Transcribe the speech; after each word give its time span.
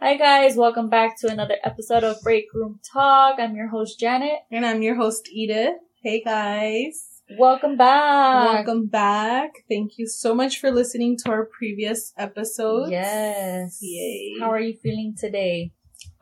Hi 0.00 0.16
guys, 0.16 0.54
welcome 0.54 0.88
back 0.88 1.18
to 1.22 1.28
another 1.28 1.56
episode 1.64 2.04
of 2.04 2.22
Break 2.22 2.44
Room 2.54 2.78
Talk. 2.92 3.40
I'm 3.40 3.56
your 3.56 3.66
host 3.66 3.98
Janet. 3.98 4.38
And 4.48 4.64
I'm 4.64 4.80
your 4.80 4.94
host 4.94 5.28
Edith. 5.32 5.74
Hey 6.04 6.22
guys. 6.22 7.20
Welcome 7.36 7.76
back. 7.76 8.54
Welcome 8.54 8.86
back. 8.86 9.64
Thank 9.68 9.98
you 9.98 10.06
so 10.06 10.36
much 10.36 10.60
for 10.60 10.70
listening 10.70 11.16
to 11.24 11.30
our 11.30 11.46
previous 11.46 12.12
episodes. 12.16 12.92
Yes. 12.92 13.80
Yay. 13.82 14.36
How 14.38 14.52
are 14.52 14.60
you 14.60 14.78
feeling 14.80 15.16
today? 15.18 15.72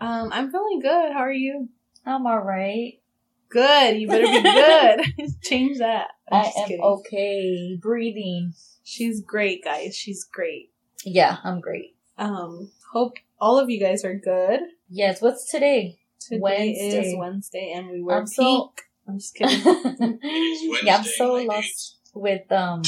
Um, 0.00 0.30
I'm 0.32 0.50
feeling 0.50 0.80
good. 0.80 1.12
How 1.12 1.20
are 1.20 1.30
you? 1.30 1.68
I'm 2.06 2.24
alright. 2.24 3.02
Good. 3.50 3.98
You 3.98 4.08
better 4.08 4.26
be 4.26 4.42
good. 4.42 5.32
Change 5.42 5.80
that. 5.80 6.12
I'm 6.32 6.46
I 6.46 6.52
am 6.72 6.80
okay. 6.80 7.78
Breathing. 7.78 8.54
She's 8.84 9.20
great, 9.20 9.62
guys. 9.62 9.94
She's 9.94 10.24
great. 10.24 10.70
Yeah, 11.04 11.36
I'm 11.44 11.60
great. 11.60 11.94
Um, 12.16 12.70
hope 12.90 13.18
all 13.38 13.58
of 13.58 13.70
you 13.70 13.80
guys 13.80 14.04
are 14.04 14.14
good. 14.14 14.60
Yes, 14.88 15.20
what's 15.20 15.50
today? 15.50 15.98
Today 16.20 16.40
Wednesday. 16.40 17.10
is 17.12 17.16
Wednesday 17.16 17.72
and 17.76 17.90
we 17.90 18.02
wear 18.02 18.18
I'm 18.18 18.24
pink. 18.24 18.34
so- 18.34 18.72
I'm 19.08 19.18
just 19.18 19.34
kidding. 19.36 20.18
yeah, 20.82 20.96
I'm 20.98 21.04
so 21.04 21.34
lost 21.34 21.98
with 22.14 22.50
um 22.50 22.82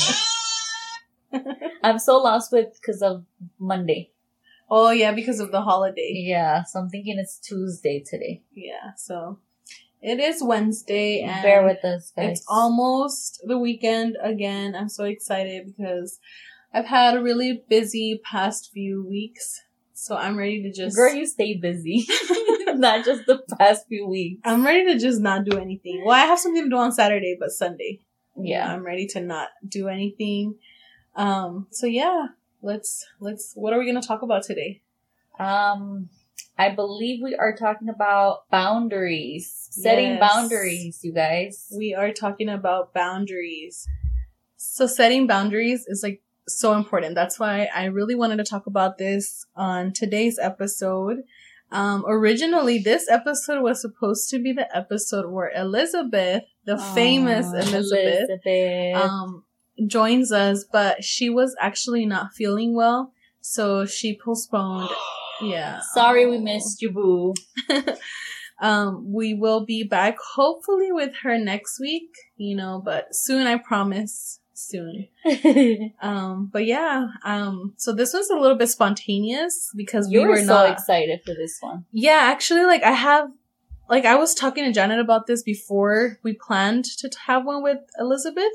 I'm 1.83 1.99
so 1.99 2.19
lost 2.19 2.51
with 2.53 2.73
because 2.81 3.03
of 3.03 3.25
Monday. 3.59 4.11
oh 4.71 4.91
yeah, 4.91 5.13
because 5.13 5.39
of 5.41 5.53
the 5.53 5.61
holiday. 5.63 6.13
Yeah, 6.27 6.65
so 6.65 6.81
I'm 6.81 6.89
thinking 6.89 7.19
it's 7.19 7.39
Tuesday 7.39 8.03
today. 8.05 8.43
Yeah, 8.53 8.95
so 8.97 9.39
it 10.03 10.19
is 10.19 10.43
Wednesday 10.43 11.23
and 11.23 11.43
Bear 11.43 11.65
with 11.65 11.85
us, 11.85 12.13
guys. 12.17 12.39
It's 12.39 12.45
almost 12.49 13.41
the 13.45 13.59
weekend 13.59 14.17
again. 14.23 14.75
I'm 14.75 14.89
so 14.89 15.05
excited 15.05 15.67
because 15.77 16.19
I've 16.75 16.87
had 16.87 17.17
a 17.17 17.23
really 17.23 17.63
busy 17.69 18.21
past 18.25 18.71
few 18.73 19.07
weeks. 19.07 19.61
So 19.99 20.17
I'm 20.17 20.39
ready 20.39 20.63
to 20.63 20.73
just 20.73 20.95
Girl, 20.95 21.13
you 21.13 21.27
stay 21.27 21.55
busy. 21.55 22.07
Not 22.75 23.05
just 23.05 23.27
the 23.27 23.43
past 23.59 23.89
few 23.89 24.07
weeks. 24.07 24.41
I'm 24.45 24.65
ready 24.65 24.87
to 24.93 24.99
just 24.99 25.21
not 25.21 25.45
do 25.45 25.59
anything. 25.59 26.05
Well, 26.05 26.15
I 26.15 26.25
have 26.27 26.39
something 26.39 26.63
to 26.63 26.71
do 26.71 26.77
on 26.77 26.93
Saturday, 26.93 27.37
but 27.39 27.51
Sunday. 27.51 27.99
Yeah. 28.37 28.73
I'm 28.73 28.85
ready 28.85 29.09
to 29.09 29.21
not 29.21 29.49
do 29.67 29.89
anything. 29.89 30.55
Um 31.17 31.67
so 31.73 31.87
yeah, 31.87 32.29
let's 32.63 33.07
let's 33.19 33.55
what 33.57 33.73
are 33.73 33.79
we 33.81 33.87
going 33.91 34.01
to 34.01 34.07
talk 34.07 34.23
about 34.23 34.45
today? 34.45 34.83
Um, 35.41 36.11
I 36.57 36.71
believe 36.71 37.21
we 37.21 37.35
are 37.35 37.57
talking 37.57 37.89
about 37.89 38.49
boundaries, 38.51 39.69
setting 39.73 40.11
Yes. 40.11 40.21
boundaries, 40.21 41.01
you 41.03 41.13
guys. 41.13 41.67
We 41.77 41.95
are 41.95 42.13
talking 42.13 42.49
about 42.49 42.95
boundaries. 42.95 43.89
So 44.57 44.87
setting 44.87 45.27
boundaries 45.27 45.87
is 45.89 46.05
like 46.05 46.23
so 46.49 46.75
important. 46.75 47.15
That's 47.15 47.39
why 47.39 47.69
I 47.75 47.85
really 47.85 48.15
wanted 48.15 48.37
to 48.39 48.45
talk 48.45 48.67
about 48.67 48.99
this 48.99 49.47
on 49.57 49.93
today's 49.93 50.39
episode. 50.39 51.23
Um, 51.71 52.05
originally, 52.09 52.79
this 52.79 53.09
episode 53.11 53.63
was 53.63 53.81
supposed 53.81 54.31
to 54.31 54.39
be 54.39 54.53
the 54.53 54.75
episode 54.75 55.31
where 55.31 55.53
Elizabeth, 55.55 56.45
the 56.65 56.79
famous 56.79 57.47
Elizabeth, 57.47 58.31
Elizabeth. 58.45 58.97
um, 58.97 59.45
joins 59.87 60.33
us, 60.33 60.65
but 60.65 61.05
she 61.05 61.29
was 61.29 61.55
actually 61.61 62.07
not 62.07 62.33
feeling 62.33 62.75
well, 62.75 63.13
so 63.41 63.85
she 63.85 64.19
postponed. 64.19 64.89
Yeah. 65.41 65.81
Sorry 65.93 66.27
we 66.27 66.39
missed 66.39 66.83
you, 66.83 66.91
boo. 66.91 67.35
um, 68.61 69.13
we 69.13 69.35
will 69.35 69.65
be 69.65 69.85
back 69.85 70.17
hopefully 70.35 70.91
with 70.91 71.15
her 71.23 71.39
next 71.39 71.79
week, 71.79 72.11
you 72.37 72.57
know, 72.57 72.81
but 72.85 73.15
soon, 73.15 73.47
I 73.47 73.57
promise. 73.59 74.41
Soon. 74.59 75.07
Um, 76.03 76.51
but 76.53 76.67
yeah, 76.67 77.09
um, 77.25 77.75
so 77.77 77.93
this 77.93 78.13
was 78.13 78.29
a 78.29 78.37
little 78.37 78.57
bit 78.57 78.69
spontaneous 78.69 79.71
because 79.77 80.11
you 80.11 80.21
we 80.21 80.27
were, 80.27 80.33
were 80.33 80.39
so 80.41 80.47
not. 80.47 80.71
excited 80.73 81.21
for 81.25 81.35
this 81.35 81.59
one. 81.61 81.85
yeah, 81.93 82.21
actually, 82.33 82.65
like 82.65 82.83
I 82.83 82.93
have, 82.93 83.31
like 83.89 84.05
I 84.05 84.17
was 84.17 84.35
talking 84.35 84.65
to 84.65 84.73
Janet 84.73 84.99
about 84.99 85.27
this 85.27 85.43
before 85.43 86.19
we 86.23 86.33
planned 86.33 86.85
to 86.87 87.09
t- 87.09 87.17
have 87.27 87.45
one 87.45 87.63
with 87.63 87.79
Elizabeth. 87.99 88.53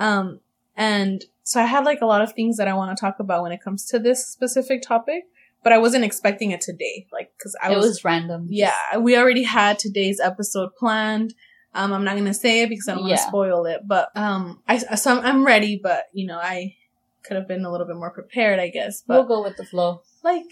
Um, 0.00 0.40
and 0.76 1.24
so 1.42 1.60
I 1.60 1.66
had 1.66 1.84
like 1.84 2.00
a 2.00 2.06
lot 2.06 2.20
of 2.22 2.32
things 2.32 2.56
that 2.58 2.68
I 2.68 2.74
want 2.74 2.96
to 2.96 3.00
talk 3.00 3.18
about 3.20 3.42
when 3.42 3.52
it 3.52 3.62
comes 3.62 3.84
to 3.86 3.98
this 3.98 4.26
specific 4.26 4.82
topic, 4.82 5.24
but 5.62 5.72
I 5.72 5.78
wasn't 5.78 6.04
expecting 6.04 6.50
it 6.50 6.60
today, 6.60 7.06
like, 7.12 7.32
cause 7.42 7.56
I 7.62 7.72
it 7.72 7.76
was, 7.76 7.86
was, 7.86 8.04
random. 8.04 8.46
yeah, 8.50 8.96
we 8.98 9.16
already 9.16 9.44
had 9.44 9.78
today's 9.78 10.20
episode 10.20 10.74
planned. 10.76 11.34
Um, 11.74 11.92
I'm 11.92 12.04
not 12.04 12.16
gonna 12.16 12.34
say 12.34 12.62
it 12.62 12.68
because 12.68 12.88
I 12.88 12.94
don't 12.94 13.02
want 13.02 13.10
to 13.16 13.22
Yeah. 13.22 13.28
spoil 13.28 13.66
it, 13.66 13.82
but 13.86 14.10
um, 14.16 14.62
I 14.66 14.78
so 14.78 15.18
I'm, 15.18 15.24
I'm 15.24 15.46
ready, 15.46 15.78
but 15.82 16.04
you 16.12 16.26
know 16.26 16.38
I 16.38 16.74
could 17.22 17.36
have 17.36 17.46
been 17.48 17.64
a 17.64 17.70
little 17.70 17.86
bit 17.86 17.96
more 17.96 18.10
prepared, 18.10 18.58
I 18.58 18.68
guess, 18.68 19.04
we'll 19.06 19.22
but 19.22 19.28
go 19.28 19.42
with 19.42 19.56
the 19.56 19.64
flow. 19.64 20.02
like 20.22 20.44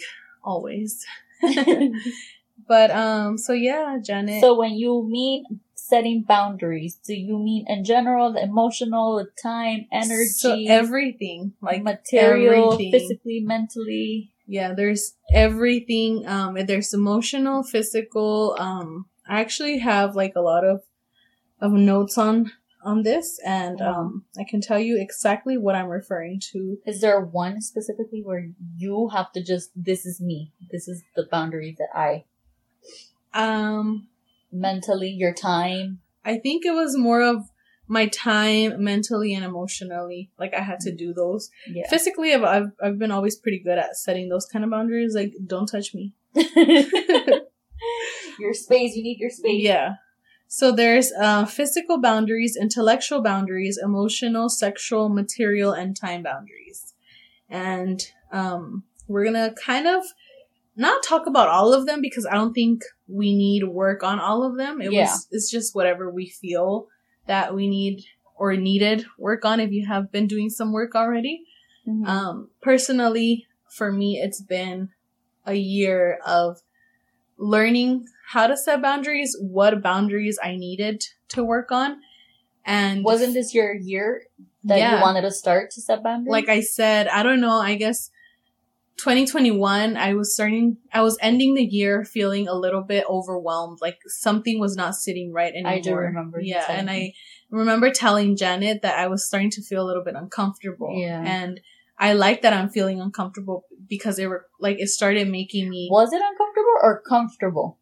always. 0.45 1.05
but 2.69 2.91
um, 2.91 3.39
so 3.39 3.53
yeah, 3.53 3.99
Janet. 4.03 4.41
so 4.41 4.55
when 4.57 4.73
you 4.75 5.07
mean 5.09 5.45
setting 5.75 6.23
boundaries, 6.23 6.99
do 7.07 7.15
you 7.15 7.39
mean 7.39 7.65
in 7.69 7.85
general, 7.85 8.33
the 8.33 8.43
emotional, 8.43 9.17
the 9.17 9.31
time, 9.41 9.87
energy, 9.93 10.27
so 10.27 10.57
everything 10.69 11.55
like 11.61 11.83
material, 11.83 12.73
everything. 12.75 12.93
physically, 12.93 13.41
mentally? 13.41 14.33
Yeah, 14.47 14.75
there's 14.75 15.15
everything. 15.33 16.27
Um, 16.27 16.55
there's 16.67 16.93
emotional, 16.95 17.63
physical. 17.63 18.57
Um, 18.59 19.07
I 19.29 19.41
actually 19.41 19.79
have 19.79 20.15
like 20.15 20.35
a 20.37 20.41
lot 20.41 20.65
of 20.65 20.83
of 21.61 21.73
notes 21.73 22.19
on 22.19 22.53
on 22.87 23.03
this, 23.03 23.41
and 23.45 23.81
um, 23.83 24.25
I 24.39 24.45
can 24.49 24.61
tell 24.61 24.79
you 24.79 24.97
exactly 25.01 25.59
what 25.59 25.75
I'm 25.75 25.89
referring 25.89 26.41
to. 26.53 26.79
Is 26.87 27.01
there 27.01 27.21
one 27.21 27.61
specifically 27.61 28.23
where 28.23 28.49
you 28.77 29.09
have 29.13 29.33
to 29.33 29.43
just, 29.43 29.71
this 29.75 30.07
is 30.07 30.21
me. 30.21 30.53
This 30.71 30.87
is 30.87 31.03
the 31.17 31.27
boundary 31.29 31.75
that 31.79 31.89
I, 31.93 32.25
Um, 33.35 34.07
mentally, 34.53 35.11
your 35.11 35.35
time. 35.35 35.99
I 36.25 36.39
think 36.39 36.65
it 36.65 36.75
was 36.75 36.97
more 36.97 37.23
of 37.23 37.51
my 37.89 38.07
time, 38.07 38.83
mentally 38.83 39.35
and 39.35 39.45
emotionally. 39.45 40.31
Like 40.39 40.55
I 40.55 40.61
had 40.61 40.79
to 40.81 40.95
do 40.95 41.13
those. 41.13 41.51
Yeah. 41.69 41.89
Physically, 41.89 42.35
I've, 42.35 42.45
I've 42.45 42.73
I've 42.83 42.99
been 42.99 43.11
always 43.11 43.37
pretty 43.37 43.59
good 43.59 43.79
at 43.79 43.97
setting 43.97 44.29
those 44.29 44.47
kind 44.47 44.65
of 44.65 44.71
boundaries. 44.71 45.15
Like, 45.15 45.35
don't 45.45 45.67
touch 45.67 45.93
me. 45.93 46.15
your 48.39 48.55
space, 48.55 48.95
you 48.95 49.03
need 49.03 49.19
your 49.19 49.31
space. 49.31 49.63
Yeah. 49.63 49.95
So 50.49 50.73
there's 50.73 51.13
uh, 51.13 51.45
physical 51.45 52.01
boundaries, 52.01 52.57
intellectual 52.57 53.23
boundaries, 53.23 53.79
emotional, 53.83 54.49
sexual, 54.49 55.09
material, 55.09 55.73
and 55.73 55.97
time 55.97 56.23
boundaries. 56.23 56.95
And 57.49 58.03
um, 58.33 58.85
we're 59.09 59.25
gonna 59.25 59.55
kind 59.65 59.87
of 59.87 60.05
not 60.77 61.03
talk 61.03 61.27
about 61.27 61.49
all 61.49 61.73
of 61.73 61.87
them 61.87 62.01
because 62.01 62.27
I 62.27 62.35
don't 62.35 62.53
think 62.53 62.85
we 63.09 63.35
need 63.35 63.65
work 63.65 64.03
on 64.03 64.21
all 64.21 64.43
of 64.43 64.57
them. 64.57 64.81
It 64.81 64.93
Yeah. 64.93 65.03
was 65.03 65.29
it's 65.31 65.51
just 65.51 65.75
whatever 65.75 66.11
we 66.11 66.29
feel 66.29 66.89
that 67.27 67.55
we 67.55 67.69
need 67.69 68.05
or 68.37 68.55
needed 68.57 69.07
work 69.19 69.45
on 69.45 69.61
if 69.61 69.73
you 69.73 69.87
have 69.87 70.13
been 70.13 70.27
doing 70.27 70.51
some 70.51 70.73
work 70.73 70.95
already. 70.95 71.45
Mhm. 71.89 72.07
Um, 72.07 72.51
personally, 72.61 73.47
for 73.71 73.91
me, 73.91 74.21
it's 74.21 74.41
been 74.43 74.91
a 75.47 75.55
year 75.55 76.19
of 76.27 76.61
learning 77.39 78.07
how 78.31 78.47
to 78.47 78.57
set 78.57 78.83
boundaries, 78.83 79.37
what 79.41 79.83
boundaries 79.83 80.39
I 80.43 80.57
needed 80.57 81.05
to 81.29 81.45
work 81.45 81.71
on. 81.71 81.99
And 82.65 83.05
Wasn't 83.05 83.35
this 83.35 83.55
your 83.55 83.75
year 83.75 84.23
that 84.65 84.79
Yeah. 84.79 84.97
you 84.97 85.03
wanted 85.03 85.23
to 85.23 85.31
start 85.31 85.71
to 85.73 85.81
set 85.81 86.03
boundaries? 86.03 86.33
like 86.33 86.49
I 86.49 86.61
said, 86.61 87.07
I 87.09 87.23
don't 87.23 87.41
know, 87.41 87.61
I 87.61 87.77
guess 87.77 88.11
2021, 88.99 89.97
I 89.97 90.15
was 90.15 90.35
starting, 90.35 90.79
I 90.93 91.03
was 91.03 91.19
ending 91.21 91.55
the 91.55 91.63
year 91.65 92.05
feeling 92.05 92.49
a 92.49 92.55
little 92.55 92.83
bit 92.83 93.05
overwhelmed. 93.09 93.79
Like 93.83 93.99
something 94.07 94.59
was 94.59 94.75
not 94.75 94.95
sitting 94.95 95.33
right 95.33 95.53
anymore. 95.53 95.73
I 95.73 95.81
do 95.81 95.95
remember 95.95 96.41
Yeah. 96.41 96.65
And. 96.69 96.91
I 96.91 97.13
remember 97.49 97.91
telling 97.93 98.37
Janet 98.37 98.83
that 98.83 98.99
I 98.99 99.07
was 99.07 99.25
starting 99.25 99.51
to 99.51 99.63
feel 99.63 99.81
a 99.85 99.87
little 99.87 100.03
bit 100.03 100.15
uncomfortable. 100.17 100.93
Yeah. 100.99 101.23
And 101.25 101.61
I 101.99 102.13
like 102.15 102.43
that 102.43 102.53
I'm 102.53 102.69
feeling 102.71 103.01
uncomfortable 103.01 103.67
because 103.89 104.19
it 104.19 104.27
were 104.27 104.47
like, 104.61 104.79
it 104.81 104.89
started 104.89 105.29
making 105.29 105.71
me, 105.71 105.89
was 105.91 106.13
it 106.13 106.21
uncomfortable 106.21 106.56
or 106.83 107.01
comfortable? 107.09 107.79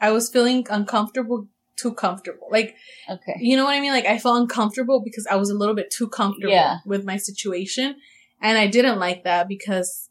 I 0.00 0.10
was 0.10 0.30
feeling 0.30 0.66
uncomfortable, 0.70 1.48
too 1.76 1.92
comfortable. 1.94 2.48
Like, 2.50 2.74
Okay. 3.08 3.34
you 3.40 3.56
know 3.56 3.64
what 3.64 3.74
I 3.74 3.80
mean? 3.80 3.92
Like 3.92 4.06
I 4.06 4.18
felt 4.18 4.40
uncomfortable 4.40 5.00
because 5.04 5.26
I 5.30 5.36
was 5.36 5.50
a 5.50 5.54
little 5.54 5.74
bit 5.74 5.90
too 5.90 6.08
comfortable 6.08 6.52
Yeah. 6.52 6.78
with 6.86 7.04
my 7.04 7.16
situation. 7.16 7.96
And 8.40 8.56
I 8.56 8.66
didn't 8.66 8.98
like 8.98 9.24
that 9.24 9.48
because 9.48 10.08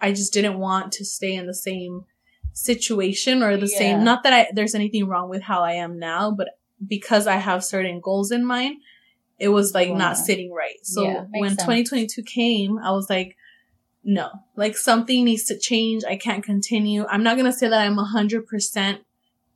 I 0.00 0.12
just 0.12 0.32
didn't 0.32 0.58
want 0.58 0.92
to 0.92 1.04
stay 1.04 1.34
in 1.34 1.46
the 1.46 1.54
same 1.54 2.04
situation 2.54 3.42
or 3.42 3.56
the 3.56 3.68
Yeah. 3.70 3.78
same, 3.78 4.04
not 4.04 4.22
that 4.24 4.32
I, 4.32 4.48
there's 4.52 4.74
anything 4.74 5.06
wrong 5.06 5.28
with 5.28 5.42
how 5.42 5.62
I 5.62 5.72
am 5.74 5.98
now, 5.98 6.30
but 6.30 6.58
because 6.86 7.26
I 7.26 7.36
have 7.36 7.64
certain 7.64 8.00
goals 8.00 8.30
in 8.30 8.44
mind, 8.44 8.76
it 9.38 9.48
was 9.48 9.74
like 9.74 9.88
Yeah. 9.88 9.96
not 9.96 10.16
sitting 10.16 10.52
right. 10.52 10.84
So 10.84 11.26
when 11.32 11.50
sense. 11.50 11.62
2022 11.62 12.22
came, 12.22 12.78
I 12.78 12.90
was 12.92 13.08
like, 13.08 13.36
no, 14.04 14.30
like 14.56 14.76
something 14.76 15.24
needs 15.24 15.44
to 15.44 15.58
change. 15.58 16.02
I 16.04 16.16
can't 16.16 16.44
continue. 16.44 17.06
I'm 17.06 17.22
not 17.22 17.36
going 17.36 17.50
to 17.50 17.56
say 17.56 17.68
that 17.68 17.80
I'm 17.80 17.96
100% 17.96 18.98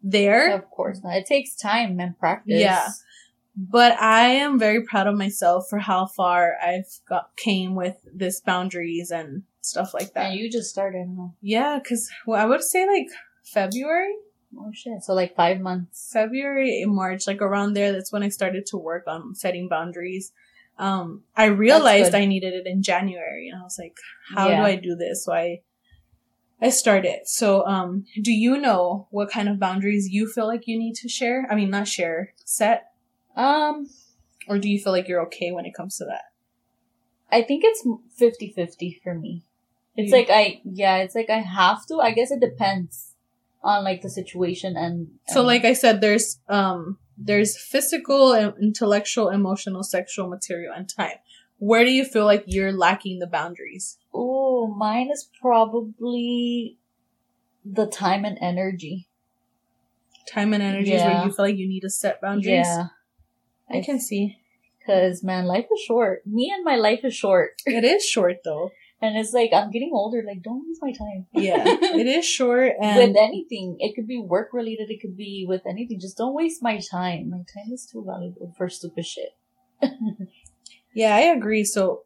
there. 0.02 0.54
Of 0.54 0.70
course 0.70 1.00
not. 1.02 1.16
It 1.16 1.26
takes 1.26 1.54
time 1.54 1.98
and 2.00 2.18
practice. 2.18 2.60
Yeah. 2.60 2.88
but 3.56 3.98
I 4.00 4.28
am 4.28 4.58
very 4.58 4.82
proud 4.82 5.06
of 5.06 5.16
myself 5.16 5.66
for 5.68 5.78
how 5.78 6.06
far 6.06 6.54
I've 6.62 7.00
got 7.08 7.36
came 7.36 7.74
with 7.74 7.96
this 8.12 8.40
boundaries 8.40 9.10
and 9.10 9.42
stuff 9.62 9.94
like 9.94 10.14
that. 10.14 10.26
And 10.26 10.38
you 10.38 10.50
just 10.50 10.70
started, 10.70 11.08
huh? 11.18 11.28
Yeah, 11.40 11.78
because 11.82 12.10
well, 12.26 12.40
I 12.40 12.46
would 12.46 12.62
say 12.62 12.86
like 12.86 13.08
February, 13.44 14.14
Oh 14.58 14.70
shit. 14.72 15.02
So 15.02 15.14
like 15.14 15.34
five 15.34 15.60
months. 15.60 16.10
February, 16.12 16.84
March, 16.86 17.26
like 17.26 17.42
around 17.42 17.74
there. 17.74 17.92
That's 17.92 18.12
when 18.12 18.22
I 18.22 18.28
started 18.28 18.66
to 18.66 18.76
work 18.76 19.04
on 19.06 19.34
setting 19.34 19.68
boundaries. 19.68 20.32
Um, 20.78 21.22
I 21.36 21.46
realized. 21.46 22.14
I 22.14 22.26
needed 22.26 22.52
it 22.54 22.66
in 22.66 22.82
January, 22.82 23.48
and 23.48 23.58
I 23.60 23.62
was 23.64 23.78
like, 23.78 23.96
"How 24.34 24.50
Yeah. 24.50 24.56
do 24.60 24.62
I 24.66 24.76
do 24.76 24.94
this?" 24.94 25.24
So 25.24 25.32
I, 25.32 25.60
I 26.60 26.68
started. 26.70 27.20
So, 27.26 27.66
um, 27.66 28.04
do 28.22 28.32
you 28.32 28.58
know 28.58 29.08
what 29.10 29.30
kind 29.30 29.48
of 29.48 29.58
boundaries 29.58 30.08
you 30.10 30.30
feel 30.30 30.46
like 30.46 30.66
you 30.66 30.78
need 30.78 30.94
to 30.96 31.08
share? 31.08 31.46
I 31.50 31.54
mean, 31.54 31.70
not 31.70 31.88
share, 31.88 32.34
set, 32.44 32.92
Um, 33.34 33.88
or 34.48 34.58
do 34.58 34.68
you 34.68 34.78
feel 34.78 34.92
like 34.92 35.08
you're 35.08 35.22
okay 35.26 35.50
when 35.52 35.66
it 35.66 35.74
comes 35.74 35.96
to 35.98 36.04
that? 36.06 36.24
I 37.30 37.42
think 37.42 37.64
it's 37.64 37.84
50-50 38.18 39.00
for 39.02 39.14
me. 39.14 39.42
It's 39.96 40.10
You- 40.12 40.18
like 40.18 40.30
I, 40.30 40.60
yeah, 40.64 40.98
it's 40.98 41.14
like 41.14 41.30
I 41.30 41.38
have 41.40 41.86
to. 41.86 42.00
I 42.00 42.12
guess 42.12 42.30
it 42.30 42.40
depends 42.40 43.14
on 43.62 43.82
like 43.84 44.02
the 44.02 44.10
situation 44.10 44.76
and. 44.76 45.08
So, 45.28 45.42
like 45.42 45.64
I 45.64 45.72
said, 45.72 46.00
there's 46.00 46.38
um, 46.48 46.98
there's 47.16 47.56
physical, 47.56 48.34
intellectual, 48.34 49.28
emotional, 49.28 49.82
sexual, 49.82 50.28
material, 50.28 50.72
and 50.76 50.88
time. 50.88 51.16
Where 51.58 51.84
do 51.84 51.90
you 51.90 52.04
feel 52.04 52.26
like 52.26 52.44
you're 52.46 52.72
lacking 52.72 53.18
the 53.18 53.26
boundaries? 53.26 53.98
Oh, 54.12 54.66
mine 54.66 55.10
is 55.10 55.28
probably 55.40 56.78
the 57.64 57.86
time 57.86 58.24
and 58.24 58.36
energy. 58.40 59.08
Time 60.28 60.52
and 60.52 60.62
energy 60.62 60.92
is 60.92 61.02
where 61.02 61.24
you 61.24 61.32
feel 61.32 61.44
like 61.44 61.56
you 61.56 61.68
need 61.68 61.80
to 61.80 61.90
set 61.90 62.20
boundaries. 62.20 62.66
Yeah. 62.66 62.86
I 63.70 63.80
can 63.80 64.00
see. 64.00 64.38
Cause 64.84 65.24
man, 65.24 65.46
life 65.46 65.66
is 65.72 65.80
short. 65.80 66.26
Me 66.26 66.52
and 66.54 66.64
my 66.64 66.76
life 66.76 67.00
is 67.04 67.14
short. 67.14 67.60
It 67.64 67.84
is 67.84 68.04
short 68.04 68.38
though. 68.44 68.70
And 69.02 69.18
it's 69.18 69.32
like, 69.32 69.50
I'm 69.52 69.70
getting 69.70 69.90
older. 69.92 70.22
Like, 70.26 70.42
don't 70.42 70.64
waste 70.66 70.80
my 70.82 70.92
time. 70.92 71.26
Yeah, 71.32 71.62
it 71.66 72.06
is 72.06 72.24
short 72.24 72.72
and 72.80 72.96
with 72.96 73.16
anything. 73.16 73.76
It 73.78 73.94
could 73.94 74.06
be 74.06 74.18
work 74.18 74.50
related. 74.52 74.90
It 74.90 75.00
could 75.00 75.16
be 75.16 75.44
with 75.46 75.62
anything. 75.68 76.00
Just 76.00 76.16
don't 76.16 76.34
waste 76.34 76.62
my 76.62 76.80
time. 76.80 77.30
My 77.30 77.38
time 77.38 77.72
is 77.72 77.86
too 77.86 78.02
valuable 78.06 78.54
for 78.56 78.68
stupid 78.70 79.04
shit. 79.04 79.36
yeah, 80.94 81.14
I 81.14 81.20
agree. 81.20 81.64
So 81.64 82.04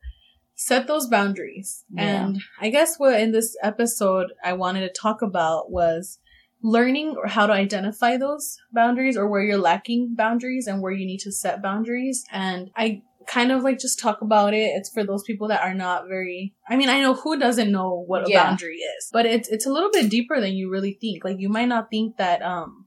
set 0.57 0.89
those 0.89 1.07
boundaries. 1.07 1.85
Yeah. 1.91 2.25
And 2.25 2.41
I 2.61 2.71
guess 2.71 2.97
what 2.99 3.21
in 3.21 3.33
this 3.33 3.57
episode 3.63 4.33
I 4.45 4.55
wanted 4.55 4.81
to 4.81 5.01
talk 5.01 5.23
about 5.23 5.71
was 5.71 6.19
learning 6.63 7.17
or 7.17 7.29
how 7.29 7.47
to 7.47 7.53
identify 7.53 8.17
those 8.17 8.59
boundaries 8.73 9.17
or 9.17 9.29
where 9.29 9.43
you're 9.43 9.59
lacking 9.59 10.15
boundaries 10.15 10.67
and 10.67 10.83
where 10.83 10.93
you 10.93 11.07
need 11.07 11.21
to 11.21 11.33
set 11.33 11.63
boundaries. 11.63 12.25
And 12.31 12.71
I 12.77 13.03
kind 13.26 13.52
of 13.52 13.62
like 13.62 13.78
just 13.78 13.99
talk 13.99 14.22
about 14.22 14.55
it. 14.55 14.72
It's 14.76 14.90
for 14.90 15.05
those 15.05 15.22
people 15.22 15.49
that 15.49 15.62
are 15.62 15.75
not 15.75 16.08
very 16.08 16.55
I 16.69 16.76
mean, 16.76 16.88
I 16.88 17.00
know 17.00 17.14
who 17.14 17.38
doesn't 17.38 17.70
know 17.70 18.02
what 18.06 18.26
a 18.26 18.31
Yeah. 18.31 18.44
boundary 18.44 18.76
is. 18.78 19.08
But 19.12 19.26
it's 19.26 19.49
it's 19.49 19.67
a 19.67 19.72
little 19.72 19.90
bit 19.93 20.11
deeper 20.11 20.40
than 20.40 20.52
you 20.55 20.70
really 20.70 20.96
think. 21.00 21.25
Like 21.25 21.38
you 21.38 21.49
might 21.49 21.69
not 21.69 21.90
think 21.90 22.17
that 22.17 22.43
um 22.43 22.87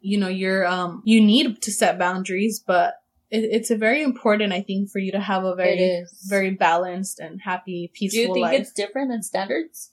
you 0.00 0.18
know, 0.18 0.28
you're 0.28 0.64
um 0.66 1.02
you 1.04 1.20
need 1.20 1.62
to 1.62 1.72
set 1.72 1.98
boundaries, 1.98 2.62
but 2.64 2.94
it, 3.28 3.38
it's 3.50 3.70
a 3.72 3.76
very 3.76 4.02
important, 4.04 4.52
I 4.52 4.60
think, 4.60 4.90
for 4.90 5.00
you 5.00 5.10
to 5.12 5.20
have 5.20 5.42
a 5.42 5.54
very 5.56 6.04
very 6.28 6.50
balanced 6.50 7.18
and 7.18 7.40
happy, 7.42 7.90
peaceful 7.92 8.16
Do 8.16 8.28
you 8.28 8.34
think 8.34 8.44
life. 8.44 8.60
it's 8.60 8.72
different 8.72 9.10
than 9.10 9.22
standards? 9.24 9.90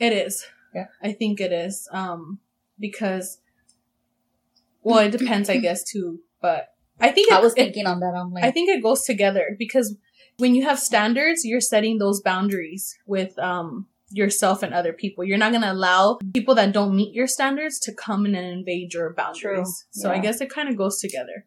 It 0.00 0.12
is. 0.14 0.46
Yeah. 0.74 0.86
I 1.02 1.12
think 1.12 1.40
it 1.40 1.52
is. 1.52 1.86
Um, 1.92 2.38
because, 2.80 3.38
well, 4.82 4.98
it 4.98 5.10
depends, 5.12 5.48
I 5.48 5.58
guess, 5.66 5.84
too. 5.84 6.20
But 6.40 6.73
I 7.00 7.10
think 7.10 7.28
it, 7.28 7.34
I 7.34 7.40
was 7.40 7.52
it- 7.52 7.56
thinking 7.56 7.86
on 7.86 8.00
that. 8.00 8.14
I'm 8.14 8.32
like, 8.32 8.44
I 8.44 8.50
think 8.50 8.68
it 8.70 8.82
goes 8.82 9.04
together 9.04 9.56
because 9.58 9.96
when 10.38 10.54
you 10.54 10.64
have 10.64 10.78
standards, 10.78 11.44
you're 11.44 11.60
setting 11.60 11.98
those 11.98 12.20
boundaries 12.20 12.96
with 13.06 13.38
um 13.38 13.86
yourself 14.10 14.62
and 14.62 14.72
other 14.72 14.92
people. 14.92 15.24
You're 15.24 15.38
not 15.38 15.52
gonna 15.52 15.72
allow 15.72 16.18
people 16.34 16.54
that 16.54 16.72
don't 16.72 16.94
meet 16.94 17.14
your 17.14 17.26
standards 17.26 17.78
to 17.80 17.92
come 17.92 18.26
in 18.26 18.34
and 18.34 18.46
invade 18.46 18.94
your 18.94 19.12
boundaries. 19.12 19.40
True. 19.42 19.64
So 20.02 20.10
I 20.10 20.18
guess 20.18 20.40
it 20.40 20.50
kind 20.50 20.68
of 20.68 20.76
goes 20.76 20.98
together. 21.00 21.44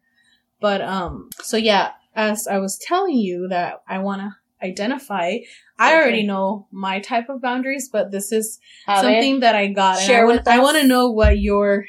But 0.60 0.80
um, 0.82 1.30
so 1.40 1.56
yeah, 1.56 1.92
as 2.14 2.46
I 2.46 2.58
was 2.58 2.76
telling 2.78 3.16
you 3.16 3.48
that 3.48 3.82
I 3.88 3.98
want 4.00 4.20
to 4.22 4.34
identify, 4.66 5.36
I 5.78 5.92
Okay. 5.92 5.96
already 5.96 6.22
know 6.26 6.66
my 6.72 6.98
type 7.00 7.28
of 7.28 7.40
boundaries, 7.40 7.88
but 7.90 8.10
this 8.10 8.32
is 8.32 8.58
have 8.86 8.98
it. 8.98 9.06
something 9.06 9.40
that 9.40 9.54
I 9.54 9.68
got. 9.68 10.00
Share 10.00 10.24
and 10.24 10.32
I, 10.32 10.36
with 10.36 10.48
I 10.48 10.58
want 10.58 10.76
to 10.78 10.86
know 10.86 11.10
what 11.10 11.38
your 11.38 11.84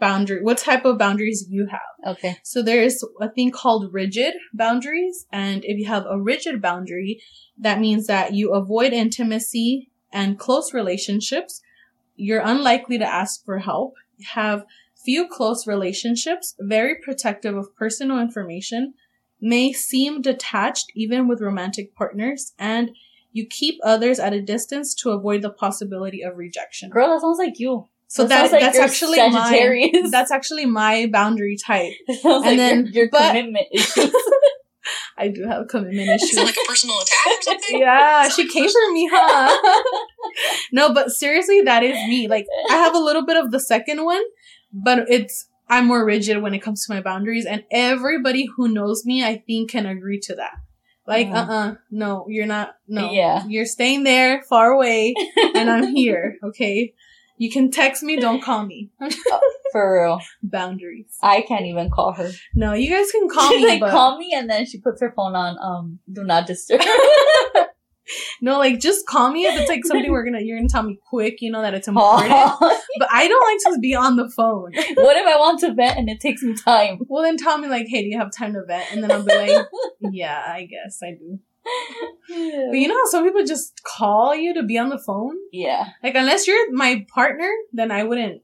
boundary, 0.00 0.42
what 0.42 0.58
type 0.58 0.84
of 0.84 0.98
boundaries 0.98 1.46
you 1.48 1.68
have. 1.70 2.16
Okay. 2.16 2.38
So 2.42 2.62
there's 2.62 3.04
a 3.20 3.30
thing 3.30 3.50
called 3.50 3.92
rigid 3.92 4.34
boundaries. 4.52 5.26
And 5.30 5.64
if 5.64 5.78
you 5.78 5.86
have 5.86 6.06
a 6.08 6.20
rigid 6.20 6.60
boundary, 6.60 7.22
that 7.58 7.78
means 7.78 8.06
that 8.06 8.34
you 8.34 8.52
avoid 8.52 8.92
intimacy 8.92 9.90
and 10.12 10.38
close 10.38 10.74
relationships. 10.74 11.60
You're 12.16 12.42
unlikely 12.42 12.98
to 12.98 13.06
ask 13.06 13.44
for 13.44 13.58
help, 13.58 13.94
have 14.32 14.64
few 15.04 15.28
close 15.28 15.66
relationships, 15.66 16.54
very 16.58 16.96
protective 16.96 17.56
of 17.56 17.74
personal 17.76 18.18
information, 18.18 18.94
may 19.40 19.72
seem 19.72 20.20
detached 20.20 20.86
even 20.94 21.26
with 21.28 21.40
romantic 21.40 21.94
partners, 21.94 22.52
and 22.58 22.90
you 23.32 23.46
keep 23.46 23.78
others 23.84 24.18
at 24.18 24.32
a 24.32 24.42
distance 24.42 24.94
to 24.96 25.10
avoid 25.10 25.40
the 25.42 25.50
possibility 25.50 26.22
of 26.22 26.36
rejection. 26.36 26.90
Girl, 26.90 27.08
that 27.08 27.20
sounds 27.20 27.38
like 27.38 27.58
you. 27.58 27.88
So 28.12 28.24
That 28.24 28.50
that, 28.50 28.52
like 28.52 28.60
that's 28.60 28.78
actually 28.78 29.18
Sagittarius. 29.18 30.02
my 30.02 30.08
that's 30.10 30.32
actually 30.32 30.66
my 30.66 31.06
boundary 31.12 31.56
type. 31.56 31.92
And 32.24 32.24
like 32.44 32.56
then- 32.56 32.86
your, 32.86 33.04
your 33.04 33.08
but- 33.10 33.28
commitment 33.28 33.66
issues. 33.72 34.12
I 35.16 35.28
do 35.28 35.44
have 35.46 35.68
commitment 35.68 36.08
Is 36.10 36.22
issues. 36.24 36.38
it 36.38 36.44
like 36.44 36.56
a 36.56 36.66
personal 36.66 36.96
attack 36.98 37.26
or 37.38 37.42
something? 37.42 37.78
yeah, 37.86 38.28
she 38.28 38.48
came 38.48 38.68
for 38.68 38.92
me, 38.92 39.08
huh? 39.12 39.82
no, 40.72 40.92
but 40.94 41.10
seriously, 41.12 41.60
that 41.60 41.82
is 41.82 41.94
me. 42.08 42.26
Like, 42.26 42.46
I 42.70 42.76
have 42.76 42.94
a 42.94 42.98
little 42.98 43.24
bit 43.24 43.36
of 43.36 43.50
the 43.50 43.60
second 43.60 44.02
one, 44.04 44.22
but 44.72 45.00
it's, 45.10 45.46
I'm 45.68 45.86
more 45.86 46.04
rigid 46.04 46.42
when 46.42 46.54
it 46.54 46.60
comes 46.60 46.86
to 46.86 46.94
my 46.94 47.02
boundaries, 47.02 47.44
and 47.44 47.62
everybody 47.70 48.46
who 48.56 48.68
knows 48.68 49.04
me, 49.04 49.22
I 49.22 49.42
think, 49.46 49.70
can 49.70 49.84
agree 49.86 50.18
to 50.20 50.34
that. 50.36 50.54
Like, 51.06 51.28
Mm. 51.28 51.34
uh 51.34 51.52
uh 51.52 51.74
no, 51.90 52.24
you're 52.28 52.46
not, 52.46 52.76
no. 52.88 53.10
Yeah. 53.12 53.44
You're 53.46 53.66
staying 53.66 54.04
there, 54.04 54.42
far 54.48 54.70
away, 54.72 55.14
and 55.54 55.70
I'm 55.70 55.94
here, 55.94 56.36
okay? 56.42 56.94
You 57.40 57.50
can 57.50 57.70
text 57.70 58.02
me, 58.02 58.18
don't 58.18 58.42
call 58.42 58.66
me. 58.66 58.90
For 59.72 60.02
real. 60.02 60.20
Boundaries. 60.42 61.16
I 61.22 61.40
can't 61.40 61.64
even 61.64 61.90
call 61.90 62.12
her. 62.12 62.30
No, 62.54 62.74
you 62.74 62.90
guys 62.90 63.10
can 63.10 63.28
call 63.34 63.48
She's 63.48 63.62
me, 63.62 63.66
like, 63.66 63.80
but 63.80 63.92
call 63.92 64.18
me, 64.18 64.34
and 64.34 64.48
then 64.50 64.66
she 64.66 64.78
puts 64.78 65.00
her 65.00 65.10
phone 65.16 65.34
on, 65.34 65.56
um, 65.58 66.00
do 66.12 66.22
not 66.22 66.46
disturb. 66.46 66.82
no, 68.42 68.58
like, 68.58 68.78
just 68.78 69.06
call 69.06 69.32
me 69.32 69.44
if 69.44 69.58
it's 69.58 69.70
like 69.70 69.86
something 69.86 70.12
we're 70.12 70.22
gonna, 70.22 70.42
you're 70.42 70.58
gonna 70.58 70.68
tell 70.68 70.82
me 70.82 70.98
quick, 71.08 71.40
you 71.40 71.50
know, 71.50 71.62
that 71.62 71.72
it's 71.72 71.88
important. 71.88 72.28
But 72.28 73.08
I 73.10 73.26
don't 73.26 73.64
like 73.64 73.74
to 73.74 73.80
be 73.80 73.94
on 73.94 74.16
the 74.16 74.28
phone. 74.28 74.72
what 74.74 75.16
if 75.16 75.26
I 75.26 75.38
want 75.38 75.60
to 75.60 75.72
vent 75.72 75.96
and 75.96 76.10
it 76.10 76.20
takes 76.20 76.42
me 76.42 76.54
time? 76.54 77.00
Well, 77.08 77.22
then 77.22 77.38
tell 77.38 77.56
me 77.56 77.68
like, 77.68 77.86
hey, 77.88 78.02
do 78.02 78.08
you 78.08 78.18
have 78.18 78.30
time 78.36 78.52
to 78.52 78.64
vent? 78.66 78.92
And 78.92 79.02
then 79.02 79.10
I'll 79.10 79.24
be 79.24 79.34
like, 79.34 79.66
yeah, 80.12 80.44
I 80.46 80.66
guess 80.66 80.98
I 81.02 81.12
do. 81.12 81.38
But 82.28 82.78
you 82.78 82.86
know 82.88 82.94
how 82.96 83.06
some 83.06 83.24
people 83.24 83.44
just 83.44 83.80
call 83.82 84.34
you 84.34 84.54
to 84.54 84.62
be 84.62 84.78
on 84.78 84.88
the 84.88 84.98
phone? 84.98 85.36
Yeah. 85.52 85.88
Like, 86.02 86.14
unless 86.14 86.46
you're 86.46 86.72
my 86.72 87.04
partner, 87.12 87.50
then 87.72 87.90
I 87.90 88.04
wouldn't, 88.04 88.42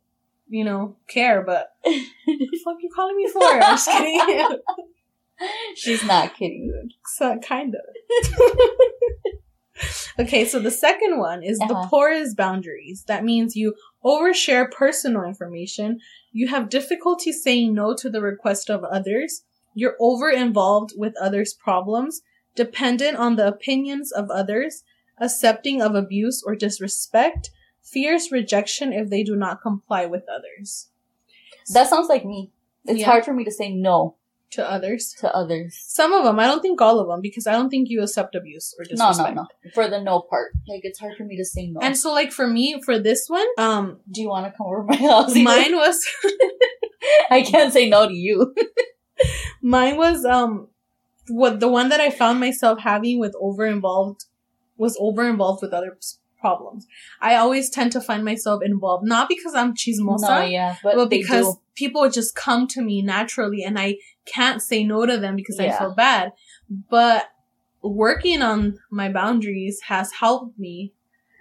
you 0.49 0.65
know, 0.65 0.97
care. 1.09 1.43
But 1.45 1.69
what 1.83 1.95
the 2.27 2.61
fuck 2.65 2.77
you 2.81 2.91
calling 2.95 3.17
me 3.17 3.29
for? 3.29 3.43
I'm 3.45 3.61
just 3.61 3.89
kidding. 3.89 4.59
She's 5.77 6.03
not 6.05 6.35
kidding. 6.35 6.73
so, 7.05 7.39
kind 7.39 7.75
of. 7.77 8.57
okay, 10.21 10.45
so 10.47 10.59
the 10.59 10.71
second 10.71 11.19
one 11.19 11.43
is 11.43 11.59
the 11.59 11.67
Uh-huh. 11.75 11.89
porous 11.89 12.35
boundaries. 12.35 13.05
That 13.07 13.25
means 13.25 13.55
you 13.57 13.75
overshare 14.05 14.71
personal 14.71 15.25
information. 15.25 15.99
You 16.33 16.49
have 16.49 16.69
difficulty 16.71 17.33
saying 17.33 17.75
no 17.75 17.95
to 17.97 18.09
the 18.11 18.23
request 18.23 18.71
of 18.71 18.83
others. 18.85 19.43
You're 19.75 19.97
over 20.01 20.31
involved 20.31 20.93
with 20.97 21.15
others' 21.21 21.53
problems, 21.55 22.23
dependent 22.57 23.17
on 23.17 23.37
the 23.37 23.47
opinions 23.47 24.11
of 24.13 24.31
others, 24.31 24.83
accepting 25.21 25.81
of 25.81 25.95
abuse 25.95 26.43
or 26.45 26.57
disrespect, 26.57 27.51
fears 27.83 28.33
rejection 28.33 28.93
if 28.93 29.09
they 29.11 29.23
do 29.23 29.37
not 29.37 29.63
comply 29.63 30.07
with 30.07 30.25
others. 30.29 30.89
That 31.73 31.89
sounds 31.89 32.09
like 32.09 32.25
me. 32.25 32.51
It's 32.85 33.01
Yeah. 33.01 33.07
hard 33.07 33.25
for 33.25 33.33
me 33.33 33.45
to 33.45 33.51
say 33.51 33.73
no 33.73 34.17
To 34.53 34.69
others. 34.69 35.15
to 35.21 35.35
others. 35.35 35.77
Some 35.87 36.13
of 36.13 36.25
them, 36.25 36.39
I 36.39 36.47
don't 36.47 36.61
think 36.63 36.81
all 36.81 37.01
of 37.01 37.09
them, 37.09 37.21
because 37.21 37.47
I 37.47 37.53
don't 37.53 37.69
think 37.71 37.89
you 37.91 38.03
accept 38.03 38.35
abuse 38.37 38.75
or 38.79 38.85
disrespect. 38.85 39.35
no, 39.35 39.43
no. 39.43 39.49
No. 39.65 39.71
For 39.75 39.89
the 39.89 40.01
no 40.01 40.21
part. 40.21 40.53
Like, 40.69 40.81
it's 40.85 40.99
hard 41.01 41.17
for 41.17 41.25
me 41.25 41.37
to 41.37 41.45
say 41.45 41.67
no. 41.69 41.81
And 41.81 41.97
so, 41.97 42.13
like 42.13 42.31
for 42.33 42.47
me, 42.47 42.81
for 42.83 42.99
this 42.99 43.29
one, 43.29 43.47
um, 43.59 43.99
do 44.11 44.21
you 44.23 44.29
want 44.29 44.47
to 44.47 44.57
come 44.57 44.67
over 44.69 44.83
my 44.85 44.97
house? 44.97 45.35
mine 45.53 45.75
was 45.75 45.99
I 47.31 47.43
can't 47.43 47.73
say 47.73 47.89
no 47.89 48.07
to 48.09 48.15
you. 48.15 48.55
mine 49.63 49.97
was 49.97 50.25
um, 50.25 50.69
what 51.29 51.61
the 51.61 51.69
one 51.69 51.89
that 51.89 52.01
I 52.01 52.11
found 52.11 52.41
myself 52.41 52.81
having 52.81 53.19
with 53.19 53.35
over 53.41 53.67
involved 53.67 54.25
was 54.77 54.97
over 55.01 55.29
involved 55.29 55.63
with 55.63 55.73
other 55.73 55.97
problems. 56.41 56.87
I 57.21 57.37
always 57.37 57.71
tend 57.71 57.93
to 57.93 58.01
find 58.01 58.25
myself 58.25 58.63
involved, 58.63 59.07
not 59.07 59.29
because 59.29 59.55
I'm 59.55 59.75
chismosa, 59.75 60.29
no, 60.29 60.45
yeah, 60.45 60.77
but, 60.83 60.97
but 60.97 61.11
because 61.11 61.47
do. 61.47 61.61
people 61.75 62.03
would 62.03 62.13
just 62.13 62.35
come 62.35 62.67
to 62.69 62.83
me 62.83 63.03
naturally, 63.03 63.63
and 63.65 63.79
I 63.79 63.97
can't 64.27 64.63
say 64.63 64.85
no 64.85 65.07
to 65.07 65.19
them 65.19 65.37
because 65.37 65.59
I 65.59 65.71
feel 65.77 65.95
bad. 65.95 66.33
But 66.69 67.31
working 67.83 68.43
on 68.43 68.79
my 68.91 69.11
boundaries 69.11 69.81
has 69.87 70.13
helped 70.13 70.59
me 70.59 70.93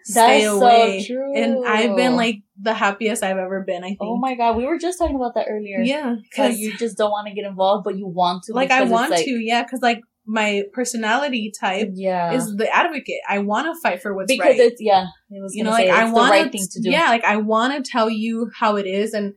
stay 0.05 0.43
That's 0.43 0.55
away. 0.55 1.01
so 1.01 1.13
true. 1.13 1.35
And 1.35 1.67
I've 1.67 1.95
been 1.97 2.15
like 2.15 2.41
the 2.61 2.73
happiest 2.73 3.23
I've 3.23 3.37
ever 3.37 3.61
been, 3.61 3.83
I 3.83 3.87
think. 3.89 3.97
oh 4.01 4.17
my 4.17 4.35
god, 4.35 4.55
we 4.55 4.65
were 4.65 4.77
just 4.77 4.99
talking 4.99 5.15
about 5.15 5.33
that 5.33 5.47
earlier. 5.49 5.79
Yeah. 5.79 6.15
Cause 6.35 6.57
you 6.57 6.77
just 6.77 6.95
don't 6.97 7.09
want 7.11 7.27
to 7.27 7.33
get 7.33 7.45
involved, 7.45 7.83
but 7.83 7.97
you 7.97 8.07
want 8.07 8.43
to. 8.43 8.53
like 8.53 8.71
I 8.71 8.83
want 8.83 9.11
like- 9.11 9.25
to, 9.25 9.31
yeah, 9.31 9.63
cause 9.65 9.81
like 9.81 10.01
my 10.27 10.63
personality 10.73 11.51
type 11.59 11.89
Yeah. 11.93 12.33
is 12.33 12.55
the 12.55 12.73
advocate. 12.73 13.19
I 13.27 13.39
want 13.39 13.65
to 13.67 13.79
fight 13.81 14.01
for 14.01 14.13
what's 14.15 14.31
because 14.31 14.45
right. 14.45 14.59
it's 14.59 14.81
yeah. 14.81 15.07
It 15.29 15.41
was 15.41 15.53
you 15.55 15.63
know, 15.63 15.75
say 15.75 15.89
like 15.89 15.99
I 15.99 16.05
want 16.05 16.15
the 16.33 16.39
right 16.41 16.51
thing 16.51 16.67
to 16.71 16.81
do. 16.81 16.89
Yeah, 16.91 17.09
like 17.09 17.23
I 17.23 17.37
want 17.37 17.83
to 17.83 17.91
tell 17.91 18.09
you 18.09 18.51
how 18.55 18.75
it 18.75 18.85
is, 18.87 19.13
and 19.13 19.33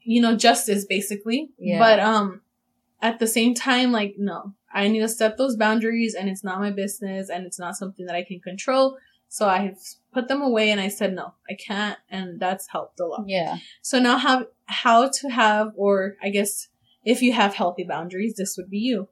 you 0.00 0.20
know, 0.20 0.36
justice 0.36 0.84
basically. 0.84 1.50
Yeah. 1.58 1.78
But 1.78 2.00
um, 2.00 2.40
at 3.00 3.18
the 3.18 3.26
same 3.26 3.54
time, 3.54 3.92
like 3.92 4.14
no, 4.18 4.54
I 4.72 4.88
need 4.88 5.00
to 5.00 5.08
set 5.08 5.38
those 5.38 5.56
boundaries, 5.56 6.14
and 6.14 6.28
it's 6.28 6.44
not 6.44 6.60
my 6.60 6.70
business, 6.70 7.28
and 7.28 7.46
it's 7.46 7.58
not 7.58 7.76
something 7.76 8.06
that 8.06 8.14
I 8.14 8.22
can 8.22 8.40
control. 8.40 8.96
So 9.32 9.48
I 9.48 9.74
put 10.12 10.28
them 10.28 10.42
away, 10.42 10.70
and 10.70 10.78
I 10.78 10.88
said 10.88 11.14
no, 11.14 11.32
I 11.48 11.54
can't, 11.54 11.98
and 12.10 12.38
that's 12.38 12.68
helped 12.68 13.00
a 13.00 13.06
lot. 13.06 13.24
Yeah. 13.26 13.56
So 13.80 13.98
now 13.98 14.18
have 14.18 14.46
how 14.66 15.08
to 15.08 15.28
have, 15.30 15.72
or 15.74 16.16
I 16.22 16.28
guess 16.28 16.68
if 17.02 17.22
you 17.22 17.32
have 17.32 17.54
healthy 17.54 17.82
boundaries, 17.82 18.34
this 18.36 18.58
would 18.58 18.68
be 18.68 18.80
you. 18.80 19.08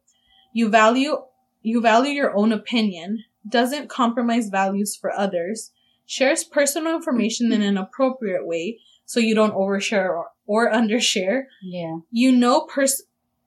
You 0.53 0.69
value 0.69 1.17
you 1.62 1.81
value 1.81 2.12
your 2.12 2.37
own 2.37 2.53
opinion, 2.53 3.25
doesn't 3.49 3.89
compromise 3.89 4.50
values 4.50 4.95
for 4.95 5.11
others, 5.11 5.73
shares 6.05 6.45
personal 6.45 6.95
information 6.95 7.50
in 7.50 7.62
an 7.62 7.79
appropriate 7.79 8.47
way 8.47 8.79
so 9.07 9.21
you 9.21 9.35
don't 9.35 9.55
overshare 9.55 10.11
or, 10.11 10.27
or 10.45 10.71
undershare. 10.71 11.45
Yeah. 11.62 12.00
You 12.11 12.31
know 12.31 12.67
pers- 12.67 13.05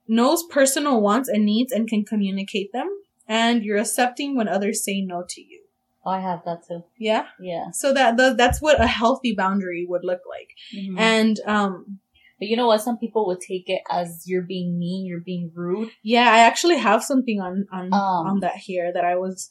knows 0.08 0.42
personal 0.42 1.00
wants 1.00 1.28
and 1.28 1.44
needs 1.44 1.70
and 1.70 1.86
can 1.86 2.04
communicate 2.04 2.72
them, 2.72 2.90
and 3.28 3.62
you're 3.62 3.78
accepting 3.78 4.36
when 4.36 4.48
others 4.48 4.84
say 4.84 5.02
no 5.02 5.22
to 5.28 5.40
you. 5.40 5.63
I 6.10 6.20
have 6.20 6.42
that 6.44 6.66
too. 6.66 6.84
Yeah? 6.98 7.26
Yeah. 7.40 7.70
So 7.72 7.92
that, 7.94 8.16
that 8.16 8.36
that's 8.36 8.60
what 8.60 8.80
a 8.80 8.86
healthy 8.86 9.34
boundary 9.34 9.86
would 9.88 10.04
look 10.04 10.20
like. 10.28 10.50
Mhm. 10.76 10.98
And 10.98 11.40
um 11.46 11.98
but 12.38 12.48
you 12.48 12.56
know 12.56 12.66
what? 12.66 12.82
Some 12.82 12.98
people 12.98 13.26
would 13.26 13.40
take 13.40 13.68
it 13.70 13.82
as 13.90 14.24
you're 14.26 14.42
being 14.42 14.78
mean, 14.78 15.06
you're 15.06 15.20
being 15.20 15.50
rude. 15.54 15.90
Yeah, 16.02 16.28
I 16.30 16.38
actually 16.40 16.78
have 16.78 17.02
something 17.04 17.40
on 17.40 17.66
on 17.72 17.86
Um. 17.92 18.26
on 18.30 18.40
that 18.40 18.56
here 18.56 18.92
that 18.92 19.04
I 19.04 19.16
was 19.16 19.50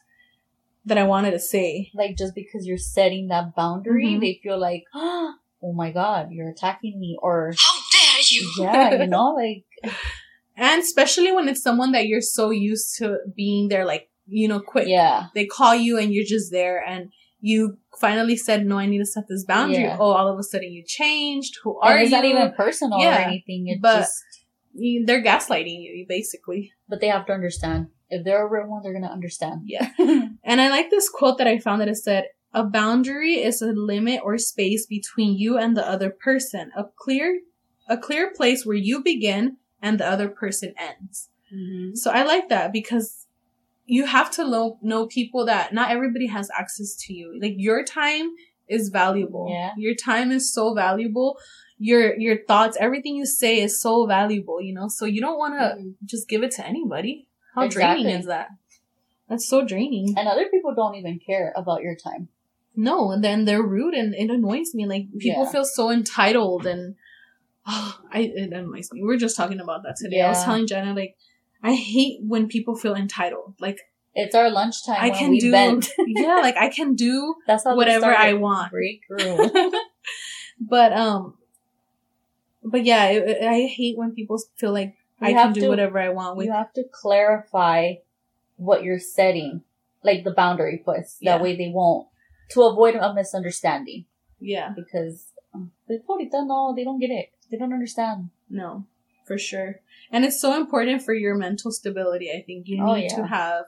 that 0.86 0.98
I 0.98 1.04
wanted 1.04 1.32
to 1.32 1.40
say. 1.40 1.90
Like 1.94 2.18
just 2.18 2.36
because 2.36 2.68
you're 2.68 2.78
setting 2.78 3.30
that 3.30 3.56
boundary, 3.56 4.08
Mhm. 4.16 4.20
they 4.22 4.40
feel 4.44 4.60
like, 4.60 4.84
oh 4.94 5.74
my 5.74 5.92
god, 5.92 6.32
you're 6.32 6.50
attacking 6.50 7.00
me, 7.00 7.18
or 7.22 7.54
How 7.58 7.74
dare 7.92 8.22
you? 8.30 8.52
yeah, 8.60 9.02
you 9.02 9.08
know, 9.08 9.30
like 9.34 9.64
And 10.56 10.82
especially 10.84 11.32
when 11.32 11.48
it's 11.48 11.64
someone 11.64 11.94
that 11.94 12.06
you're 12.08 12.22
so 12.22 12.52
used 12.52 12.98
to 13.00 13.18
being 13.36 13.70
there 13.70 13.86
like, 13.86 14.10
you 14.28 14.48
know, 14.48 14.60
quick. 14.60 14.88
yeah, 14.88 15.26
They 15.36 15.46
call 15.46 15.76
you 15.76 15.98
and 15.98 16.14
you're 16.14 16.26
just 16.26 16.52
there 16.52 16.84
and 16.84 17.12
you 17.42 17.78
finally 18.00 18.38
said, 18.38 18.66
"No, 18.66 18.78
I 18.78 18.86
need 18.86 19.00
to 19.00 19.06
set 19.06 19.28
this 19.28 19.44
boundary." 19.44 19.84
Yeah. 19.84 19.98
Oh, 20.00 20.12
all 20.12 20.28
of 20.32 20.40
a 20.40 20.44
sudden 20.44 20.72
you 20.72 20.84
changed. 20.86 21.58
Who 21.64 21.78
and 21.82 21.94
are 21.94 21.98
it's 21.98 22.10
you? 22.12 22.16
not 22.16 22.26
even 22.26 22.54
personal 22.54 23.00
or 23.02 23.12
anything. 23.12 23.68
It's 23.68 23.82
but- 23.82 24.00
just, 24.00 24.24
They're 25.06 25.24
gaslighting 25.24 25.82
you 25.82 26.06
basically. 26.08 26.72
but 26.90 27.02
they 27.02 27.08
have 27.10 27.26
to 27.28 27.34
understand. 27.34 27.88
If 28.10 28.24
they're 28.24 28.46
a 28.46 28.50
real 28.50 28.68
one, 28.68 28.82
they're 28.84 28.94
gonna 28.94 29.12
understand. 29.12 29.62
Yeah. 29.66 29.90
And 30.44 30.62
I 30.62 30.70
like 30.70 30.90
this 30.90 31.10
quote 31.10 31.38
that 31.40 31.48
I 31.48 31.58
found 31.60 31.82
that 31.82 31.88
it 31.90 31.96
said, 31.98 32.26
a 32.54 32.64
boundary 32.64 33.36
is 33.36 33.62
a 33.62 33.68
limit 33.74 34.22
or 34.24 34.38
space 34.38 34.86
between 34.86 35.38
you 35.38 35.58
and 35.58 35.76
the 35.76 35.88
other 35.88 36.10
person. 36.12 36.72
A 36.78 36.84
clear, 36.96 37.40
a 37.90 37.98
clear 37.98 38.32
place 38.32 38.66
where 38.66 38.76
you 38.78 39.02
begin 39.04 39.58
and 39.82 40.00
the 40.00 40.08
other 40.08 40.30
person 40.30 40.74
ends. 40.78 41.30
Mm-hmm. 41.54 41.96
So 41.96 42.12
I 42.12 42.24
like 42.24 42.50
that 42.50 42.72
because 42.72 43.26
you 43.86 44.06
have 44.06 44.32
to 44.32 44.50
know, 44.50 44.78
know 44.82 45.08
people 45.08 45.46
that 45.46 45.74
not 45.74 45.92
everybody 45.92 46.28
has 46.28 46.50
access 46.58 46.96
to 46.96 47.14
you. 47.14 47.38
Like 47.42 47.54
your 47.58 47.84
time 47.84 48.32
is 48.68 48.90
valuable. 48.90 49.48
Yeah. 49.50 49.72
Your 49.78 49.94
time 49.96 50.32
is 50.32 50.54
so 50.54 50.74
valuable. 50.74 51.38
Your, 51.78 52.18
your 52.18 52.38
thoughts, 52.48 52.78
everything 52.80 53.16
you 53.16 53.26
say 53.26 53.62
is 53.62 53.82
so 53.82 54.06
valuable, 54.06 54.62
you 54.62 54.74
know? 54.74 54.88
So 54.88 55.06
you 55.06 55.20
don't 55.20 55.38
want 55.38 55.56
to 55.60 55.66
Mhm. 55.78 55.96
just 56.06 56.30
give 56.30 56.44
it 56.44 56.52
to 56.52 56.66
anybody. 56.66 57.28
How 57.56 57.64
Exactly. 57.64 58.04
draining 58.04 58.20
is 58.22 58.26
that? 58.28 58.48
That's 59.28 59.48
so 59.48 59.66
draining. 59.66 60.14
And 60.18 60.28
other 60.28 60.48
people 60.50 60.74
don't 60.74 60.96
even 60.96 61.20
care 61.20 61.52
about 61.56 61.82
your 61.82 61.96
time. 61.96 62.30
No, 62.76 63.12
and 63.12 63.24
then 63.24 63.46
they're 63.46 63.62
rude 63.62 63.94
and 63.94 64.16
it 64.16 64.30
annoys 64.30 64.74
me. 64.74 64.86
Like 64.86 65.06
people 65.20 65.44
Yeah. 65.44 65.52
feel 65.52 65.66
so 65.66 65.92
entitled 65.92 66.66
and 66.66 66.96
oh, 67.68 68.00
I 68.14 68.20
it 68.36 68.54
annoys 68.54 68.90
me. 68.92 69.02
We 69.02 69.08
were 69.08 69.18
just 69.18 69.36
talking 69.36 69.60
about 69.60 69.84
that 69.84 69.96
today. 69.98 70.22
I 70.22 70.30
was 70.30 70.44
telling 70.44 70.68
Jenna 70.68 70.94
like 70.94 71.16
I 71.64 71.74
hate 71.76 72.20
when 72.22 72.48
people 72.48 72.76
feel 72.76 72.94
entitled. 72.96 73.56
Like 73.60 73.80
It's 74.14 74.36
our 74.36 74.50
lunchtime. 74.52 74.98
I 75.00 75.10
can 75.10 75.32
we 75.32 75.40
do 75.40 75.52
vent. 75.52 75.90
yeah, 76.08 76.40
like 76.44 76.58
I 76.58 76.70
can 76.70 76.94
do 76.96 77.36
That's 77.48 77.64
how 77.64 77.76
whatever. 77.76 78.14
I 78.14 78.34
want. 78.34 78.72
Break 78.72 79.02
room. 79.10 79.50
But 80.60 80.94
um 80.94 81.38
but 82.64 82.86
yeah, 82.86 83.04
I, 83.04 83.48
I 83.48 83.60
hate 83.68 83.98
when 83.98 84.12
people 84.14 84.38
feel 84.56 84.72
like 84.72 84.96
You 85.22 85.28
I 85.30 85.34
can 85.34 85.54
do 85.54 85.62
to- 85.62 85.70
whatever 85.70 86.00
I 86.00 86.10
want 86.10 86.38
with 86.38 86.48
you 86.48 86.54
have 86.54 86.72
to 86.74 86.84
clarify 86.92 87.96
what 88.56 88.84
you're 88.84 89.00
setting, 89.00 89.64
like 90.04 90.24
the 90.24 90.32
boundary 90.32 90.78
puts. 90.86 91.18
Yeah. 91.20 91.38
That 91.38 91.44
way 91.44 91.56
they 91.58 91.72
won't, 91.74 92.08
to 92.52 92.62
avoid 92.64 92.96
a 92.96 93.14
misunderstanding. 93.14 94.06
yeah. 94.40 94.72
Because 94.76 95.32
um, 95.54 95.72
ahorita 95.90 96.46
no, 96.46 96.74
they 96.76 96.84
don't 96.84 97.00
get 97.00 97.10
it. 97.12 97.32
They 97.50 97.58
don't 97.58 97.74
understand. 97.74 98.30
No, 98.50 98.86
for 99.26 99.38
sure. 99.38 99.80
And 100.12 100.24
it's 100.26 100.40
so 100.40 100.56
important 100.56 101.02
for 101.04 101.14
your 101.14 101.36
mental 101.36 101.72
stability. 101.72 102.30
I 102.32 102.42
think 102.46 102.68
you 102.68 102.84
Oh, 102.84 102.96
need 102.96 103.10
to 103.10 103.26
have, 103.26 103.66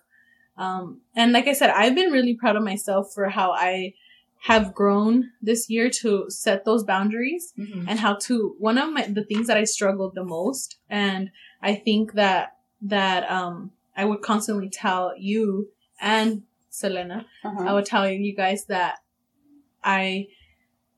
um, 0.57 1.01
and 1.15 1.31
like 1.31 1.47
I 1.47 1.53
said, 1.53 1.69
I've 1.71 1.95
been 1.95 2.11
really 2.11 2.35
proud 2.35 2.55
of 2.55 2.63
myself 2.63 3.13
for 3.13 3.29
how 3.29 3.51
I 3.51 3.93
have 4.41 4.75
grown 4.75 5.31
this 5.41 5.69
year 5.69 5.89
to 5.89 6.25
set 6.29 6.65
those 6.65 6.83
boundaries 6.83 7.53
Mm-hmm. 7.57 7.89
and 7.89 7.99
how 7.99 8.15
to, 8.27 8.55
one 8.59 8.77
of 8.77 8.91
my, 8.93 9.07
the 9.07 9.23
things 9.23 9.47
that 9.47 9.57
I 9.57 9.63
struggled 9.63 10.13
the 10.13 10.23
most. 10.23 10.77
And 10.89 11.31
I 11.61 11.73
think 11.75 12.13
that, 12.13 12.57
that, 12.83 13.29
um, 13.31 13.71
I 13.97 14.05
would 14.05 14.21
constantly 14.21 14.69
tell 14.69 15.13
you 15.17 15.69
and 15.99 16.43
Selena, 16.69 17.25
Uh-huh. 17.43 17.63
I 17.63 17.73
would 17.73 17.85
tell 17.85 18.07
you 18.07 18.35
guys 18.35 18.65
that 18.65 18.97
I 19.83 20.27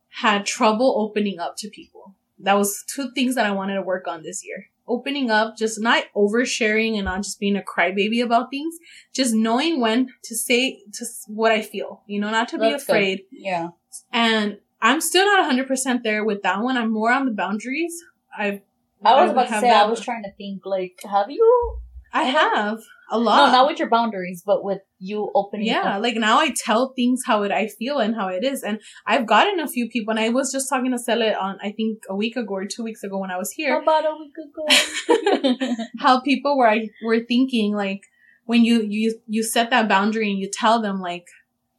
had 0.10 0.46
trouble 0.46 0.96
opening 0.98 1.40
up 1.40 1.56
to 1.60 1.70
people. 1.70 2.16
That 2.40 2.54
was 2.54 2.84
two 2.94 3.12
things 3.14 3.36
that 3.36 3.46
I 3.46 3.52
wanted 3.52 3.76
to 3.76 3.82
work 3.82 4.08
on 4.08 4.24
this 4.24 4.46
year. 4.46 4.66
Opening 4.88 5.30
up, 5.30 5.58
just 5.58 5.82
not 5.82 6.06
oversharing 6.16 6.96
and 6.96 7.06
not 7.06 7.24
just 7.24 7.40
being 7.40 7.58
a 7.58 7.62
crybaby 7.62 8.24
about 8.24 8.50
things, 8.50 8.76
just 9.14 9.34
knowing 9.34 9.82
when 9.82 10.10
to 10.24 10.36
say 10.36 10.82
to 10.94 11.06
what 11.28 11.52
I 11.52 11.62
feel, 11.62 12.04
you 12.08 12.22
know, 12.22 12.32
not 12.32 12.48
to 12.50 12.58
be 12.58 12.70
That's 12.70 12.86
good. 12.86 12.94
afraid. 12.94 13.22
Yeah. 13.32 13.70
And 14.14 14.60
I'm 14.82 15.02
still 15.02 15.26
not 15.26 15.52
100% 15.52 16.04
there 16.04 16.24
with 16.24 16.44
that 16.44 16.62
one. 16.62 16.78
I'm 16.78 16.92
more 16.94 17.12
on 17.12 17.26
the 17.26 17.32
boundaries. 17.32 17.94
I've, 18.38 18.62
I 19.04 19.22
was 19.22 19.30
I 19.30 19.32
about 19.34 19.48
to 19.50 19.60
say, 19.60 19.70
I 19.70 19.86
was 19.88 20.00
trying 20.00 20.24
to 20.24 20.32
think, 20.38 20.66
like, 20.66 21.00
have 21.04 21.30
you? 21.30 21.78
I 22.14 22.24
have 22.24 22.80
a 23.12 23.18
No, 23.18 23.24
lot. 23.24 23.52
not 23.52 23.68
with 23.68 23.80
your 23.80 23.90
boundaries, 23.90 24.44
but 24.46 24.64
with 24.64 24.82
you 25.00 25.32
opening 25.36 25.68
Yeah, 25.68 25.96
up. 25.98 26.02
like 26.04 26.16
now 26.16 26.40
I 26.40 26.54
tell 26.66 26.94
things 26.96 27.24
how 27.26 27.44
it 27.44 27.52
I 27.52 27.68
feel 27.68 28.00
and 28.00 28.16
how 28.16 28.28
it 28.28 28.44
is, 28.44 28.64
and 28.64 28.80
I've 29.06 29.26
gotten 29.26 29.60
a 29.60 29.68
few 29.68 29.88
people. 29.90 30.12
And 30.12 30.20
I 30.20 30.30
was 30.30 30.52
just 30.52 30.70
talking 30.70 30.92
to 30.92 31.00
Selena 31.00 31.58
I 31.62 31.72
think 31.72 32.00
a 32.10 32.16
week 32.16 32.36
ago 32.36 32.54
or 32.56 32.66
two 32.66 32.84
weeks 32.84 33.04
ago 33.04 33.18
when 33.20 33.32
I 33.32 33.38
was 33.38 33.52
here. 33.52 33.80
About 33.82 34.06
a 34.06 34.16
week 34.20 34.36
ago. 34.46 35.76
how 36.00 36.20
people 36.22 36.58
were 36.58 36.74
were 37.04 37.20
thinking 37.28 37.76
like 37.76 38.02
when 38.46 38.64
you 38.66 38.84
you 38.88 39.20
you 39.28 39.44
set 39.44 39.70
that 39.70 39.88
boundary 39.88 40.30
and 40.30 40.40
you 40.40 40.50
tell 40.52 40.82
them 40.82 41.00
like 41.00 41.26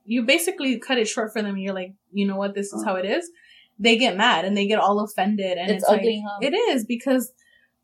you 0.04 0.24
basically 0.24 0.78
cut 0.78 0.98
it 0.98 1.06
short 1.08 1.32
for 1.32 1.42
them. 1.42 1.54
And 1.54 1.62
you're 1.62 1.74
like, 1.74 1.92
you 2.12 2.26
know 2.26 2.36
what, 2.36 2.54
this 2.54 2.72
is 2.72 2.82
how 2.84 2.94
it 2.96 3.04
is. 3.04 3.30
They 3.78 3.96
get 3.96 4.16
mad 4.16 4.44
and 4.44 4.56
they 4.56 4.66
get 4.66 4.78
all 4.78 4.98
offended, 5.04 5.58
and 5.58 5.70
It's 5.70 5.82
it's, 5.84 5.88
like, 5.90 6.00
ugly, 6.00 6.24
huh? 6.26 6.38
It 6.40 6.54
is 6.54 6.84
because 6.84 7.32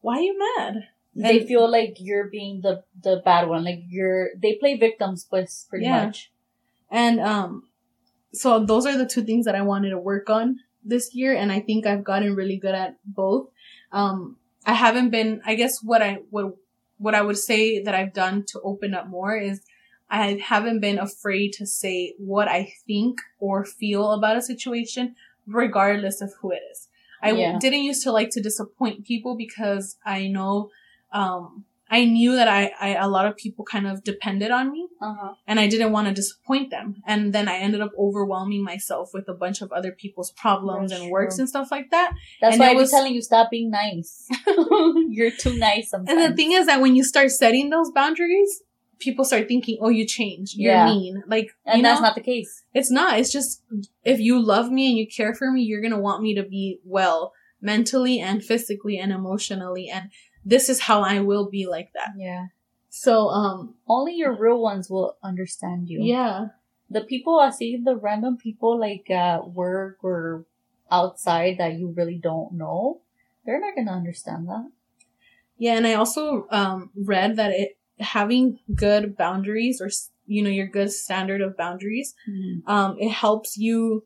why 0.01 0.17
are 0.19 0.23
you 0.23 0.37
mad? 0.59 0.75
They 1.17 1.39
And- 1.39 1.49
feel 1.49 1.71
like 1.71 1.97
you're 2.01 2.29
being 2.29 2.61
the 2.61 2.83
the 3.03 3.23
bad 3.25 3.49
one. 3.49 3.65
Like 3.65 3.83
you're. 3.89 4.31
They 4.37 4.55
play 4.55 4.77
victims, 4.77 5.25
pues, 5.25 5.67
pretty 5.69 5.85
Yeah. 5.87 6.07
much. 6.07 6.33
And 6.91 7.21
um 7.21 7.69
so 8.33 8.65
those 8.65 8.85
are 8.87 8.99
the 8.99 9.07
two 9.07 9.23
things 9.23 9.45
that 9.47 9.55
I 9.55 9.63
wanted 9.63 9.91
to 9.91 9.99
work 9.99 10.29
on 10.29 10.61
this 10.85 11.15
year 11.15 11.33
and 11.35 11.53
I 11.53 11.61
think 11.61 11.87
I've 11.87 12.05
gotten 12.05 12.35
really 12.35 12.57
good 12.57 12.75
at 12.75 12.97
both. 13.05 13.49
Um 13.93 14.37
I 14.67 14.73
haven't 14.75 15.11
been 15.11 15.41
I 15.45 15.55
guess 15.55 15.83
what 15.83 16.03
I 16.03 16.19
what 16.31 16.57
what 16.99 17.15
I 17.15 17.23
would 17.23 17.39
say 17.39 17.83
that 17.83 17.95
I've 17.95 18.13
done 18.13 18.45
to 18.49 18.61
open 18.63 18.95
up 18.95 19.07
more 19.09 19.37
is 19.37 19.61
I 20.11 20.39
haven't 20.43 20.81
been 20.81 20.99
afraid 20.99 21.53
to 21.55 21.67
say 21.67 22.15
what 22.19 22.49
I 22.49 22.73
think 22.87 23.21
or 23.41 23.65
feel 23.65 24.13
about 24.13 24.37
a 24.37 24.43
situation 24.43 25.15
regardless 25.47 26.21
of 26.21 26.33
who 26.41 26.51
it 26.53 26.63
is. 26.73 26.89
I 27.23 27.31
Yeah. 27.33 27.59
didn't 27.59 27.85
used 27.85 28.03
to 28.05 28.13
like 28.13 28.31
to 28.31 28.41
disappoint 28.43 29.05
people 29.07 29.35
because 29.37 29.97
I 30.05 30.29
know 30.29 30.71
um 31.15 31.65
I 31.91 32.07
knew 32.07 32.35
that 32.35 32.49
I, 32.49 32.73
I 32.81 32.89
a 32.95 33.07
lot 33.09 33.27
of 33.27 33.37
people 33.37 33.65
kind 33.65 33.87
of 33.87 34.03
depended 34.03 34.51
on 34.51 34.73
me 34.73 34.89
Uh 35.01 35.15
huh. 35.21 35.33
and 35.47 35.61
I 35.61 35.67
didn't 35.69 35.93
want 35.93 36.09
to 36.09 36.15
disappoint 36.15 36.71
them. 36.71 36.97
And 37.07 37.33
then 37.33 37.47
I 37.47 37.57
ended 37.59 37.83
up 37.83 37.93
overwhelming 37.99 38.65
myself 38.65 39.11
with 39.15 39.29
a 39.29 39.35
bunch 39.35 39.61
of 39.61 39.71
other 39.71 39.93
people's 39.93 40.33
problems 40.33 40.91
That's 40.91 41.03
and 41.03 41.11
works 41.11 41.37
true. 41.37 41.43
and 41.43 41.49
stuff 41.49 41.69
like 41.71 41.91
that. 41.91 42.13
That's 42.41 42.55
And 42.55 42.61
why 42.61 42.71
I 42.71 42.75
was 42.75 42.91
telling 42.91 43.15
you 43.15 43.23
stop 43.23 43.51
being 43.51 43.71
nice. 43.71 44.27
you're 45.17 45.31
too 45.31 45.57
nice 45.59 45.91
sometimes. 45.91 46.09
And 46.19 46.33
the 46.33 46.37
thing 46.37 46.53
is 46.53 46.67
that 46.67 46.81
when 46.81 46.97
you 46.97 47.05
start 47.05 47.31
setting 47.31 47.71
those 47.71 47.91
boundaries, 47.93 48.63
people 48.99 49.25
start 49.25 49.47
thinking, 49.47 49.77
"Oh, 49.81 49.91
you 49.91 50.07
changed. 50.07 50.55
You're 50.57 50.73
Yeah. 50.73 50.87
mean." 50.87 51.23
Like, 51.27 51.49
And 51.67 51.77
you 51.79 51.83
that's 51.83 52.01
know, 52.01 52.07
not 52.09 52.15
the 52.15 52.23
case. 52.23 52.65
it's 52.73 52.91
not. 52.91 53.19
It's 53.21 53.31
just 53.31 53.63
if 54.05 54.19
you 54.21 54.41
love 54.43 54.71
me 54.71 54.89
and 54.89 54.97
you 54.99 55.07
care 55.07 55.35
for 55.35 55.51
me, 55.53 55.63
you're 55.63 55.83
gonna 55.83 56.01
want 56.09 56.23
me 56.23 56.35
to 56.35 56.43
be 56.43 56.81
well 56.85 57.33
mentally 57.61 58.21
and 58.21 58.45
physically 58.45 58.99
and 58.99 59.13
emotionally, 59.13 59.89
and 59.89 60.11
this 60.45 60.69
is 60.69 60.81
how 60.81 61.03
I 61.03 61.21
will 61.21 61.49
be 61.51 61.67
like 61.67 61.93
that. 61.95 62.13
Yeah. 62.17 62.49
So, 62.91 63.29
um, 63.29 63.75
Only 63.89 64.15
your 64.15 64.37
real 64.37 64.61
ones 64.61 64.89
will 64.91 65.17
understand 65.23 65.89
you. 65.89 66.03
yeah, 66.05 66.49
The 66.91 67.01
people 67.01 67.41
I 67.41 67.51
see, 67.51 67.77
the 67.77 67.97
random 67.97 68.37
people 68.37 68.79
like 68.79 69.11
at 69.11 69.51
work 69.51 69.99
or 70.03 70.45
outside 70.91 71.59
that 71.59 71.75
you 71.79 71.89
really 71.97 72.19
don't 72.19 72.53
know, 72.53 73.01
they're 73.45 73.61
not 73.61 73.75
gonna 73.75 73.93
understand 73.93 74.49
that. 74.49 74.71
yeah, 75.59 75.75
and 75.77 75.87
I 75.87 75.95
also 75.95 76.47
um 76.51 76.91
read 76.95 77.37
that 77.37 77.53
it 77.53 77.77
having 78.01 78.59
good 78.75 79.17
boundaries 79.17 79.81
or 79.81 79.87
s- 79.87 80.11
you 80.27 80.43
know 80.43 80.51
your 80.51 80.67
good 80.67 80.91
standard 80.93 81.41
of 81.41 81.57
boundaries 81.57 82.15
um, 82.67 82.97
it 82.99 83.11
helps 83.11 83.57
you, 83.57 84.05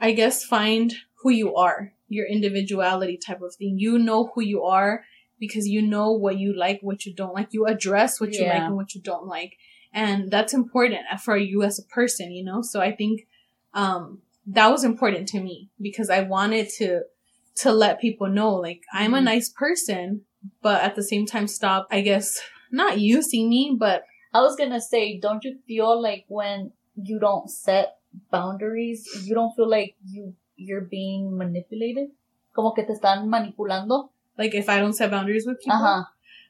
I 0.00 0.12
guess, 0.12 0.44
find 0.44 0.94
who 1.22 1.30
you 1.30 1.56
are, 1.56 1.92
your 2.08 2.26
individuality 2.26 3.16
type 3.16 3.42
of 3.42 3.54
thing. 3.54 3.78
You 3.78 3.98
know 3.98 4.30
who 4.34 4.42
you 4.42 4.64
are 4.64 5.04
because 5.38 5.68
you 5.68 5.82
know 5.82 6.12
what 6.12 6.38
you 6.38 6.52
like, 6.56 6.80
what 6.80 7.06
you 7.06 7.14
don't 7.14 7.34
like. 7.34 7.48
You 7.52 7.66
address 7.66 8.20
what 8.20 8.32
you 8.32 8.46
like 8.46 8.64
and 8.66 8.76
what 8.76 8.94
you 8.94 9.00
don't 9.00 9.26
like. 9.26 9.56
And 9.92 10.30
that's 10.30 10.52
important 10.52 11.00
for 11.24 11.36
you 11.36 11.62
as 11.62 11.78
a 11.78 11.84
person, 11.84 12.32
you 12.32 12.44
know? 12.44 12.62
So 12.62 12.80
I 12.80 12.92
think, 12.94 13.26
um, 13.74 14.22
that 14.46 14.70
was 14.70 14.84
important 14.84 15.28
to 15.28 15.40
me 15.40 15.70
because 15.80 16.10
I 16.10 16.22
wanted 16.22 16.68
to, 16.78 17.02
to 17.56 17.72
let 17.72 18.00
people 18.00 18.28
know, 18.28 18.54
like, 18.54 18.82
I'm 18.92 19.14
a 19.14 19.18
Mhm. 19.18 19.24
nice 19.24 19.48
person, 19.48 20.22
but 20.62 20.82
at 20.82 20.94
the 20.94 21.02
same 21.02 21.26
time 21.26 21.46
stop, 21.46 21.86
I 21.90 22.00
guess, 22.00 22.40
not 22.70 22.98
using 23.00 23.48
me, 23.48 23.76
but 23.78 24.04
I 24.32 24.40
was 24.42 24.56
gonna 24.56 24.80
say, 24.80 25.18
don't 25.18 25.44
you 25.44 25.58
feel 25.66 26.00
like 26.00 26.24
when 26.28 26.72
you 26.96 27.18
don't 27.18 27.50
set 27.50 27.96
boundaries, 28.30 29.06
you 29.24 29.34
don't 29.34 29.54
feel 29.54 29.68
like 29.68 29.96
you 30.04 30.34
you're 30.58 30.82
being 30.82 31.36
manipulated? 31.38 32.08
Como 32.54 32.72
que 32.74 32.84
te 32.84 32.92
están 32.92 33.26
manipulando? 33.28 34.10
like 34.36 34.54
if 34.54 34.68
I 34.68 34.78
don't 34.78 34.92
set 34.92 35.10
boundaries 35.10 35.46
with 35.46 35.58
people, 35.60 35.72
Uh 35.76 35.82
huh. 35.96 36.04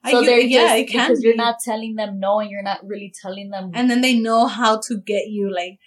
I, 0.05 0.11
So 0.11 0.21
you- 0.21 0.27
they're 0.27 0.41
yeah, 0.41 0.67
just 0.69 0.77
it 0.79 0.87
can 0.93 1.09
because 1.09 1.23
you're 1.25 1.37
not 1.37 1.57
telling 1.65 1.95
them 1.97 2.19
no, 2.21 2.41
and 2.41 2.51
you're 2.51 2.63
not 2.63 2.81
really 2.87 3.13
telling 3.23 3.49
them. 3.51 3.71
and 3.75 3.91
then 3.91 4.01
they 4.03 4.15
know 4.19 4.47
how 4.47 4.79
to 4.89 4.99
get 4.99 5.29
you. 5.29 5.51
Like, 5.53 5.79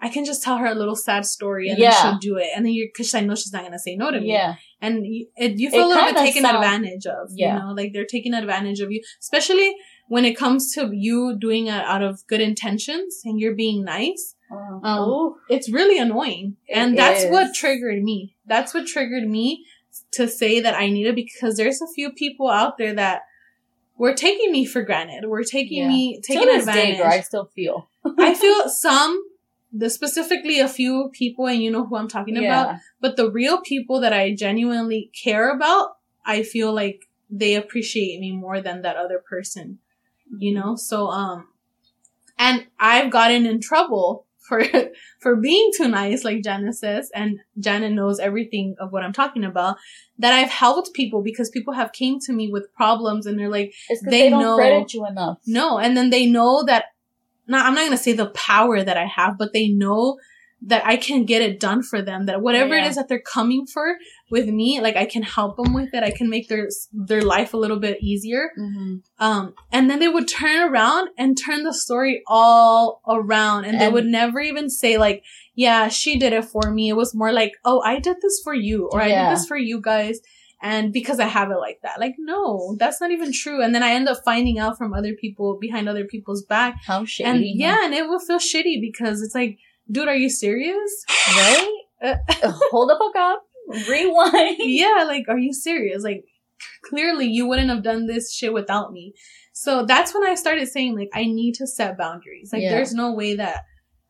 I 0.00 0.08
can 0.08 0.24
just 0.24 0.42
tell 0.42 0.56
her 0.56 0.66
a 0.66 0.74
little 0.74 0.96
sad 0.96 1.26
story 1.26 1.68
and 1.68 1.78
Yeah. 1.78 1.90
then 1.90 2.00
she'll 2.02 2.18
do 2.18 2.36
it. 2.38 2.48
And 2.56 2.64
then 2.64 2.72
you're, 2.72 2.88
cause 2.96 3.12
I 3.14 3.20
know 3.20 3.34
she's 3.34 3.52
not 3.52 3.62
gonna 3.64 3.78
say 3.78 3.94
no 3.96 4.10
to 4.10 4.18
me. 4.20 4.28
yeah, 4.32 4.54
And 4.80 5.06
you, 5.06 5.26
it, 5.36 5.58
you 5.58 5.68
feel 5.70 5.80
It 5.80 5.84
a 5.84 5.88
little 5.88 6.14
bit 6.14 6.16
taken 6.16 6.42
sound- 6.42 6.56
advantage 6.56 7.04
of. 7.06 7.28
Yeah. 7.34 7.56
You 7.56 7.60
know, 7.62 7.72
like 7.74 7.92
they're 7.92 8.06
taking 8.06 8.32
advantage 8.32 8.80
of 8.80 8.90
you, 8.90 9.02
especially 9.20 9.76
when 10.08 10.24
it 10.24 10.36
comes 10.38 10.72
to 10.76 10.90
you 10.92 11.36
doing 11.38 11.66
it 11.66 11.84
out 11.94 12.02
of 12.02 12.26
good 12.26 12.40
intentions 12.40 13.20
and 13.26 13.38
you're 13.38 13.54
being 13.54 13.84
nice. 13.84 14.34
Uh, 14.50 14.80
Um, 14.82 15.34
It's 15.48 15.70
really 15.70 15.98
annoying. 15.98 16.56
And 16.72 16.96
that's 16.96 17.24
what 17.26 17.54
triggered 17.54 18.02
me. 18.02 18.36
That's 18.46 18.74
what 18.74 18.86
triggered 18.86 19.28
me 19.28 19.64
to 20.12 20.28
say 20.28 20.60
that 20.60 20.74
I 20.74 20.88
need 20.88 21.06
it 21.06 21.14
because 21.14 21.56
there's 21.56 21.80
a 21.82 21.86
few 21.94 22.12
people 22.12 22.48
out 22.48 22.78
there 22.78 22.94
that 22.94 23.22
were 23.96 24.14
taking 24.14 24.50
me 24.52 24.64
for 24.64 24.82
granted. 24.82 25.26
Were 25.28 25.44
taking 25.44 25.82
Yeah. 25.82 25.88
me, 25.88 26.20
taking 26.22 26.46
this 26.46 26.66
advantage. 26.66 26.96
day, 26.98 27.02
I 27.02 27.20
still 27.20 27.46
feel. 27.54 27.88
I 28.18 28.34
feel 28.42 28.68
some, 28.68 29.22
the 29.72 29.90
specifically 29.90 30.58
a 30.58 30.68
few 30.68 31.10
people, 31.12 31.46
and 31.46 31.62
you 31.62 31.70
know 31.70 31.84
who 31.86 31.96
I'm 31.96 32.08
talking 32.08 32.36
about. 32.36 32.76
But 33.00 33.16
the 33.16 33.30
real 33.30 33.60
people 33.60 34.00
that 34.00 34.12
I 34.12 34.34
genuinely 34.34 35.10
care 35.14 35.50
about, 35.54 35.96
I 36.24 36.42
feel 36.42 36.72
like 36.72 37.08
they 37.28 37.54
appreciate 37.54 38.18
me 38.20 38.32
more 38.32 38.60
than 38.60 38.82
that 38.82 38.96
other 38.96 39.18
person. 39.18 39.78
You 40.38 40.54
know, 40.54 40.76
so 40.76 41.08
um, 41.08 41.48
and 42.38 42.66
I've 42.78 43.10
gotten 43.10 43.44
in 43.46 43.60
trouble 43.60 44.26
for 44.50 44.62
for 45.20 45.36
being 45.36 45.70
too 45.76 45.88
nice, 45.88 46.24
like 46.24 46.42
says, 46.72 47.10
and 47.14 47.38
Janet 47.58 47.92
knows 47.92 48.18
everything 48.18 48.74
of 48.78 48.92
what 48.92 49.02
I'm 49.02 49.12
talking 49.14 49.44
about. 49.44 49.76
That 50.18 50.34
I've 50.34 50.50
helped 50.50 50.92
people 50.92 51.22
because 51.22 51.48
people 51.48 51.72
have 51.72 51.92
came 51.92 52.18
to 52.26 52.32
me 52.32 52.50
with 52.52 52.74
problems, 52.74 53.24
and 53.24 53.38
they're 53.38 53.48
like 53.48 53.72
It's 53.88 54.02
They 54.02 54.10
they, 54.10 54.30
don't 54.30 54.42
know- 54.42 54.56
credit 54.56 54.92
you 54.92 55.06
enough. 55.06 55.38
no, 55.46 55.78
and 55.78 55.96
then 55.96 56.10
they 56.10 56.26
know 56.26 56.64
that 56.64 56.86
not 57.46 57.64
I'm 57.66 57.74
not 57.74 57.84
gonna 57.84 57.96
say 57.96 58.12
the 58.12 58.30
power 58.30 58.82
that 58.82 58.96
I 58.96 59.06
have, 59.06 59.38
but 59.38 59.52
they 59.52 59.68
know 59.68 60.18
that 60.62 60.84
I 60.86 60.96
can 60.96 61.24
get 61.24 61.40
it 61.40 61.58
done 61.58 61.82
for 61.82 62.02
them. 62.02 62.26
That 62.26 62.42
whatever 62.42 62.74
it 62.74 62.82
Yeah. 62.82 62.88
is 62.88 62.96
that 62.96 63.08
they're 63.08 63.18
coming 63.20 63.66
for 63.66 63.96
with 64.30 64.46
me, 64.48 64.80
like 64.80 64.96
I 64.96 65.06
can 65.06 65.22
help 65.22 65.56
them 65.56 65.72
with 65.72 65.94
it. 65.94 66.02
I 66.02 66.10
can 66.10 66.28
make 66.28 66.48
their 66.48 66.68
their 66.92 67.22
life 67.22 67.54
a 67.54 67.56
little 67.56 67.78
bit 67.78 68.02
easier. 68.02 68.50
Mm-hmm. 68.58 68.96
Um, 69.18 69.54
and 69.72 69.88
then 69.88 69.98
they 70.00 70.08
would 70.08 70.28
turn 70.28 70.68
around 70.70 71.08
and 71.16 71.36
turn 71.36 71.62
the 71.64 71.72
story 71.72 72.22
all 72.26 73.00
around, 73.08 73.64
and 73.64 73.80
they 73.80 73.88
would 73.88 74.06
never 74.06 74.40
even 74.40 74.68
say 74.68 74.98
like, 74.98 75.24
"Yeah, 75.54 75.88
she 75.88 76.18
did 76.18 76.32
it 76.32 76.44
for 76.44 76.70
me." 76.70 76.88
It 76.90 76.96
was 76.96 77.14
more 77.14 77.32
like, 77.32 77.52
"Oh, 77.64 77.80
I 77.80 77.98
did 77.98 78.16
this 78.20 78.40
for 78.44 78.54
you," 78.54 78.88
or 78.92 79.00
"I 79.00 79.08
did 79.08 79.36
this 79.36 79.46
for 79.46 79.56
you 79.56 79.80
guys." 79.80 80.20
And 80.62 80.92
because 80.92 81.18
I 81.20 81.24
have 81.24 81.50
it 81.50 81.56
like 81.56 81.78
that, 81.84 81.98
like, 81.98 82.16
no, 82.18 82.76
that's 82.78 83.00
not 83.00 83.10
even 83.10 83.32
true. 83.32 83.62
And 83.62 83.74
then 83.74 83.82
I 83.82 83.92
end 83.92 84.08
up 84.10 84.18
finding 84.26 84.58
out 84.58 84.76
from 84.76 84.92
other 84.92 85.14
people 85.14 85.56
behind 85.58 85.88
other 85.88 86.04
people's 86.04 86.44
back. 86.44 86.74
How 86.84 87.04
shitty. 87.04 87.24
And 87.24 87.38
huh? 87.38 87.44
yeah, 87.54 87.84
and 87.86 87.94
it 87.94 88.06
will 88.06 88.18
feel 88.20 88.38
shitty 88.38 88.78
because 88.78 89.22
it's 89.22 89.34
like, 89.34 89.58
dude, 89.90 90.08
are 90.08 90.16
you 90.16 90.30
serious? 90.30 91.04
right? 91.36 91.76
Uh, 92.02 92.14
Hold 92.70 92.90
the 92.90 92.96
fuck 92.98 93.16
up. 93.22 93.42
Rewind. 93.88 94.56
yeah, 94.58 95.04
like, 95.06 95.26
are 95.28 95.38
you 95.38 95.52
serious? 95.52 96.02
Like, 96.02 96.24
clearly 96.88 97.26
you 97.26 97.46
wouldn't 97.46 97.68
have 97.70 97.82
done 97.84 98.06
this 98.06 98.34
shit 98.34 98.52
without 98.52 98.92
me. 98.92 99.12
So 99.52 99.84
that's 99.84 100.12
when 100.14 100.24
I 100.26 100.34
started 100.34 100.66
saying, 100.68 100.96
like, 100.96 101.10
I 101.14 101.24
need 101.24 101.54
to 101.56 101.66
set 101.66 101.96
boundaries. 101.98 102.50
Like, 102.52 102.62
Yeah. 102.62 102.70
there's 102.70 102.94
no 102.94 103.12
way 103.12 103.36
that 103.36 103.60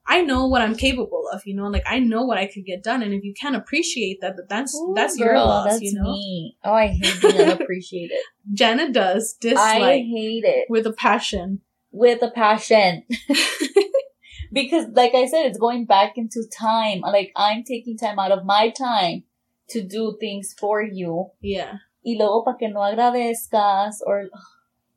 I 0.06 0.22
know 0.22 0.46
what 0.48 0.62
I'm 0.62 0.74
capable 0.74 1.24
of, 1.33 1.42
you 1.44 1.54
know, 1.54 1.66
like 1.68 1.85
I 1.87 1.98
know 2.00 2.24
what 2.24 2.38
I 2.38 2.46
could 2.46 2.64
get 2.64 2.83
done. 2.83 3.02
And 3.02 3.12
if 3.12 3.22
you 3.22 3.33
can't 3.40 3.54
appreciate 3.54 4.18
that, 4.22 4.35
that 4.37 4.48
that's, 4.48 4.74
Ooh, 4.74 4.92
that's 4.96 5.16
your 5.18 5.28
girl, 5.35 5.44
loss, 5.46 5.68
that's 5.70 5.83
you 5.83 5.94
know? 5.94 6.11
me. 6.11 6.56
Oh, 6.64 6.72
I 6.72 6.88
hate 6.88 7.20
being 7.20 7.37
unappreciated. 7.40 8.16
Janet 8.52 8.92
does 8.92 9.35
dislike. 9.40 9.83
I 9.83 9.92
hate 9.98 10.44
it 10.44 10.66
with 10.68 10.87
a 10.87 10.92
passion. 10.92 11.61
with 11.92 12.22
a 12.22 12.30
passion. 12.30 13.04
Because, 14.52 14.86
like 14.92 15.14
I 15.14 15.26
said, 15.26 15.46
it's 15.46 15.58
going 15.58 15.86
back 15.86 16.12
into 16.16 16.44
time. 16.50 17.00
Like 17.00 17.32
I'm 17.36 17.62
taking 17.64 17.96
time 17.96 18.18
out 18.18 18.32
of 18.32 18.44
my 18.44 18.70
time 18.70 19.24
to 19.70 19.82
do 19.82 20.16
things 20.20 20.54
for 20.58 20.82
you. 20.82 21.30
Yeah. 21.40 21.74
Y 22.04 22.16
luego 22.18 22.42
para 22.44 22.56
que 22.58 22.68
no 22.68 22.80
agradezcas 22.80 24.00
or 24.06 24.28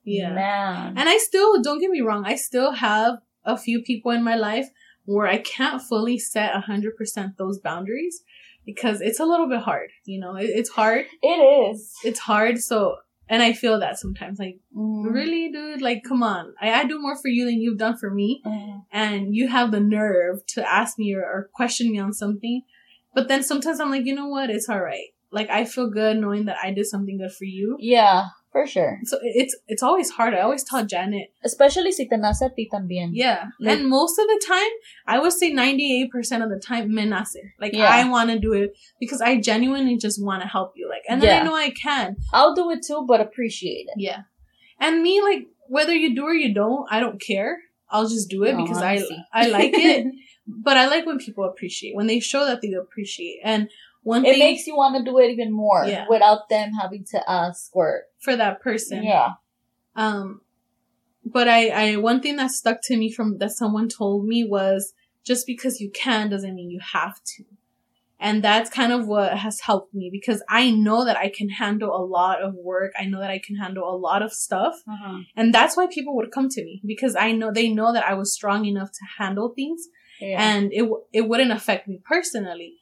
Yeah. 0.03 0.31
man. 0.33 0.97
And 0.97 1.07
I 1.07 1.17
still, 1.17 1.61
don't 1.61 1.79
get 1.79 1.89
me 1.89 2.01
wrong, 2.01 2.25
I 2.25 2.35
still 2.35 2.71
have 2.73 3.19
a 3.45 3.57
few 3.57 3.81
people 3.81 4.11
in 4.11 4.23
my 4.23 4.35
life 4.35 4.69
where 5.05 5.27
I 5.27 5.37
can't 5.37 5.81
fully 5.81 6.17
set 6.17 6.53
100% 6.53 7.37
those 7.37 7.59
boundaries 7.59 8.23
because 8.65 9.01
it's 9.01 9.19
a 9.19 9.25
little 9.25 9.47
bit 9.49 9.61
hard. 9.61 9.89
You 10.05 10.19
know, 10.19 10.35
it, 10.35 10.45
it's 10.49 10.69
hard. 10.69 11.05
It 11.21 11.27
is. 11.71 11.93
It's 12.03 12.19
hard. 12.19 12.59
So, 12.59 12.97
and 13.29 13.41
I 13.41 13.53
feel 13.53 13.79
that 13.79 13.97
sometimes, 13.99 14.39
like, 14.39 14.59
Mm. 14.75 15.11
really, 15.13 15.51
dude, 15.51 15.81
like, 15.81 16.03
come 16.03 16.23
on. 16.23 16.53
I, 16.61 16.71
I 16.71 16.83
do 16.85 16.99
more 17.01 17.15
for 17.21 17.27
you 17.29 17.45
than 17.45 17.59
you've 17.61 17.77
done 17.77 17.97
for 17.97 18.09
me. 18.09 18.41
Mm. 18.45 18.85
And 18.91 19.35
you 19.35 19.47
have 19.47 19.71
the 19.71 19.79
nerve 19.79 20.45
to 20.49 20.69
ask 20.71 20.97
me 20.99 21.13
or, 21.15 21.21
or 21.23 21.49
question 21.53 21.91
me 21.91 21.99
on 21.99 22.13
something. 22.13 22.61
But 23.15 23.27
then 23.27 23.43
sometimes 23.43 23.79
I'm 23.79 23.91
like, 23.91 24.05
you 24.05 24.15
know 24.15 24.27
what? 24.27 24.49
It's 24.49 24.67
all 24.69 24.81
right. 24.81 25.07
Like, 25.31 25.49
I 25.49 25.65
feel 25.65 25.89
good 25.89 26.17
knowing 26.17 26.45
that 26.45 26.57
I 26.63 26.71
did 26.71 26.85
something 26.85 27.17
good 27.17 27.31
for 27.31 27.45
you. 27.45 27.77
Yeah, 27.79 28.25
for 28.53 28.65
sure. 28.65 28.99
So 29.03 29.17
it's, 29.21 29.53
it's 29.67 29.83
always 29.83 30.11
hard. 30.11 30.33
I 30.33 30.39
always 30.41 30.63
tell 30.63 30.85
Janet, 30.85 31.33
Especially 31.43 31.91
si 31.91 32.07
te 32.07 32.15
nace 32.15 32.41
a 32.43 32.49
ti 32.55 32.69
también. 32.73 33.09
Yeah. 33.11 33.47
Like- 33.59 33.79
and 33.79 33.89
most 33.89 34.17
of 34.17 34.25
the 34.27 34.41
time, 34.47 34.71
I 35.07 35.19
would 35.19 35.33
say 35.33 35.51
98% 35.51 36.07
of 36.43 36.49
the 36.49 36.61
time, 36.65 36.93
me 36.95 37.03
nace. 37.05 37.35
Like, 37.59 37.73
Yeah. 37.73 37.89
I 37.89 38.07
want 38.07 38.29
to 38.29 38.39
do 38.39 38.53
it 38.53 38.73
because 38.99 39.19
I 39.21 39.41
genuinely 39.41 39.97
just 39.97 40.23
want 40.23 40.41
to 40.43 40.47
help 40.47 40.73
you. 40.77 40.87
Like, 40.87 41.01
and 41.09 41.21
then 41.21 41.29
Yeah. 41.35 41.41
I 41.41 41.43
know 41.43 41.55
I 41.55 41.71
can. 41.71 42.15
I'll 42.31 42.55
do 42.55 42.69
it 42.71 42.79
too, 42.87 43.03
but 43.07 43.19
appreciate 43.19 43.87
it. 43.89 43.95
Yeah. 43.97 44.21
And 44.79 45.01
me, 45.01 45.21
like, 45.21 45.47
whether 45.67 45.93
you 45.93 46.15
do 46.15 46.23
or 46.23 46.33
you 46.33 46.53
don't, 46.53 46.85
I 46.91 46.99
don't 46.99 47.19
care. 47.19 47.57
I'll 47.89 48.07
just 48.07 48.29
do 48.29 48.43
it 48.43 48.53
No, 48.55 48.63
because 48.63 48.81
honestly. 48.81 49.17
I, 49.33 49.45
I 49.45 49.47
like 49.49 49.73
it. 49.73 50.07
but 50.47 50.77
I 50.77 50.87
like 50.87 51.05
when 51.05 51.19
people 51.19 51.43
appreciate, 51.45 51.95
when 51.95 52.07
they 52.07 52.19
show 52.19 52.45
that 52.45 52.61
they 52.61 52.73
appreciate. 52.73 53.39
And 53.43 53.69
one 54.01 54.25
it 54.25 54.31
thing 54.33 54.39
makes 54.39 54.67
you 54.67 54.75
want 54.75 54.97
to 54.97 55.03
do 55.09 55.17
it 55.19 55.29
even 55.31 55.53
more 55.53 55.85
Yeah. 55.85 56.05
without 56.09 56.49
them 56.49 56.71
having 56.73 57.05
to 57.11 57.21
ask 57.29 57.69
or 57.73 58.03
for 58.23 58.35
that 58.35 58.61
person. 58.61 59.03
yeah. 59.03 59.29
Um, 59.95 60.41
but 61.25 61.47
I, 61.47 61.69
I, 61.69 61.95
one 61.97 62.21
thing 62.21 62.35
that 62.37 62.51
stuck 62.51 62.79
to 62.83 62.97
me 62.97 63.11
from 63.11 63.37
that 63.37 63.51
someone 63.51 63.87
told 63.89 64.25
me 64.25 64.43
was 64.43 64.93
just 65.23 65.45
because 65.47 65.79
you 65.79 65.89
can 65.91 66.29
doesn't 66.29 66.55
mean 66.55 66.69
you 66.69 66.81
have 66.93 67.15
to. 67.37 67.43
And 68.19 68.41
that's 68.43 68.69
kind 68.69 68.93
of 68.93 69.05
what 69.07 69.37
has 69.37 69.59
helped 69.61 69.93
me 69.93 70.09
because 70.11 70.41
I 70.49 70.71
know 70.71 71.03
that 71.05 71.17
I 71.17 71.29
can 71.29 71.49
handle 71.49 71.93
a 71.95 72.03
lot 72.05 72.41
of 72.41 72.55
work. 72.55 72.93
I 72.97 73.05
know 73.05 73.19
that 73.19 73.29
I 73.29 73.39
can 73.39 73.57
handle 73.57 73.83
a 73.93 73.97
lot 73.97 74.21
of 74.21 74.31
stuff. 74.31 74.75
Uh-huh. 74.87 75.19
And 75.35 75.53
that's 75.53 75.75
why 75.75 75.87
people 75.87 76.15
would 76.15 76.31
come 76.31 76.47
to 76.49 76.63
me 76.63 76.81
because 76.85 77.15
I 77.17 77.33
know 77.33 77.51
they 77.51 77.69
know 77.69 77.91
that 77.93 78.05
I 78.07 78.13
was 78.13 78.33
strong 78.33 78.65
enough 78.65 78.91
to 78.91 79.05
handle 79.23 79.49
things 79.49 79.87
Yeah. 80.21 80.41
and 80.41 80.71
it, 80.71 80.89
it 81.11 81.27
wouldn't 81.27 81.51
affect 81.51 81.87
me 81.87 81.99
personally. 82.03 82.75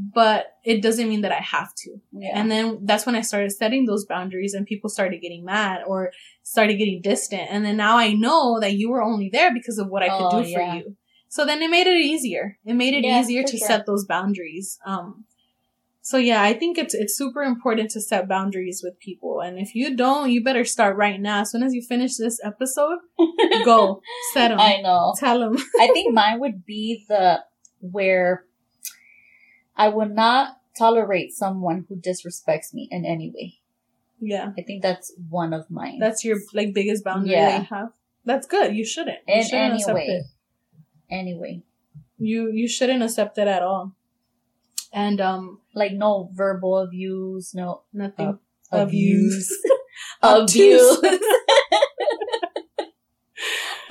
But 0.00 0.52
it 0.64 0.80
doesn't 0.80 1.08
mean 1.08 1.22
that 1.22 1.32
I 1.32 1.40
have 1.40 1.74
to. 1.74 1.96
Yeah. 2.12 2.30
And 2.34 2.50
then 2.50 2.80
that's 2.84 3.04
when 3.04 3.16
I 3.16 3.20
started 3.22 3.50
setting 3.50 3.84
those 3.84 4.04
boundaries 4.06 4.54
and 4.54 4.64
people 4.64 4.88
started 4.88 5.20
getting 5.20 5.44
mad 5.44 5.82
or 5.86 6.12
started 6.44 6.76
getting 6.76 7.00
distant. 7.02 7.48
And 7.50 7.64
then 7.64 7.76
now 7.76 7.96
I 7.98 8.12
know 8.12 8.60
that 8.60 8.74
you 8.74 8.90
were 8.90 9.02
only 9.02 9.28
there 9.32 9.52
because 9.52 9.78
of 9.78 9.88
what 9.88 10.02
I 10.04 10.08
could 10.08 10.28
Oh, 10.32 10.42
do 10.42 10.52
for 10.52 10.60
yeah. 10.60 10.74
you. 10.76 10.96
So 11.28 11.44
then 11.44 11.60
it 11.62 11.68
made 11.70 11.88
it 11.88 11.96
easier. 11.96 12.58
It 12.64 12.74
made 12.74 12.94
it 12.94 13.04
Yeah, 13.04 13.20
easier 13.20 13.42
to 13.42 13.56
sure. 13.58 13.66
set 13.66 13.86
those 13.86 14.04
boundaries. 14.06 14.78
Um, 14.86 15.24
so 16.00 16.16
yeah, 16.16 16.42
I 16.42 16.54
think 16.54 16.78
it's 16.78 16.94
it's 16.94 17.16
super 17.18 17.42
important 17.42 17.90
to 17.90 18.00
set 18.00 18.28
boundaries 18.28 18.80
with 18.82 18.98
people. 19.00 19.40
And 19.40 19.58
if 19.58 19.74
you 19.74 19.94
don't, 19.96 20.30
you 20.30 20.42
better 20.42 20.64
start 20.64 20.96
right 20.96 21.20
now. 21.20 21.40
As 21.40 21.50
soon 21.50 21.62
as 21.62 21.74
you 21.74 21.82
finish 21.82 22.16
this 22.16 22.40
episode, 22.42 23.00
go 23.64 24.00
set 24.32 24.48
them. 24.48 24.60
I 24.60 24.80
know. 24.80 25.12
Tell 25.18 25.38
them. 25.40 25.56
I 25.80 25.88
think 25.88 26.14
mine 26.22 26.40
would 26.40 26.64
be 26.64 27.04
the 27.08 27.40
where 27.80 28.44
I 29.78 29.88
would 29.88 30.14
not 30.14 30.58
tolerate 30.76 31.32
someone 31.32 31.86
who 31.88 31.96
disrespects 31.96 32.74
me 32.74 32.88
in 32.90 33.04
any 33.06 33.30
way. 33.34 33.54
yeah, 34.20 34.52
I 34.58 34.62
think 34.62 34.82
that's 34.82 35.12
one 35.30 35.52
of 35.54 35.70
mine. 35.70 35.98
that's 36.00 36.24
your 36.24 36.38
like 36.52 36.74
biggest 36.74 37.04
boundary 37.04 37.32
Yeah. 37.32 37.50
that 37.50 37.60
you 37.70 37.76
have. 37.76 37.88
That's 38.24 38.46
good. 38.46 38.74
You 38.76 38.84
shouldn't. 38.84 39.18
You 39.26 39.34
in 39.36 39.42
shouldn't 39.44 39.62
any 39.72 39.74
accept 39.82 39.94
way. 39.94 40.06
it. 40.06 40.24
Anyway, 41.10 41.62
You 42.18 42.50
you 42.52 42.66
shouldn't 42.68 43.02
accept 43.02 43.38
it 43.38 43.48
at 43.48 43.62
all. 43.62 43.94
And 44.92 45.20
um, 45.20 45.60
like 45.74 45.92
no 45.92 46.30
verbal 46.34 46.78
abuse, 46.78 47.54
no 47.54 47.82
nothing. 47.92 48.38
Uh, 48.72 48.82
Abuse. 48.84 49.48
abuse, 50.22 50.98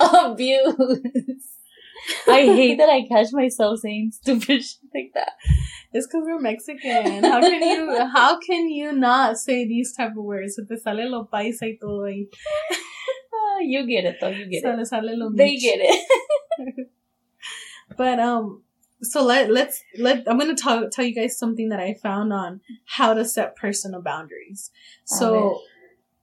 abuse. 0.00 0.74
I 2.28 2.42
hate 2.42 2.78
that 2.78 2.88
I 2.88 3.06
catch 3.08 3.32
myself 3.32 3.80
saying 3.80 4.12
stupid 4.14 4.62
shit 4.64 4.78
like 4.94 5.10
that. 5.14 5.32
It's 5.92 6.06
because 6.06 6.24
we're 6.26 6.38
Mexican. 6.40 7.24
How 7.24 7.40
can 7.40 7.62
you 7.62 8.06
how 8.14 8.38
can 8.40 8.68
you 8.68 8.92
not 8.92 9.38
say 9.38 9.66
these 9.66 9.92
type 9.94 10.10
of 10.10 10.24
words? 10.24 10.56
Se 10.56 10.64
te 10.64 10.76
sale 10.76 11.08
lo 11.08 11.28
paisa 11.32 11.62
y 11.62 11.78
todo 11.80 12.02
ahí. 12.04 12.28
Ah, 13.32 13.60
you 13.60 13.86
get 13.86 14.04
it 14.04 14.16
though. 14.20 14.28
You 14.28 14.46
get 14.50 14.62
Se 14.62 14.68
it. 14.70 14.86
sale 14.86 15.16
lo 15.16 15.30
They 15.34 15.56
get 15.56 15.78
it. 15.80 16.88
But 17.96 18.20
um, 18.20 18.62
so 19.02 19.24
let 19.24 19.50
let's 19.50 19.82
let 19.98 20.24
I'm 20.28 20.38
gonna 20.38 20.54
tell 20.54 20.88
tell 20.90 21.04
you 21.04 21.14
guys 21.14 21.38
something 21.38 21.68
that 21.70 21.80
I 21.80 21.94
found 21.94 22.32
on 22.32 22.60
how 22.84 23.14
to 23.14 23.24
set 23.24 23.56
personal 23.56 24.02
boundaries. 24.02 24.70
So 25.04 25.60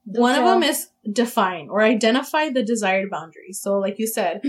one 0.06 0.38
of 0.38 0.45
them 0.45 0.62
is 0.63 0.89
define 1.12 1.69
or 1.69 1.82
identify 1.82 2.49
the 2.49 2.63
desired 2.63 3.10
boundaries. 3.10 3.60
So 3.60 3.80
like 3.80 3.97
you 3.97 4.08
said, 4.08 4.41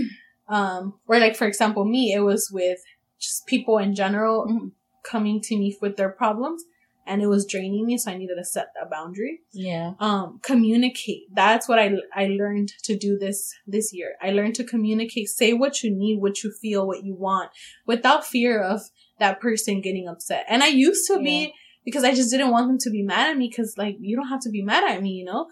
um, 0.47 0.93
or 1.07 1.19
like 1.19 1.35
for 1.35 1.47
example, 1.47 1.85
me, 1.85 2.13
it 2.13 2.19
was 2.19 2.51
with 2.51 2.79
just 3.19 3.47
people 3.47 3.77
in 3.79 3.95
general 3.95 4.45
Mhm. 4.47 4.71
Coming 5.13 5.39
to 5.47 5.53
me 5.57 5.67
with 5.81 5.95
their 5.97 6.09
problems, 6.09 6.63
and 7.09 7.21
it 7.21 7.27
was 7.27 7.45
draining 7.45 7.85
me, 7.89 7.97
so 7.97 8.11
I 8.11 8.17
needed 8.17 8.35
to 8.37 8.43
set 8.55 8.67
that 8.75 8.89
boundary. 8.95 9.35
yeah. 9.67 9.93
um 10.07 10.39
communicate 10.51 11.23
that's 11.41 11.65
what 11.69 11.79
i 11.83 11.87
i 12.21 12.25
learned 12.41 12.69
to 12.87 12.93
do 13.05 13.11
this 13.23 13.37
this 13.75 13.87
year 13.97 14.09
i 14.21 14.29
learned 14.37 14.55
to 14.59 14.63
communicate 14.73 15.27
say 15.41 15.49
what 15.61 15.73
you 15.83 15.89
need 16.03 16.15
what 16.25 16.35
you 16.43 16.49
feel 16.61 16.81
what 16.89 17.03
you 17.07 17.15
want 17.27 17.49
without 17.91 18.21
fear 18.33 18.53
of 18.73 18.79
that 19.23 19.35
person 19.45 19.81
getting 19.87 20.07
upset 20.13 20.43
and 20.51 20.61
i 20.67 20.67
used 20.87 21.03
to 21.09 21.13
Yeah. 21.17 21.23
be 21.29 21.53
because 21.87 22.03
i 22.09 22.13
just 22.19 22.31
didn't 22.33 22.51
want 22.55 22.67
them 22.69 22.79
to 22.85 22.89
be 22.97 23.03
mad 23.13 23.25
at 23.31 23.37
me 23.41 23.47
because 23.51 23.71
like 23.83 23.95
you 24.07 24.13
don't 24.17 24.27
have 24.35 24.41
to 24.47 24.49
be 24.57 24.63
mad 24.71 24.83
at 24.91 25.01
me 25.05 25.11
you 25.19 25.25
know 25.31 25.43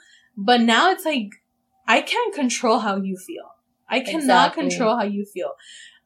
but 0.49 0.59
now 0.73 0.83
it's 0.93 1.05
like 1.13 1.29
i 1.87 2.01
can't 2.13 2.33
control 2.41 2.79
how 2.87 2.95
you 3.09 3.15
feel 3.27 3.47
i 3.89 3.99
cannot 4.11 4.23
Exactly. 4.49 4.61
control 4.63 4.93
how 4.99 5.07
you 5.17 5.23
feel 5.35 5.51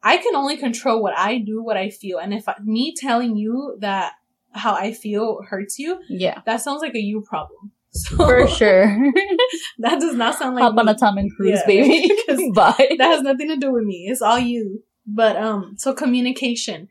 i 0.02 0.16
can 0.16 0.34
only 0.34 0.56
control 0.56 1.02
what 1.02 1.16
i 1.18 1.38
do 1.38 1.62
what 1.62 1.76
i 1.76 1.90
feel 1.90 2.18
and 2.18 2.32
if 2.34 2.48
I, 2.48 2.54
me 2.62 2.94
telling 2.96 3.36
you 3.36 3.76
that 3.80 4.12
how 4.52 4.74
i 4.74 4.92
feel 4.92 5.42
hurts 5.48 5.78
you 5.78 6.00
Yeah. 6.08 6.40
that 6.46 6.60
sounds 6.60 6.82
like 6.82 6.94
a 6.94 6.98
you 7.00 7.22
problem. 7.22 7.72
So 7.92 8.16
For 8.16 8.46
sure. 8.46 8.86
that 9.80 9.98
does 9.98 10.14
not 10.14 10.38
sound 10.38 10.54
like 10.54 10.62
Hop 10.62 10.78
on 10.78 10.86
me. 10.86 10.92
a 10.92 10.94
Tom 10.94 11.18
and 11.18 11.28
Cruise, 11.34 11.58
Yeah. 11.58 11.66
baby. 11.66 12.52
Bye. 12.54 12.94
that 12.98 13.10
has 13.14 13.22
nothing 13.22 13.48
to 13.48 13.56
do 13.56 13.72
with 13.72 13.82
me. 13.82 14.06
It's 14.08 14.22
all 14.22 14.38
you. 14.38 14.84
But 15.08 15.34
um, 15.36 15.74
so 15.76 15.92
communication, 15.92 16.86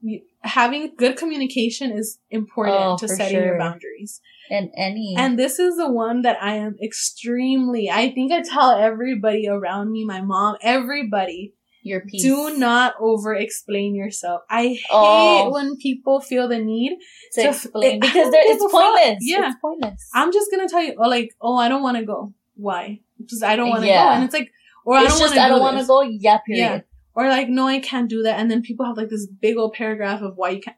You- 0.00 0.22
having 0.40 0.94
good 0.96 1.16
communication 1.16 1.92
is 1.92 2.18
important 2.28 2.76
Oh, 2.76 2.96
to 2.98 3.06
setting 3.06 3.38
your 3.40 3.56
boundaries. 3.56 4.20
And 4.50 4.70
any. 4.76 5.14
And 5.16 5.38
this 5.38 5.60
is 5.60 5.76
the 5.76 5.88
one 5.90 6.22
that 6.22 6.42
I 6.42 6.54
am 6.56 6.76
extremely. 6.82 7.88
I 7.88 8.10
think 8.12 8.32
I 8.32 8.42
tell 8.42 8.72
everybody 8.72 9.46
around 9.48 9.92
me, 9.92 10.04
my 10.04 10.22
mom, 10.22 10.56
everybody, 10.60 11.54
your 11.82 12.00
piece. 12.00 12.22
do 12.22 12.56
not 12.56 12.94
over 13.00 13.34
explain 13.34 13.94
yourself. 13.94 14.42
I 14.48 14.68
hate 14.68 14.80
Oh. 14.90 15.50
when 15.52 15.76
people 15.76 16.20
feel 16.20 16.48
the 16.48 16.58
need 16.58 16.96
to 17.34 17.42
to- 17.42 17.48
explain 17.48 17.96
I 18.02 18.06
because 18.06 18.30
it's 18.32 18.72
pointless. 18.72 19.18
Yeah. 19.22 19.48
It's 19.48 19.56
pointless. 19.60 20.08
I'm 20.14 20.32
just 20.32 20.50
gonna 20.50 20.68
tell 20.68 20.82
you, 20.82 20.94
like, 20.96 21.30
oh, 21.40 21.56
I 21.56 21.68
don't 21.68 21.82
want 21.82 21.96
to 21.98 22.04
go. 22.04 22.32
Why? 22.56 23.00
Because 23.18 23.42
I 23.42 23.56
don't 23.56 23.68
want 23.70 23.82
to 23.82 23.88
Yeah. 23.88 24.04
go, 24.04 24.10
and 24.14 24.24
it's 24.24 24.34
like, 24.34 24.50
or 24.84 24.96
I 24.96 25.04
don't 25.06 25.20
want 25.20 25.32
to. 25.34 25.40
I 25.40 25.48
don't 25.48 25.60
want 25.60 25.78
to 25.78 25.86
go. 25.86 26.02
Yeah. 26.02 26.38
Period. 26.46 26.62
Yeah. 26.62 26.80
Or 27.14 27.28
like, 27.28 27.48
no, 27.48 27.66
I 27.66 27.78
can't 27.80 28.08
do 28.08 28.22
that, 28.22 28.38
and 28.40 28.50
then 28.50 28.62
people 28.62 28.86
have 28.86 28.96
like 28.96 29.10
this 29.10 29.26
big 29.26 29.56
old 29.56 29.74
paragraph 29.74 30.22
of 30.22 30.32
why 30.36 30.50
you 30.50 30.60
can't. 30.60 30.76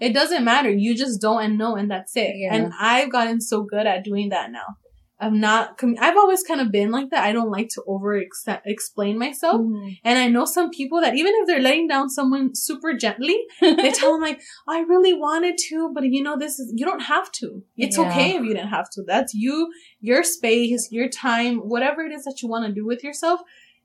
It 0.00 0.12
doesn't 0.12 0.44
matter. 0.44 0.70
You 0.70 0.94
just 0.96 1.20
don't 1.20 1.42
and 1.42 1.56
know, 1.58 1.76
and 1.76 1.90
that's 1.90 2.16
it. 2.16 2.32
Yeah. 2.36 2.54
And 2.54 2.72
I've 2.80 3.10
gotten 3.12 3.40
so 3.40 3.62
good 3.62 3.86
at 3.86 4.02
doing 4.04 4.30
that 4.30 4.50
now. 4.50 4.76
I'm 5.24 5.40
not. 5.40 5.80
I've 6.00 6.16
always 6.16 6.42
kind 6.42 6.60
of 6.60 6.70
been 6.70 6.90
like 6.90 7.10
that. 7.10 7.24
I 7.24 7.32
don't 7.32 7.50
like 7.58 7.68
to 7.74 7.82
over 7.86 8.10
ex- 8.20 8.44
explain 8.64 9.18
myself. 9.18 9.60
Mhm. 9.60 9.98
And 10.04 10.18
I 10.18 10.28
know 10.28 10.44
some 10.44 10.70
people 10.70 11.00
that 11.00 11.14
even 11.16 11.32
if 11.36 11.46
they're 11.46 11.60
letting 11.68 11.88
down 11.88 12.10
someone 12.10 12.54
super 12.54 12.92
gently, 13.04 13.38
they 13.60 13.90
tell 13.92 14.12
them 14.12 14.20
like, 14.20 14.40
I 14.68 14.80
really 14.80 15.14
wanted 15.14 15.56
to, 15.68 15.90
but 15.94 16.04
you 16.04 16.22
know, 16.22 16.36
this 16.38 16.58
is, 16.58 16.72
you 16.76 16.84
don't 16.84 17.00
have 17.14 17.30
to. 17.40 17.62
It's 17.76 17.96
Yeah. 17.98 18.04
okay 18.08 18.28
if 18.36 18.42
you 18.44 18.54
didn't 18.54 18.68
have 18.78 18.90
to. 18.94 19.02
That's 19.06 19.32
you, 19.34 19.70
your 20.00 20.22
space, 20.24 20.88
your 20.90 21.08
time, 21.08 21.56
whatever 21.58 22.02
it 22.02 22.12
is 22.12 22.24
that 22.24 22.38
you 22.42 22.48
want 22.48 22.66
to 22.66 22.72
do 22.72 22.84
with 22.86 23.02
yourself. 23.04 23.40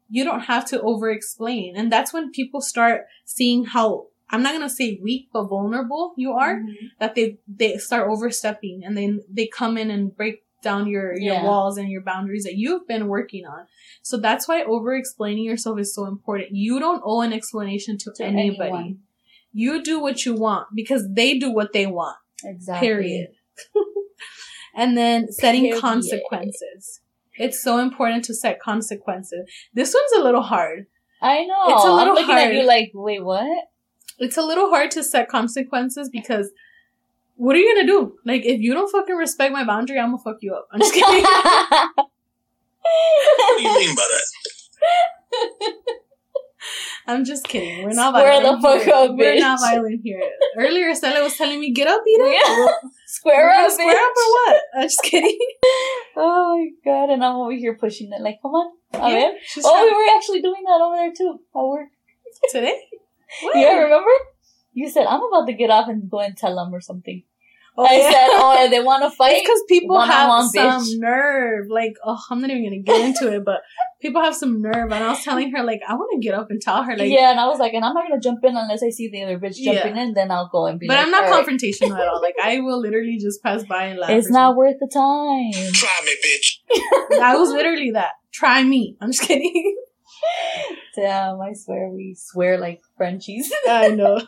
You 0.09 0.23
don't 0.23 0.41
have 0.41 0.65
to 0.71 0.81
over 0.81 1.09
explain. 1.11 1.75
And 1.77 1.91
that's 1.91 2.11
when 2.13 2.31
people 2.31 2.61
start 2.61 3.01
seeing 3.25 3.65
how, 3.65 4.07
I'm 4.31 4.43
not 4.43 4.53
going 4.53 4.67
to 4.67 4.75
say 4.81 4.99
weak, 5.01 5.29
but 5.31 5.47
vulnerable 5.47 6.13
you 6.17 6.31
are, 6.33 6.55
Mhm. 6.59 6.73
that 6.99 7.15
they, 7.15 7.37
they 7.47 7.77
start 7.77 8.09
overstepping 8.09 8.81
and 8.83 8.97
then 8.97 9.21
they 9.31 9.47
come 9.47 9.77
in 9.77 9.89
and 9.91 10.15
break 10.15 10.43
down 10.61 10.87
your, 10.87 11.17
your 11.17 11.35
Yeah. 11.35 11.43
walls 11.43 11.77
and 11.77 11.89
your 11.89 12.01
boundaries 12.01 12.43
that 12.43 12.55
you've 12.55 12.87
been 12.87 13.07
working 13.07 13.45
on. 13.45 13.65
So 14.01 14.17
that's 14.17 14.47
why 14.47 14.63
over 14.63 14.95
explaining 14.95 15.43
yourself 15.45 15.79
is 15.79 15.93
so 15.93 16.05
important. 16.05 16.51
You 16.51 16.79
don't 16.79 17.01
owe 17.05 17.21
an 17.21 17.33
explanation 17.33 17.97
to, 17.99 18.11
To 18.15 18.23
anybody. 18.25 18.69
anyone. 18.69 18.99
You 19.53 19.81
do 19.83 19.99
what 19.99 20.25
you 20.25 20.35
want 20.35 20.67
because 20.75 21.07
they 21.11 21.37
do 21.39 21.51
what 21.51 21.73
they 21.73 21.85
want. 21.87 22.17
Exactly. 22.43 22.87
Period. 22.87 23.29
and 24.75 24.97
then 24.97 25.31
setting 25.31 25.63
Period. 25.63 25.81
consequences. 25.81 27.01
It's 27.35 27.61
so 27.63 27.77
important 27.79 28.25
to 28.25 28.33
set 28.33 28.59
consequences. 28.59 29.49
This 29.73 29.93
one's 29.93 30.21
a 30.21 30.23
little 30.23 30.41
hard. 30.43 30.87
I 31.21 31.45
know. 31.45 31.63
It's 31.67 31.83
a 31.85 31.91
little 31.91 32.09
I'm 32.09 32.15
looking 32.15 32.35
hard. 32.35 32.47
at 32.49 32.53
you 32.53 32.63
like, 32.63 32.91
wait, 32.93 33.23
what? 33.23 33.65
It's 34.19 34.37
a 34.37 34.41
little 34.41 34.69
hard 34.69 34.91
to 34.91 35.03
set 35.03 35.29
consequences 35.29 36.09
because 36.09 36.51
what 37.39 37.55
are 37.55 37.59
you 37.59 37.73
gonna 37.73 37.87
do? 37.87 38.17
Like, 38.25 38.43
if 38.45 38.59
you 38.61 38.73
don't 38.73 38.91
fucking 38.91 39.15
respect 39.15 39.53
my 39.53 39.63
boundary, 39.65 39.97
I'm 39.99 40.11
gonna 40.11 40.23
fuck 40.23 40.37
you 40.41 40.53
up. 40.53 40.67
I'm 40.71 40.79
just 40.79 40.93
kidding. 40.93 41.25
What 42.81 43.57
do 43.57 43.63
you 43.63 43.73
mean 43.79 43.95
by 43.95 44.07
that? 44.13 45.73
I'm 47.07 47.25
just 47.25 47.47
kidding. 47.47 47.83
We're 47.83 47.93
not 47.93 48.13
Square 48.13 48.41
violent. 48.41 48.61
Square 48.61 48.73
the 48.73 48.79
fuck 48.79 48.85
here. 48.85 48.93
up, 49.11 49.17
We're 49.17 49.39
not 49.39 49.59
violent 49.59 50.01
here. 50.03 50.21
Earlier, 50.57 50.93
Stella 50.95 51.23
was 51.23 51.35
telling 51.35 51.59
me, 51.59 51.71
get 51.71 51.87
up, 51.87 52.01
Ida. 52.01 52.31
Yeah. 52.31 52.67
Square 53.07 53.37
We're 53.45 53.51
gonna 53.53 53.65
up, 53.65 53.71
square 53.71 53.95
up 53.95 54.11
bitch. 54.11 54.23
or 54.25 54.31
what? 54.31 54.61
I'm 54.75 54.83
just 54.83 55.01
kidding. 55.03 55.37
Oh 56.21 56.57
my 56.57 56.67
god, 56.83 57.09
and 57.11 57.23
I'm 57.23 57.35
over 57.35 57.51
here 57.53 57.75
pushing 57.77 58.11
it 58.11 58.21
like, 58.21 58.39
come 58.41 58.51
on. 58.51 58.71
A 58.93 58.97
Yeah, 59.09 59.29
ver. 59.31 59.37
she's 59.45 59.63
Oh, 59.65 59.83
we 59.85 59.91
were 59.93 60.17
actually 60.17 60.41
doing 60.41 60.63
that 60.65 60.81
over 60.83 60.95
there 60.97 61.13
too. 61.15 61.39
At 61.55 61.61
work. 61.61 61.87
today? 62.51 62.77
What? 63.43 63.55
Yeah, 63.57 63.77
remember? 63.77 64.09
You 64.73 64.89
said, 64.89 65.05
I'm 65.05 65.21
about 65.23 65.45
to 65.47 65.53
get 65.53 65.69
off 65.69 65.87
and 65.87 66.09
go 66.09 66.19
and 66.19 66.35
tell 66.35 66.55
them 66.55 66.73
or 66.73 66.81
something. 66.81 67.23
Oh, 67.81 67.85
I 67.85 67.93
yeah. 67.95 68.11
said, 68.11 68.27
oh, 68.31 68.67
they 68.71 68.79
want 68.81 69.03
to 69.03 69.09
fight? 69.15 69.41
because 69.41 69.61
people 69.69 69.99
have 70.01 70.27
One-on-one, 70.27 70.49
some 70.49 70.83
bitch. 70.83 70.99
nerve. 70.99 71.67
Like, 71.69 71.93
oh, 72.03 72.19
I'm 72.29 72.41
not 72.41 72.49
even 72.49 72.63
gonna 72.65 72.81
get 72.81 73.05
into 73.05 73.33
it, 73.33 73.45
but 73.45 73.61
people 74.01 74.21
have 74.21 74.35
some 74.35 74.61
nerve. 74.61 74.91
And 74.91 75.03
I 75.03 75.07
was 75.09 75.23
telling 75.23 75.51
her, 75.51 75.63
like, 75.63 75.79
I 75.87 75.93
want 75.95 76.09
to 76.21 76.25
get 76.27 76.37
up 76.37 76.47
and 76.49 76.61
tell 76.61 76.83
her, 76.83 76.97
like, 76.97 77.09
yeah, 77.09 77.31
and 77.31 77.39
I 77.39 77.47
was 77.47 77.57
like, 77.59 77.73
and 77.73 77.85
I'm 77.85 77.93
not 77.93 78.07
going 78.07 78.19
to 78.19 78.23
jump 78.27 78.39
in 78.43 78.57
unless 78.57 78.83
I 78.83 78.89
see 78.89 79.09
the 79.09 79.23
other 79.23 79.39
bitch 79.39 79.53
Yeah. 79.57 79.73
jumping 79.75 79.97
in, 79.97 80.13
then 80.13 80.29
I'll 80.29 80.49
go 80.51 80.65
and 80.67 80.77
be 80.79 80.87
but 80.87 80.97
like, 80.97 81.05
I'm 81.05 81.11
not 81.11 81.23
"All 81.25 81.31
right, 81.31 81.45
confrontational 81.45 81.97
at 81.99 82.07
all. 82.07 82.21
Like, 82.21 82.35
I 82.43 82.59
will 82.59 82.81
literally 82.81 83.17
just 83.17 83.41
pass 83.41 83.63
by 83.63 83.85
and 83.85 83.99
laugh. 83.99 84.11
It's 84.11 84.27
or 84.29 84.33
not 84.33 84.55
worth 84.57 84.75
the 84.79 84.89
time. 84.91 85.73
Try 85.73 85.89
me, 86.05 86.15
bitch. 86.25 87.19
I 87.21 87.35
was 87.37 87.49
literally 87.49 87.91
that. 87.91 88.11
Try 88.33 88.63
me. 88.63 88.97
I'm 88.99 89.11
just 89.11 89.23
kidding. 89.23 89.77
Damn, 90.95 91.39
I 91.39 91.53
swear 91.53 91.89
we 91.89 92.15
swear 92.17 92.57
like 92.59 92.81
Frenchies. 92.97 93.49
I 93.69 93.89
know. 93.89 94.19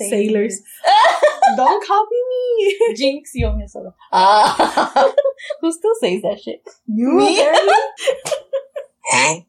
Sailors. 0.00 0.60
Don't 1.56 1.86
copy 1.86 2.16
me. 2.30 2.94
Jinx, 2.94 3.30
yo 3.34 3.54
me 3.56 3.66
solo. 3.66 3.94
Ah, 4.12 5.12
who 5.60 5.72
still 5.72 5.94
says 6.00 6.22
that 6.22 6.38
shit? 6.40 6.62
You 6.86 7.14
Me? 7.16 7.38
Huh? 9.10 9.40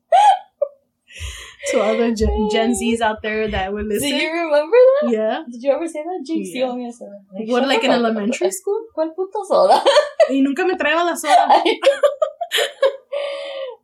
to 1.72 1.80
other 1.82 2.16
Gen, 2.16 2.48
Gen 2.52 2.74
Zs 2.74 3.02
out 3.02 3.22
there 3.22 3.48
that 3.50 3.74
would 3.74 3.86
listen. 3.86 4.10
Did 4.10 4.22
you 4.22 4.32
remember 4.32 4.78
that? 5.02 5.12
yeah. 5.12 5.44
Did 5.52 5.62
you 5.62 5.72
ever 5.72 5.88
say 5.88 6.02
that? 6.04 6.24
Jinx, 6.26 6.50
Yeah. 6.54 6.68
you 6.68 6.78
me 6.78 6.88
eso. 6.88 7.06
What, 7.32 7.68
like 7.68 7.84
in 7.84 7.92
fuck 7.92 8.00
up. 8.00 8.06
elementary 8.06 8.52
school? 8.52 8.88
¿Cuál 8.96 9.14
puto 9.16 9.44
soda? 9.46 9.84
Y 10.30 10.40
nunca 10.42 10.66
me 10.66 10.76
traeba 10.76 11.04
la 11.06 11.16
soda. 11.16 11.64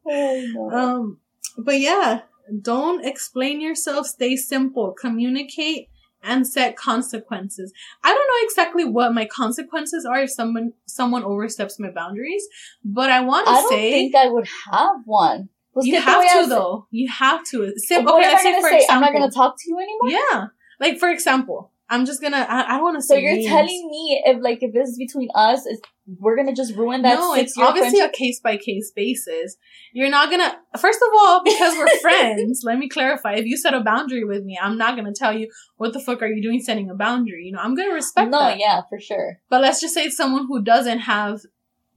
Ay, 0.08 0.48
no. 0.54 0.70
Um, 0.72 1.18
but 1.58 1.80
yeah, 1.80 2.22
don't 2.62 3.04
explain 3.06 3.60
yourself. 3.62 4.08
Stay 4.08 4.36
simple. 4.36 4.94
Communicate 4.94 5.90
and 6.26 6.48
set 6.48 6.76
consequences. 6.76 7.72
I 8.04 8.10
don't 8.14 8.28
know 8.28 8.48
exactly 8.48 8.86
what 8.86 9.14
my 9.14 9.26
consequences 9.26 10.06
are 10.06 10.20
if 10.20 10.32
someone 10.32 10.74
someone 10.86 11.24
oversteps 11.24 11.80
my 11.80 11.92
boundaries, 11.92 12.46
but 12.84 13.10
I 13.10 13.22
want 13.22 13.48
I 13.48 13.56
to 13.56 13.62
don't 13.62 13.70
think 13.70 14.16
I 14.16 14.28
would 14.28 14.48
have 14.72 14.98
one. 15.06 15.50
Pues, 15.74 15.86
you 15.86 16.00
have 16.00 16.44
to 16.44 16.50
though. 16.50 16.88
You 16.90 17.10
have 17.10 17.44
to. 17.52 17.60
What 17.60 17.70
okay, 17.70 18.00
am 18.00 18.38
I 18.38 18.44
let's 18.44 18.44
say 18.44 18.80
say? 18.80 18.88
I'm 18.90 19.02
not 19.02 19.14
gonna 19.14 19.32
talk 19.32 19.56
to 19.58 19.64
you 19.70 19.78
anymore. 19.78 20.10
Yeah, 20.32 20.48
like 20.80 20.98
for 20.98 21.10
example, 21.10 21.72
I'm 21.90 22.06
just 22.06 22.22
gonna. 22.22 22.38
I, 22.50 22.66
I 22.66 22.72
don't 22.78 22.84
want 22.84 22.98
to 22.98 23.02
So 23.02 23.16
say. 23.16 23.22
you're 23.22 23.34
names. 23.34 23.46
telling 23.48 23.88
me 23.92 24.22
if 24.26 24.42
like 24.42 24.60
if 24.62 24.74
this 24.74 24.90
is 24.90 24.98
between 24.98 25.30
us, 25.36 25.66
is 25.66 25.80
we're 26.20 26.36
gonna 26.36 26.54
just 26.56 26.76
ruin 26.76 27.02
that 27.04 27.16
no, 27.16 27.34
it's 27.36 27.58
obviously 27.58 28.00
friendship? 28.00 28.14
a 28.14 28.18
case 28.18 28.40
by 28.40 28.58
case 28.58 28.92
basis. 28.96 29.58
You're 29.94 30.10
not 30.10 30.30
gonna, 30.30 30.56
first 30.80 31.00
of 31.02 31.10
all, 31.20 31.44
because 31.44 31.76
we're 31.78 31.98
friends, 32.02 32.62
let 32.64 32.78
me 32.80 32.90
clarify. 32.90 33.34
If 33.36 33.46
you 33.46 33.56
set 33.58 33.74
a 33.74 33.82
boundary 33.82 34.24
with 34.24 34.44
me, 34.44 34.58
I'm 34.62 34.78
not 34.78 34.96
gonna 34.96 35.14
tell 35.14 35.34
you, 35.38 35.50
what 35.78 35.94
the 35.94 36.00
fuck 36.00 36.22
are 36.22 36.28
you 36.28 36.42
doing 36.42 36.60
setting 36.60 36.90
a 36.90 36.96
boundary? 36.96 37.46
You 37.46 37.52
know, 37.54 37.60
I'm 37.60 37.76
gonna 37.76 37.94
respect 37.94 38.30
No, 38.32 38.40
that. 38.40 38.60
yeah, 38.60 38.82
for 38.90 39.00
sure. 39.00 39.40
But 39.50 39.62
let's 39.62 39.80
just 39.82 39.94
say 39.94 40.06
it's 40.06 40.18
someone 40.18 40.48
who 40.48 40.62
doesn't 40.64 41.00
have 41.00 41.42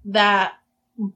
that 0.07 0.53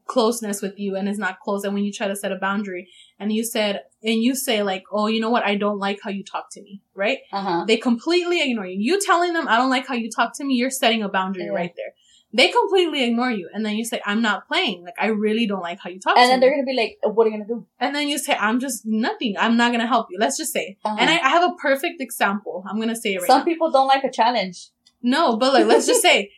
closeness 0.06 0.62
with 0.62 0.78
you 0.78 0.94
and 0.96 1.08
is 1.08 1.18
not 1.18 1.40
close. 1.40 1.64
And 1.64 1.74
when 1.74 1.84
you 1.84 1.92
try 1.92 2.08
to 2.08 2.16
set 2.16 2.30
a 2.32 2.36
boundary 2.36 2.88
and 3.22 3.32
you 3.32 3.44
said, 3.44 3.82
and 4.02 4.22
you 4.22 4.34
say 4.34 4.62
like, 4.62 4.82
oh, 4.92 5.06
you 5.06 5.20
know 5.20 5.30
what? 5.30 5.44
I 5.44 5.54
don't 5.56 5.78
like 5.78 6.00
how 6.02 6.10
you 6.10 6.24
talk 6.24 6.46
to 6.52 6.62
me, 6.62 6.82
right? 6.94 7.18
Uh 7.32 7.40
huh. 7.42 7.64
They 7.66 7.76
completely 7.76 8.42
ignore 8.42 8.66
you. 8.66 8.76
You 8.80 9.00
telling 9.00 9.32
them, 9.32 9.46
I 9.48 9.56
don't 9.56 9.70
like 9.70 9.86
how 9.86 9.94
you 9.94 10.10
talk 10.10 10.36
to 10.38 10.44
me, 10.44 10.54
you're 10.54 10.70
setting 10.70 11.02
a 11.02 11.08
boundary 11.08 11.44
Yeah. 11.44 11.50
right 11.52 11.72
there. 11.76 11.92
They 12.34 12.48
completely 12.48 13.04
ignore 13.04 13.30
you. 13.30 13.50
And 13.52 13.64
then 13.64 13.76
you 13.76 13.84
say, 13.84 14.00
I'm 14.06 14.22
not 14.22 14.48
playing. 14.48 14.84
Like, 14.84 14.94
I 14.98 15.08
really 15.08 15.46
don't 15.46 15.60
like 15.60 15.78
how 15.84 15.90
you 15.90 16.00
talk 16.00 16.16
And 16.16 16.24
to 16.24 16.28
then 16.30 16.40
me. 16.40 16.46
they're 16.46 16.54
gonna 16.56 16.64
be 16.64 16.74
like, 16.76 16.98
"What 17.14 17.26
are 17.26 17.30
you 17.30 17.36
gonna 17.36 17.46
do?" 17.46 17.66
and 17.78 17.94
then 17.94 18.08
you 18.08 18.16
say, 18.16 18.34
I'm 18.34 18.58
just 18.58 18.82
nothing. 18.86 19.34
I'm 19.38 19.56
not 19.58 19.68
going 19.70 19.80
to 19.82 19.86
help 19.86 20.06
you. 20.10 20.16
Let's 20.18 20.38
just 20.38 20.52
say. 20.52 20.78
Uh-huh. 20.84 20.96
And 20.98 21.10
I, 21.10 21.18
I 21.18 21.28
have 21.28 21.44
a 21.50 21.54
perfect 21.56 22.00
example. 22.00 22.64
I'm 22.66 22.76
going 22.76 22.88
to 22.88 22.96
say 22.96 23.12
it 23.14 23.18
right 23.20 23.26
Some 23.26 23.40
now. 23.40 23.44
people 23.44 23.70
don't 23.70 23.86
like 23.86 24.04
a 24.04 24.10
challenge. 24.10 24.68
No, 25.02 25.36
but 25.36 25.52
like, 25.52 25.66
let's 25.66 25.86
just 25.86 26.00
say, 26.08 26.30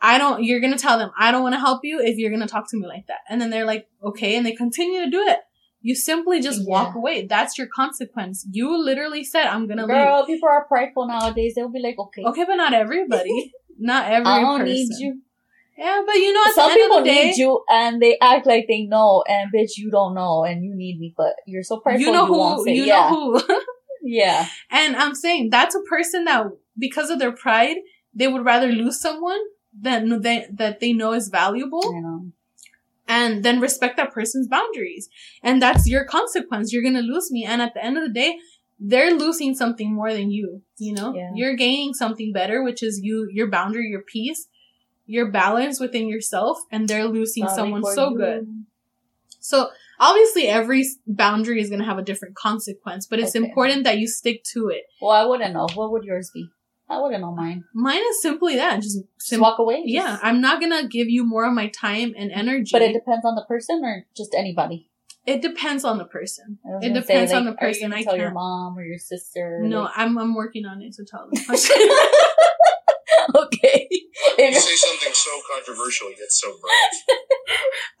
I 0.00 0.16
don't, 0.18 0.42
you're 0.42 0.60
going 0.60 0.72
to 0.72 0.78
tell 0.78 0.96
them, 0.98 1.10
I 1.18 1.30
don't 1.30 1.42
want 1.42 1.54
to 1.54 1.60
help 1.60 1.80
you 1.84 2.00
if 2.00 2.16
you're 2.18 2.30
going 2.30 2.40
to 2.40 2.48
talk 2.48 2.68
to 2.70 2.76
me 2.78 2.86
like 2.86 3.06
that. 3.08 3.18
And 3.28 3.38
then 3.40 3.50
they're 3.50 3.66
like, 3.66 3.86
okay. 4.02 4.36
And 4.36 4.46
they 4.46 4.52
continue 4.52 5.04
to 5.04 5.10
do 5.10 5.20
it. 5.20 5.38
You 5.82 5.94
simply 5.96 6.40
just 6.40 6.66
walk 6.66 6.94
away. 6.94 7.26
That's 7.26 7.58
your 7.58 7.66
consequence. 7.66 8.46
You 8.50 8.78
literally 8.82 9.24
said, 9.24 9.46
I'm 9.46 9.66
going 9.66 9.78
to 9.78 9.86
leave. 9.86 9.96
Girl, 9.96 10.24
people 10.24 10.48
are 10.48 10.64
prideful 10.64 11.08
nowadays. 11.08 11.54
They'll 11.56 11.68
be 11.72 11.80
like, 11.80 11.98
"Okay, 11.98 12.22
Okay, 12.24 12.44
but 12.44 12.54
not 12.54 12.72
everybody. 12.72 13.52
not 13.78 14.06
every 14.10 14.26
I 14.26 14.40
don't 14.40 14.60
person. 14.60 14.74
need 14.74 14.88
you." 14.98 15.20
Yeah, 15.76 16.02
but 16.06 16.14
you 16.14 16.32
know, 16.32 16.44
at 16.46 16.54
Some 16.54 16.68
the 16.68 16.72
end 16.72 16.80
people 16.82 16.98
of 16.98 17.04
the 17.04 17.10
day, 17.10 17.24
need 17.26 17.36
you, 17.36 17.64
and 17.68 18.00
they 18.00 18.16
act 18.20 18.46
like 18.46 18.66
they 18.68 18.82
know, 18.82 19.24
and 19.26 19.50
bitch, 19.52 19.72
you 19.76 19.90
don't 19.90 20.14
know, 20.14 20.44
and 20.44 20.62
you 20.64 20.74
need 20.76 21.00
me, 21.00 21.14
but 21.16 21.34
you're 21.46 21.62
so 21.64 21.80
prideful. 21.80 22.02
you 22.06 22.12
know 22.12 22.30
won't 22.30 22.58
who, 22.58 22.64
say, 22.66 22.74
you 22.74 22.84
yeah, 22.84 23.10
know 23.10 23.38
who. 23.38 23.56
yeah, 24.02 24.46
and 24.70 24.94
I'm 24.94 25.14
saying 25.14 25.48
that's 25.50 25.74
a 25.74 25.80
person 25.88 26.24
that, 26.26 26.46
because 26.78 27.10
of 27.10 27.18
their 27.18 27.32
pride, 27.32 27.76
they 28.14 28.28
would 28.28 28.44
rather 28.44 28.68
lose 28.68 29.00
someone 29.00 29.40
than 29.76 30.20
they, 30.20 30.46
that 30.52 30.80
they 30.80 30.92
know 30.92 31.14
is 31.14 31.28
valuable 31.28 31.82
I 31.84 32.00
know. 32.00 32.26
And 33.08 33.44
then 33.44 33.60
respect 33.60 33.96
that 33.96 34.12
person's 34.12 34.48
boundaries. 34.48 35.08
And 35.42 35.60
that's 35.60 35.88
your 35.88 36.04
consequence. 36.04 36.72
You're 36.72 36.82
gonna 36.82 37.02
lose 37.02 37.30
me. 37.30 37.44
And 37.44 37.60
at 37.62 37.74
the 37.74 37.84
end 37.84 37.96
of 37.98 38.04
the 38.04 38.12
day, 38.12 38.38
they're 38.78 39.12
losing 39.14 39.54
something 39.54 39.92
more 39.94 40.12
than 40.12 40.30
you. 40.30 40.62
You 40.78 40.94
know, 40.94 41.14
Yeah. 41.14 41.30
you're 41.34 41.56
gaining 41.56 41.94
something 41.94 42.32
better, 42.32 42.62
which 42.62 42.82
is 42.82 43.00
you, 43.02 43.28
your 43.32 43.48
boundary, 43.48 43.88
your 43.88 44.02
peace, 44.02 44.48
your 45.06 45.30
balance 45.30 45.78
within 45.80 46.08
yourself, 46.08 46.58
and 46.70 46.88
they're 46.88 47.06
losing 47.06 47.44
Sorry 47.44 47.56
someone 47.56 47.84
so 47.84 48.10
you. 48.10 48.16
good. 48.16 48.64
So 49.40 49.70
obviously 50.00 50.46
every 50.48 50.84
boundary 51.06 51.60
is 51.60 51.68
going 51.68 51.80
to 51.80 51.84
have 51.86 51.98
a 51.98 52.02
different 52.02 52.34
consequence, 52.36 53.06
but 53.06 53.18
it's 53.18 53.34
Okay. 53.36 53.44
important 53.46 53.84
that 53.84 53.98
you 53.98 54.06
stick 54.06 54.42
to 54.54 54.68
it. 54.68 54.84
Well, 55.00 55.10
I 55.10 55.24
wouldn't 55.24 55.52
know. 55.54 55.66
What 55.74 55.90
would 55.92 56.04
yours 56.04 56.30
be? 56.32 56.48
I 56.92 57.00
wouldn't 57.00 57.20
know 57.22 57.32
mine. 57.34 57.64
Mine 57.74 58.02
is 58.10 58.20
simply 58.22 58.56
that, 58.56 58.82
just, 58.82 58.98
Just 59.28 59.40
walk 59.40 59.58
away. 59.58 59.82
yeah, 59.86 60.18
I'm 60.22 60.40
not 60.40 60.60
going 60.60 60.72
to 60.72 60.86
give 60.88 61.08
you 61.08 61.24
more 61.26 61.44
of 61.46 61.52
my 61.52 61.68
time 61.68 62.14
and 62.16 62.30
energy. 62.30 62.70
but 62.72 62.82
it 62.82 62.92
depends 62.92 63.24
on 63.24 63.34
the 63.34 63.44
person 63.46 63.82
or 63.84 64.06
just 64.16 64.34
anybody. 64.34 64.88
it 65.26 65.40
depends 65.42 65.84
on 65.84 65.98
the 65.98 66.04
person. 66.04 66.58
It 66.82 66.92
depends 66.94 67.30
say, 67.30 67.36
on 67.36 67.46
like, 67.46 67.56
the 67.56 67.64
are 67.64 67.68
you 67.68 67.74
person. 67.74 67.90
gonna 67.90 68.00
I 68.00 68.02
tell 68.04 68.16
your 68.16 68.26
can't. 68.26 68.34
mom 68.34 68.76
or 68.78 68.84
your 68.84 68.98
sister. 68.98 69.60
No, 69.62 69.82
like- 69.82 69.92
I'm 69.96 70.18
I'm 70.18 70.34
working 70.34 70.66
on 70.66 70.82
it 70.82 70.92
to 70.94 71.04
tell 71.04 71.28
them. 71.30 71.38
okay. 73.44 73.88
You 74.38 74.52
say 74.54 74.76
something 74.86 75.12
so 75.12 75.30
controversial, 75.54 76.10
you 76.10 76.16
get 76.16 76.32
so 76.32 76.48
bright. 76.60 76.94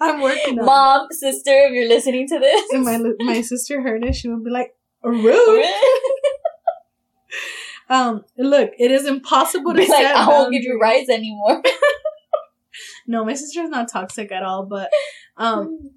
I'm 0.00 0.20
working 0.20 0.58
on 0.58 0.64
it. 0.64 0.66
mom, 0.66 1.06
sister, 1.10 1.52
if 1.66 1.72
you're 1.72 1.88
listening 1.88 2.26
to 2.28 2.38
this. 2.40 2.64
And 2.72 2.84
my 2.84 2.98
my 3.20 3.40
sister 3.42 3.80
heard 3.80 4.04
it, 4.04 4.14
she 4.16 4.28
would 4.28 4.42
be 4.44 4.50
like, 4.50 4.74
"Rude." 5.04 5.64
Um, 7.88 8.24
look, 8.38 8.70
it 8.78 8.90
is 8.90 9.06
impossible 9.06 9.72
to 9.72 9.78
Be 9.78 9.88
like, 9.88 10.06
I 10.06 10.26
won't 10.28 10.52
give 10.52 10.62
you 10.62 10.78
rides 10.80 11.08
anymore. 11.10 11.62
No, 13.06 13.24
my 13.24 13.34
sister's 13.34 13.68
not 13.68 13.90
toxic 13.90 14.32
at 14.32 14.42
all, 14.42 14.64
but 14.64 14.90
um, 15.36 15.90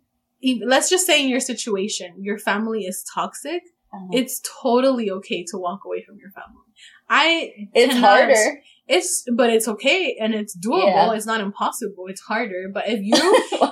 let's 0.65 0.89
just 0.89 1.06
say 1.06 1.24
in 1.24 1.30
your 1.30 1.39
situation, 1.39 2.15
your 2.19 2.38
family 2.38 2.82
is 2.86 3.06
toxic. 3.13 3.62
Uh-huh. 3.93 4.08
It's 4.12 4.41
totally 4.62 5.10
okay 5.12 5.43
to 5.52 5.58
walk 5.58 5.86
away 5.86 6.02
from 6.04 6.17
your 6.17 6.32
family. 6.32 6.63
I 7.10 7.67
it's 7.74 7.93
cannot- 7.93 8.10
harder. 8.10 8.62
It's 8.88 9.24
but 9.36 9.50
it's 9.50 9.67
okay 9.67 10.15
and 10.21 10.36
it's 10.36 10.56
doable. 10.56 10.86
Yeah. 10.86 11.13
It's 11.13 11.26
not 11.26 11.41
impossible. 11.41 12.06
It's 12.08 12.21
harder. 12.21 12.69
But 12.71 12.84
if 12.88 13.00
you 13.02 13.13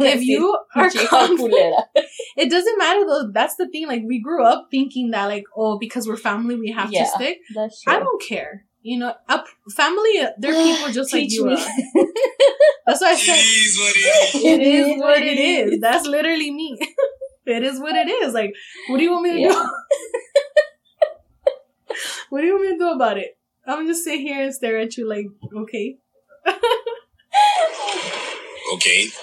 if 0.02 0.22
you 0.24 0.58
are 0.76 0.90
confident, 0.90 1.76
it 2.36 2.50
doesn't 2.50 2.78
matter 2.80 3.02
though. 3.06 3.30
That's 3.32 3.56
the 3.58 3.68
thing. 3.70 3.88
Like 3.88 4.02
we 4.08 4.22
grew 4.22 4.44
up 4.44 4.70
thinking 4.72 5.12
that 5.12 5.26
like 5.26 5.44
oh 5.56 5.78
because 5.78 6.08
we're 6.08 6.18
family 6.18 6.56
we 6.56 6.72
have 6.72 6.92
Yeah. 6.92 7.04
to 7.04 7.10
stick. 7.12 7.38
That's 7.54 7.82
true. 7.82 7.94
I 7.94 8.00
don't 8.00 8.22
care. 8.22 8.66
You 8.82 9.00
know, 9.00 9.14
a 9.30 9.44
family. 9.74 10.18
uh, 10.20 10.32
They're 10.40 10.52
people 10.64 10.92
just 10.92 11.14
like 11.14 11.30
you 11.32 11.48
are. 11.48 11.56
That's 12.88 13.00
why 13.02 13.10
I 13.10 13.14
It 13.14 13.20
said 13.20 13.38
is 13.38 13.78
what 13.80 13.96
it 13.96 14.36
is. 14.36 14.44
it 14.44 14.62
is 14.62 15.00
what 15.00 15.22
it 15.24 15.40
is. 15.40 15.80
That's 15.80 16.06
literally 16.08 16.52
me. 16.52 16.78
it 17.46 17.64
is 17.64 17.80
what 17.80 17.96
it 17.96 18.10
is. 18.10 18.34
Like, 18.34 18.52
what 18.90 18.98
do 18.98 19.04
you 19.04 19.12
want 19.12 19.24
me 19.24 19.32
to 19.34 19.40
Yeah. 19.40 19.50
do? 19.50 19.70
what 22.30 22.42
do 22.42 22.48
you 22.48 22.54
want 22.56 22.66
me 22.66 22.72
to 22.74 22.78
do 22.80 22.90
about 22.90 23.18
it? 23.18 23.38
I'm 23.66 23.88
just 23.88 24.04
sit 24.04 24.20
here 24.20 24.44
and 24.44 24.54
stare 24.54 24.78
at 24.80 24.98
you 24.98 25.08
like, 25.08 25.28
okay. 25.56 25.98
Okay. 28.76 29.06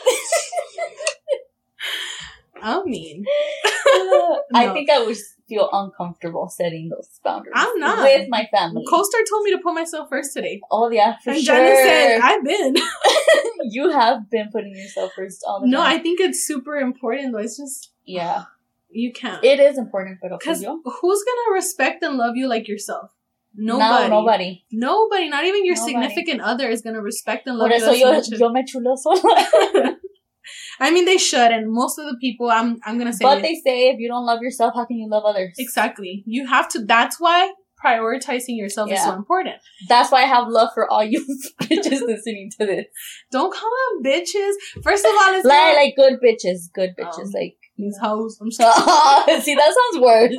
I 2.63 2.83
mean, 2.85 3.25
uh, 3.65 4.37
I 4.55 4.67
No. 4.67 4.75
think 4.75 4.91
I 4.91 5.03
would 5.05 5.17
feel 5.49 5.69
uncomfortable 5.73 6.49
setting 6.51 6.91
those 6.91 7.09
boundaries. 7.25 7.55
I'm 7.57 7.79
not. 7.81 8.03
with 8.03 8.29
my 8.29 8.47
family. 8.53 8.85
Co-Star 8.89 9.21
told 9.29 9.45
me 9.45 9.51
to 9.53 9.59
put 9.59 9.73
myself 9.75 10.09
first 10.11 10.35
today. 10.35 10.61
oh 10.71 10.91
yeah, 10.91 11.17
for 11.25 11.31
and 11.31 11.41
sure. 11.41 11.57
Janice 11.57 11.79
said, 11.79 12.21
I've 12.23 12.45
been. 12.45 12.77
you 13.71 13.91
have 13.91 14.29
been 14.31 14.51
putting 14.53 14.75
yourself 14.77 15.13
first 15.17 15.43
all 15.47 15.61
the 15.63 15.69
no, 15.69 15.81
I 15.81 15.99
think 15.99 16.21
it's 16.21 16.47
super 16.47 16.77
important 16.77 17.33
though. 17.33 17.39
It's 17.39 17.57
just, 17.57 17.93
yeah, 18.05 18.45
you 18.91 19.13
can't. 19.13 19.43
it 19.43 19.59
is 19.59 19.79
important, 19.79 20.19
but 20.21 20.31
Because 20.39 20.63
who's 20.63 21.25
gonna 21.25 21.55
respect 21.55 22.03
and 22.03 22.17
love 22.19 22.37
you 22.37 22.47
like 22.47 22.69
yourself? 22.69 23.11
Nobody. 23.55 24.09
no, 24.09 24.21
nobody. 24.21 24.65
Nobody, 24.71 25.29
not 25.29 25.45
even 25.45 25.65
your 25.65 25.75
Nobody. 25.75 25.93
significant 25.93 26.41
other 26.41 26.69
is 26.69 26.83
gonna 26.83 27.03
respect 27.03 27.47
and 27.47 27.59
love 27.59 27.71
Por 27.71 27.77
you 27.79 27.83
eso 27.85 27.93
as 27.93 27.99
yo, 28.01 28.13
much 28.13 28.33
as- 28.33 28.41
yo 28.41 28.49
me 28.51 28.65
chulo 28.65 28.95
sola. 28.97 29.97
I 30.81 30.91
mean, 30.91 31.05
they 31.05 31.19
should, 31.19 31.51
and 31.53 31.71
most 31.71 31.99
of 31.99 32.07
the 32.07 32.17
people, 32.21 32.51
I'm, 32.51 32.79
I'm 32.85 32.97
gonna 32.99 33.13
say, 33.13 33.23
but 33.25 33.43
they 33.43 33.55
say 33.65 33.91
if 33.91 33.99
you 33.99 34.09
don't 34.09 34.25
love 34.25 34.41
yourself, 34.41 34.73
how 34.75 34.85
can 34.87 34.97
you 34.97 35.09
love 35.09 35.25
others? 35.25 35.55
exactly. 35.59 36.23
You 36.27 36.47
have 36.47 36.69
to. 36.71 36.85
That's 36.85 37.21
why 37.21 37.53
prioritizing 37.85 38.57
yourself 38.57 38.91
is 38.91 39.03
so 39.03 39.15
important. 39.15 39.57
That's 39.89 40.11
why 40.13 40.23
I 40.23 40.27
have 40.27 40.49
love 40.49 40.69
for 40.75 40.91
all 40.91 41.03
you 41.05 41.21
bitches 41.63 42.01
listening 42.03 42.51
to 42.59 42.67
this. 42.67 42.87
Don't 43.31 43.53
call 43.55 43.71
them 44.03 44.13
bitches. 44.13 44.53
First 44.83 45.05
of 45.05 45.13
all, 45.13 45.35
it's 45.35 45.47
Like, 45.47 45.57
not 45.57 45.75
like 45.77 45.95
good 45.97 46.15
bitches, 46.25 46.71
good 46.75 46.91
bitches. 46.99 47.27
Um, 47.27 47.31
like, 47.33 47.57
these 47.77 47.97
hoes. 48.01 48.39
I'm 48.41 48.51
just 48.51 49.45
see, 49.45 49.55
that 49.55 49.75
sounds 49.93 50.03
worse. 50.03 50.35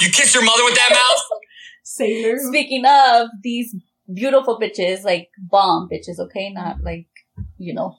You 0.00 0.10
kissed 0.10 0.34
your 0.34 0.44
mother 0.44 0.64
with 0.64 0.74
that 0.74 0.90
mouth? 0.90 1.38
Sailor. 1.96 2.36
Speaking 2.38 2.84
of 2.86 3.28
these 3.42 3.74
beautiful 4.12 4.58
bitches, 4.60 5.04
like 5.04 5.28
bomb 5.38 5.88
bitches, 5.90 6.18
okay, 6.18 6.50
not 6.50 6.82
like 6.82 7.06
you 7.58 7.74
know. 7.74 7.96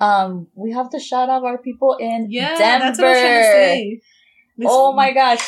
Um, 0.00 0.48
we 0.54 0.72
have 0.72 0.90
to 0.90 0.98
shout 0.98 1.28
out 1.30 1.44
our 1.44 1.58
people 1.58 1.96
in 2.00 2.26
Yeah, 2.30 2.56
Denver. 2.56 2.84
that's 2.86 2.98
what 2.98 3.08
I'm 3.08 3.14
trying 3.22 3.42
to 3.42 3.44
say. 3.44 4.00
Oh 4.64 4.92
my 4.92 5.12
gosh! 5.12 5.40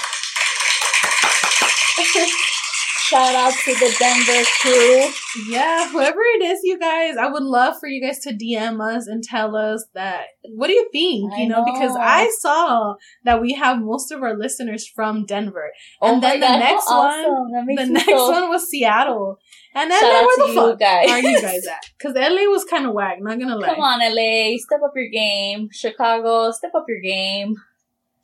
Shout 3.15 3.35
out 3.37 3.53
to 3.53 3.75
the 3.75 3.97
Denver 3.99 4.45
crew. 4.61 5.53
Yeah, 5.53 5.89
whoever 5.91 6.19
it 6.21 6.43
is, 6.43 6.61
you 6.65 6.79
guys, 6.79 7.17
I 7.17 7.29
would 7.29 7.43
love 7.45 7.75
for 7.79 7.89
you 7.89 8.05
guys 8.05 8.19
to 8.21 8.33
DM 8.33 8.81
us 8.81 9.07
and 9.07 9.23
tell 9.23 9.55
us 9.57 9.85
that. 9.95 10.27
What 10.49 10.67
do 10.67 10.73
you 10.73 10.89
think? 10.91 11.33
I 11.33 11.43
you 11.43 11.49
know, 11.49 11.65
because. 11.65 11.97
I 11.97 12.29
saw 12.41 12.95
that 13.25 13.41
we 13.41 13.55
have 13.55 13.79
most 13.81 14.11
of 14.11 14.23
our 14.23 14.37
listeners 14.37 14.87
from 14.87 15.27
Denver. 15.27 15.71
Oh 16.03 16.15
And 16.15 16.23
then 16.23 16.41
the 16.41 16.47
God, 16.47 16.59
next 16.59 16.91
one- 16.91 17.07
awesome. 17.11 17.53
That 17.53 17.87
The 17.87 17.93
next 17.93 18.07
so- 18.07 18.31
one 18.31 18.49
was 18.49 18.69
Seattle. 18.69 19.39
And 19.77 19.91
then 19.91 20.03
where 20.03 20.37
the 20.47 20.53
you 20.53 20.55
fuck 20.55 20.79
guys. 20.79 21.09
are 21.11 21.21
you 21.21 21.41
guys 21.41 21.67
at? 21.67 21.79
Because 21.99 22.15
LA 22.17 22.43
was 22.51 22.65
kind 22.65 22.87
of 22.87 22.93
whack, 22.95 23.19
not 23.21 23.39
gonna 23.39 23.57
lie. 23.57 23.69
Come 23.69 23.81
on, 23.81 24.01
LA, 24.01 24.57
step 24.59 24.81
up 24.85 24.93
your 24.97 25.09
game. 25.09 25.69
Chicago, 25.73 26.51
step 26.53 26.73
up 26.77 26.85
your 26.89 27.01
game. 27.01 27.55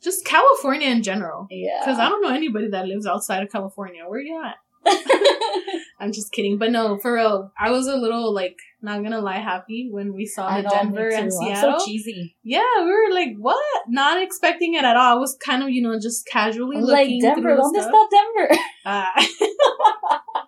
Just 0.03 0.25
California 0.25 0.87
in 0.89 1.03
general. 1.03 1.47
Yeah. 1.49 1.79
Because 1.79 1.99
I 1.99 2.09
don't 2.09 2.21
know 2.21 2.29
anybody 2.33 2.69
that 2.69 2.87
lives 2.87 3.05
outside 3.05 3.43
of 3.43 3.51
California. 3.51 4.03
Where 4.07 4.19
are 4.19 4.23
you 4.23 4.41
at? 4.43 4.55
I'm 5.99 6.11
just 6.11 6.31
kidding. 6.31 6.57
But 6.57 6.71
no, 6.71 6.97
for 6.97 7.13
real, 7.13 7.51
I 7.59 7.69
was 7.71 7.87
a 7.87 7.95
little 7.95 8.33
like 8.33 8.57
not 8.81 9.03
gonna 9.03 9.21
lie 9.21 9.37
happy 9.39 9.89
when 9.91 10.13
we 10.13 10.25
saw 10.25 10.55
the 10.59 10.67
Denver 10.67 11.09
and 11.09 11.29
too. 11.29 11.37
I'm 11.41 11.55
Seattle. 11.55 11.79
so 11.79 11.85
cheesy. 11.85 12.35
yeah, 12.43 12.63
we 12.79 12.85
were 12.87 13.13
like, 13.13 13.35
what? 13.37 13.63
Not 13.87 14.21
expecting 14.21 14.73
it 14.73 14.83
at 14.83 14.97
all. 14.97 15.17
I 15.17 15.19
was 15.19 15.37
kind 15.45 15.61
of, 15.63 15.69
you 15.69 15.81
know, 15.83 15.99
just 15.99 16.25
casually 16.25 16.77
I'm 16.77 16.83
like, 16.83 17.05
looking 17.05 17.21
Denver, 17.21 17.41
through 17.41 17.57
¿dónde 17.57 17.81
stuff. 17.81 17.91
está 17.91 18.09
Denver? 18.09 18.61
Uh, 18.85 20.41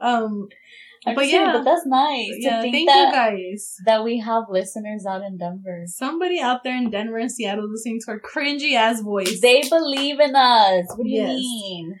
um, 0.00 0.48
I'm 1.06 1.14
But 1.14 1.24
kidding, 1.26 1.40
yeah. 1.40 1.52
but 1.52 1.64
that's 1.64 1.86
nice 1.86 2.32
yeah, 2.38 2.60
thank 2.62 2.88
that, 2.88 3.32
you 3.32 3.48
guys. 3.52 3.76
that 3.86 4.02
we 4.04 4.18
have 4.18 4.44
listeners 4.50 5.06
out 5.08 5.22
in 5.22 5.38
Denver. 5.38 5.84
Somebody 5.86 6.40
out 6.40 6.64
there 6.64 6.76
in 6.76 6.90
Denver 6.90 7.16
and 7.18 7.30
Seattle 7.30 7.70
listening 7.70 8.00
to 8.04 8.10
our 8.12 8.20
cringy 8.20 8.74
ass 8.74 9.00
voice. 9.00 9.40
They 9.40 9.62
believe 9.68 10.18
in 10.20 10.34
us. 10.34 10.84
What 10.96 11.04
do 11.04 11.08
you 11.10 11.22
mean? 11.22 12.00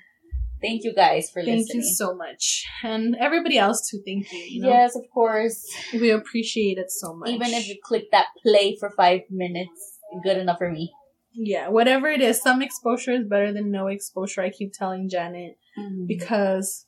Thank 0.60 0.84
you 0.84 0.94
guys 0.94 1.30
for 1.30 1.42
Thank 1.42 1.58
listening. 1.58 1.82
Thank 1.82 1.84
you 1.84 1.94
so 1.94 2.14
much. 2.14 2.64
And 2.82 3.14
everybody 3.16 3.58
else 3.58 3.88
too, 3.90 4.00
thank 4.06 4.32
you. 4.32 4.38
you 4.38 4.62
know? 4.62 4.68
Yes, 4.68 4.96
of 4.96 5.02
course. 5.12 5.64
We 5.92 6.10
appreciate 6.10 6.78
it 6.78 6.90
so 6.90 7.14
much. 7.14 7.28
Even 7.28 7.48
if 7.48 7.68
you 7.68 7.76
click 7.82 8.10
that 8.12 8.26
play 8.42 8.76
for 8.80 8.90
five 8.90 9.20
minutes, 9.30 9.98
good 10.24 10.38
enough 10.38 10.58
for 10.58 10.70
me. 10.70 10.92
Yeah, 11.34 11.68
whatever 11.68 12.08
it 12.08 12.22
is, 12.22 12.40
some 12.40 12.62
exposure 12.62 13.12
is 13.12 13.26
better 13.26 13.52
than 13.52 13.70
no 13.70 13.88
exposure. 13.88 14.40
I 14.40 14.50
keep 14.50 14.72
telling 14.72 15.08
Janet 15.08 15.58
Mm-hmm. 15.78 16.06
because 16.06 16.86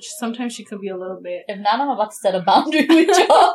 sometimes 0.00 0.54
she 0.54 0.64
could 0.64 0.80
be 0.80 0.88
a 0.88 0.96
little 0.96 1.20
bit. 1.22 1.44
If 1.46 1.60
not, 1.60 1.78
I'm 1.78 1.90
about 1.90 2.10
to 2.12 2.16
set 2.16 2.34
a 2.34 2.40
boundary 2.40 2.86
with 2.88 3.08
y'all. 3.18 3.52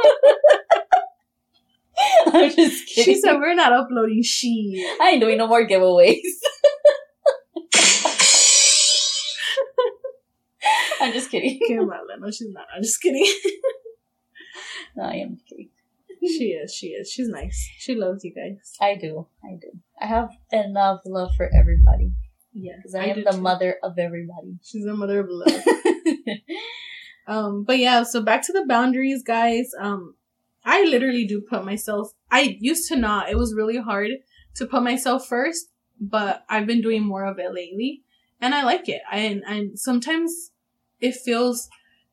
I'm 2.28 2.50
just 2.56 2.86
kidding. 2.88 3.04
She 3.16 3.16
said 3.20 3.38
we're 3.38 3.56
not 3.56 3.74
uploading 3.74 4.22
she. 4.22 4.88
I 5.02 5.10
ain't 5.12 5.22
doing 5.22 5.38
no 5.40 5.48
more 5.48 5.68
giveaways. 5.68 6.18
I'm 11.04 11.14
just 11.14 11.30
kidding. 11.32 11.60
Okay, 11.64 11.76
Marla. 11.78 12.20
No, 12.20 12.32
she's 12.32 12.50
not. 12.52 12.66
I'm 12.76 12.82
just 12.84 13.02
kidding. 13.02 13.26
No, 14.96 15.06
I 15.06 15.16
am 15.16 15.38
kidding. 15.50 15.70
she 16.22 16.50
is. 16.52 16.72
She 16.74 16.88
is. 16.90 17.12
She's 17.12 17.28
nice. 17.28 17.68
She 17.80 17.96
loves 17.96 18.24
you 18.24 18.32
guys. 18.34 18.78
I 18.80 18.96
do. 18.96 19.26
I 19.44 19.56
do. 19.60 19.72
I 20.00 20.06
have 20.06 20.30
enough 20.52 21.02
love 21.06 21.32
for 21.36 21.50
everybody 21.52 22.12
Yeah, 22.54 22.74
because 22.78 22.94
I, 22.94 23.06
am 23.06 23.24
the 23.24 23.32
too. 23.32 23.42
mother 23.42 23.78
of 23.82 23.98
everybody. 23.98 24.60
She's 24.64 24.86
the 24.86 24.94
mother 24.94 25.22
of 25.22 25.28
love. 25.30 25.64
Um, 27.26 27.64
but 27.64 27.80
yeah, 27.80 28.04
so 28.04 28.22
back 28.22 28.46
to 28.48 28.52
the 28.54 28.66
boundaries, 28.68 29.24
guys. 29.24 29.72
Um, 29.80 30.16
I 30.66 30.84
literally 30.84 31.26
do 31.26 31.40
put 31.42 31.64
myself, 31.66 32.12
I 32.30 32.58
used 32.60 32.88
to 32.90 32.98
not, 32.98 33.30
it 33.30 33.38
was 33.38 33.54
really 33.54 33.78
hard 33.78 34.12
to 34.56 34.66
put 34.66 34.84
myself 34.84 35.26
first, 35.28 35.68
but 36.00 36.44
I've 36.50 36.68
been 36.68 36.82
doing 36.82 37.04
more 37.04 37.26
of 37.26 37.40
it 37.40 37.54
lately 37.54 38.04
and 38.42 38.54
I 38.54 38.64
like 38.64 38.90
it. 38.90 39.02
I, 39.10 39.20
and, 39.20 39.44
and 39.48 39.80
sometimes 39.80 40.52
it 41.04 41.16
feels 41.16 41.70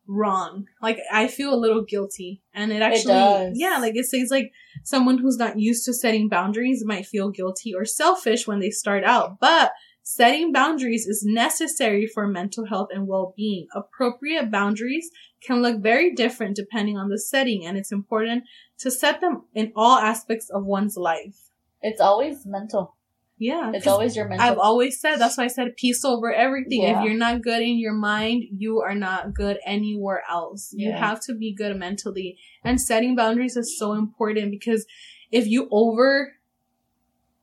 wrong. 0.06 0.66
Like 0.82 0.98
I 1.12 1.28
feel 1.28 1.54
a 1.54 1.56
little 1.56 1.82
guilty 1.82 2.42
and 2.52 2.72
it 2.72 2.82
actually, 2.82 3.14
does. 3.14 3.52
yeah, 3.54 3.78
like 3.78 3.96
it 3.96 4.06
says 4.06 4.28
like 4.30 4.52
someone 4.82 5.18
who's 5.18 5.36
not 5.36 5.58
used 5.58 5.84
to 5.86 5.94
setting 5.94 6.28
boundaries 6.28 6.84
might 6.84 7.06
feel 7.06 7.30
guilty 7.30 7.74
or 7.74 7.84
selfish 7.84 8.46
when 8.46 8.58
they 8.58 8.70
start 8.70 9.04
out, 9.04 9.38
but 9.40 9.72
Setting 10.02 10.50
boundaries 10.50 11.06
is 11.06 11.22
necessary 11.24 12.06
for 12.06 12.26
mental 12.26 12.66
health 12.66 12.88
and 12.92 13.06
well-being. 13.06 13.68
Appropriate 13.74 14.50
boundaries 14.50 15.10
can 15.40 15.62
look 15.62 15.80
very 15.80 16.14
different 16.14 16.56
depending 16.56 16.96
on 16.96 17.10
the 17.10 17.18
setting 17.18 17.64
and 17.64 17.76
it's 17.76 17.92
important 17.92 18.44
to 18.78 18.90
set 18.90 19.20
them 19.20 19.44
in 19.54 19.72
all 19.76 19.98
aspects 19.98 20.50
of 20.50 20.64
one's 20.64 20.96
life. 20.96 21.50
It's 21.82 22.00
always 22.00 22.44
mental. 22.46 22.96
Yeah. 23.40 23.72
It's 23.74 23.86
always 23.86 24.14
your 24.14 24.28
mental. 24.28 24.46
I've 24.46 24.58
always 24.58 25.00
said 25.00 25.16
that's 25.16 25.38
why 25.38 25.44
I 25.44 25.48
said 25.48 25.74
peace 25.76 26.04
over 26.04 26.30
everything. 26.32 26.82
Yeah. 26.82 26.98
If 26.98 27.04
you're 27.06 27.14
not 27.18 27.40
good 27.40 27.62
in 27.62 27.78
your 27.78 27.94
mind, 27.94 28.44
you 28.56 28.80
are 28.82 28.94
not 28.94 29.32
good 29.34 29.58
anywhere 29.64 30.22
else. 30.30 30.74
You 30.76 30.92
have 30.92 31.20
to 31.22 31.34
be 31.34 31.54
good 31.54 31.74
mentally. 31.78 32.36
And 32.62 32.78
setting 32.78 33.16
boundaries 33.16 33.56
is 33.56 33.78
so 33.78 33.94
important 33.94 34.50
because 34.50 34.84
if 35.32 35.46
you 35.46 35.68
over 35.72 36.34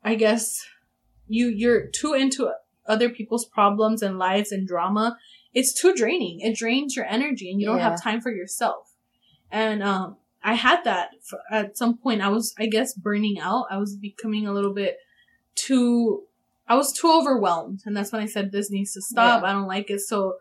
I 0.04 0.14
guess 0.16 0.64
you 1.28 1.48
you're 1.48 1.88
too 1.88 2.14
into 2.14 2.52
other 2.88 3.10
people's 3.10 3.46
problems 3.46 4.04
and 4.04 4.20
lives 4.20 4.52
and 4.52 4.68
drama, 4.68 5.18
it's 5.54 5.74
too 5.74 5.94
draining. 5.96 6.42
It 6.42 6.56
drains 6.56 6.96
your 6.96 7.06
energy 7.06 7.50
and 7.52 7.60
you 7.60 7.66
don't 7.66 7.78
Yeah. 7.80 7.90
have 7.90 8.02
time 8.04 8.22
for 8.22 8.32
yourself. 8.32 8.94
And 9.52 9.82
um 9.82 10.18
I 10.44 10.54
had 10.54 10.84
that 10.84 11.10
f 11.26 11.40
at 11.52 11.76
some 11.78 11.98
point. 11.98 12.22
I 12.22 12.30
was, 12.30 12.54
I 12.60 12.68
guess, 12.68 12.94
burning 12.94 13.40
out. 13.40 13.66
I 13.72 13.78
was 13.78 13.96
becoming 13.98 14.46
a 14.46 14.54
little 14.54 14.74
bit 14.74 14.98
too, 15.58 16.24
I 16.68 16.76
was 16.76 16.94
too 16.94 17.12
overwhelmed. 17.12 17.82
And 17.86 17.96
that's 17.96 18.12
when 18.12 18.22
I 18.22 18.26
said, 18.28 18.52
this 18.52 18.72
needs 18.72 18.94
to 18.94 19.02
stop. 19.02 19.44
Yeah. 19.44 19.50
I 19.50 19.54
don't 19.54 19.68
like 19.68 19.90
it. 19.90 20.02
So 20.02 20.36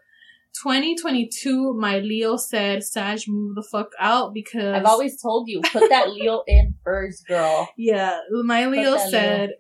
2022, 0.63 1.75
my 1.75 1.99
Leo 1.99 2.37
said, 2.37 2.83
Sag, 2.83 3.21
move 3.29 3.55
the 3.55 3.63
fuck 3.63 3.93
out 3.99 4.33
because 4.33 4.75
I've 4.75 4.87
always 4.87 5.21
told 5.21 5.49
you, 5.49 5.61
put 5.61 5.89
that 5.91 6.11
Leo 6.13 6.43
in 6.47 6.75
first, 6.83 7.27
girl. 7.27 7.69
yeah, 7.77 8.21
my 8.31 8.67
Leo 8.67 8.93
that 8.93 8.97
Leo 8.99 9.11
said. 9.11 9.51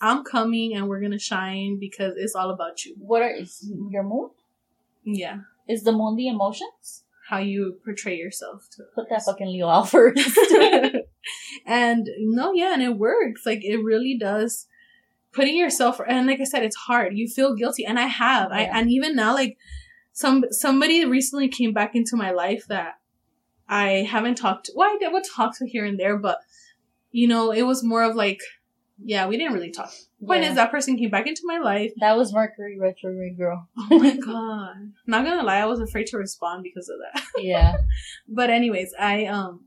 I'm 0.00 0.22
coming 0.24 0.76
and 0.76 0.88
we're 0.88 1.00
going 1.00 1.12
to 1.12 1.18
shine 1.18 1.78
because 1.80 2.14
it's 2.16 2.34
all 2.34 2.50
about 2.50 2.84
you. 2.84 2.94
What 2.98 3.22
are 3.22 3.30
is 3.30 3.68
your 3.90 4.04
moon? 4.04 4.30
Yeah. 5.04 5.40
Is 5.68 5.82
the 5.82 5.92
moon 5.92 6.16
the 6.16 6.28
emotions? 6.28 7.02
How 7.28 7.38
you 7.38 7.78
portray 7.84 8.16
yourself 8.16 8.68
to 8.72 8.84
Put 8.94 9.08
that 9.08 9.22
fucking 9.24 9.48
Leo 9.48 9.68
out 9.68 9.88
first. 9.88 10.38
and 11.66 12.06
no, 12.18 12.52
yeah, 12.52 12.74
and 12.74 12.82
it 12.82 12.98
works. 12.98 13.42
Like 13.46 13.64
it 13.64 13.78
really 13.78 14.16
does. 14.18 14.66
Putting 15.34 15.56
yourself 15.56 16.00
and 16.06 16.26
like 16.26 16.40
I 16.40 16.44
said, 16.44 16.62
it's 16.62 16.76
hard. 16.76 17.16
You 17.16 17.28
feel 17.28 17.54
guilty, 17.54 17.84
and 17.84 17.98
I 17.98 18.06
have. 18.06 18.52
I 18.52 18.62
and 18.62 18.90
even 18.90 19.16
now, 19.16 19.34
like 19.34 19.56
some 20.12 20.44
somebody 20.50 21.04
recently 21.04 21.48
came 21.48 21.72
back 21.72 21.94
into 21.96 22.16
my 22.16 22.30
life 22.30 22.64
that 22.68 22.98
I 23.68 24.06
haven't 24.08 24.36
talked. 24.36 24.66
To. 24.66 24.72
Well, 24.76 24.88
I 24.90 24.96
did 24.98 25.12
would 25.12 25.24
talk 25.34 25.56
to 25.58 25.66
here 25.66 25.84
and 25.84 25.98
there, 25.98 26.16
but 26.16 26.38
you 27.10 27.26
know, 27.28 27.50
it 27.52 27.62
was 27.62 27.82
more 27.82 28.02
of 28.02 28.14
like, 28.16 28.40
yeah, 29.04 29.26
we 29.26 29.36
didn't 29.36 29.54
really 29.54 29.70
talk. 29.70 29.90
Point 30.26 30.42
Yeah. 30.42 30.50
is, 30.50 30.54
that 30.56 30.70
person 30.70 30.96
came 30.96 31.10
back 31.10 31.26
into 31.26 31.42
my 31.44 31.58
life. 31.58 31.92
that 32.00 32.16
was 32.16 32.32
Mercury 32.32 32.78
retrograde, 32.78 33.36
girl. 33.36 33.68
Oh 33.90 33.98
my 33.98 34.16
god! 34.24 34.92
Not 35.06 35.24
gonna 35.24 35.42
lie, 35.42 35.58
I 35.58 35.66
was 35.66 35.80
afraid 35.80 36.06
to 36.08 36.16
respond 36.18 36.62
because 36.62 36.88
of 36.88 36.96
that. 37.02 37.22
Yeah. 37.38 37.76
but 38.28 38.48
anyways 38.50 38.94
i 38.98 39.26
um 39.26 39.64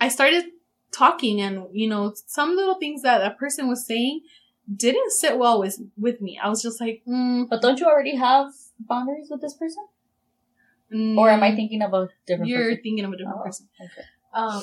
i 0.00 0.08
started 0.08 0.44
talking 0.90 1.40
and 1.40 1.66
you 1.72 1.88
know 1.88 2.12
some 2.26 2.56
little 2.56 2.74
things 2.76 3.02
that 3.02 3.18
that 3.18 3.38
person 3.38 3.68
was 3.68 3.86
saying 3.86 4.20
didn't 4.76 5.12
sit 5.12 5.38
well 5.38 5.58
with 5.60 5.78
with 5.96 6.20
me 6.20 6.38
i 6.42 6.48
was 6.48 6.62
just 6.62 6.80
like 6.80 7.02
mm, 7.08 7.48
But 7.48 7.62
don't 7.62 7.78
you 7.80 7.86
already 7.86 8.16
have 8.16 8.52
boundaries 8.78 9.28
with 9.30 9.40
this 9.40 9.54
person? 9.54 9.84
mm, 10.94 11.18
Or 11.18 11.30
am 11.30 11.42
I 11.42 11.54
thinking 11.54 11.82
of 11.82 11.92
a 11.94 12.08
different 12.26 12.48
you're 12.50 12.62
person? 12.70 12.80
thinking 12.82 13.04
of 13.04 13.12
a 13.12 13.16
different 13.16 13.38
Oh, 13.40 13.44
person 13.44 13.68
okay. 13.80 14.02
um 14.34 14.62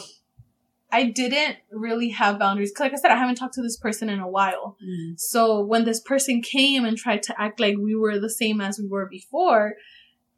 i 0.92 1.04
didn't 1.04 1.58
really 1.72 2.10
have 2.10 2.40
boundaries 2.40 2.72
'Cause 2.72 2.82
like 2.86 2.94
i 2.94 2.96
said 2.96 3.12
i 3.12 3.16
haven't 3.18 3.36
talked 3.36 3.54
to 3.56 3.62
this 3.62 3.78
person 3.78 4.10
in 4.10 4.20
a 4.20 4.28
while 4.28 4.78
so 5.18 5.62
when 5.64 5.84
this 5.86 6.00
person 6.00 6.42
came 6.42 6.86
and 6.86 6.98
tried 6.98 7.22
to 7.24 7.40
act 7.42 7.60
like 7.60 7.76
we 7.78 7.94
were 7.96 8.20
the 8.20 8.30
same 8.30 8.60
as 8.62 8.80
we 8.80 8.88
were 8.88 9.06
before 9.08 9.76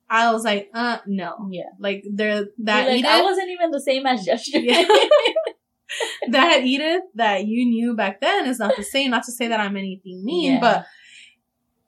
i 0.09 0.31
was 0.33 0.43
like 0.43 0.69
uh 0.73 0.97
no 1.07 1.47
Yeah. 1.51 1.69
like 1.79 2.03
they're 2.11 2.45
that 2.59 2.87
like, 2.89 3.05
I 3.05 3.21
wasn't 3.21 3.49
even 3.49 3.71
the 3.71 3.79
same 3.81 4.05
as 4.05 4.25
yesterday. 4.31 4.65
Yeah. 4.73 4.85
that 6.29 6.63
Edith 6.63 7.03
that 7.15 7.45
you 7.45 7.65
knew 7.65 7.95
back 7.95 8.21
then 8.21 8.47
is 8.47 8.59
not 8.59 8.75
the 8.77 8.83
same. 8.83 9.11
Not 9.11 9.23
to 9.23 9.31
say 9.31 9.47
that 9.47 9.59
I'm 9.59 9.77
anything 9.77 10.23
mean, 10.23 10.53
Yeah. 10.53 10.59
but 10.59 10.85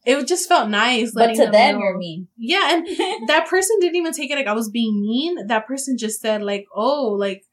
it 0.05 0.27
just 0.27 0.49
felt 0.49 0.69
nice. 0.69 1.11
but 1.13 1.33
to 1.35 1.45
them, 1.49 1.75
know- 1.75 1.79
you're 1.79 1.97
mean. 1.97 2.27
Yeah, 2.37 2.73
and 2.75 2.87
that 3.27 3.47
person 3.49 3.77
didn't 3.79 3.95
even 3.95 4.11
take 4.13 4.31
it 4.31 4.35
like 4.35 4.47
I 4.47 4.53
was 4.53 4.69
being 4.69 5.01
mean. 5.01 5.47
That 5.47 5.65
person 5.67 5.97
just 5.97 6.21
said 6.21 6.41
like, 6.43 6.65
"Oh, 6.75 7.15
like." 7.17 7.43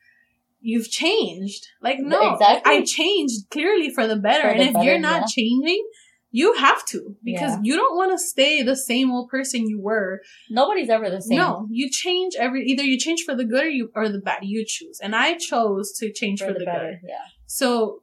You've 0.62 0.90
changed. 0.90 1.66
Like, 1.80 2.00
no, 2.00 2.34
Exactly. 2.34 2.70
I 2.70 2.84
changed 2.84 3.48
clearly 3.50 3.88
for 3.88 4.06
the 4.06 4.16
better. 4.16 4.42
For 4.42 4.48
and 4.48 4.60
the 4.60 4.64
if 4.66 4.72
better, 4.74 4.84
you're 4.84 4.98
not 4.98 5.20
yeah. 5.20 5.26
changing, 5.34 5.88
you 6.32 6.54
have 6.54 6.84
to 6.86 7.16
because 7.24 7.52
Yeah. 7.52 7.60
you 7.62 7.76
don't 7.76 7.96
want 7.96 8.12
to 8.12 8.18
stay 8.18 8.62
the 8.62 8.76
same 8.76 9.10
old 9.10 9.28
person 9.28 9.68
you 9.68 9.80
were 9.80 10.20
Nobody's 10.48 10.88
ever 10.88 11.10
the 11.10 11.20
same. 11.20 11.38
no, 11.38 11.66
you 11.70 11.90
change 11.90 12.34
every 12.38 12.64
either 12.66 12.82
you 12.84 12.98
change 12.98 13.22
for 13.24 13.34
the 13.34 13.44
good 13.44 13.64
or 13.64 13.68
you 13.70 13.90
or 13.94 14.08
the 14.08 14.20
bad. 14.20 14.38
You 14.42 14.64
choose, 14.66 15.00
and 15.02 15.14
I 15.16 15.34
chose 15.36 15.92
to 15.98 16.12
change 16.12 16.40
for, 16.40 16.46
for 16.48 16.52
the, 16.54 16.58
the 16.60 16.64
better. 16.66 16.98
good. 17.00 17.08
Yeah. 17.08 17.24
So 17.46 18.02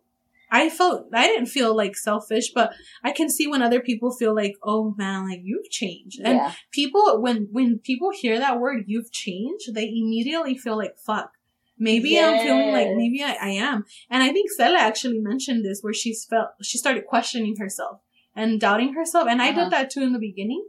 I 0.50 0.70
felt 0.70 1.08
I 1.14 1.28
didn't 1.28 1.48
feel 1.48 1.76
like 1.76 1.96
selfish, 1.98 2.52
but 2.54 2.74
I 3.04 3.12
can 3.12 3.30
see 3.30 3.48
when 3.48 3.62
other 3.62 3.82
people 3.82 4.12
feel 4.12 4.34
like, 4.36 4.56
oh 4.64 4.94
man, 4.98 5.30
like 5.30 5.42
you've 5.44 5.70
changed. 5.70 6.20
And 6.24 6.38
yeah. 6.38 6.54
people 6.72 7.22
when 7.22 7.48
when 7.52 7.80
people 7.80 8.12
hear 8.12 8.40
that 8.40 8.60
word 8.60 8.86
you've 8.88 9.12
changed, 9.12 9.74
they 9.74 9.88
immediately 9.88 10.58
feel 10.58 10.78
like 10.78 10.98
fuck. 10.98 11.32
Maybe 11.80 12.20
I'm 12.20 12.40
feeling 12.40 12.72
like 12.72 12.88
maybe 12.96 13.24
I, 13.24 13.34
I 13.40 13.50
am. 13.50 13.86
And 14.10 14.24
I 14.24 14.32
think 14.34 14.50
Stella 14.50 14.80
actually 14.80 15.20
mentioned 15.20 15.64
this 15.64 15.82
where 15.82 15.94
she's 15.94 16.26
felt 16.26 16.50
she 16.64 16.78
started 16.78 17.06
questioning 17.06 17.56
herself 17.58 18.02
and 18.38 18.60
doubting 18.62 18.94
herself. 18.94 19.28
And 19.28 19.42
I 19.42 19.50
Uh-huh. 19.50 19.64
did 19.66 19.72
that 19.74 19.90
too 19.90 20.04
in 20.04 20.14
the 20.14 20.20
beginning. 20.30 20.64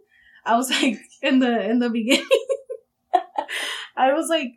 I 0.45 0.57
was 0.57 0.69
like 0.83 0.99
in 1.23 1.39
the 1.39 1.53
in 1.71 1.79
the 1.79 1.91
beginning 1.91 2.27
I 3.97 4.12
was 4.14 4.29
like 4.29 4.53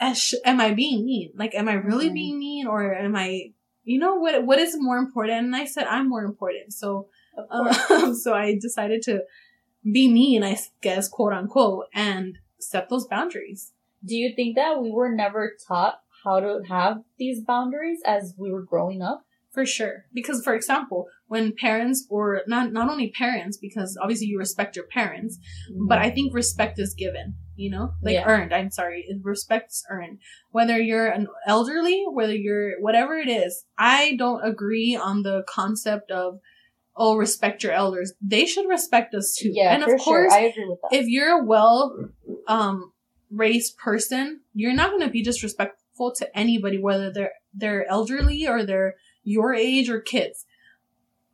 "Ash- 0.00 0.34
am 0.44 0.60
I 0.60 0.72
being 0.72 1.04
mean? 1.04 1.32
Like 1.34 1.54
am 1.54 1.68
I 1.68 1.74
really 1.74 2.08
Mhm. 2.10 2.14
being 2.14 2.38
mean 2.38 2.66
or 2.66 2.94
am 2.94 3.16
I 3.16 3.52
you 3.84 3.98
know 3.98 4.14
what 4.16 4.44
what 4.46 4.58
is 4.58 4.76
more 4.78 4.98
important? 4.98 5.46
And 5.46 5.56
I 5.56 5.64
said 5.64 5.86
I'm 5.86 6.08
more 6.08 6.24
important. 6.24 6.72
So 6.72 7.08
um, 7.50 8.14
so 8.22 8.34
I 8.34 8.56
decided 8.60 9.02
to 9.02 9.22
be 9.84 10.08
mean, 10.12 10.42
I 10.44 10.58
guess, 10.82 11.08
quote 11.08 11.32
unquote, 11.32 11.86
and 11.94 12.38
set 12.58 12.88
those 12.88 13.06
boundaries. 13.06 13.72
Do 14.04 14.16
you 14.16 14.34
think 14.34 14.56
that 14.56 14.80
we 14.82 14.90
were 14.90 15.08
never 15.14 15.54
taught 15.66 16.00
how 16.24 16.40
to 16.40 16.60
have 16.68 17.02
these 17.18 17.40
boundaries 17.42 18.00
as 18.04 18.34
we 18.36 18.50
were 18.52 18.62
growing 18.62 19.02
up? 19.02 19.24
For 19.52 19.64
sure. 19.64 20.04
Because 20.12 20.42
for 20.44 20.54
example, 20.54 21.06
when 21.28 21.54
parents 21.54 22.06
or 22.10 22.42
not 22.46 22.72
not 22.72 22.90
only 22.90 23.10
parents, 23.10 23.56
because 23.56 23.96
obviously 24.02 24.26
you 24.26 24.38
respect 24.38 24.74
your 24.76 24.86
parents, 24.86 25.38
but 25.86 25.98
I 25.98 26.10
think 26.10 26.34
respect 26.34 26.78
is 26.78 26.94
given, 26.94 27.34
you 27.54 27.70
know? 27.70 27.92
Like 28.02 28.14
Yeah. 28.14 28.24
earned, 28.26 28.52
I'm 28.52 28.70
sorry. 28.70 29.06
Respect's 29.22 29.84
earned. 29.90 30.18
Whether 30.50 30.78
you're 30.80 31.06
an 31.08 31.28
elderly, 31.46 32.04
whether 32.10 32.34
you're 32.34 32.80
whatever 32.80 33.14
it 33.16 33.28
is, 33.28 33.64
I 33.76 34.16
don't 34.16 34.42
agree 34.44 34.96
on 34.96 35.22
the 35.22 35.44
concept 35.46 36.10
of 36.10 36.40
oh, 37.00 37.16
respect 37.16 37.62
your 37.62 37.72
elders. 37.72 38.12
They 38.20 38.44
should 38.44 38.68
respect 38.68 39.14
us 39.14 39.36
too. 39.38 39.52
yeah, 39.54 39.72
and 39.72 39.84
of 39.84 40.00
course, 40.00 40.32
sure. 40.32 40.32
I 40.32 40.46
agree 40.46 40.66
with 40.68 40.80
that. 40.82 40.96
if 40.98 41.06
you're 41.06 41.40
a 41.40 41.44
well 41.44 41.96
um 42.48 42.92
raised 43.30 43.76
person, 43.76 44.40
you're 44.54 44.74
not 44.74 44.90
going 44.90 45.02
to 45.02 45.10
be 45.10 45.22
disrespectful 45.22 46.12
to 46.16 46.36
anybody 46.36 46.78
whether 46.78 47.12
they're 47.12 47.32
they're 47.54 47.86
elderly 47.88 48.48
or 48.48 48.64
they're 48.64 48.94
your 49.22 49.54
age 49.54 49.88
or 49.90 50.00
kids. 50.00 50.46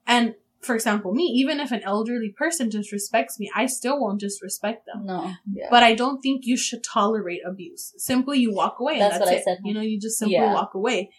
And 0.06 0.34
for 0.62 0.74
example, 0.74 1.12
me, 1.12 1.24
even 1.24 1.60
if 1.60 1.72
an 1.72 1.82
elderly 1.82 2.32
person 2.36 2.70
disrespects 2.70 3.38
me, 3.38 3.50
I 3.54 3.66
still 3.66 4.00
won't 4.00 4.20
disrespect 4.20 4.86
them. 4.86 5.04
no, 5.06 5.30
yeah. 5.52 5.66
But 5.70 5.82
I 5.82 5.94
don't 5.94 6.20
think 6.22 6.42
you 6.46 6.56
should 6.56 6.82
tolerate 6.82 7.40
abuse. 7.46 7.92
Simply 7.98 8.38
you 8.38 8.54
walk 8.54 8.76
away. 8.80 8.98
That's 8.98 9.14
and 9.16 9.22
that's 9.22 9.30
what 9.30 9.40
I 9.40 9.42
said. 9.42 9.58
You 9.64 9.74
know, 9.74 9.82
you 9.82 10.00
just 10.00 10.18
simply 10.18 10.36
Yeah. 10.36 10.54
walk 10.54 10.74
away. 10.74 11.10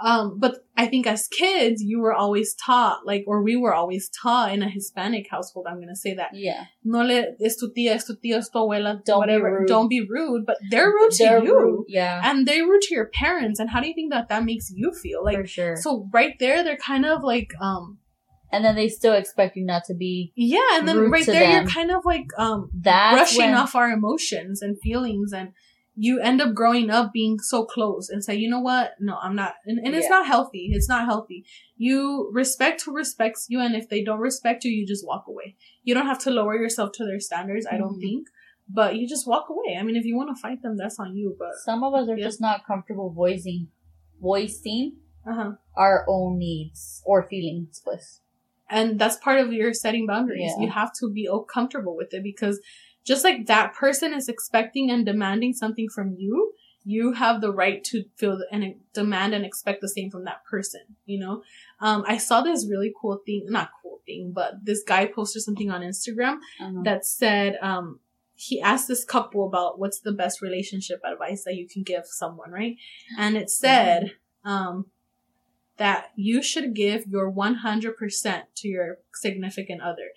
Um, 0.00 0.38
but 0.40 0.56
I 0.76 0.86
think 0.86 1.06
as 1.06 1.28
kids, 1.28 1.80
you 1.80 2.00
were 2.00 2.12
always 2.12 2.54
taught, 2.56 3.06
like, 3.06 3.22
or 3.28 3.44
we 3.44 3.54
were 3.54 3.72
always 3.72 4.10
taught 4.22 4.52
in 4.52 4.60
a 4.60 4.68
Hispanic 4.68 5.28
household. 5.30 5.66
I'm 5.68 5.76
going 5.76 5.88
to 5.88 5.94
say 5.96 6.14
that 6.14 6.30
yeah, 6.34 6.64
no 6.82 7.02
le 7.04 7.26
es 7.40 7.56
tu 7.56 7.72
tía, 7.72 7.92
es 7.94 8.04
tu 8.04 8.14
tío, 8.16 8.38
es 8.38 8.48
tu 8.48 8.58
abuela, 8.58 9.00
Don't 9.04 9.06
be 9.06 9.32
whatever. 9.32 9.58
rude. 9.60 9.68
Don't 9.68 9.88
be 9.88 10.00
rude, 10.00 10.44
but 10.46 10.56
they're 10.68 10.88
rude 10.88 11.12
They're 11.16 11.38
to 11.40 11.46
you, 11.46 11.56
rude, 11.60 11.84
Yeah, 11.88 12.20
and 12.24 12.44
they're 12.44 12.64
rude 12.64 12.82
to 12.82 12.94
your 12.94 13.08
parents. 13.14 13.60
And 13.60 13.70
how 13.70 13.80
do 13.80 13.86
you 13.86 13.94
think 13.94 14.12
that 14.12 14.28
that 14.30 14.44
makes 14.44 14.68
you 14.74 14.92
feel? 14.92 15.22
Like, 15.24 15.36
for 15.38 15.46
sure. 15.46 15.76
so 15.76 16.08
right 16.12 16.36
there, 16.40 16.64
they're 16.64 16.76
kind 16.76 17.06
of 17.06 17.22
like, 17.22 17.52
um, 17.60 17.98
and 18.54 18.64
then 18.64 18.74
they 18.76 18.88
still 18.88 19.14
expect 19.14 19.56
you 19.56 19.64
not 19.64 19.84
to 19.84 19.94
be 19.94 20.32
yeah, 20.36 20.60
and 20.78 20.86
then 20.88 21.10
right 21.10 21.26
there, 21.26 21.50
you're 21.52 21.66
kind 21.78 21.90
of 21.90 22.04
like, 22.04 22.26
um, 22.38 22.70
that. 22.74 23.12
brushing 23.14 23.54
off 23.54 23.74
our 23.74 23.90
emotions 23.90 24.62
and 24.62 24.78
feelings, 24.80 25.32
and 25.32 25.52
you 25.96 26.18
end 26.20 26.40
up 26.40 26.54
growing 26.54 26.90
up 26.90 27.12
being 27.12 27.38
so 27.38 27.64
close 27.64 28.08
and 28.08 28.24
say, 28.24 28.34
you 28.34 28.48
know 28.50 28.60
what? 28.60 28.94
No, 29.00 29.16
I'm 29.22 29.36
not, 29.36 29.54
and, 29.66 29.78
and 29.84 29.94
it's 29.94 30.04
Yeah. 30.06 30.16
not 30.18 30.26
healthy. 30.26 30.70
It's 30.72 30.88
not 30.88 31.04
healthy. 31.04 31.44
You 31.76 32.28
respect 32.32 32.82
who 32.84 32.92
respects 32.94 33.46
you, 33.48 33.60
and 33.60 33.74
if 33.76 33.88
they 33.88 34.02
don't 34.02 34.20
respect 34.20 34.64
you, 34.64 34.72
you 34.72 34.86
just 34.86 35.06
walk 35.06 35.24
away. 35.28 35.56
You 35.84 35.94
don't 35.94 36.06
have 36.06 36.18
to 36.24 36.30
lower 36.30 36.56
yourself 36.56 36.90
to 36.94 37.04
their 37.04 37.20
standards. 37.20 37.66
I 37.70 37.76
don't 37.78 37.98
Mhm. 37.98 38.00
think. 38.00 38.28
But 38.66 38.96
you 38.96 39.06
just 39.06 39.26
walk 39.28 39.46
away. 39.50 39.76
I 39.78 39.82
mean, 39.82 39.94
if 39.94 40.06
you 40.06 40.16
want 40.16 40.30
to 40.34 40.40
fight 40.40 40.62
them, 40.62 40.78
that's 40.78 40.98
on 40.98 41.14
you. 41.14 41.36
But 41.38 41.52
Some 41.66 41.84
of 41.84 41.92
us 41.92 42.08
are 42.08 42.16
Yeah. 42.16 42.24
just 42.28 42.40
not 42.40 42.64
comfortable 42.66 43.10
voicing, 43.10 43.68
voicing 44.20 44.96
uh 45.26 45.34
huh. 45.34 45.52
our 45.76 46.04
own 46.08 46.38
needs 46.38 47.02
or 47.04 47.22
feelings. 47.28 47.80
Pues. 47.84 48.20
And 48.70 48.98
that's 48.98 49.16
part 49.16 49.40
of 49.40 49.52
your 49.52 49.74
setting 49.74 50.06
boundaries. 50.06 50.52
Yeah. 50.56 50.64
You 50.64 50.70
have 50.70 50.92
to 51.00 51.10
be 51.10 51.28
comfortable 51.52 51.96
with 51.96 52.14
it 52.14 52.22
because 52.22 52.60
just 53.04 53.24
like 53.24 53.46
that 53.46 53.74
person 53.74 54.14
is 54.14 54.28
expecting 54.28 54.90
and 54.90 55.04
demanding 55.04 55.52
something 55.52 55.88
from 55.94 56.14
you, 56.18 56.52
you 56.84 57.12
have 57.12 57.40
the 57.40 57.52
right 57.52 57.82
to 57.84 58.04
feel 58.16 58.38
and 58.50 58.74
demand 58.92 59.34
and 59.34 59.44
expect 59.44 59.80
the 59.80 59.88
same 59.88 60.10
from 60.10 60.24
that 60.24 60.44
person. 60.50 60.80
You 61.06 61.20
know, 61.20 61.42
um, 61.80 62.04
I 62.06 62.16
saw 62.18 62.40
this 62.42 62.66
really 62.68 62.92
cool 63.00 63.20
thing, 63.24 63.46
not 63.48 63.70
cool 63.82 64.00
thing, 64.06 64.32
but 64.34 64.64
this 64.64 64.82
guy 64.86 65.06
posted 65.06 65.42
something 65.42 65.70
on 65.70 65.80
Instagram 65.82 66.38
Uh-huh. 66.60 66.82
that 66.84 67.04
said, 67.06 67.56
um, 67.62 68.00
he 68.36 68.60
asked 68.60 68.88
this 68.88 69.04
couple 69.04 69.46
about 69.46 69.78
what's 69.78 70.00
the 70.00 70.12
best 70.12 70.42
relationship 70.42 71.00
advice 71.04 71.44
that 71.44 71.54
you 71.54 71.68
can 71.68 71.82
give 71.84 72.04
someone, 72.06 72.50
right? 72.50 72.76
And 73.18 73.36
it 73.36 73.48
said, 73.48 74.12
um, 74.44 74.86
that 75.76 76.10
you 76.16 76.42
should 76.42 76.74
give 76.74 77.04
your 77.06 77.30
100% 77.32 78.42
to 78.56 78.68
your 78.68 78.98
significant 79.14 79.82
other. 79.82 80.10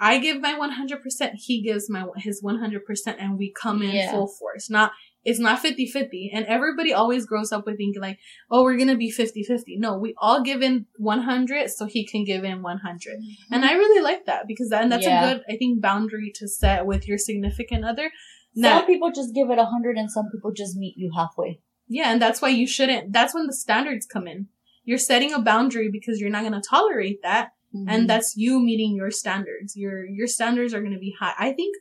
I 0.00 0.18
give 0.18 0.40
my 0.40 0.54
100%, 0.54 1.32
he 1.34 1.60
gives 1.60 1.90
my, 1.90 2.06
his 2.16 2.40
100% 2.42 2.80
and 3.18 3.36
we 3.36 3.52
come 3.52 3.82
in 3.82 3.90
Yeah. 3.90 4.12
full 4.12 4.28
force. 4.28 4.70
Not, 4.70 4.92
it's 5.24 5.40
not 5.40 5.60
50-50. 5.60 6.30
And 6.32 6.46
everybody 6.46 6.92
always 6.92 7.26
grows 7.26 7.50
up 7.50 7.66
with 7.66 7.78
thinking 7.78 8.00
like, 8.00 8.18
oh, 8.48 8.62
we're 8.62 8.76
gonna 8.76 8.96
be 8.96 9.12
50-50. 9.12 9.76
No, 9.78 9.98
we 9.98 10.14
all 10.18 10.42
give 10.44 10.62
in 10.62 10.86
100 10.98 11.70
so 11.70 11.86
he 11.86 12.06
can 12.06 12.22
give 12.24 12.44
in 12.44 12.62
100. 12.62 12.98
Mm-hmm. 13.18 13.54
And 13.54 13.64
I 13.64 13.72
really 13.72 14.00
like 14.00 14.26
that 14.26 14.46
because 14.46 14.68
that, 14.68 14.82
and 14.82 14.92
that's 14.92 15.04
Yeah. 15.04 15.28
a 15.30 15.34
good, 15.34 15.44
I 15.52 15.56
think, 15.56 15.80
boundary 15.80 16.30
to 16.36 16.46
set 16.46 16.86
with 16.86 17.08
your 17.08 17.18
significant 17.18 17.84
other. 17.84 18.10
some 18.56 18.86
people 18.86 19.10
just 19.10 19.34
give 19.34 19.50
it 19.50 19.58
a 19.58 19.64
hundred, 19.66 19.96
and 19.96 20.10
some 20.10 20.28
people 20.32 20.52
just 20.52 20.76
meet 20.76 20.94
you 20.96 21.10
halfway. 21.14 21.60
yeah, 21.88 22.10
and 22.12 22.20
that's 22.22 22.40
why 22.42 22.48
you 22.48 22.66
shouldn't, 22.66 23.12
that's 23.12 23.34
when 23.34 23.46
the 23.46 23.52
standards 23.52 24.04
come 24.06 24.26
in. 24.28 24.48
You're 24.88 24.96
setting 24.96 25.34
a 25.34 25.38
boundary 25.38 25.90
because 25.90 26.18
you're 26.18 26.30
not 26.30 26.40
going 26.40 26.54
to 26.58 26.66
tolerate 26.66 27.20
that. 27.20 27.50
Mm-hmm. 27.76 27.90
And 27.90 28.08
that's 28.08 28.38
you 28.38 28.58
meeting 28.58 28.96
your 28.96 29.10
standards. 29.10 29.76
Your, 29.76 30.06
your 30.06 30.26
standards 30.26 30.72
are 30.72 30.80
going 30.80 30.94
to 30.94 30.98
be 30.98 31.14
high. 31.20 31.34
I 31.38 31.52
think, 31.52 31.76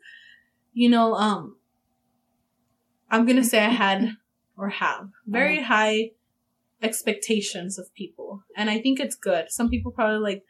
you 0.73 0.89
know, 0.89 1.13
um, 1.13 1.55
I'm 3.09 3.25
going 3.25 3.37
to 3.37 3.45
say 3.45 3.59
I 3.59 3.69
had 3.69 4.17
or 4.57 4.67
have 4.67 5.07
very 5.25 5.63
high 5.63 6.11
expectations 6.83 7.79
of 7.79 7.95
people. 7.95 8.43
And 8.57 8.69
I 8.69 8.81
think 8.81 8.99
it's 8.99 9.15
good. 9.15 9.51
Some 9.51 9.69
people 9.69 9.93
probably 9.93 10.19
like, 10.19 10.43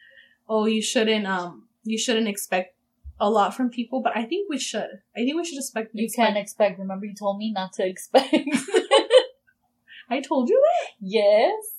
oh, 0.50 0.66
you 0.66 0.82
shouldn't, 0.82 1.28
um, 1.28 1.68
you 1.84 2.00
shouldn't 2.00 2.28
expect 2.28 2.74
a 3.20 3.30
lot 3.30 3.54
from 3.54 3.70
people, 3.70 4.02
but 4.02 4.18
I 4.18 4.26
think 4.26 4.50
we 4.50 4.58
should. 4.58 5.02
I 5.16 5.20
think 5.20 5.36
we 5.36 5.46
should 5.46 5.60
expect. 5.60 5.92
you 5.94 6.06
expect- 6.06 6.26
can't 6.26 6.38
expect. 6.40 6.80
Remember, 6.80 7.06
you 7.06 7.14
told 7.14 7.38
me 7.38 7.52
not 7.52 7.74
to 7.74 7.88
expect. 7.88 8.34
I 10.10 10.22
told 10.22 10.50
you 10.50 10.60
that. 10.60 10.94
yes. 11.00 11.77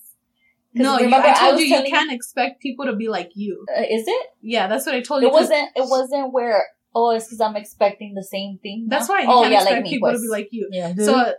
No, 0.79 0.99
you, 0.99 1.05
remember, 1.05 1.29
I 1.29 1.35
told 1.39 1.55
was 1.55 1.63
you 1.63 1.77
you 1.77 1.85
can't 1.91 2.13
expect 2.13 2.61
people 2.61 2.87
to 2.87 2.95
be 2.97 3.09
like 3.09 3.31
you. 3.35 3.65
Uh, 3.69 3.83
is 3.83 4.05
it? 4.07 4.27
Yeah, 4.43 4.67
that's 4.69 4.87
what 4.87 4.95
I 4.95 5.01
told 5.01 5.23
you. 5.23 5.29
It 5.29 5.33
wasn't. 5.33 5.69
It 5.77 5.89
wasn't 5.89 6.33
where. 6.33 6.65
Oh, 6.95 7.11
it's 7.11 7.27
because 7.27 7.41
I'm 7.41 7.55
expecting 7.57 8.15
the 8.15 8.25
same 8.25 8.59
thing. 8.63 8.87
That's 8.89 9.09
why 9.09 9.21
you 9.23 9.29
oh 9.29 9.43
can't 9.43 9.53
yeah, 9.53 9.59
expect 9.59 9.77
like 9.77 9.83
me. 9.85 9.91
people 9.91 10.13
to 10.13 10.19
be 10.19 10.29
like 10.29 10.49
you. 10.51 10.69
yeah. 10.73 10.95
So, 10.97 11.35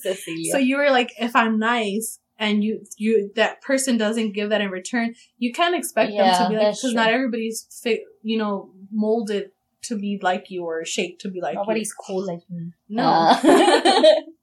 Cecilia. 0.00 0.50
so 0.52 0.58
you 0.58 0.76
were 0.76 0.90
like, 0.90 1.12
if 1.18 1.34
I'm 1.36 1.58
nice 1.58 2.18
and 2.38 2.64
you 2.64 2.84
you 2.96 3.30
that 3.36 3.62
person 3.62 3.96
doesn't 3.96 4.32
give 4.32 4.50
that 4.50 4.60
in 4.60 4.70
return, 4.70 5.14
you 5.38 5.52
can't 5.52 5.74
expect 5.76 6.10
them 6.10 6.34
to 6.34 6.48
be 6.50 6.56
like 6.56 6.74
because 6.74 6.92
not 6.92 7.10
everybody's 7.10 7.66
fit, 7.82 8.00
you 8.22 8.36
know, 8.36 8.70
molded 8.90 9.50
to 9.82 9.96
be 9.98 10.18
like 10.22 10.50
you 10.50 10.64
or 10.64 10.84
shaped 10.84 11.20
to 11.22 11.28
be 11.28 11.40
like 11.40 11.54
you. 11.54 11.60
Nobody's 11.60 11.92
cool 11.92 12.26
like 12.26 12.42
me. 12.50 12.72
No, 12.88 13.04
Uh, 13.04 14.02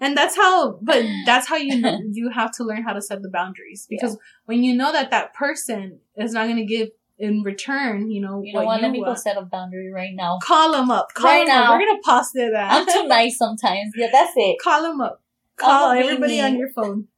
and 0.00 0.16
that's 0.16 0.36
how. 0.36 0.78
But 0.82 1.04
that's 1.26 1.46
how 1.48 1.56
you 1.56 1.78
know, 1.80 1.98
you 2.10 2.30
have 2.30 2.52
to 2.52 2.64
learn 2.64 2.82
how 2.82 2.92
to 2.94 3.02
set 3.02 3.22
the 3.22 3.30
boundaries 3.30 3.86
because 3.88 4.18
when 4.46 4.62
you 4.64 4.74
know 4.74 4.92
that 4.92 5.10
that 5.10 5.34
person 5.34 6.00
is 6.16 6.32
not 6.32 6.44
going 6.44 6.56
to 6.56 6.64
give 6.64 6.88
in 7.18 7.42
return, 7.42 8.10
you 8.10 8.20
know, 8.20 8.40
you 8.42 8.54
know 8.54 8.64
what? 8.64 8.80
Let 8.80 8.90
me 8.90 9.04
go 9.04 9.14
set 9.14 9.36
a 9.36 9.42
boundary 9.42 9.92
right 9.92 10.14
now. 10.14 10.38
Call 10.42 10.72
them 10.72 10.90
up. 10.90 11.08
Call 11.14 11.26
Right 11.30 11.46
them 11.46 11.56
up. 11.56 11.64
now. 11.64 11.72
We're 11.72 11.86
gonna 11.86 12.00
pause 12.02 12.30
it. 12.34 12.54
I'm 12.56 12.86
too 12.86 13.06
nice 13.06 13.36
sometimes. 13.36 13.92
Yeah, 13.94 14.08
that's 14.10 14.32
it. 14.36 14.56
Call 14.62 14.82
them 14.82 15.00
up. 15.02 15.22
Call 15.56 15.90
everybody 15.90 16.40
on 16.40 16.56
your 16.56 16.70
phone. 16.70 17.08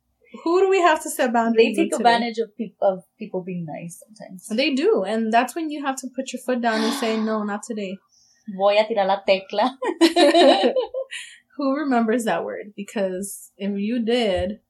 Who 0.44 0.60
do 0.60 0.70
we 0.70 0.80
have 0.80 1.02
to 1.02 1.10
set 1.10 1.32
boundaries? 1.32 1.76
They 1.76 1.84
take 1.84 1.94
advantage 1.94 2.38
of 2.38 2.56
people 2.56 2.88
of 2.88 3.04
people 3.18 3.42
being 3.42 3.66
nice 3.66 4.02
sometimes. 4.04 4.48
They 4.48 4.74
do, 4.74 5.04
and 5.04 5.32
that's 5.32 5.54
when 5.54 5.70
you 5.70 5.84
have 5.84 5.96
to 5.96 6.08
put 6.16 6.32
your 6.32 6.40
foot 6.40 6.60
down 6.60 6.80
and 6.80 6.94
say, 6.94 7.20
"No, 7.20 7.44
not 7.44 7.62
today." 7.62 7.96
Voy 8.56 8.76
a 8.78 8.84
tirar 8.84 9.06
la 9.06 9.20
tecla. 9.24 9.78
Who 11.56 11.76
remembers 11.76 12.24
that 12.24 12.44
word? 12.44 12.72
Because 12.76 13.50
if 13.56 13.78
you 13.78 14.04
did, 14.04 14.60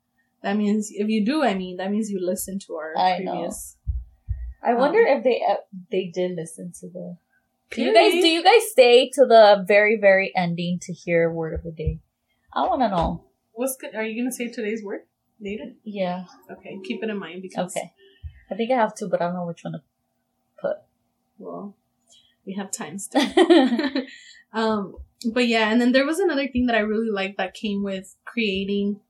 that 0.43 0.57
means 0.57 0.91
if 0.93 1.09
you 1.09 1.25
do, 1.25 1.43
I 1.45 1.55
mean, 1.55 1.77
that 1.77 1.91
means 1.91 2.11
you 2.11 2.19
listened 2.21 2.61
to 2.67 2.75
our 2.75 2.97
I 2.97 3.19
know. 3.19 3.33
previous. 3.33 3.77
I 4.65 4.75
wonder 4.75 4.99
Um, 5.01 5.19
if 5.19 5.25
they 5.25 5.43
uh, 5.49 5.57
they 5.91 6.11
did 6.13 6.33
listen 6.37 6.73
to 6.81 6.89
the. 6.89 7.17
Do 7.71 7.83
you 7.83 7.95
guys 7.95 8.13
do 8.13 8.29
you 8.29 8.43
guys 8.45 8.71
stay 8.71 9.09
to 9.11 9.25
the 9.27 9.65
very 9.67 9.97
very 9.99 10.33
ending 10.37 10.79
to 10.83 10.93
hear 10.93 11.31
word 11.33 11.55
of 11.55 11.63
the 11.63 11.73
day? 11.73 12.01
I 12.53 12.67
want 12.67 12.83
to 12.83 12.89
know. 12.89 13.25
What's 13.53 13.77
good? 13.77 13.95
Are 13.95 14.05
you 14.05 14.21
gonna 14.21 14.33
say 14.33 14.49
today's 14.49 14.83
word? 14.85 15.03
later? 15.41 15.73
Yeah. 15.83 16.25
Okay, 16.51 16.79
keep 16.85 17.03
it 17.03 17.11
in 17.11 17.19
mind 17.19 17.43
because 17.43 17.75
Okay. 17.77 17.93
I 18.51 18.55
think 18.55 18.71
I 18.71 18.77
have 18.77 18.95
two, 18.95 19.09
but 19.09 19.21
I 19.21 19.27
don't 19.27 19.35
know 19.35 19.47
which 19.47 19.65
one 19.65 19.73
to 19.73 19.83
put. 20.61 20.77
well, 21.39 21.75
we 22.47 22.55
have 22.55 22.71
time 22.71 22.99
still. 23.07 23.23
um, 24.53 24.97
but 25.25 25.47
yeah, 25.49 25.71
and 25.71 25.81
then 25.81 25.93
there 25.93 26.07
was 26.07 26.19
another 26.19 26.49
thing 26.49 26.67
that 26.67 26.77
I 26.77 26.81
really 26.81 27.11
liked 27.11 27.39
that 27.39 27.55
came 27.55 27.83
with 27.83 28.17
creating 28.25 29.01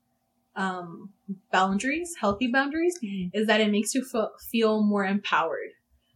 um 0.55 1.11
boundaries, 1.51 2.15
healthy 2.21 2.49
boundaries, 2.49 2.99
is 3.33 3.47
that 3.47 3.61
it 3.61 3.71
makes 3.71 3.95
you 3.95 4.05
feel 4.05 4.31
feel 4.51 4.83
more 4.83 5.05
empowered. 5.05 5.71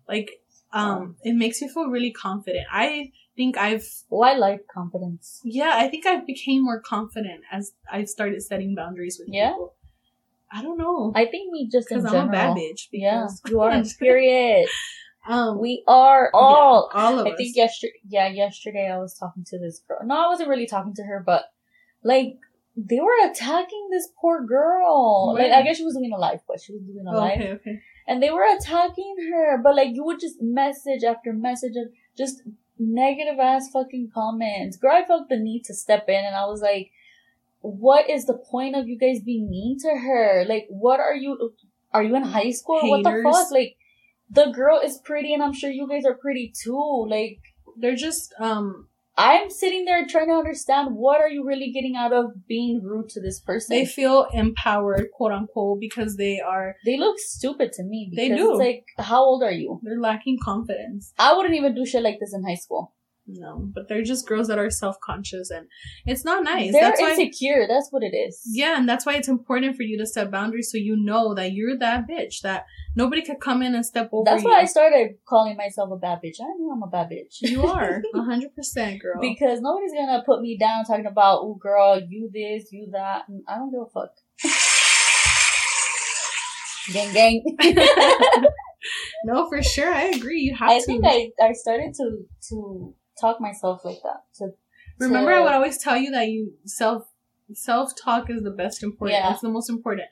Like 0.08 0.40
um 0.72 1.16
it 1.22 1.34
makes 1.34 1.60
you 1.60 1.68
feel 1.68 1.88
really 1.88 2.10
confident. 2.12 2.66
I 2.70 3.12
think 3.36 3.56
I've 3.56 3.86
oh, 4.10 4.22
I 4.22 4.34
like 4.34 4.66
confidence. 4.66 5.40
yeah, 5.44 5.72
I 5.74 5.88
think 5.88 6.06
I 6.06 6.16
became 6.24 6.64
more 6.64 6.80
confident 6.80 7.42
as 7.50 7.72
I 7.90 8.04
started 8.04 8.42
setting 8.42 8.74
boundaries 8.74 9.18
with 9.18 9.28
Yeah? 9.32 9.50
people. 9.50 9.74
I 10.50 10.62
don't 10.62 10.78
know. 10.78 11.12
I 11.14 11.26
think 11.26 11.50
me 11.50 11.68
just 11.70 11.88
Because. 11.88 12.04
I'm 12.06 12.28
a 12.28 12.32
bad 12.32 12.56
bitch. 12.56 12.88
Yeah, 12.92 13.26
Because, 13.26 13.42
you 13.48 13.60
are. 13.60 13.82
Period. 13.98 14.68
Um, 15.28 15.58
We 15.58 15.82
are 15.86 16.30
all. 16.34 16.90
yeah, 16.94 17.00
all 17.02 17.18
of 17.18 17.26
I 17.26 17.30
us. 17.30 17.36
think 17.36 17.56
yesterday, 17.56 17.92
yeah, 18.08 18.28
yesterday 18.28 18.90
I 18.92 18.98
was 18.98 19.14
talking 19.14 19.44
to 19.44 19.58
this 19.58 19.80
girl. 19.86 19.98
No, 20.04 20.14
I 20.26 20.28
wasn't 20.28 20.48
really 20.48 20.66
talking 20.66 20.94
to 20.94 21.02
her, 21.04 21.22
but 21.24 21.44
like 22.02 22.38
they 22.76 23.00
were 23.00 23.30
attacking 23.30 23.88
this 23.90 24.08
poor 24.20 24.44
girl. 24.44 25.34
Like 25.34 25.50
I 25.52 25.62
guess 25.62 25.78
she 25.78 25.84
was 25.84 25.94
doing 25.96 26.12
a 26.14 26.18
live, 26.18 26.40
but 26.46 26.60
she 26.60 26.72
was 26.72 26.82
doing 26.82 27.06
a 27.06 27.10
Oh, 27.14 27.18
live, 27.18 27.38
okay, 27.40 27.50
okay. 27.52 27.80
and 28.06 28.22
they 28.22 28.30
were 28.30 28.44
attacking 28.58 29.16
her. 29.32 29.58
But 29.62 29.76
like 29.76 29.90
you 29.94 30.04
would 30.04 30.20
just 30.20 30.36
message 30.40 31.02
after 31.04 31.32
message, 31.32 31.72
and 31.74 31.90
just 32.16 32.42
negative 32.78 33.38
ass 33.40 33.70
fucking 33.72 34.10
comments. 34.12 34.76
Girl, 34.76 34.92
I 34.94 35.04
felt 35.06 35.28
the 35.30 35.38
need 35.38 35.64
to 35.64 35.74
step 35.74 36.08
in, 36.08 36.22
and 36.24 36.36
I 36.36 36.44
was 36.46 36.60
like, 36.60 36.90
"What 37.60 38.08
is 38.10 38.26
the 38.26 38.34
point 38.34 38.76
of 38.76 38.86
you 38.88 38.98
guys 38.98 39.20
being 39.24 39.48
mean 39.50 39.78
to 39.80 39.96
her? 39.96 40.44
Like, 40.46 40.66
what 40.68 41.00
are 41.00 41.14
you? 41.14 41.52
Are 41.92 42.02
you 42.02 42.14
in 42.14 42.22
high 42.24 42.50
school? 42.50 42.80
What 42.82 43.02
the 43.04 43.20
fuck? 43.24 43.50
Like." 43.50 43.76
The 44.30 44.46
girl 44.46 44.80
is 44.82 44.98
pretty, 45.04 45.32
and 45.32 45.42
I'm 45.42 45.52
sure 45.52 45.70
you 45.70 45.88
guys 45.88 46.04
are 46.04 46.14
pretty 46.16 46.52
too. 46.62 47.06
Like, 47.08 47.38
They're 47.78 47.96
just 47.96 48.34
um 48.40 48.88
I'm 49.18 49.48
sitting 49.48 49.86
there 49.86 50.06
trying 50.06 50.28
to 50.28 50.34
understand 50.34 50.94
what 50.94 51.20
are 51.22 51.28
you 51.28 51.46
really 51.46 51.72
getting 51.72 51.96
out 51.96 52.12
of 52.12 52.46
being 52.46 52.82
rude 52.82 53.08
to 53.10 53.20
this 53.20 53.40
person. 53.40 53.74
they 53.74 53.86
feel 53.86 54.26
empowered, 54.32 55.08
quote 55.14 55.32
unquote, 55.32 55.80
because 55.80 56.16
they 56.16 56.38
are 56.38 56.76
They 56.84 56.98
look 56.98 57.18
stupid 57.18 57.72
to 57.74 57.82
me. 57.82 58.12
They 58.14 58.28
because 58.28 58.44
do. 58.44 58.50
It's 58.52 58.58
like, 58.58 58.84
how 59.06 59.22
old 59.24 59.42
are 59.42 59.52
you? 59.52 59.80
they're 59.82 59.98
lacking 60.00 60.38
confidence. 60.42 61.14
I 61.18 61.34
wouldn't 61.34 61.54
even 61.54 61.74
do 61.74 61.86
shit 61.86 62.02
like 62.02 62.18
this 62.20 62.34
in 62.34 62.44
high 62.44 62.56
school. 62.56 62.92
No, 63.28 63.68
but 63.74 63.88
they're 63.88 64.04
just 64.04 64.26
girls 64.28 64.46
that 64.48 64.58
are 64.58 64.70
self 64.70 64.98
conscious, 65.00 65.50
and 65.50 65.66
it's 66.06 66.24
not 66.24 66.44
nice. 66.44 66.70
They're 66.72 66.80
that's 66.82 67.00
why. 67.00 67.10
insecure. 67.10 67.66
That's 67.68 67.88
what 67.90 68.02
it 68.04 68.14
is. 68.16 68.40
Yeah, 68.46 68.78
and 68.78 68.88
that's 68.88 69.04
why 69.04 69.14
it's 69.14 69.26
important 69.28 69.76
for 69.76 69.82
you 69.82 69.98
to 69.98 70.06
set 70.06 70.30
boundaries 70.30 70.70
so 70.70 70.78
you 70.78 70.96
know 70.96 71.34
that 71.34 71.52
you're 71.52 71.76
that 71.78 72.06
bitch 72.08 72.40
that 72.42 72.66
nobody 72.94 73.22
could 73.22 73.40
come 73.40 73.62
in 73.62 73.74
and 73.74 73.84
step 73.84 74.10
over 74.12 74.24
That's 74.30 74.44
you. 74.44 74.48
why 74.50 74.60
I 74.60 74.64
started 74.64 75.16
calling 75.28 75.56
myself 75.56 75.90
a 75.92 75.96
bad 75.96 76.20
bitch. 76.24 76.36
I 76.40 76.46
know 76.58 76.70
I'm 76.72 76.82
a 76.84 76.86
bad 76.86 77.10
bitch. 77.10 77.38
you 77.40 77.66
are 77.66 78.00
hundred 78.14 78.54
percent, 78.54 79.02
girl. 79.02 79.20
because 79.20 79.60
nobody's 79.60 79.92
gonna 79.92 80.22
put 80.24 80.40
me 80.40 80.56
down 80.56 80.84
talking 80.84 81.06
about, 81.06 81.40
oh 81.42 81.54
girl, 81.54 82.00
you 82.08 82.30
this, 82.32 82.68
you 82.70 82.88
that. 82.92 83.24
And 83.28 83.42
I 83.48 83.56
don't 83.56 83.72
give 83.72 83.80
a 83.80 83.86
fuck. 83.86 84.10
gang 86.92 87.12
gang. 87.12 87.42
no, 89.24 89.48
for 89.48 89.60
sure, 89.62 89.92
I 89.92 90.04
agree. 90.14 90.40
You 90.42 90.54
have 90.54 90.70
I 90.70 90.78
to. 90.78 90.84
think 90.84 91.04
I, 91.04 91.30
I 91.42 91.52
started 91.52 91.92
to 91.94 92.18
to 92.50 92.94
talk 93.20 93.40
myself 93.40 93.84
like 93.84 93.98
that. 94.02 94.20
To 94.38 94.50
Remember, 94.98 95.30
to- 95.30 95.36
I 95.36 95.42
would 95.42 95.52
always 95.52 95.78
tell 95.78 95.96
you 95.96 96.10
that 96.12 96.28
you 96.28 96.52
self 96.64 97.08
self 97.52 97.92
talk 98.02 98.28
is 98.30 98.42
the 98.42 98.50
best 98.50 98.82
important. 98.82 99.18
Yeah. 99.18 99.32
It's 99.32 99.40
the 99.42 99.48
most 99.48 99.70
important. 99.70 100.08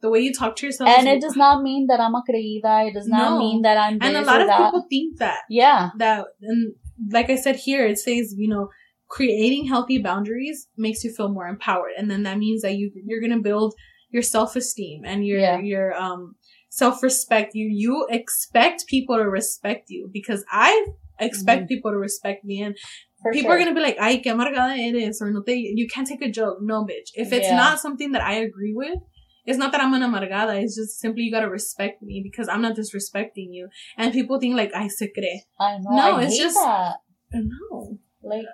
The 0.00 0.08
way 0.10 0.20
you 0.20 0.32
talk 0.32 0.54
to 0.56 0.66
yourself, 0.66 0.88
and 0.90 1.08
it 1.08 1.20
does 1.20 1.34
not 1.34 1.60
mean 1.62 1.88
that 1.88 1.98
I'm 2.00 2.14
a 2.14 2.22
creída. 2.28 2.88
It 2.88 2.94
does 2.94 3.08
not 3.08 3.32
No. 3.32 3.38
mean 3.40 3.62
that 3.62 3.76
I'm 3.76 3.98
and 4.00 4.16
a 4.16 4.22
lot 4.22 4.40
of 4.40 4.46
that. 4.46 4.66
people 4.66 4.86
think 4.88 5.18
that 5.18 5.40
yeah, 5.50 5.90
that 5.98 6.24
and 6.40 6.74
like 7.10 7.30
I 7.30 7.34
said 7.36 7.56
here, 7.56 7.84
it 7.86 7.98
says 7.98 8.32
you 8.36 8.48
know 8.48 8.68
creating 9.08 9.66
healthy 9.66 9.98
boundaries 9.98 10.68
makes 10.76 11.02
you 11.02 11.12
feel 11.12 11.28
more 11.30 11.48
empowered, 11.48 11.92
and 11.98 12.08
then 12.10 12.22
that 12.22 12.38
means 12.38 12.62
that 12.62 12.76
you 12.76 12.92
you're 13.06 13.20
gonna 13.20 13.40
build 13.40 13.74
your 14.10 14.22
self 14.22 14.54
esteem 14.54 15.02
and 15.04 15.26
your 15.26 15.40
Yeah. 15.40 15.58
your 15.58 15.94
um 16.00 16.36
self 16.70 17.02
respect. 17.02 17.56
You 17.56 17.66
you 17.68 18.06
expect 18.08 18.86
people 18.86 19.16
to 19.16 19.24
respect 19.28 19.90
you 19.90 20.08
because 20.12 20.44
I 20.52 20.86
expect 21.20 21.62
Mhm. 21.64 21.68
people 21.68 21.90
to 21.92 21.98
respect 21.98 22.44
me 22.44 22.62
and 22.62 22.76
for 23.22 23.32
people 23.32 23.48
sure. 23.50 23.56
are 23.56 23.58
gonna 23.58 23.74
be 23.74 23.80
like, 23.80 23.96
"Ay, 24.00 24.20
qué 24.24 24.30
amargada 24.32 24.78
eres," 24.78 25.20
or 25.20 25.30
"No 25.30 25.42
te, 25.42 25.54
you 25.74 25.86
can't 25.88 26.06
take 26.06 26.22
a 26.22 26.30
joke." 26.30 26.58
No, 26.62 26.84
bitch. 26.84 27.10
If 27.14 27.32
it's 27.32 27.48
Yeah. 27.48 27.56
not 27.56 27.80
something 27.80 28.12
that 28.12 28.22
I 28.22 28.34
agree 28.34 28.74
with, 28.74 28.98
it's 29.46 29.58
not 29.58 29.72
that 29.72 29.80
I'm 29.82 29.94
an 29.94 30.02
amargada. 30.02 30.62
It's 30.62 30.76
just 30.76 31.00
simply 31.00 31.22
you 31.24 31.32
gotta 31.32 31.50
respect 31.50 32.02
me 32.02 32.20
because 32.22 32.48
I'm 32.48 32.62
not 32.62 32.76
disrespecting 32.76 33.48
you. 33.56 33.68
And 33.96 34.12
people 34.12 34.38
think 34.38 34.54
like, 34.56 34.72
"I 34.74 34.86
se 34.88 35.08
cree." 35.16 35.42
I 35.58 35.78
know. 35.78 35.90
No, 36.00 36.16
I 36.16 36.22
it's 36.24 36.38
just- 36.38 36.54
that. 36.56 36.96
No. 37.32 37.98
Like 38.22 38.46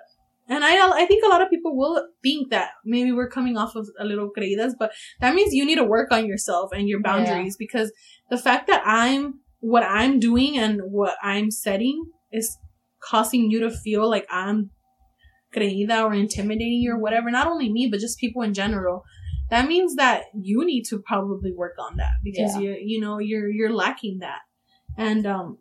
And 0.47 0.63
I 0.63 0.73
I 1.01 1.05
think 1.07 1.23
a 1.25 1.27
lot 1.27 1.41
of 1.41 1.49
people 1.49 1.75
will 1.75 2.07
think 2.21 2.51
that 2.51 2.69
maybe 2.85 3.11
we're 3.11 3.29
coming 3.37 3.57
off 3.57 3.75
of 3.75 3.87
a 3.99 4.05
little 4.05 4.29
creídas, 4.35 4.73
but 4.77 4.91
that 5.19 5.33
means 5.33 5.55
you 5.55 5.65
need 5.65 5.77
to 5.83 5.83
work 5.83 6.11
on 6.11 6.27
yourself 6.27 6.69
and 6.71 6.87
your 6.87 7.01
boundaries 7.01 7.55
because 7.57 7.91
the 8.29 8.37
fact 8.37 8.67
that 8.67 8.83
I'm 8.85 9.39
what 9.59 9.81
I'm 9.83 10.19
doing 10.19 10.55
and 10.55 10.81
what 10.91 11.15
I'm 11.23 11.49
setting 11.49 11.97
is 12.35 12.57
causing 12.99 13.49
you 13.51 13.59
to 13.61 13.71
feel 13.71 14.09
like 14.09 14.25
I'm 14.29 14.71
creída 15.55 16.03
or 16.03 16.13
intimidating 16.13 16.81
you 16.81 16.93
or 16.93 16.99
whatever. 16.99 17.31
Not 17.31 17.47
only 17.47 17.71
me, 17.71 17.87
but 17.89 17.99
just 17.99 18.19
people 18.19 18.41
in 18.41 18.53
general. 18.53 19.03
That 19.49 19.67
means 19.67 19.95
that 19.95 20.23
you 20.33 20.65
need 20.65 20.83
to 20.85 20.99
probably 20.99 21.51
work 21.53 21.75
on 21.79 21.97
that 21.97 22.13
because 22.23 22.55
Yeah. 22.55 22.61
you 22.61 22.77
you 22.91 22.99
know 22.99 23.19
you're 23.19 23.49
you're 23.49 23.73
lacking 23.73 24.19
that. 24.19 24.41
And 24.97 25.25
um 25.25 25.57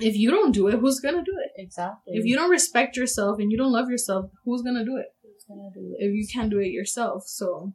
if 0.00 0.14
you 0.16 0.30
don't 0.30 0.52
do 0.52 0.68
it, 0.68 0.74
who's 0.78 1.00
gonna 1.00 1.24
do 1.24 1.36
it? 1.44 1.50
exactly. 1.56 2.12
If 2.18 2.24
you 2.24 2.36
don't 2.36 2.50
respect 2.50 2.96
yourself 2.96 3.38
and 3.40 3.50
you 3.50 3.58
don't 3.58 3.72
love 3.72 3.88
yourself, 3.90 4.30
who's 4.44 4.62
gonna 4.62 4.84
do 4.84 4.96
it? 4.96 5.06
Who's 5.22 5.44
gonna 5.48 5.70
do 5.74 5.82
it? 5.98 6.04
If 6.04 6.12
you 6.14 6.24
can't 6.32 6.50
do 6.50 6.58
it 6.60 6.70
yourself. 6.70 7.24
So 7.26 7.72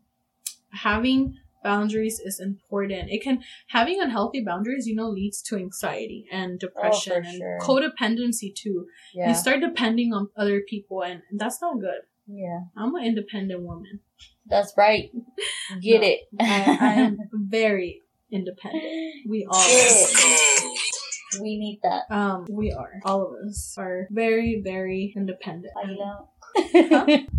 having 0.72 1.36
boundaries 1.64 2.20
is 2.24 2.40
important. 2.40 3.10
It 3.10 3.22
can 3.24 3.44
having 3.70 4.02
unhealthy 4.02 4.44
boundaries, 4.44 4.86
you 4.88 4.96
know, 4.96 5.10
leads 5.10 5.42
to 5.44 5.56
anxiety 5.58 6.26
and 6.32 6.60
depression 6.60 7.24
and 7.26 7.38
sure. 7.38 7.58
codependency 7.62 8.54
too. 8.56 8.86
Yeah, 9.14 9.30
You 9.30 9.36
start 9.36 9.62
depending 9.62 10.14
on 10.14 10.30
other 10.38 10.62
people 10.68 11.02
and 11.04 11.22
that's 11.38 11.62
not 11.62 11.80
good. 11.80 12.02
yeah, 12.28 12.62
I'm 12.78 12.94
an 12.96 13.04
independent 13.06 13.62
woman. 13.64 14.00
that's 14.46 14.74
right. 14.78 15.10
Get 15.82 16.02
No, 16.02 16.08
it. 16.08 16.20
I, 16.40 16.78
I 16.82 16.94
am 17.06 17.18
very 17.34 18.02
independent. 18.32 18.84
We 19.28 19.46
all 19.50 19.60
are. 19.60 21.42
We 21.42 21.58
need 21.58 21.80
that. 21.84 22.04
Um, 22.14 22.46
we 22.50 22.72
are. 22.72 23.00
All 23.06 23.22
of 23.28 23.48
us 23.50 23.74
are 23.78 24.08
very, 24.12 24.62
very 24.64 25.14
independent. 25.18 25.74
Ayla. 25.84 27.26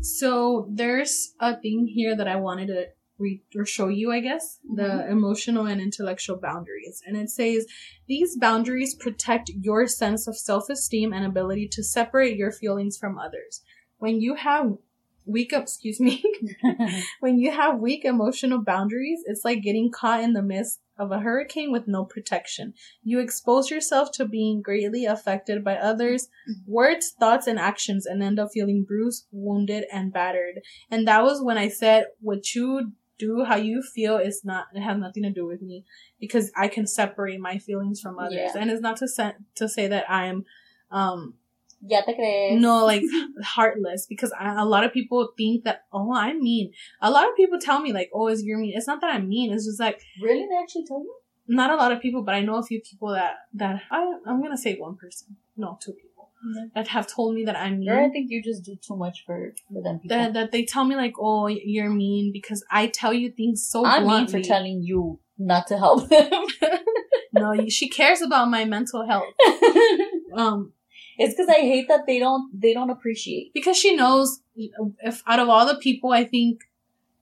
So 0.00 0.68
there's 0.70 1.32
a 1.40 1.56
thing 1.58 1.86
here 1.86 2.14
that 2.16 2.28
I 2.28 2.36
wanted 2.36 2.66
to 2.66 2.86
read 3.18 3.42
or 3.54 3.64
show 3.64 3.88
you, 3.88 4.12
I 4.12 4.20
guess, 4.20 4.58
the 4.74 4.82
mm-hmm. 4.82 5.12
emotional 5.12 5.66
and 5.66 5.80
intellectual 5.80 6.36
boundaries. 6.36 7.02
And 7.06 7.16
it 7.16 7.30
says 7.30 7.66
these 8.08 8.36
boundaries 8.36 8.94
protect 8.94 9.50
your 9.50 9.86
sense 9.86 10.26
of 10.26 10.36
self-esteem 10.36 11.12
and 11.12 11.24
ability 11.24 11.68
to 11.72 11.82
separate 11.82 12.36
your 12.36 12.52
feelings 12.52 12.96
from 12.96 13.18
others. 13.18 13.62
When 13.98 14.20
you 14.20 14.34
have 14.34 14.76
weak, 15.26 15.52
excuse 15.52 16.00
me, 16.00 16.22
when 17.20 17.38
you 17.38 17.50
have 17.50 17.78
weak 17.78 18.04
emotional 18.04 18.62
boundaries, 18.62 19.20
it's 19.26 19.44
like 19.44 19.62
getting 19.62 19.90
caught 19.90 20.20
in 20.20 20.32
the 20.32 20.42
midst 20.42 20.80
of 20.98 21.10
a 21.10 21.20
hurricane 21.20 21.72
with 21.72 21.88
no 21.88 22.04
protection. 22.04 22.74
You 23.02 23.20
expose 23.20 23.70
yourself 23.70 24.12
to 24.12 24.26
being 24.26 24.62
greatly 24.62 25.04
affected 25.06 25.64
by 25.64 25.76
others' 25.76 26.28
mm-hmm. 26.48 26.70
words, 26.70 27.14
thoughts, 27.18 27.46
and 27.46 27.58
actions 27.58 28.06
and 28.06 28.22
end 28.22 28.38
up 28.38 28.50
feeling 28.52 28.84
bruised, 28.84 29.26
wounded, 29.32 29.84
and 29.92 30.12
battered. 30.12 30.60
And 30.90 31.06
that 31.08 31.22
was 31.22 31.42
when 31.42 31.58
I 31.58 31.68
said, 31.68 32.06
what 32.20 32.54
you 32.54 32.92
do, 33.18 33.44
how 33.44 33.56
you 33.56 33.82
feel 33.82 34.16
is 34.16 34.44
not, 34.44 34.66
it 34.74 34.80
has 34.80 34.98
nothing 34.98 35.22
to 35.22 35.30
do 35.30 35.46
with 35.46 35.62
me 35.62 35.84
because 36.20 36.50
I 36.56 36.68
can 36.68 36.86
separate 36.86 37.40
my 37.40 37.58
feelings 37.58 38.00
from 38.00 38.18
others. 38.18 38.50
Yeah. 38.54 38.60
And 38.60 38.70
it's 38.70 38.80
not 38.80 38.96
to, 38.98 39.08
say 39.08 39.32
to 39.56 39.68
say 39.68 39.88
that 39.88 40.10
I'm, 40.10 40.44
um, 40.90 41.34
ya 41.86 42.00
te 42.02 42.14
crees. 42.14 42.60
no, 42.60 42.84
like 42.92 43.02
heartless 43.42 44.06
because 44.06 44.32
I, 44.38 44.60
a 44.60 44.64
lot 44.64 44.84
of 44.84 44.92
people 44.92 45.32
think 45.36 45.64
that, 45.64 45.84
oh, 45.92 46.14
I'm 46.14 46.40
mean. 46.40 46.72
A 47.00 47.10
lot 47.10 47.28
of 47.28 47.36
people 47.36 47.58
tell 47.58 47.80
me 47.80 47.92
like, 47.92 48.10
oh, 48.14 48.28
is 48.28 48.42
you're 48.42 48.58
mean. 48.58 48.74
It's 48.76 48.86
not 48.86 49.00
that 49.00 49.14
I'm 49.14 49.28
mean. 49.28 49.52
It's 49.52 49.66
just 49.66 49.80
like, 49.80 50.00
Really? 50.20 50.46
They 50.48 50.62
actually 50.62 50.86
told 50.86 51.04
you? 51.04 51.14
not 51.46 51.70
a 51.70 51.76
lot 51.76 51.92
of 51.92 52.00
people, 52.00 52.22
but 52.22 52.34
I 52.34 52.40
know 52.40 52.56
a 52.56 52.62
few 52.62 52.80
people 52.80 53.12
that, 53.12 53.34
that 53.54 53.82
I, 53.90 54.14
I'm 54.26 54.40
going 54.40 54.52
to 54.52 54.58
say 54.58 54.76
one 54.76 54.96
person. 54.96 55.36
No, 55.56 55.78
two 55.80 55.92
people. 55.92 56.13
That 56.74 56.88
have 56.88 57.06
told 57.06 57.34
me 57.34 57.44
that 57.44 57.56
I'm 57.56 57.78
mean. 57.80 57.88
Girl, 57.88 58.04
I 58.06 58.08
think 58.10 58.30
you 58.30 58.42
just 58.42 58.62
do 58.64 58.76
too 58.76 58.96
much 58.96 59.24
for, 59.26 59.54
for 59.72 59.82
them 59.82 59.98
people. 60.00 60.16
that, 60.16 60.32
that 60.34 60.52
they 60.52 60.64
tell 60.64 60.84
me 60.84 60.96
like, 60.96 61.14
oh, 61.18 61.46
you're 61.46 61.90
mean 61.90 62.32
because 62.32 62.64
I 62.70 62.86
tell 62.88 63.12
you 63.12 63.30
things 63.30 63.66
so 63.66 63.84
I'm 63.84 64.02
mean 64.02 64.08
bluntly. 64.10 64.42
for 64.42 64.48
telling 64.48 64.82
you 64.82 65.18
not 65.38 65.66
to 65.68 65.78
help 65.78 66.08
them. 66.08 66.30
no, 67.32 67.68
she 67.68 67.88
cares 67.88 68.22
about 68.22 68.48
my 68.50 68.64
mental 68.64 69.06
health. 69.06 69.32
Um, 70.36 70.72
it's 71.16 71.32
because 71.32 71.48
I 71.48 71.60
hate 71.60 71.86
that 71.86 72.06
they 72.08 72.18
don't 72.18 72.50
they 72.60 72.74
don't 72.74 72.90
appreciate. 72.90 73.52
because 73.54 73.76
she 73.76 73.94
knows 73.94 74.40
if 74.56 75.22
out 75.28 75.38
of 75.38 75.48
all 75.48 75.64
the 75.64 75.76
people, 75.76 76.10
I 76.10 76.24
think 76.24 76.62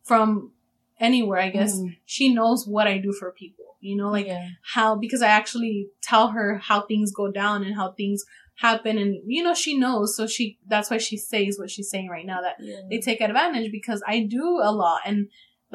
from 0.02 0.52
anywhere, 0.98 1.38
I 1.38 1.50
guess, 1.50 1.78
Mhm. 1.78 1.96
she 2.06 2.32
knows 2.32 2.66
what 2.66 2.86
I 2.86 2.96
do 2.98 3.12
for 3.12 3.30
people. 3.32 3.66
You 3.80 3.96
know, 3.96 4.10
like 4.10 4.26
yeah. 4.28 4.48
how 4.74 4.94
because 4.96 5.20
I 5.20 5.28
actually 5.28 5.88
tell 6.02 6.28
her 6.28 6.56
how 6.56 6.82
things 6.86 7.12
go 7.12 7.30
down 7.30 7.64
and 7.64 7.74
how 7.74 7.92
things 7.92 8.24
happen 8.66 8.94
and 9.02 9.12
you 9.26 9.42
know 9.46 9.54
she 9.64 9.72
knows 9.84 10.16
so 10.16 10.22
she 10.34 10.44
that's 10.72 10.88
why 10.90 10.98
she 11.08 11.16
says 11.16 11.52
what 11.58 11.70
she's 11.74 11.90
saying 11.92 12.08
right 12.16 12.26
now 12.32 12.40
that 12.46 12.56
yeah. 12.60 12.76
they 12.90 12.98
take 13.08 13.20
advantage 13.20 13.70
because 13.78 14.00
I 14.14 14.16
do 14.38 14.46
a 14.62 14.72
lot 14.82 15.00
and 15.08 15.18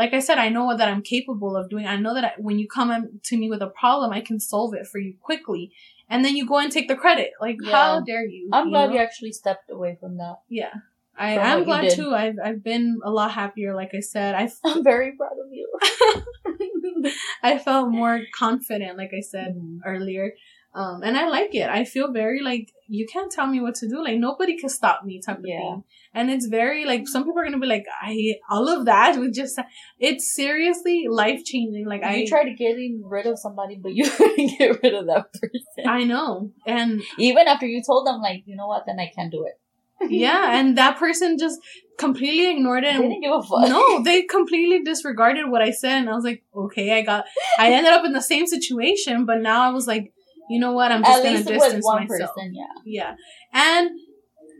like 0.01 0.13
I 0.13 0.21
said 0.27 0.37
I 0.45 0.49
know 0.55 0.65
that 0.79 0.87
I'm 0.91 1.01
capable 1.15 1.53
of 1.59 1.69
doing 1.73 1.85
I 1.95 1.97
know 2.05 2.13
that 2.17 2.25
I, 2.29 2.31
when 2.47 2.57
you 2.61 2.67
come 2.77 2.91
to 3.29 3.37
me 3.41 3.47
with 3.53 3.61
a 3.69 3.71
problem 3.83 4.11
I 4.19 4.21
can 4.29 4.39
solve 4.39 4.73
it 4.79 4.85
for 4.91 4.99
you 5.05 5.13
quickly 5.29 5.63
and 6.09 6.23
then 6.23 6.35
you 6.37 6.45
go 6.53 6.57
and 6.63 6.71
take 6.71 6.87
the 6.87 6.95
credit 7.03 7.31
like 7.45 7.57
how 7.75 7.99
dare 8.09 8.25
you 8.25 8.49
I'm 8.53 8.65
you 8.67 8.71
glad 8.73 8.87
know? 8.89 8.95
you 8.95 9.01
actually 9.07 9.33
stepped 9.41 9.69
away 9.77 9.97
from 9.99 10.17
that. 10.17 10.37
yeah 10.61 10.73
I, 11.19 11.33
From 11.35 11.45
I'm 11.49 11.63
glad 11.69 11.83
too 11.99 12.09
I've, 12.23 12.37
I've 12.47 12.63
been 12.71 12.85
a 13.03 13.11
lot 13.19 13.31
happier 13.41 13.71
like 13.81 13.93
I 13.99 14.03
said 14.13 14.31
I 14.41 14.43
I'm 14.69 14.83
very 14.93 15.11
proud 15.19 15.37
of 15.43 15.49
you. 15.59 15.67
I 17.43 17.57
felt 17.57 17.89
more 17.89 18.21
confident 18.35 18.97
like 18.97 19.13
I 19.17 19.21
said 19.21 19.55
Mhm. 19.55 19.79
earlier. 19.85 20.33
Um, 20.79 21.01
and 21.03 21.17
I 21.17 21.27
like 21.27 21.53
it. 21.55 21.67
I 21.69 21.83
feel 21.85 22.11
very 22.13 22.41
like 22.41 22.71
you 22.87 23.05
can't 23.11 23.31
tell 23.31 23.47
me 23.47 23.59
what 23.59 23.75
to 23.75 23.87
do. 23.89 24.01
Like 24.03 24.17
nobody 24.17 24.57
can 24.57 24.69
stop 24.69 25.03
me 25.03 25.19
type 25.25 25.39
of 25.39 25.45
Yeah. 25.45 25.57
thing. 25.59 25.83
And 26.13 26.29
it's 26.33 26.45
very 26.47 26.85
like 26.85 27.07
some 27.07 27.23
people 27.23 27.39
are 27.39 27.45
gonna 27.45 27.59
be 27.59 27.67
like, 27.75 27.85
I 28.01 28.35
all 28.49 28.69
of 28.69 28.85
that 28.85 29.17
with 29.19 29.33
just 29.33 29.59
it's 29.99 30.33
seriously 30.35 31.05
life 31.09 31.43
changing. 31.43 31.87
Like 31.93 32.03
I 32.03 32.15
you 32.17 32.27
tried 32.27 32.49
getting 32.57 33.01
rid 33.15 33.25
of 33.25 33.39
somebody, 33.39 33.79
but 33.81 33.93
you 33.93 34.09
couldn't 34.17 34.57
get 34.59 34.81
rid 34.83 34.93
of 34.93 35.07
that 35.07 35.33
person. 35.33 35.89
I 35.97 36.03
know. 36.03 36.51
And 36.65 37.01
Even 37.17 37.47
after 37.47 37.65
you 37.65 37.81
told 37.85 38.05
them, 38.07 38.21
like, 38.21 38.43
you 38.45 38.55
know 38.55 38.67
what, 38.67 38.83
then 38.85 38.99
I 38.99 39.11
can't 39.15 39.31
do 39.31 39.45
it. 39.49 39.59
yeah, 40.11 40.59
and 40.59 40.77
that 40.77 40.99
person 40.99 41.39
just 41.39 41.59
completely 41.97 42.51
ignored 42.51 42.83
it 42.83 42.89
They 42.89 42.93
and 42.93 43.09
didn't 43.09 43.21
give 43.23 43.31
a 43.33 43.41
fuck. 43.41 43.67
no, 43.67 44.03
they 44.03 44.21
completely 44.23 44.83
disregarded 44.83 45.49
what 45.49 45.63
I 45.63 45.71
said, 45.71 45.97
and 46.01 46.09
I 46.09 46.13
was 46.13 46.23
like, 46.23 46.43
okay, 46.55 46.95
I 46.97 47.01
got. 47.01 47.25
I 47.57 47.71
ended 47.73 47.91
up 47.91 48.05
in 48.05 48.11
the 48.13 48.21
same 48.21 48.45
situation, 48.45 49.25
but 49.25 49.41
now 49.41 49.63
I 49.63 49.69
was 49.69 49.87
like, 49.87 50.13
you 50.49 50.59
know 50.59 50.71
what? 50.73 50.91
I'm 50.91 51.03
just 51.03 51.19
At 51.19 51.23
gonna 51.23 51.43
distance 51.43 51.85
one 51.85 52.07
myself. 52.07 52.35
person, 52.35 52.53
yeah. 52.55 52.65
Yeah. 52.85 53.15
And 53.53 53.89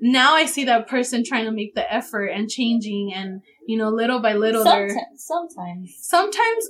now 0.02 0.34
I 0.36 0.46
see 0.46 0.66
that 0.66 0.88
person 0.88 1.24
trying 1.24 1.46
to 1.46 1.52
make 1.52 1.74
the 1.76 1.92
effort 1.92 2.28
and 2.28 2.50
changing 2.50 3.14
and, 3.14 3.42
you 3.68 3.78
know, 3.78 3.90
little 3.90 4.22
by 4.22 4.34
little 4.34 4.64
Sometimes, 4.64 4.98
sometimes. 5.26 5.98
sometimes 6.02 6.70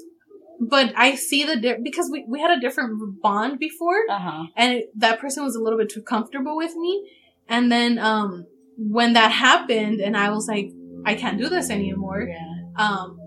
but 0.59 0.91
I 0.97 1.13
see 1.13 1.43
the 1.43 1.55
di- 1.55 1.77
because 1.83 2.09
we, 2.11 2.25
we 2.27 2.39
had 2.41 2.49
a 2.49 2.59
different 2.59 3.21
bond 3.21 3.59
before 3.59 3.95
Uh 4.09 4.17
huh. 4.19 4.43
and 4.55 4.73
it, 4.73 4.99
that 4.99 5.19
person 5.19 5.43
was 5.43 5.55
a 5.55 5.61
little 5.61 5.77
bit 5.77 5.89
too 5.89 6.01
comfortable 6.01 6.57
with 6.57 6.75
me. 6.75 7.07
And 7.47 7.71
then 7.71 7.99
um 7.99 8.45
when 8.77 9.13
that 9.13 9.31
happened 9.31 9.99
and 10.01 10.17
I 10.17 10.31
was 10.31 10.47
like, 10.47 10.71
I 11.05 11.13
can't 11.15 11.37
do 11.37 11.47
this 11.47 11.69
anymore. 11.69 12.21
Yeah. 12.27 12.45
Um 12.77 13.19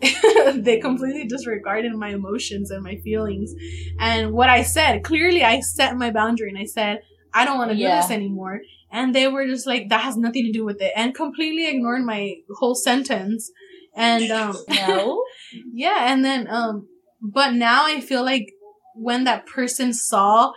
they 0.54 0.78
completely 0.80 1.26
disregarded 1.26 1.92
my 1.94 2.08
emotions 2.10 2.70
and 2.70 2.82
my 2.82 2.96
feelings 2.96 3.54
and 3.98 4.32
what 4.32 4.48
I 4.48 4.62
said. 4.62 5.04
Clearly 5.04 5.44
I 5.44 5.60
set 5.60 5.96
my 5.96 6.10
boundary 6.10 6.48
and 6.48 6.58
I 6.58 6.64
said, 6.64 7.02
I 7.34 7.44
don't 7.44 7.58
want 7.58 7.70
to 7.70 7.76
Yeah. 7.76 7.96
do 7.96 8.02
this 8.02 8.10
anymore. 8.10 8.60
And 8.90 9.14
they 9.14 9.28
were 9.28 9.46
just 9.46 9.66
like, 9.66 9.88
that 9.90 10.00
has 10.00 10.16
nothing 10.16 10.44
to 10.46 10.52
do 10.52 10.64
with 10.64 10.80
it 10.80 10.92
and 10.96 11.14
completely 11.14 11.68
ignored 11.68 12.04
my 12.04 12.34
whole 12.58 12.74
sentence. 12.74 13.50
And 13.94 14.30
um 14.30 14.56
No. 14.68 15.24
yeah, 15.72 16.12
and 16.12 16.24
then 16.24 16.46
um 16.48 16.88
but 17.22 17.52
now 17.52 17.84
I 17.86 18.00
feel 18.00 18.24
like 18.24 18.52
when 18.94 19.24
that 19.24 19.46
person 19.46 19.92
saw 19.92 20.52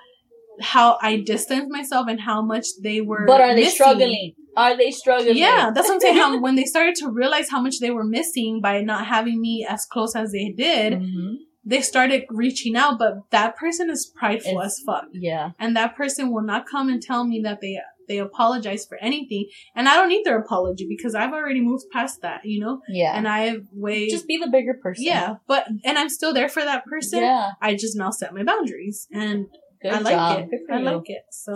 how 0.61 0.97
I 1.01 1.17
distanced 1.17 1.69
myself 1.69 2.07
and 2.07 2.21
how 2.21 2.41
much 2.41 2.67
they 2.81 3.01
were 3.01 3.25
but 3.25 3.41
are 3.41 3.49
they 3.55 3.61
missing- 3.61 3.75
struggling? 3.75 4.33
Are 4.55 4.77
they 4.77 4.91
struggling? 4.91 5.37
Yeah, 5.37 5.71
that's 5.75 5.87
what 5.87 5.95
I'm 5.95 5.99
saying. 5.99 6.17
How 6.17 6.39
when 6.39 6.55
they 6.55 6.65
started 6.65 6.95
to 6.95 7.09
realize 7.09 7.49
how 7.49 7.61
much 7.61 7.79
they 7.79 7.91
were 7.91 8.03
missing 8.03 8.61
by 8.61 8.81
not 8.81 9.07
having 9.07 9.39
me 9.41 9.65
as 9.67 9.85
close 9.85 10.15
as 10.15 10.31
they 10.31 10.49
did, 10.55 10.93
Mhm. 10.93 11.35
they 11.65 11.81
started 11.81 12.25
reaching 12.29 12.75
out. 12.75 12.99
But 12.99 13.29
that 13.31 13.55
person 13.55 13.89
is 13.89 14.11
prideful 14.15 14.59
It's- 14.59 14.77
as 14.79 14.83
fuck, 14.85 15.05
Yeah. 15.13 15.51
and 15.59 15.75
that 15.75 15.95
person 15.95 16.31
will 16.31 16.43
not 16.43 16.65
come 16.67 16.89
and 16.89 17.01
tell 17.01 17.25
me 17.25 17.41
that 17.43 17.59
they 17.61 17.79
they 18.09 18.17
apologize 18.17 18.85
for 18.85 18.97
anything. 19.01 19.47
And 19.77 19.87
I 19.87 19.95
don't 19.95 20.09
need 20.09 20.25
their 20.25 20.37
apology 20.37 20.85
because 20.89 21.15
I've 21.15 21.31
already 21.31 21.61
moved 21.61 21.85
past 21.93 22.21
that, 22.21 22.41
you 22.43 22.59
know. 22.59 22.81
Yeah. 22.89 23.13
And 23.17 23.29
I 23.29 23.39
have 23.47 23.61
way 23.71 24.09
just 24.09 24.27
be 24.27 24.37
the 24.37 24.49
bigger 24.49 24.73
person. 24.73 25.05
yeah, 25.05 25.35
but 25.47 25.67
and 25.85 25.97
I'm 25.97 26.09
still 26.09 26.33
there 26.33 26.49
for 26.49 26.61
that 26.65 26.83
person. 26.85 27.19
Yeah. 27.21 27.51
I 27.61 27.75
just 27.75 27.95
now 27.97 28.09
set 28.09 28.33
my 28.33 28.43
boundaries, 28.43 29.07
and 29.13 29.45
Good 29.81 29.93
I 29.93 29.99
like 29.99 30.39
it. 30.39 30.49
I 30.69 30.77
like 30.79 31.09
it. 31.09 31.23
So 31.31 31.53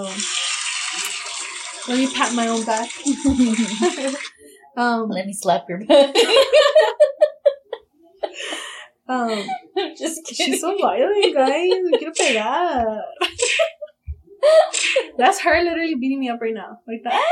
let 1.87 1.97
me 1.97 2.13
pat 2.13 2.33
my 2.33 2.47
own 2.47 2.63
back. 2.65 2.89
um, 4.77 5.09
Let 5.09 5.25
me 5.25 5.33
slap 5.33 5.65
your 5.69 5.85
back. 5.85 6.15
um, 9.07 9.47
just 9.97 10.25
kidding. 10.25 10.53
she's 10.53 10.61
so 10.61 10.77
violent, 10.79 11.33
guys. 11.33 11.71
Quiero 11.97 12.13
pegar. 12.13 13.01
That's 15.17 15.39
her 15.41 15.63
literally 15.63 15.95
beating 15.95 16.19
me 16.19 16.29
up 16.29 16.39
right 16.41 16.53
now, 16.53 16.79
like 16.87 17.01
that. 17.03 17.23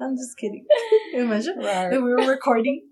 I'm 0.00 0.16
just 0.16 0.36
kidding. 0.36 0.66
Imagine 1.14 1.54
if 1.60 2.02
we 2.02 2.14
were 2.14 2.28
recording. 2.28 2.88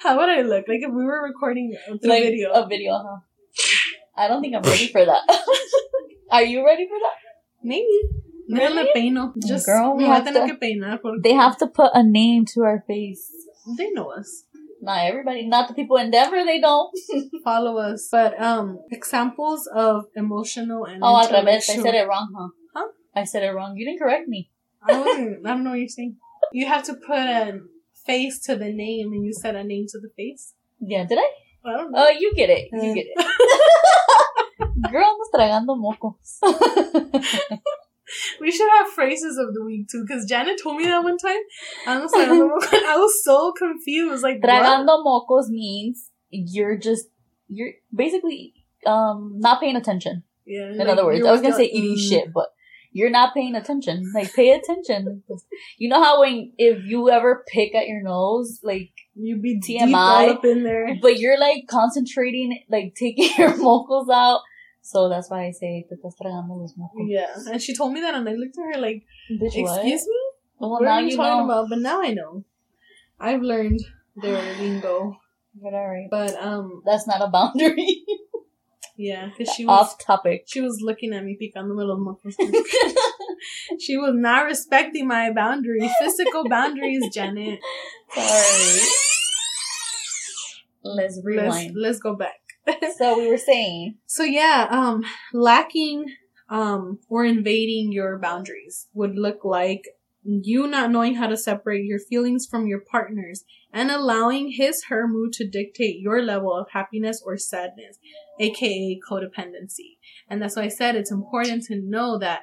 How 0.00 0.16
would 0.16 0.28
I 0.28 0.42
look? 0.42 0.66
Like 0.66 0.80
if 0.80 0.90
we 0.90 1.04
were 1.04 1.22
recording 1.22 1.76
through 1.86 2.10
like 2.10 2.22
video. 2.22 2.52
a 2.52 2.66
video, 2.66 2.92
huh? 2.92 3.18
I 4.16 4.28
don't 4.28 4.40
think 4.40 4.54
I'm 4.54 4.62
ready 4.62 4.88
for 4.88 5.04
that. 5.04 5.22
Are 6.30 6.42
you 6.42 6.64
ready 6.64 6.86
for 6.86 6.98
that? 6.98 7.16
Maybe. 7.62 8.00
No 8.48 8.56
me 8.60 8.64
Really? 8.76 8.90
peino. 8.94 9.32
Just 9.46 9.66
Girl, 9.66 9.94
we 9.96 10.04
me 10.04 10.08
voy 10.08 10.12
a 10.12 10.14
have 10.16 10.24
tener 10.24 10.40
to- 10.46 10.46
que 10.46 10.56
peinar 10.58 10.98
porque 11.02 11.22
They 11.22 11.34
have 11.34 11.56
to 11.58 11.66
put 11.66 11.90
a 11.94 12.02
name 12.02 12.44
to 12.54 12.62
our 12.64 12.82
face. 12.86 13.30
they 13.76 13.90
know 13.90 14.10
us. 14.10 14.44
Not 14.80 15.04
everybody, 15.06 15.46
not 15.46 15.68
the 15.68 15.74
people 15.74 15.96
in 15.96 16.10
Denver. 16.10 16.44
They 16.44 16.60
don't. 16.60 16.90
Follow 17.44 17.78
us. 17.78 18.08
But 18.10 18.40
um 18.40 18.78
examples 18.90 19.66
of 19.74 20.06
emotional 20.14 20.84
and 20.84 21.02
Oh, 21.02 21.16
al 21.18 21.28
revés. 21.28 21.68
I 21.68 21.76
said 21.82 21.94
it 21.94 22.06
wrong, 22.08 22.28
huh? 22.38 22.48
Huh? 22.74 22.88
I 23.14 23.24
said 23.24 23.42
it 23.42 23.50
wrong. 23.50 23.76
You 23.76 23.84
didn't 23.84 23.98
correct 23.98 24.28
me. 24.28 24.50
I 24.82 24.98
wasn't 25.00 25.44
I 25.46 25.50
don't 25.50 25.64
know 25.64 25.70
what 25.70 25.80
you're 25.80 25.88
saying. 25.88 26.16
You 26.52 26.66
have 26.66 26.84
to 26.84 26.94
put 26.94 27.18
a 27.18 27.60
face 28.06 28.38
to 28.46 28.56
the 28.56 28.72
name 28.72 29.12
and 29.12 29.24
you 29.26 29.32
said 29.34 29.56
a 29.56 29.64
name 29.64 29.86
to 29.88 29.98
the 30.00 30.08
face. 30.16 30.54
Yeah, 30.80 31.04
did 31.04 31.18
I? 31.18 31.28
I 31.68 31.76
don't 31.76 31.90
know. 31.92 32.06
Oh, 32.06 32.10
you 32.10 32.32
get 32.34 32.48
it. 32.48 32.68
You 32.72 32.90
Uh. 32.92 32.94
get 32.94 33.06
it. 33.12 33.16
Girl, 34.90 35.04
andas 35.04 35.30
tragando 35.34 35.76
mocos. 35.76 36.38
We 38.40 38.50
should 38.50 38.70
have 38.78 38.88
phrases 38.88 39.36
of 39.36 39.52
the 39.52 39.62
week 39.62 39.88
too, 39.88 40.02
because 40.06 40.24
Janet 40.24 40.58
told 40.62 40.78
me 40.78 40.86
that 40.86 41.02
one 41.02 41.18
time. 41.18 41.40
I 41.86 41.98
was, 41.98 42.10
like, 42.12 42.28
I 42.86 42.96
was 42.96 43.22
so 43.22 43.52
confused. 43.52 44.22
Like, 44.22 44.42
what? 44.42 44.86
Mocos 45.04 45.48
means 45.48 46.10
you're 46.30 46.78
just 46.78 47.08
you're 47.48 47.72
basically 47.94 48.54
um 48.86 49.34
not 49.38 49.60
paying 49.60 49.76
attention. 49.76 50.22
Yeah, 50.46 50.70
In 50.70 50.78
like, 50.78 50.88
other 50.88 51.04
words, 51.04 51.24
I 51.24 51.30
was 51.30 51.42
gonna 51.42 51.54
say 51.54 51.66
eating 51.66 51.96
mm. 51.96 52.08
shit, 52.08 52.32
but 52.32 52.48
you're 52.92 53.10
not 53.10 53.34
paying 53.34 53.54
attention. 53.54 54.10
Like 54.14 54.32
pay 54.34 54.52
attention. 54.52 55.22
You 55.76 55.88
know 55.90 56.02
how 56.02 56.20
when 56.20 56.52
if 56.56 56.84
you 56.86 57.10
ever 57.10 57.44
pick 57.46 57.74
at 57.74 57.86
your 57.86 58.02
nose, 58.02 58.60
like 58.62 58.90
you'd 59.14 59.42
be 59.42 59.60
TMI. 59.60 60.30
up 60.30 60.44
in 60.44 60.62
there. 60.62 60.96
but 61.02 61.18
you're 61.18 61.38
like 61.38 61.66
concentrating, 61.68 62.62
like 62.70 62.94
taking 62.94 63.30
your 63.38 63.52
mocos 63.52 64.10
out. 64.12 64.40
So 64.90 65.08
that's 65.10 65.28
why 65.30 65.40
I 65.46 65.50
say 65.52 65.84
te 65.88 65.96
estás 65.96 66.14
tragando 66.18 66.56
los 66.60 66.74
mocos. 66.78 67.04
Yeah, 67.06 67.28
and 67.52 67.60
she 67.60 67.74
told 67.76 67.92
me 67.92 68.00
that, 68.00 68.14
and 68.14 68.26
I 68.26 68.32
looked 68.32 68.56
at 68.58 68.64
her 68.74 68.80
like, 68.80 69.04
Bitch, 69.30 69.62
what? 69.62 69.80
"Excuse 69.84 70.06
me, 70.12 70.20
Well, 70.58 70.70
what 70.70 70.82
now 70.82 70.92
are 70.96 71.02
you 71.02 71.08
you 71.10 71.16
talking 71.16 71.46
know. 71.46 71.52
about?" 71.52 71.68
But 71.68 71.80
now 71.80 72.00
I 72.02 72.12
know. 72.14 72.44
I've 73.20 73.42
learned 73.42 73.80
their 74.16 74.40
lingo, 74.60 75.18
But 75.62 75.74
alright. 75.74 76.08
but 76.10 76.34
um, 76.42 76.82
That's 76.86 77.06
not 77.06 77.20
a 77.20 77.28
boundary. 77.28 78.04
yeah, 78.96 79.28
because 79.28 79.52
she 79.54 79.66
was 79.66 79.78
Off 79.92 79.98
topic. 79.98 80.44
she 80.46 80.62
was 80.62 80.80
looking 80.80 81.12
at 81.12 81.22
me 81.22 81.36
picando 81.36 81.76
los 81.76 82.00
mocos. 82.00 82.34
she 83.84 83.98
was 83.98 84.14
not 84.16 84.46
respecting 84.46 85.06
my 85.06 85.30
boundaries, 85.32 85.90
physical 86.00 86.48
boundaries, 86.48 87.04
Janet. 87.12 87.60
Sorry. 88.14 88.80
Let's 90.82 91.16
Let's 91.16 91.20
rewind. 91.24 91.76
let's 91.76 91.98
go 92.00 92.14
back. 92.16 92.40
so 92.98 93.18
we 93.18 93.28
were 93.28 93.38
saying, 93.38 93.96
So 94.06 94.22
yeah, 94.22 94.66
um, 94.70 95.04
lacking 95.32 96.06
um 96.50 96.98
or 97.10 97.26
invading 97.26 97.92
your 97.92 98.18
boundaries 98.18 98.86
would 98.94 99.16
look 99.16 99.44
like 99.44 99.82
you 100.24 100.66
not 100.66 100.90
knowing 100.90 101.14
how 101.14 101.26
to 101.26 101.36
separate 101.36 101.84
your 101.84 101.98
feelings 101.98 102.46
from 102.46 102.66
your 102.66 102.80
partner's 102.80 103.44
and 103.72 103.90
allowing 103.90 104.52
his 104.52 104.84
her 104.84 105.06
mood 105.06 105.32
to 105.32 105.48
dictate 105.48 106.00
your 106.00 106.22
level 106.22 106.54
of 106.54 106.70
happiness 106.70 107.22
or 107.24 107.36
sadness, 107.36 107.98
aka 108.40 108.98
codependency. 109.08 109.96
And 110.28 110.40
that's 110.42 110.56
why 110.56 110.62
I 110.62 110.68
said 110.68 110.96
it's 110.96 111.12
important 111.12 111.64
to 111.64 111.76
know 111.76 112.18
that 112.18 112.42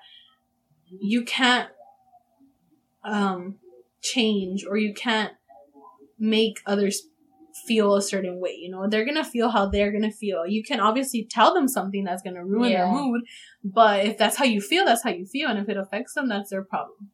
you 0.88 1.24
can't 1.24 1.70
um 3.04 3.56
change 4.02 4.66
or 4.68 4.78
you 4.78 4.94
can't 4.94 5.34
make 6.18 6.62
others 6.66 7.08
feel 7.68 7.96
a 7.96 8.02
certain 8.02 8.40
way. 8.40 8.52
You 8.60 8.70
know, 8.72 8.88
they're 8.88 9.06
gonna 9.06 9.24
feel 9.24 9.50
how 9.50 9.66
they're 9.68 9.92
gonna 9.92 10.12
feel. 10.12 10.46
You 10.46 10.64
can 10.64 10.80
obviously 10.80 11.24
tell 11.30 11.54
them 11.54 11.68
something 11.68 12.04
that's 12.04 12.22
gonna 12.22 12.46
ruin 12.46 12.72
their 12.72 12.88
mood, 12.92 13.22
but 13.64 14.06
if 14.06 14.18
that's 14.18 14.38
how 14.38 14.46
you 14.46 14.62
feel, 14.62 14.86
that's 14.86 15.04
how 15.04 15.10
you 15.12 15.26
feel, 15.26 15.50
and 15.50 15.60
if 15.60 15.68
it 15.70 15.78
affects 15.78 16.14
them, 16.14 16.28
that's 16.30 16.50
their 16.50 16.64
problem. 16.64 17.10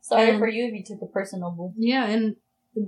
Sorry 0.00 0.30
And- 0.30 0.38
for 0.38 0.48
you 0.48 0.64
if 0.66 0.74
you 0.74 0.82
took 0.84 1.02
it 1.02 1.12
personal, 1.12 1.50
boo. 1.50 1.72
Yeah, 1.76 2.06
and 2.06 2.36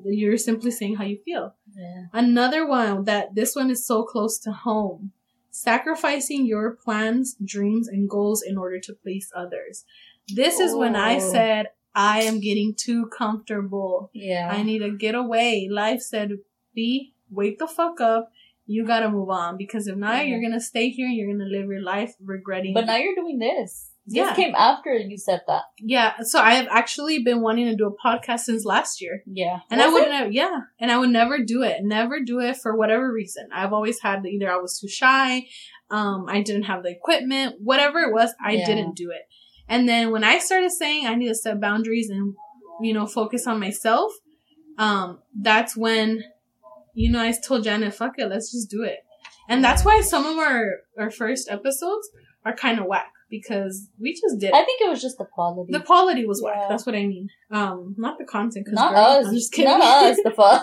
you're 0.05 0.37
simply 0.39 0.71
saying 0.71 0.97
how 0.97 1.05
you 1.05 1.19
feel. 1.25 1.55
Yeah. 1.77 2.05
Another 2.13 2.67
one 2.67 3.05
that 3.05 3.35
this 3.35 3.55
one 3.57 3.71
is 3.71 3.85
so 3.87 4.03
close 4.05 4.39
to 4.41 4.53
home. 4.53 5.13
Sacrificing 5.51 6.47
your 6.47 6.71
plans, 6.77 7.37
dreams, 7.45 7.89
and 7.89 8.09
goals 8.09 8.41
in 8.43 8.57
order 8.57 8.79
to 8.81 8.95
please 8.95 9.31
others. 9.35 9.85
This 10.35 10.61
is 10.61 10.75
when 10.77 10.95
I 10.95 11.17
Oh. 11.17 11.33
said, 11.33 11.67
I 11.93 12.23
am 12.23 12.39
getting 12.39 12.73
too 12.75 13.07
comfortable. 13.07 14.11
Yeah. 14.15 14.49
I 14.53 14.63
need 14.63 14.79
to 14.79 14.97
get 14.97 15.17
away. 15.17 15.69
Life 15.69 16.03
said, 16.03 16.39
B, 16.75 17.15
wake 17.31 17.59
the 17.59 17.67
fuck 17.67 18.01
up. 18.01 18.31
You 18.67 18.87
gotta 18.87 19.09
move 19.11 19.31
on 19.31 19.57
because 19.57 19.87
if 19.89 19.97
not, 19.97 20.17
Yeah. 20.19 20.23
you're 20.23 20.43
gonna 20.43 20.61
stay 20.61 20.91
here 20.91 21.07
and 21.07 21.17
you're 21.17 21.33
gonna 21.33 21.49
live 21.51 21.67
your 21.69 21.83
life 21.83 22.15
regretting. 22.25 22.73
but 22.75 22.87
now 22.87 22.97
you're 22.97 23.15
doing 23.17 23.39
this. 23.39 23.89
This 24.07 24.17
Yeah. 24.17 24.35
came 24.35 24.55
after 24.57 24.93
you 24.97 25.17
said 25.19 25.43
that. 25.47 25.63
yeah, 25.79 26.21
so 26.23 26.41
I 26.41 26.55
have 26.55 26.67
actually 26.71 27.23
been 27.23 27.43
wanting 27.43 27.67
to 27.67 27.77
do 27.77 27.87
a 27.87 27.97
podcast 28.09 28.41
since 28.41 28.65
last 28.65 29.01
year. 29.01 29.23
Yeah. 29.27 29.59
And 29.71 29.81
I 29.83 29.89
would 29.93 30.05
it? 30.05 30.09
never, 30.09 30.31
yeah, 30.31 30.61
and 30.81 30.91
I 30.91 30.99
would 30.99 31.11
never 31.11 31.39
do 31.45 31.63
it. 31.63 31.83
Never 31.85 32.21
do 32.21 32.41
it 32.41 32.57
for 32.57 32.77
whatever 32.77 33.13
reason. 33.13 33.49
I've 33.53 33.73
always 33.73 34.01
had 34.01 34.25
either 34.27 34.51
I 34.51 34.57
was 34.57 34.79
too 34.81 34.89
shy, 34.89 35.47
um, 35.91 36.27
I 36.29 36.41
didn't 36.43 36.65
have 36.65 36.83
the 36.83 36.91
equipment, 36.91 37.57
whatever 37.61 38.01
it 38.01 38.13
was, 38.13 38.33
I 38.45 38.53
Yeah. 38.53 38.67
didn't 38.67 38.97
do 38.97 39.11
it. 39.11 39.23
And 39.69 39.89
then 39.89 40.11
when 40.11 40.25
I 40.25 40.39
started 40.39 40.71
saying 40.73 41.07
I 41.07 41.15
need 41.15 41.29
to 41.29 41.35
set 41.35 41.61
boundaries 41.61 42.09
and 42.11 42.35
you 42.81 42.93
know 42.95 43.07
focus 43.07 43.47
on 43.47 43.61
myself, 43.61 44.13
um, 44.79 45.21
that's 45.39 45.77
when 45.77 46.25
you 47.01 47.11
know 47.11 47.23
I 47.23 47.33
told 47.33 47.65
Janet, 47.65 47.95
"Fuck 47.95 48.15
it, 48.19 48.27
let's 48.27 48.53
just 48.53 48.71
do 48.71 48.83
it." 48.83 48.99
And 49.49 49.65
that's 49.65 49.85
why 49.85 50.01
some 50.01 50.27
of 50.27 50.39
our 50.39 50.65
our 50.99 51.11
first 51.11 51.51
episodes 51.51 52.09
are 52.45 52.55
kind 52.55 52.79
of 52.79 52.87
whack 52.87 53.13
because 53.31 53.89
we 53.99 54.13
just 54.13 54.39
did 54.39 54.49
it. 54.49 54.55
I 54.55 54.65
think 54.65 54.81
it 54.81 54.89
was 54.89 55.01
just 55.01 55.17
the 55.19 55.25
quality. 55.25 55.73
The 55.73 55.81
quality 55.81 56.27
was 56.27 56.43
whack. 56.43 56.57
Yeah. 56.59 56.67
That's 56.69 56.85
what 56.85 56.95
I 56.95 57.07
mean. 57.07 57.29
Um, 57.51 57.95
not 57.97 58.19
the 58.19 58.25
content. 58.25 58.67
not 58.71 58.93
girl, 58.93 59.01
us. 59.01 59.27
I'm 59.29 59.35
just 59.35 59.53
kidding. 59.53 59.71
Not 59.71 60.05
us. 60.05 60.19
The 60.23 60.31
fuck. 60.37 60.63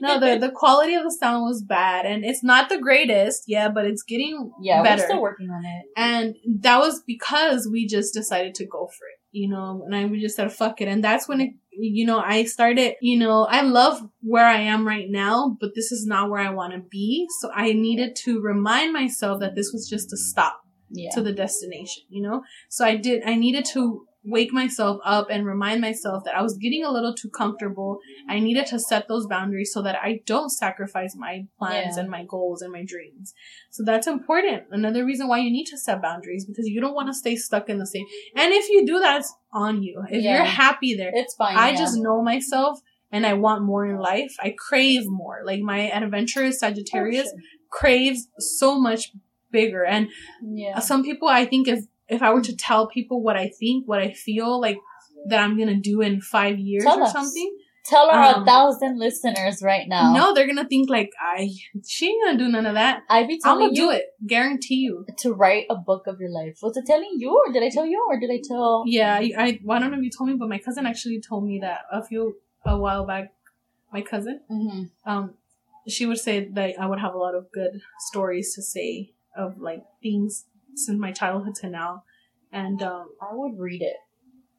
no, 0.00 0.20
the 0.20 0.38
the 0.38 0.52
quality 0.52 0.94
of 0.94 1.04
the 1.04 1.10
sound 1.10 1.44
was 1.44 1.62
bad, 1.62 2.06
and 2.06 2.24
it's 2.24 2.44
not 2.44 2.68
the 2.68 2.78
greatest. 2.78 3.44
Yeah, 3.46 3.68
but 3.68 3.86
it's 3.86 4.02
getting 4.02 4.52
yeah, 4.62 4.82
better. 4.82 5.02
we're 5.02 5.08
still 5.08 5.22
working 5.22 5.50
on 5.50 5.64
it. 5.64 5.86
and 5.96 6.36
that 6.62 6.78
was 6.78 7.02
because 7.06 7.68
we 7.70 7.86
just 7.86 8.14
decided 8.14 8.54
to 8.56 8.66
go 8.66 8.86
for 8.86 9.06
it. 9.06 9.19
You 9.32 9.48
know, 9.48 9.82
and 9.86 9.94
I 9.94 10.06
we 10.06 10.20
just 10.20 10.36
said 10.36 10.52
fuck 10.52 10.80
it, 10.80 10.88
and 10.88 11.02
that's 11.04 11.28
when 11.28 11.40
it. 11.40 11.50
You 11.72 12.04
know, 12.04 12.18
I 12.20 12.44
started. 12.44 12.94
You 13.00 13.18
know, 13.18 13.44
I 13.46 13.62
love 13.62 14.00
where 14.22 14.44
I 14.46 14.60
am 14.60 14.86
right 14.86 15.08
now, 15.08 15.56
but 15.60 15.70
this 15.74 15.92
is 15.92 16.04
not 16.06 16.28
where 16.28 16.40
I 16.40 16.50
want 16.50 16.72
to 16.74 16.80
be. 16.80 17.26
So 17.40 17.50
I 17.54 17.72
needed 17.72 18.16
to 18.24 18.40
remind 18.40 18.92
myself 18.92 19.40
that 19.40 19.54
this 19.54 19.70
was 19.72 19.88
just 19.88 20.12
a 20.12 20.16
stop 20.16 20.60
Yeah. 20.90 21.10
to 21.14 21.22
the 21.22 21.32
destination, 21.32 22.02
you 22.08 22.22
know? 22.22 22.42
So 22.68 22.84
I 22.84 22.96
did, 22.96 23.22
I 23.24 23.36
needed 23.36 23.64
to 23.72 24.04
wake 24.22 24.52
myself 24.52 25.00
up 25.04 25.28
and 25.30 25.46
remind 25.46 25.80
myself 25.80 26.24
that 26.24 26.36
I 26.36 26.42
was 26.42 26.56
getting 26.58 26.84
a 26.84 26.90
little 26.90 27.14
too 27.14 27.30
comfortable. 27.30 28.00
I 28.28 28.38
needed 28.38 28.66
to 28.66 28.78
set 28.78 29.08
those 29.08 29.26
boundaries 29.26 29.72
so 29.72 29.80
that 29.82 29.96
I 30.02 30.20
don't 30.26 30.50
sacrifice 30.50 31.14
my 31.16 31.46
plans 31.58 31.96
Yeah. 31.96 32.02
and 32.02 32.10
my 32.10 32.24
goals 32.28 32.60
and 32.60 32.70
my 32.72 32.84
dreams. 32.84 33.32
So 33.70 33.82
that's 33.82 34.06
important. 34.06 34.64
Another 34.70 35.06
reason 35.06 35.26
why 35.26 35.38
you 35.38 35.50
need 35.50 35.66
to 35.66 35.78
set 35.78 36.02
boundaries 36.02 36.44
because 36.44 36.66
you 36.66 36.80
don't 36.82 36.94
want 36.94 37.08
to 37.08 37.14
stay 37.14 37.34
stuck 37.36 37.70
in 37.70 37.78
the 37.78 37.86
same. 37.86 38.04
And 38.36 38.52
if 38.52 38.68
you 38.68 38.84
do 38.84 38.98
that, 38.98 39.20
it's 39.20 39.34
on 39.52 39.82
you. 39.82 40.02
If 40.10 40.22
Yeah. 40.22 40.36
you're 40.36 40.44
happy 40.44 40.94
there, 40.94 41.12
it's 41.14 41.34
fine. 41.34 41.56
I 41.56 41.70
yeah. 41.70 41.76
just 41.76 41.96
know 41.96 42.22
myself 42.22 42.80
and 43.10 43.24
I 43.24 43.32
want 43.34 43.62
more 43.64 43.86
in 43.86 43.98
life. 43.98 44.34
I 44.40 44.54
crave 44.56 45.02
more. 45.06 45.40
Like 45.46 45.60
my 45.60 45.90
adventurous 45.90 46.60
Sagittarius 46.60 47.32
Oh, 47.34 47.38
craves 47.70 48.28
so 48.38 48.78
much 48.78 49.12
bigger 49.52 49.84
and 49.84 50.08
Yeah. 50.42 50.78
some 50.78 51.02
people 51.02 51.26
i 51.26 51.44
think 51.44 51.66
if 51.66 51.80
if 52.10 52.22
i 52.22 52.32
were 52.32 52.40
to 52.42 52.56
tell 52.56 52.86
people 52.88 53.22
what 53.22 53.36
i 53.36 53.48
think 53.48 53.86
what 53.86 54.00
i 54.00 54.10
feel 54.12 54.60
like 54.60 54.78
that 55.28 55.40
i'm 55.40 55.58
gonna 55.58 55.76
do 55.76 56.00
in 56.00 56.20
five 56.20 56.58
years 56.58 56.84
Tell 56.84 57.00
or 57.00 57.04
us. 57.04 57.12
something 57.12 57.56
Tell 57.82 58.10
our 58.10 58.22
um, 58.34 58.42
a 58.42 58.46
thousand 58.46 58.98
listeners 58.98 59.62
right 59.62 59.88
now. 59.88 60.12
no 60.12 60.34
they're 60.34 60.46
gonna 60.46 60.68
think 60.68 60.90
like 60.90 61.10
i 61.20 61.48
she 61.88 62.08
ain't 62.08 62.24
gonna 62.24 62.38
do 62.38 62.48
none 62.48 62.66
of 62.66 62.74
that 62.74 63.02
I 63.08 63.26
be 63.26 63.38
telling 63.38 63.62
i'm 63.62 63.68
gonna 63.68 63.72
you 63.80 63.86
do 63.86 63.90
it 63.90 64.04
guarantee 64.26 64.76
you 64.76 65.06
to 65.18 65.32
write 65.32 65.64
a 65.70 65.74
book 65.76 66.06
of 66.06 66.20
your 66.20 66.30
life. 66.30 66.58
Was 66.62 66.76
it 66.76 66.84
telling 66.86 67.14
you, 67.16 67.30
or 67.34 67.52
did 67.52 67.62
I 67.62 67.70
tell 67.70 67.86
you, 67.86 68.04
or 68.08 68.20
did 68.20 68.30
I 68.30 68.40
tell? 68.46 68.84
yeah 68.86 69.14
I, 69.14 69.32
I 69.36 69.60
well, 69.64 69.78
I 69.78 69.80
don't 69.80 69.90
know 69.92 69.96
if 69.98 70.04
you 70.04 70.10
told 70.16 70.28
me 70.30 70.36
but 70.36 70.48
my 70.48 70.58
cousin 70.58 70.84
actually 70.86 71.20
told 71.26 71.44
me 71.46 71.58
that 71.62 71.80
a 71.90 72.04
few 72.04 72.36
a 72.66 72.76
while 72.76 73.06
back 73.06 73.32
my 73.92 74.02
cousin 74.02 74.40
hmm 74.48 74.82
um 75.06 75.34
she 75.88 76.04
would 76.06 76.18
say 76.18 76.48
that 76.52 76.74
i 76.78 76.86
would 76.86 77.00
have 77.00 77.14
a 77.14 77.18
lot 77.18 77.34
of 77.34 77.50
good 77.50 77.80
stories 78.10 78.54
to 78.54 78.62
say 78.62 79.12
of 79.36 79.58
like 79.58 79.82
things 80.02 80.44
since 80.74 80.98
my 80.98 81.12
childhood 81.12 81.54
to 81.56 81.68
now 81.70 82.02
and 82.52 82.82
um 82.82 83.06
I 83.20 83.28
would 83.32 83.58
read 83.58 83.82
it. 83.82 83.96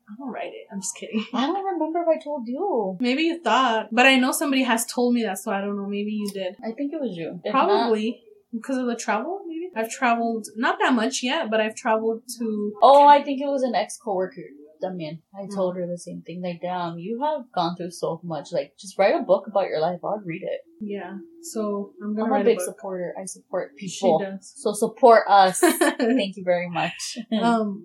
i 0.09 0.14
don't 0.18 0.32
write 0.32 0.53
it 0.59 0.66
i'm 0.72 0.82
just 0.82 0.95
kidding 0.95 1.26
I 1.34 1.45
don't 1.47 1.66
remember 1.74 1.99
if 2.01 2.07
I 2.07 2.24
told 2.24 2.47
you. 2.47 2.97
Maybe 2.99 3.24
you 3.24 3.41
thought, 3.41 3.89
but 3.91 4.05
I 4.05 4.18
know 4.18 4.32
somebody 4.32 4.64
has 4.64 4.86
told 4.86 5.14
me 5.14 5.24
that, 5.24 5.38
so 5.39 5.51
I 5.51 5.62
don't 5.62 5.78
know. 5.78 5.88
Maybe 5.88 6.12
you 6.12 6.30
did. 6.34 6.55
I 6.66 6.72
think 6.72 6.93
it 6.93 6.99
was 7.05 7.16
you. 7.18 7.39
If 7.43 7.53
not- 7.53 7.68
Probably 7.68 8.22
because 8.53 8.78
of 8.78 8.86
the 8.88 8.95
travel. 8.95 9.41
Maybe 9.47 9.70
I've 9.76 9.89
traveled 9.89 10.47
not 10.57 10.78
that 10.80 10.93
much 10.93 11.24
yet, 11.24 11.49
but 11.49 11.62
I've 11.62 11.76
traveled 11.76 12.22
to. 12.38 12.74
oh, 12.82 13.05
I 13.07 13.22
think 13.24 13.41
it 13.41 13.47
was 13.47 13.64
an 13.64 13.74
ex 13.76 13.97
coworker. 13.97 14.47
Damien. 14.82 15.22
I 15.36 15.44
Hmm. 15.44 15.56
told 15.56 15.76
her 15.78 15.86
the 15.88 15.98
same 15.98 16.22
thing. 16.26 16.42
Like, 16.42 16.60
damn, 16.62 16.98
you 16.98 17.22
have 17.24 17.52
gone 17.54 17.76
through 17.76 17.92
so 17.92 18.20
much. 18.24 18.52
Like, 18.52 18.74
just 18.80 18.98
write 18.98 19.16
a 19.16 19.24
book 19.24 19.46
about 19.48 19.68
your 19.68 19.80
life. 19.80 20.00
I'd 20.04 20.26
read 20.26 20.42
it. 20.44 20.62
Yeah, 20.80 21.18
so 21.44 21.94
I'm 22.04 22.16
gonna 22.16 22.34
I'm 22.34 22.42
a 22.42 22.44
big 22.44 22.58
book. 22.58 22.66
supporter. 22.66 23.14
I 23.22 23.26
support 23.26 23.72
She 23.78 23.88
people. 23.88 24.20
does. 24.20 24.52
So 24.58 24.74
support 24.74 25.24
us. 25.30 25.60
Thank 25.62 26.38
you 26.38 26.44
very 26.44 26.70
much. 26.70 27.18
um, 27.42 27.84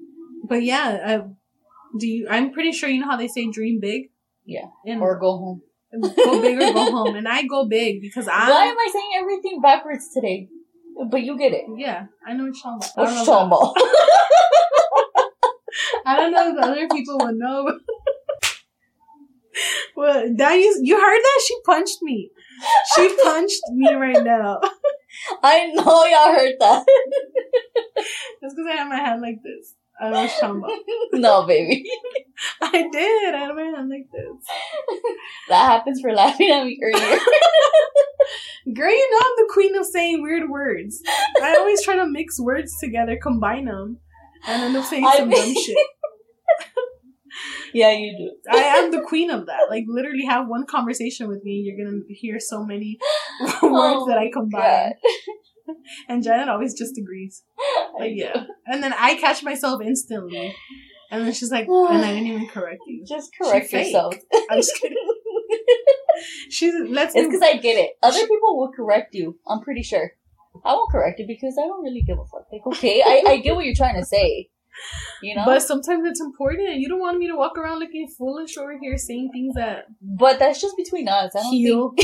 but 0.48 0.62
yeah, 0.62 0.98
I, 1.04 1.22
do 1.98 2.06
you? 2.06 2.26
I'm 2.30 2.52
pretty 2.52 2.72
sure 2.72 2.88
you 2.88 3.00
know 3.00 3.06
how 3.10 3.16
they 3.16 3.28
say 3.28 3.50
dream 3.50 3.78
big. 3.80 4.10
Yeah. 4.46 4.66
and 4.86 5.00
or 5.02 5.18
go 5.18 5.36
home. 5.38 5.62
go 5.92 6.40
big 6.40 6.56
or 6.60 6.72
go 6.72 6.90
home, 6.90 7.16
and 7.16 7.26
I 7.28 7.42
go 7.42 7.66
big 7.66 8.00
because 8.00 8.28
I. 8.32 8.48
Why 8.50 8.64
am 8.66 8.76
I 8.78 8.88
saying 8.92 9.10
everything 9.18 9.60
backwards 9.60 10.08
today? 10.14 10.48
But 11.10 11.22
you 11.24 11.36
get 11.36 11.52
it. 11.52 11.64
Yeah, 11.76 12.06
I 12.26 12.32
know 12.32 12.44
what 12.44 12.54
you're 12.56 12.78
talking 12.78 13.50
about. 13.50 13.74
I 16.04 16.16
don't 16.16 16.32
know 16.32 16.38
talking 16.38 16.58
about? 16.58 16.64
I 16.64 16.66
don't 16.66 16.76
know 16.76 16.82
if 16.82 16.86
other 16.86 16.88
people 16.88 17.18
would 17.18 17.36
know. 17.36 17.78
well, 19.96 20.34
that 20.36 20.54
you 20.54 20.80
you 20.82 21.00
heard 21.00 21.20
that 21.20 21.42
she 21.46 21.54
punched 21.64 21.98
me. 22.02 22.30
She 22.94 23.16
punched 23.22 23.62
me 23.72 23.92
right 23.94 24.22
now. 24.22 24.60
I 25.42 25.66
know 25.66 26.04
y'all 26.04 26.34
heard 26.34 26.54
that. 26.60 26.84
That's 28.42 28.54
because 28.54 28.66
I 28.70 28.76
have 28.76 28.88
my 28.88 28.96
hand 28.96 29.22
like 29.22 29.38
this. 29.42 29.74
I 29.98 30.04
don't 30.04 30.12
know 30.12 30.20
what 30.22 30.30
you're 30.30 30.40
talking 30.40 30.58
about. 30.58 30.70
no, 31.20 31.46
baby. 31.46 31.84
I 32.60 32.88
did. 32.92 33.34
I 33.34 33.38
had 33.38 33.54
my 33.54 33.62
hand 33.62 33.88
like 33.88 34.06
this. 34.12 34.46
That 35.48 35.64
happens 35.66 36.00
for 36.00 36.12
laughing 36.12 36.50
at 36.50 36.66
me 36.66 36.78
earlier. 36.82 37.18
Girl, 38.74 38.90
you 38.90 39.10
know 39.10 39.18
I'm 39.18 39.46
the 39.46 39.50
queen 39.52 39.76
of 39.76 39.86
saying 39.86 40.22
weird 40.22 40.50
words. 40.50 41.00
I 41.40 41.56
always 41.56 41.82
try 41.82 41.96
to 41.96 42.06
mix 42.06 42.38
words 42.40 42.76
together, 42.78 43.16
combine 43.22 43.66
them, 43.66 44.00
and 44.46 44.62
end 44.62 44.76
up 44.76 44.84
saying 44.84 45.08
some 45.16 45.30
dumb 45.30 45.54
shit. 45.54 45.76
yeah, 47.74 47.92
you 47.92 48.16
do. 48.16 48.52
I 48.52 48.62
am 48.78 48.90
the 48.90 49.02
queen 49.02 49.30
of 49.30 49.46
that. 49.46 49.66
Like, 49.70 49.84
literally, 49.86 50.24
have 50.24 50.48
one 50.48 50.66
conversation 50.66 51.28
with 51.28 51.42
me, 51.44 51.52
you're 51.64 51.76
gonna 51.76 52.02
hear 52.08 52.38
so 52.40 52.64
many 52.64 52.98
words 53.62 54.06
that 54.06 54.18
I 54.18 54.28
oh 54.28 54.32
combine. 54.32 54.92
And 56.08 56.22
Janet 56.22 56.48
always 56.48 56.74
just 56.74 56.96
agrees. 56.96 57.42
Like, 57.98 58.12
yeah. 58.14 58.44
And 58.66 58.84
then 58.84 58.94
I 58.96 59.16
catch 59.16 59.42
myself 59.42 59.82
instantly. 59.82 60.54
And 61.10 61.26
then 61.26 61.32
she's 61.32 61.50
like, 61.50 61.66
and 61.68 62.04
I 62.04 62.14
didn't 62.14 62.28
even 62.28 62.46
correct 62.46 62.82
you. 62.86 63.04
Just 63.04 63.32
correct 63.40 63.70
fake. 63.70 63.86
yourself. 63.86 64.14
I'm 64.48 64.58
just 64.58 64.72
kidding. 64.80 64.96
She's, 66.50 66.74
let's 66.88 67.14
It's 67.14 67.26
because 67.26 67.42
I 67.42 67.56
get 67.56 67.76
it. 67.76 67.98
Other 68.02 68.20
people 68.20 68.56
will 68.56 68.72
correct 68.72 69.14
you. 69.14 69.38
I'm 69.46 69.60
pretty 69.60 69.82
sure. 69.82 70.12
I 70.66 70.72
won't 70.74 70.90
correct 70.90 71.20
it 71.20 71.26
because 71.26 71.56
I 71.58 71.66
don't 71.66 71.82
really 71.82 72.02
give 72.02 72.18
a 72.18 72.24
fuck. 72.24 72.46
Like, 72.52 72.66
okay, 72.66 73.02
I, 73.02 73.22
I 73.26 73.36
get 73.38 73.54
what 73.54 73.64
you're 73.64 73.74
trying 73.74 73.96
to 73.96 74.04
say. 74.04 74.48
You 75.22 75.34
know? 75.34 75.44
But 75.46 75.62
sometimes 75.62 76.06
it's 76.06 76.20
important. 76.20 76.76
You 76.76 76.88
don't 76.88 77.00
want 77.00 77.18
me 77.18 77.28
to 77.28 77.36
walk 77.36 77.56
around 77.56 77.78
looking 77.78 78.08
foolish 78.08 78.58
over 78.58 78.78
here 78.78 78.98
saying 78.98 79.30
things 79.32 79.54
that 79.54 79.86
But 80.02 80.38
that's 80.38 80.60
just 80.60 80.76
between 80.76 81.08
us. 81.08 81.34
I 81.34 81.42
don't 81.42 81.52
heal 81.52 81.94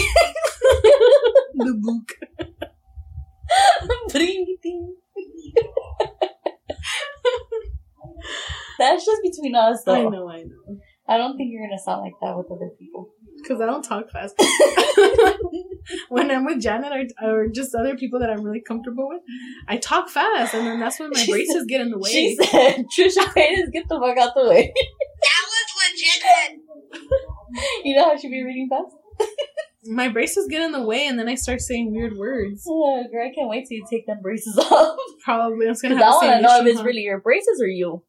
the 1.55 1.75
book. 1.79 2.13
Bring 4.11 4.47
it 4.49 4.63
that's 8.79 9.05
just 9.07 9.23
between 9.23 9.55
us, 9.55 9.85
though. 9.85 9.95
I 9.95 10.03
know, 10.03 10.29
I 10.29 10.43
know. 10.43 10.81
I 11.09 11.17
don't 11.17 11.37
think 11.37 11.53
you're 11.53 11.67
gonna 11.67 11.79
sound 11.79 12.03
like 12.03 12.15
that 12.21 12.37
with 12.37 12.51
other 12.51 12.71
people. 12.79 13.11
Because 13.41 13.61
I 13.61 13.67
don't 13.67 13.83
talk 13.83 14.11
fast. 14.11 14.35
when 16.09 16.31
I'm 16.31 16.45
with 16.45 16.61
Janet 16.61 16.93
or, 17.23 17.29
or 17.29 17.49
just 17.49 17.75
other 17.75 17.97
people 17.97 18.21
that 18.21 18.31
I'm 18.31 18.43
really 18.43 18.61
comfortable 18.61 19.09
with, 19.09 19.21
I 19.69 19.77
talk 19.79 20.09
fast, 20.09 20.55
and 20.55 20.67
then 20.67 20.81
that's 20.81 20.99
when 21.01 21.11
my 21.13 21.21
She 21.21 21.31
braces 21.33 21.65
get 21.67 21.81
in 21.81 21.91
the 21.91 21.99
way. 21.99 22.11
She 22.11 22.37
said, 22.37 22.87
Trisha 22.97 23.25
Paytas, 23.35 23.73
get 23.73 23.89
the 23.89 23.99
fuck 24.01 24.17
out 24.19 24.35
the 24.35 24.49
way. 24.49 24.73
That 25.23 25.45
was 25.47 25.93
legit. 25.93 26.61
you 27.85 27.95
know 27.97 28.05
how 28.07 28.17
she 28.17 28.29
be 28.29 28.43
reading 28.43 28.69
fast? 28.69 28.97
my 29.85 30.09
braces 30.09 30.49
get 30.51 30.63
in 30.63 30.73
the 30.73 30.83
way, 30.83 31.07
and 31.07 31.17
then 31.19 31.29
I 31.29 31.35
start 31.37 31.61
saying 31.61 31.93
weird 31.95 32.17
words. 32.17 32.65
Oh, 32.69 33.05
girl, 33.11 33.25
I 33.29 33.33
can't 33.35 33.49
wait 33.49 33.67
till 33.69 33.79
you 33.79 33.87
take 33.89 34.07
them 34.07 34.19
braces 34.21 34.59
off. 34.59 34.97
Probably 35.25 35.67
I'm 35.67 35.73
just 35.75 35.83
Because 35.83 35.99
gonna 35.99 36.05
I 36.05 36.05
have 36.05 36.21
the 36.21 36.27
want 36.27 36.37
to 36.37 36.43
know 36.43 36.61
if 36.61 36.67
it's 36.67 36.81
huh? 36.81 36.85
really 36.87 37.03
your 37.03 37.21
braces 37.21 37.61
or 37.61 37.67
you. 37.69 38.03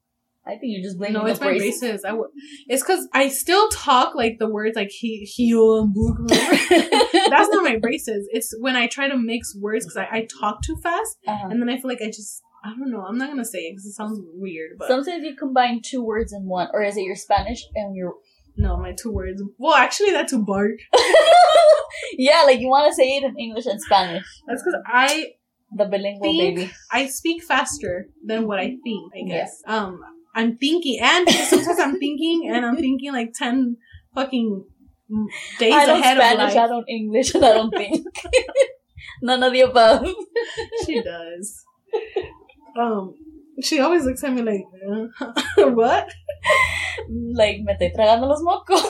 I 0.46 0.52
think 0.52 0.74
you're 0.74 0.84
just 0.84 0.98
blaming 0.98 1.14
No, 1.14 1.26
it's 1.26 1.40
my 1.40 1.48
braces. 1.48 1.80
braces. 1.80 2.04
I 2.06 2.10
w- 2.10 2.30
it's 2.68 2.84
because 2.84 3.08
I 3.14 3.30
still 3.30 3.70
talk 3.70 4.14
like 4.16 4.40
the 4.40 4.50
words 4.50 4.76
like 4.76 4.90
he, 4.92 5.20
heel 5.20 5.80
and 5.80 5.94
book. 5.94 6.18
That's 6.30 7.50
not 7.50 7.64
my 7.64 7.78
braces. 7.78 8.28
It's 8.32 8.54
when 8.60 8.76
I 8.76 8.88
try 8.88 9.08
to 9.08 9.18
mix 9.18 9.56
words 9.56 9.86
because 9.86 9.98
I, 9.98 10.08
I 10.18 10.28
talk 10.40 10.62
too 10.62 10.76
fast 10.84 11.18
Uh-huh. 11.28 11.48
and 11.50 11.62
then 11.62 11.70
I 11.70 11.78
feel 11.80 11.90
like 11.90 12.02
I 12.02 12.08
just 12.08 12.42
I 12.66 12.70
don't 12.70 12.92
know. 12.92 13.02
I'm 13.06 13.18
not 13.18 13.30
gonna 13.30 13.44
say 13.46 13.60
it 13.60 13.72
because 13.74 13.86
it 13.86 13.94
sounds 13.94 14.20
weird, 14.36 14.78
but 14.80 14.88
Sometimes 14.88 15.24
you 15.24 15.36
combine 15.36 15.82
two 15.82 16.02
words 16.04 16.32
in 16.34 16.46
one, 16.46 16.68
or 16.74 16.82
is 16.84 16.96
it 16.98 17.02
your 17.04 17.16
Spanish 17.16 17.62
and 17.76 17.96
your? 17.96 18.14
no, 18.56 18.78
my 18.78 18.92
two 18.94 19.12
words. 19.12 19.42
Well, 19.58 19.74
actually, 19.76 20.12
that's 20.12 20.32
a 20.34 20.40
bark. 20.40 20.78
yeah, 22.18 22.44
like 22.46 22.60
you 22.60 22.70
want 22.70 22.90
to 22.90 22.94
say 22.96 23.18
it 23.18 23.24
in 23.24 23.38
English 23.38 23.66
and 23.66 23.82
Spanish. 23.82 24.24
That's 24.48 24.62
because 24.64 24.80
I 24.86 25.34
The 25.76 25.86
bilingual 25.86 26.32
baby. 26.38 26.72
I 26.92 27.08
speak 27.08 27.44
faster 27.44 28.08
than 28.26 28.46
what 28.48 28.60
I 28.60 28.78
think. 28.84 29.12
I 29.14 29.18
Yeah. 29.26 29.34
guess. 29.38 29.62
Um, 29.66 30.02
I'm 30.36 30.58
thinking, 30.58 31.00
and 31.02 31.30
sometimes 31.30 31.80
I'm 31.80 32.00
thinking, 32.00 32.50
and 32.52 32.66
I'm 32.66 32.76
thinking 32.76 33.12
like 33.14 33.34
ten 33.34 33.78
fucking 34.16 34.66
days 35.60 35.74
I 35.74 35.86
don't 35.86 36.00
ahead 36.00 36.18
Spanish, 36.18 36.52
of 36.56 36.58
I 36.58 36.68
don't 36.68 36.90
English, 36.90 37.36
and 37.36 37.46
I 37.46 37.54
don't 37.54 37.72
think. 37.78 38.06
None 39.22 39.44
of 39.44 39.54
the 39.54 39.62
above. 39.62 40.08
She 40.86 41.02
does. 41.02 41.64
Um, 42.78 43.16
she 43.62 43.80
always 43.80 44.06
looks 44.06 44.24
at 44.24 44.34
me 44.34 44.42
like, 44.42 44.66
uh, 44.88 45.70
what? 45.72 46.10
like, 47.10 47.60
me 47.62 47.74
estoy 47.74 47.94
tragando 47.96 48.28
los 48.28 48.42
mocos. 48.42 48.82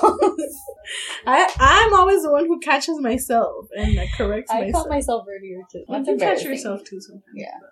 I 1.26 1.50
I'm 1.60 1.94
always 1.94 2.24
the 2.24 2.32
one 2.32 2.46
who 2.46 2.60
catches 2.60 3.00
myself 3.00 3.68
and 3.76 3.98
that 3.98 4.08
corrects 4.18 4.52
I 4.52 4.62
myself. 4.62 4.84
caught 4.84 4.89
myself 4.89 5.26
earlier 5.30 5.60
too. 5.72 5.84
You 5.88 6.04
That's 6.06 6.22
catch 6.22 6.44
yourself 6.44 6.84
too 6.84 7.00
sometimes. 7.02 7.26
Yeah. 7.36 7.58
But 7.60 7.70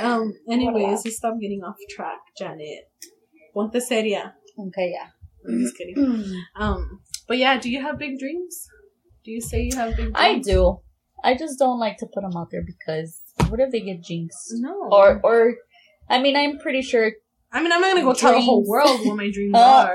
um, 0.00 0.32
anyways, 0.50 0.74
Whatever. 0.74 0.92
let's 1.04 1.16
stop 1.16 1.34
getting 1.40 1.62
off 1.64 1.76
track, 1.90 2.18
Janet. 2.38 2.90
Ponte 3.54 3.80
seria. 3.82 4.34
Okay, 4.58 4.92
yeah. 4.94 5.08
I'm 5.48 5.60
just 5.60 5.76
kidding. 5.76 6.42
Um, 6.56 7.00
but 7.26 7.38
yeah, 7.38 7.58
do 7.58 7.70
you 7.70 7.80
have 7.82 7.98
big 7.98 8.18
dreams? 8.18 8.66
Do 9.24 9.30
you 9.30 9.40
say 9.40 9.62
you 9.62 9.76
have 9.76 9.90
big 9.90 10.12
dreams? 10.14 10.16
I 10.16 10.38
do. 10.38 10.80
I 11.24 11.36
just 11.36 11.58
don't 11.58 11.78
like 11.78 11.96
to 11.98 12.06
put 12.06 12.22
them 12.22 12.36
out 12.36 12.48
there 12.50 12.62
because 12.64 13.20
what 13.48 13.60
if 13.60 13.70
they 13.70 13.80
get 13.80 14.02
jinxed? 14.02 14.54
No. 14.54 14.88
Or, 14.90 15.20
or, 15.22 15.54
I 16.08 16.20
mean, 16.20 16.36
I'm 16.36 16.58
pretty 16.58 16.82
sure. 16.82 17.12
I 17.52 17.62
mean, 17.62 17.72
I'm 17.72 17.80
not 17.80 17.92
gonna 17.94 18.04
go 18.04 18.12
tell 18.14 18.32
the 18.32 18.40
whole 18.40 18.64
world 18.66 19.00
what 19.04 19.16
my 19.16 19.30
dreams 19.32 19.54
Uh. 19.54 19.58
are. 19.58 19.92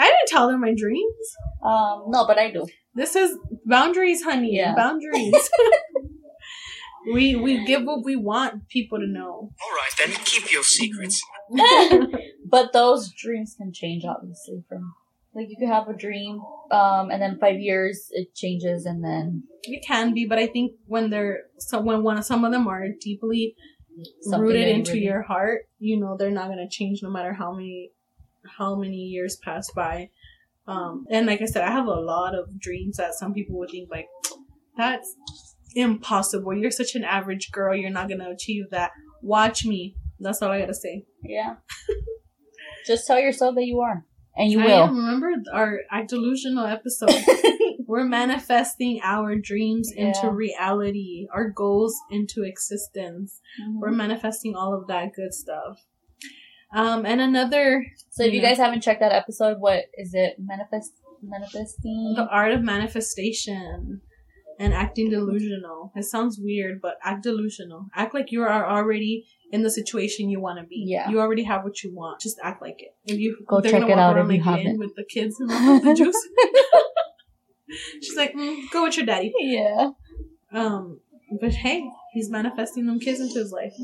I 0.00 0.06
didn't 0.06 0.28
tell 0.28 0.48
them 0.48 0.60
my 0.60 0.74
dreams. 0.76 1.26
Um, 1.64 2.04
no, 2.08 2.26
but 2.26 2.38
I 2.38 2.50
do. 2.52 2.66
This 2.94 3.14
is 3.16 3.36
boundaries, 3.66 4.22
honey. 4.22 4.56
Yeah. 4.56 4.74
Boundaries. 4.74 5.34
we 7.12 7.36
we 7.36 7.64
give 7.64 7.84
what 7.84 8.04
we 8.04 8.16
want 8.16 8.68
people 8.68 8.98
to 8.98 9.06
know. 9.06 9.32
All 9.32 9.72
right, 9.76 9.90
then 9.98 10.16
keep 10.24 10.52
your 10.52 10.62
secrets. 10.62 11.22
but 12.44 12.72
those 12.72 13.12
dreams 13.12 13.54
can 13.56 13.72
change, 13.72 14.04
obviously. 14.04 14.64
From 14.68 14.94
like 15.34 15.48
you 15.48 15.56
could 15.58 15.68
have 15.68 15.88
a 15.88 15.94
dream, 15.96 16.40
um, 16.70 17.10
and 17.10 17.20
then 17.22 17.38
five 17.38 17.60
years 17.60 18.08
it 18.12 18.34
changes, 18.34 18.86
and 18.86 19.04
then 19.04 19.44
It 19.62 19.84
can 19.86 20.14
be, 20.14 20.26
but 20.26 20.38
I 20.38 20.46
think 20.46 20.72
when 20.86 21.10
they're 21.10 21.44
so 21.58 21.80
when 21.80 22.02
one 22.02 22.22
some 22.22 22.44
of 22.44 22.52
them 22.52 22.66
are 22.66 22.88
deeply 23.00 23.54
something 24.22 24.40
rooted 24.40 24.68
into 24.68 24.92
really- 24.92 25.04
your 25.04 25.22
heart, 25.22 25.68
you 25.78 25.98
know 25.98 26.16
they're 26.16 26.30
not 26.30 26.48
gonna 26.48 26.68
change 26.68 27.02
no 27.02 27.10
matter 27.10 27.32
how 27.32 27.52
many 27.52 27.90
how 28.58 28.74
many 28.74 28.96
years 28.96 29.36
pass 29.36 29.70
by. 29.70 30.10
Um, 30.66 31.06
and 31.10 31.26
like 31.26 31.40
I 31.40 31.46
said, 31.46 31.64
I 31.64 31.70
have 31.70 31.86
a 31.86 31.94
lot 31.94 32.34
of 32.34 32.60
dreams 32.60 32.98
that 32.98 33.14
some 33.14 33.32
people 33.32 33.56
would 33.58 33.70
think 33.70 33.90
like 33.90 34.06
that's 34.76 35.16
impossible. 35.74 36.54
You're 36.54 36.70
such 36.70 36.94
an 36.94 37.04
average 37.04 37.50
girl. 37.52 37.74
You're 37.76 37.90
not 37.90 38.08
gonna 38.08 38.30
achieve 38.30 38.64
that. 38.70 38.90
Watch 39.22 39.64
me. 39.64 39.96
That's 40.20 40.40
all 40.42 40.50
I 40.50 40.60
gotta 40.60 40.74
say. 40.74 41.04
Yeah. 41.22 41.56
Just 42.86 43.06
tell 43.06 43.18
yourself 43.20 43.54
that 43.56 43.64
you 43.66 43.80
are, 43.80 44.04
and 44.36 44.50
you 44.50 44.60
I 44.60 44.66
will. 44.66 44.86
remember 44.88 45.30
our, 45.52 45.80
our 45.92 46.04
delusional 46.06 46.64
episode. 46.66 47.10
We're 47.86 48.04
manifesting 48.04 49.00
our 49.02 49.34
dreams 49.36 49.90
into 49.94 50.30
reality, 50.30 51.26
our 51.34 51.48
goals 51.50 51.94
into 52.10 52.42
existence. 52.44 53.40
Mhm. 53.62 53.80
We're 53.80 53.90
manifesting 53.92 54.54
all 54.56 54.74
of 54.74 54.86
that 54.88 55.12
good 55.14 55.32
stuff. 55.34 55.78
Um, 56.74 57.06
and 57.06 57.20
another, 57.20 57.84
So 58.10 58.24
if 58.24 58.32
you 58.34 58.40
Yeah. 58.42 58.48
guys 58.50 58.58
haven't 58.58 58.82
checked 58.82 59.00
that 59.00 59.12
episode, 59.12 59.56
what 59.58 59.84
is 59.94 60.12
it? 60.12 60.36
Manifest, 60.38 60.92
manifesting. 61.22 62.12
the 62.16 62.26
art 62.30 62.52
of 62.52 62.62
manifestation 62.62 64.02
and 64.58 64.74
acting 64.74 65.10
delusional. 65.10 65.92
It 65.94 66.04
sounds 66.04 66.38
weird, 66.40 66.80
but 66.80 66.98
act 67.02 67.22
delusional. 67.22 67.86
Act 67.94 68.14
like 68.14 68.32
you 68.32 68.42
are 68.42 68.66
already 68.68 69.26
in 69.50 69.62
the 69.62 69.70
situation 69.70 70.28
you 70.28 70.40
want 70.40 70.58
to 70.58 70.66
be. 70.66 70.84
Yeah. 70.86 71.08
You 71.08 71.20
already 71.20 71.44
have 71.44 71.64
what 71.64 71.82
you 71.82 71.94
want. 71.94 72.20
Just 72.20 72.38
act 72.42 72.60
like 72.60 72.82
it. 72.82 72.94
If 73.04 73.18
you 73.18 73.38
Go 73.46 73.60
check 73.60 73.82
it 73.82 73.98
out 73.98 74.18
if 74.18 74.30
you 74.30 74.42
haven't. 74.42 74.78
with 74.78 74.94
the 74.96 75.04
kids 75.04 75.38
and 75.40 75.50
all 75.52 75.80
the 75.80 75.94
juice. 75.94 76.28
She's 78.02 78.16
like, 78.16 78.34
mm, 78.34 78.62
go 78.72 78.84
with 78.84 78.96
your 78.96 79.06
daddy. 79.06 79.32
Yeah. 79.38 79.90
Um, 80.52 81.00
but 81.40 81.52
hey, 81.52 81.88
he's 82.12 82.30
manifesting 82.30 82.86
them 82.86 82.98
kids 82.98 83.20
into 83.20 83.38
his 83.38 83.52
life. 83.52 83.74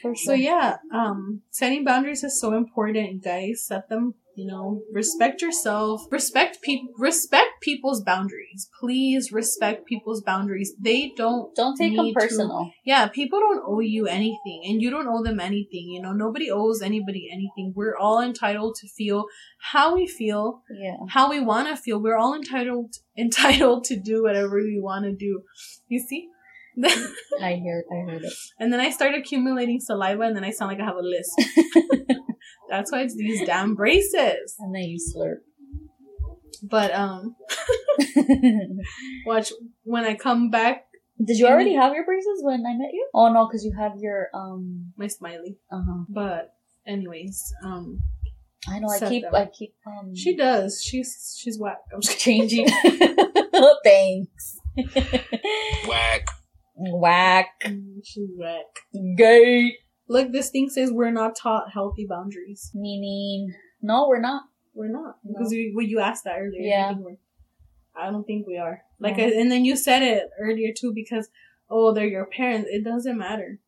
For 0.00 0.14
So 0.14 0.32
yeah, 0.32 0.76
um, 0.94 1.42
setting 1.50 1.84
boundaries 1.84 2.22
is 2.22 2.40
so 2.40 2.54
important, 2.54 3.24
guys. 3.24 3.64
Set 3.66 3.88
them, 3.88 4.14
you 4.34 4.46
know, 4.46 4.82
respect 4.92 5.42
yourself, 5.42 6.06
respect 6.10 6.62
people, 6.62 6.92
respect 6.98 7.60
people's 7.60 8.02
boundaries. 8.02 8.68
Please 8.80 9.30
respect 9.32 9.86
people's 9.86 10.22
boundaries. 10.22 10.72
They 10.80 11.12
don't, 11.16 11.54
Don't 11.54 11.76
take 11.76 11.94
them 11.96 12.06
need 12.06 12.14
to- 12.14 12.20
personal. 12.20 12.70
yeah, 12.84 13.08
people 13.08 13.40
don't 13.40 13.62
owe 13.66 13.80
you 13.80 14.06
anything, 14.06 14.62
and 14.66 14.80
you 14.80 14.90
don't 14.90 15.06
owe 15.08 15.22
them 15.22 15.38
anything. 15.40 15.88
You 15.88 16.00
know, 16.02 16.12
nobody 16.12 16.50
owes 16.50 16.80
anybody 16.82 17.28
anything. 17.32 17.72
We're 17.76 17.96
all 17.96 18.20
entitled 18.20 18.76
to 18.80 18.88
feel 18.88 19.26
how 19.60 19.94
we 19.94 20.06
feel, 20.06 20.62
Yeah. 20.70 20.96
how 21.10 21.28
we 21.30 21.40
want 21.40 21.68
to 21.68 21.76
feel. 21.76 22.00
We're 22.02 22.16
all 22.18 22.34
entitled 22.34 22.94
entitled 23.18 23.84
to 23.84 23.96
do 24.00 24.22
whatever 24.22 24.56
we 24.56 24.80
want 24.80 25.04
to 25.04 25.12
do. 25.14 25.42
You 25.88 26.00
see. 26.00 26.28
I 27.42 27.54
hear. 27.54 27.84
I 27.92 28.10
heard 28.10 28.22
it. 28.22 28.32
And 28.58 28.72
then 28.72 28.80
I 28.80 28.90
started 28.90 29.20
accumulating 29.20 29.80
saliva, 29.80 30.22
and 30.22 30.36
then 30.36 30.44
I 30.44 30.50
sound 30.50 30.70
like 30.70 30.80
I 30.80 30.84
have 30.84 30.96
a 30.96 31.00
list. 31.02 31.32
That's 32.70 32.90
why 32.90 33.02
it's 33.02 33.14
these 33.16 33.46
damn 33.46 33.74
braces. 33.74 34.56
And 34.58 34.74
then 34.74 34.84
you 34.84 34.98
slurp. 34.98 35.40
But 36.62 36.94
um, 36.94 37.34
watch 39.26 39.52
when 39.82 40.04
I 40.04 40.14
come 40.14 40.50
back, 40.50 40.86
Did 41.22 41.38
you 41.38 41.46
already 41.46 41.74
have 41.74 41.92
your 41.92 42.04
braces 42.04 42.40
when 42.42 42.64
I 42.66 42.74
met 42.76 42.90
you? 42.92 43.08
Oh 43.14 43.32
no, 43.32 43.46
because 43.46 43.64
you 43.64 43.72
have 43.76 43.92
your 43.98 44.28
um. 44.32 44.92
my 44.96 45.08
smiley. 45.08 45.58
Uh 45.70 45.82
huh. 45.86 46.04
But 46.08 46.54
anyways, 46.86 47.52
um, 47.64 48.00
I 48.68 48.78
know. 48.78 48.88
I 48.88 48.98
Set 48.98 49.08
keep. 49.10 49.22
them. 49.24 49.34
I 49.34 49.46
keep 49.46 49.74
um. 49.86 50.14
she 50.14 50.36
does. 50.36 50.82
She's 50.82 51.36
she's 51.38 51.58
whack. 51.58 51.78
I'm 51.92 52.00
just 52.00 52.18
changing. 52.20 52.68
Thanks. 53.84 54.58
Whack. 55.88 56.28
Whack. 56.74 57.48
She's 58.04 58.30
whack. 58.36 58.64
Gay. 59.16 59.76
Look, 60.08 60.32
this 60.32 60.50
thing 60.50 60.68
says 60.68 60.90
we're 60.90 61.10
not 61.10 61.36
taught 61.36 61.72
healthy 61.72 62.06
boundaries. 62.08 62.70
Meaning, 62.74 63.54
no, 63.80 64.08
we're 64.08 64.20
not. 64.20 64.44
We're 64.74 64.90
not 64.90 65.16
No. 65.24 65.34
because 65.34 65.52
you, 65.52 65.72
well, 65.74 65.86
you 65.86 66.00
asked 66.00 66.24
that 66.24 66.38
earlier. 66.38 66.60
Yeah. 66.60 66.94
I, 67.96 68.06
I 68.06 68.10
don't 68.10 68.24
think 68.24 68.46
we 68.46 68.56
are. 68.56 68.82
Like. 68.98 69.18
I, 69.18 69.22
and 69.22 69.50
then 69.50 69.64
you 69.64 69.76
said 69.76 70.02
it 70.02 70.30
earlier 70.40 70.72
too 70.76 70.92
because 70.94 71.28
oh, 71.70 71.92
they're 71.92 72.06
your 72.06 72.26
parents. 72.26 72.68
It 72.70 72.84
doesn't 72.84 73.18
matter. 73.18 73.58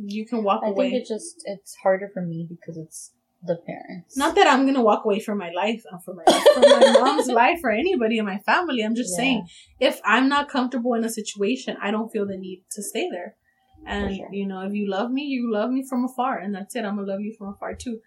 You 0.00 0.26
can 0.26 0.44
walk 0.44 0.62
I 0.64 0.68
away. 0.68 0.86
I 0.86 0.90
think 0.90 1.02
it 1.02 1.08
just 1.08 1.42
it's 1.44 1.74
harder 1.76 2.10
for 2.12 2.22
me 2.22 2.46
because 2.48 2.76
it's 2.76 3.12
the 3.42 3.56
parents. 3.56 4.16
Not 4.16 4.34
that 4.34 4.46
I'm 4.48 4.66
gonna 4.66 4.82
walk 4.82 5.04
away 5.04 5.20
from 5.20 5.38
my 5.38 5.50
life, 5.50 5.82
uh, 5.92 5.98
from 5.98 6.16
my 6.16 6.24
from 6.54 6.62
my 6.62 6.92
mom's 7.00 7.28
life 7.28 7.60
or 7.62 7.70
anybody 7.70 8.18
in 8.18 8.24
my 8.24 8.38
family. 8.38 8.82
I'm 8.82 8.94
just 8.96 9.12
Yeah. 9.12 9.16
saying, 9.16 9.48
if 9.80 10.00
I'm 10.04 10.28
not 10.28 10.48
comfortable 10.48 10.94
in 10.94 11.04
a 11.04 11.08
situation, 11.10 11.76
I 11.80 11.90
don't 11.90 12.10
feel 12.10 12.26
the 12.26 12.36
need 12.36 12.64
to 12.72 12.82
stay 12.82 13.08
there. 13.10 13.36
And 13.86 14.16
sure. 14.16 14.28
you 14.32 14.46
know, 14.46 14.62
if 14.62 14.72
you 14.74 14.90
love 14.90 15.10
me, 15.10 15.22
you 15.22 15.52
love 15.52 15.70
me 15.70 15.84
from 15.88 16.04
afar, 16.04 16.38
and 16.38 16.54
that's 16.54 16.74
it. 16.74 16.84
I'm 16.84 16.96
gonna 16.96 17.06
love 17.06 17.20
you 17.20 17.34
from 17.38 17.48
afar 17.48 17.74
too. 17.74 18.00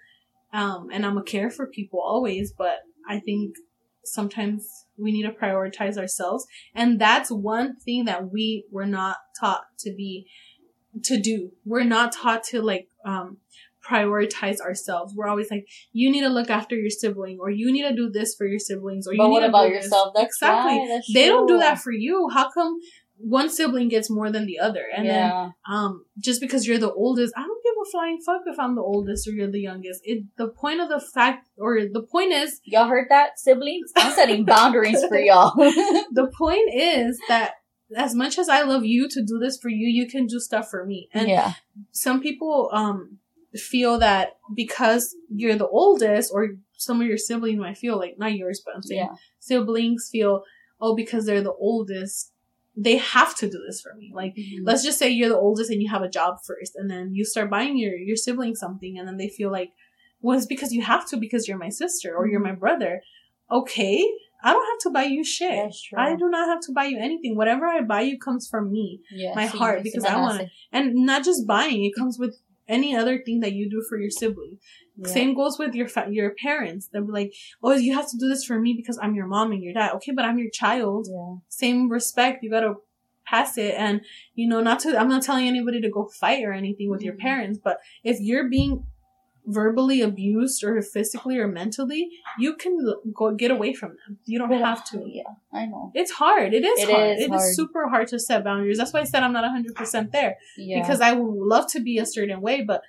Um, 0.54 0.90
and 0.92 1.06
I'm 1.06 1.14
gonna 1.14 1.24
care 1.24 1.50
for 1.50 1.66
people 1.68 2.02
always, 2.02 2.52
but 2.52 2.80
I 3.08 3.20
think 3.20 3.56
sometimes 4.04 4.68
we 4.98 5.12
need 5.12 5.24
to 5.24 5.32
prioritize 5.32 5.98
ourselves, 5.98 6.46
and 6.76 7.00
that's 7.00 7.32
one 7.32 7.78
thing 7.80 8.06
that 8.06 8.32
we 8.32 8.66
were 8.70 8.86
not 8.86 9.18
taught 9.40 9.64
to 9.80 9.94
be 9.96 10.28
to 11.04 11.22
do. 11.22 11.52
We're 11.66 11.86
not 11.86 12.12
taught 12.12 12.44
to 12.46 12.62
like 12.62 12.90
um 13.06 13.38
prioritize 13.92 14.60
ourselves. 14.62 15.14
We're 15.16 15.28
always 15.28 15.52
like, 15.52 15.68
you 15.92 16.12
need 16.12 16.22
to 16.22 16.30
look 16.30 16.50
after 16.50 16.76
your 16.76 16.90
sibling, 16.90 17.38
or 17.42 17.50
you 17.50 17.72
need 17.72 17.84
to 17.90 17.96
do 17.96 18.10
this 18.10 18.36
for 18.36 18.46
your 18.46 18.60
siblings, 18.60 19.08
or 19.08 19.14
you 19.14 19.18
But 19.18 19.28
need 19.28 19.32
what 19.32 19.40
to 19.42 19.48
about 19.50 19.68
do 19.68 19.74
this. 19.74 19.86
yourself? 19.86 20.14
That's 20.16 20.36
exactly. 20.36 20.78
right, 20.80 20.88
that's 20.88 21.14
they 21.14 21.26
don't 21.28 21.48
do 21.48 21.58
that 21.60 21.80
for 21.80 21.92
you. 21.92 22.30
How 22.34 22.50
come 22.52 22.80
one 23.18 23.50
sibling 23.50 23.88
gets 23.90 24.10
more 24.10 24.32
than 24.32 24.46
the 24.48 24.60
other? 24.60 24.84
And 24.96 25.08
then 25.08 25.54
um 25.70 26.06
just 26.20 26.42
because 26.42 26.66
you're 26.68 26.80
the 26.80 26.92
oldest, 26.92 27.34
I 27.38 27.42
don't 27.42 27.64
give 27.64 27.76
a 27.82 27.92
flying 27.92 28.20
fuck 28.26 28.42
if 28.48 28.60
I'm 28.60 28.76
the 28.76 28.82
oldest 28.82 29.28
or 29.28 29.32
you're 29.32 29.52
the 29.52 29.60
youngest. 29.60 30.02
It 30.04 30.24
the 30.38 30.48
point 30.48 30.82
of 30.82 30.90
the 30.90 31.00
fact 31.00 31.48
or 31.58 31.80
the 31.82 32.02
point 32.02 32.32
is 32.34 32.60
Y'all 32.64 32.88
heard 32.88 33.08
that, 33.10 33.40
siblings? 33.40 33.92
I'm 33.96 34.14
setting 34.14 34.46
boundaries 34.46 35.04
for 35.08 35.20
y'all. 35.30 35.54
the 35.56 36.32
point 36.36 36.74
is 36.74 37.20
that 37.28 37.54
as 37.96 38.16
much 38.16 38.40
as 38.40 38.50
I 38.50 38.62
love 38.64 38.86
you 38.86 39.08
to 39.10 39.22
do 39.22 39.38
this 39.38 39.60
for 39.62 39.70
you, 39.70 39.88
you 39.88 40.08
can 40.08 40.26
do 40.26 40.40
stuff 40.40 40.70
for 40.70 40.86
me. 40.86 41.10
And 41.14 41.28
yeah. 41.30 41.54
some 41.92 42.22
people 42.22 42.70
um 42.74 43.20
feel 43.56 44.00
that 44.00 44.38
because 44.56 45.16
you're 45.34 45.56
the 45.58 45.68
oldest 45.68 46.32
or 46.34 46.50
some 46.78 47.02
of 47.02 47.08
your 47.08 47.18
siblings 47.18 47.60
might 47.60 47.78
feel 47.78 47.98
like 47.98 48.16
not 48.18 48.34
yours 48.34 48.62
but 48.66 48.74
i'm 48.76 48.82
saying 48.82 49.02
Yeah. 49.02 49.16
siblings 49.40 50.10
feel 50.12 50.44
oh 50.80 50.96
because 50.96 51.26
they're 51.26 51.42
the 51.44 51.54
oldest 51.54 52.32
they 52.78 52.96
have 52.96 53.36
to 53.36 53.50
do 53.50 53.62
this 53.68 53.82
for 53.82 53.94
me. 53.96 54.14
Like 54.16 54.34
Mm-hmm. 54.34 54.64
let's 54.66 54.82
just 54.82 54.98
say 54.98 55.10
you're 55.10 55.28
the 55.28 55.38
oldest 55.38 55.70
and 55.70 55.82
you 55.82 55.90
have 55.90 56.04
a 56.04 56.10
job 56.10 56.38
first 56.48 56.74
and 56.78 56.90
then 56.90 57.14
you 57.14 57.26
start 57.26 57.50
buying 57.50 57.78
your 57.78 57.96
your 57.96 58.16
sibling 58.16 58.56
something 58.56 58.98
and 58.98 59.06
then 59.06 59.18
they 59.18 59.28
feel 59.28 59.52
like 59.52 59.72
well 60.22 60.38
it's 60.38 60.46
because 60.46 60.72
you 60.72 60.82
have 60.82 61.06
to 61.10 61.18
because 61.18 61.48
you're 61.50 61.58
my 61.58 61.68
sister 61.68 62.16
or 62.16 62.28
you're 62.28 62.40
my 62.40 62.54
brother. 62.54 63.02
Okay 63.52 64.02
i 64.44 64.54
don't 64.54 64.66
have 64.72 64.80
to 64.80 64.90
buy 64.90 65.04
you 65.04 65.24
shit. 65.24 65.76
I 65.96 66.16
do 66.16 66.30
not 66.30 66.48
have 66.48 66.62
to 66.62 66.72
buy 66.72 66.86
you 66.86 66.98
anything. 66.98 67.36
Whatever 67.36 67.66
i 67.68 67.82
buy 67.82 68.02
you 68.02 68.18
comes 68.18 68.48
from 68.48 68.72
me 68.72 69.02
yeah, 69.12 69.34
my 69.36 69.46
heart, 69.48 69.84
because 69.84 70.06
I 70.06 70.16
wanna- 70.16 70.50
and 70.72 70.96
not 70.96 71.26
just 71.26 71.46
buying 71.46 71.84
it 71.84 71.94
comes 71.96 72.18
with 72.18 72.38
any 72.78 72.96
other 73.02 73.16
thing 73.26 73.40
that 73.42 73.54
you 73.58 73.70
do 73.76 73.82
for 73.90 73.98
your 74.04 74.10
sibling 74.20 74.56
Yeah. 74.98 75.08
same 75.18 75.32
goes 75.40 75.56
with 75.62 75.74
your 75.80 75.88
fa- 75.96 76.10
your 76.20 76.32
parents 76.46 76.84
they'll 76.88 77.06
be 77.12 77.18
like 77.22 77.32
oh 77.64 77.74
you 77.88 77.94
have 78.00 78.10
to 78.12 78.18
do 78.22 78.28
this 78.34 78.44
for 78.50 78.58
me 78.66 78.72
because 78.80 78.98
i'm 79.04 79.16
your 79.20 79.28
mom 79.36 79.52
and 79.54 79.62
your 79.66 79.74
dad 79.80 79.92
okay 79.98 80.14
but 80.18 80.26
i'm 80.26 80.40
your 80.44 80.50
child 80.62 81.08
Yeah. 81.18 81.36
same 81.62 81.80
respect 81.98 82.44
you 82.44 82.50
gotta 82.58 82.74
pass 83.32 83.58
it 83.58 83.74
and 83.86 84.02
you 84.40 84.46
know 84.52 84.62
not 84.70 84.80
to 84.84 84.90
i'm 85.00 85.08
not 85.16 85.24
telling 85.28 85.48
anybody 85.48 85.80
to 85.82 85.90
go 85.98 86.02
fight 86.24 86.44
or 86.48 86.54
anything 86.54 86.90
with 86.94 87.02
your 87.08 87.16
Mhm. 87.16 87.20
parents 87.28 87.60
but 87.68 87.78
if 88.04 88.18
you're 88.20 88.50
being 88.58 88.74
verbally 89.46 90.02
abused 90.02 90.64
or 90.64 90.80
physically 90.82 91.38
or 91.40 91.48
mentally 91.48 92.10
you 92.38 92.56
can 92.56 92.78
go 93.14 93.32
get 93.34 93.50
away 93.52 93.74
from 93.74 93.90
them. 93.90 94.18
You 94.26 94.38
don't 94.40 94.50
But, 94.50 94.60
have 94.60 94.84
to. 94.92 95.04
Yeah, 95.06 95.24
I 95.52 95.66
know. 95.66 95.92
it's 95.96 96.12
hard. 96.12 96.54
It 96.54 96.64
is 96.64 96.80
It 96.84 96.90
hard. 96.92 97.18
is 97.18 97.24
It 97.24 97.32
is 97.34 97.42
hard. 97.42 97.56
super 97.56 97.90
hard 97.90 98.08
to 98.10 98.20
set 98.20 98.44
boundaries. 98.44 98.78
That's 98.78 98.94
why 98.94 99.02
i 99.02 99.04
said 99.04 99.24
i'm 99.24 99.34
not 99.34 99.44
100% 99.44 100.12
there 100.12 100.38
Yeah. 100.58 100.82
because 100.82 101.02
i 101.02 101.12
would 101.14 101.36
love 101.54 101.66
to 101.74 101.80
be 101.80 101.98
a 101.98 102.06
certain 102.06 102.40
way 102.42 102.62
but 102.62 102.82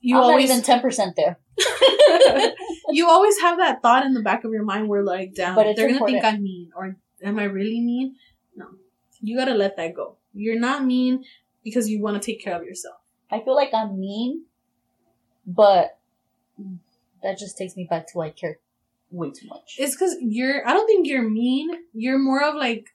you 0.00 0.16
I'm 0.16 0.22
always 0.24 0.48
not 0.48 0.54
even 0.54 0.64
ten 0.64 0.80
percent 0.80 1.14
there. 1.14 1.38
you 2.90 3.08
always 3.08 3.38
have 3.40 3.58
that 3.58 3.82
thought 3.82 4.04
in 4.04 4.14
the 4.14 4.22
back 4.22 4.42
of 4.44 4.50
your 4.52 4.64
mind 4.64 4.88
where 4.88 5.04
like 5.04 5.34
damn 5.34 5.54
But 5.54 5.76
they're 5.76 5.88
gonna 5.92 6.04
think 6.04 6.24
i'm 6.24 6.42
mean 6.42 6.70
or 6.74 6.96
am 7.22 7.38
i 7.38 7.44
really 7.44 7.80
mean? 7.80 8.16
No. 8.56 8.66
You 9.20 9.36
gotta 9.38 9.54
let 9.54 9.76
that 9.76 9.94
go. 9.94 10.16
You're 10.34 10.58
not 10.58 10.84
mean 10.84 11.24
because 11.62 11.88
you 11.88 12.02
want 12.02 12.20
to 12.20 12.26
take 12.26 12.42
care 12.42 12.56
of 12.56 12.64
yourself. 12.64 12.96
I 13.30 13.38
feel 13.44 13.54
like 13.54 13.72
I'm 13.72 14.00
mean, 14.00 14.44
but 15.46 15.98
that 17.22 17.38
just 17.38 17.56
takes 17.56 17.76
me 17.76 17.86
back 17.88 18.06
to 18.12 18.20
I 18.20 18.30
care 18.30 18.58
way 19.10 19.30
too 19.30 19.46
much. 19.46 19.76
it's 19.78 19.94
because 19.94 20.16
you're 20.20 20.66
i 20.66 20.72
don't 20.72 20.86
think 20.86 21.06
you're 21.06 21.28
mean 21.28 21.70
you're 21.92 22.18
more 22.18 22.42
of 22.42 22.54
like 22.54 22.86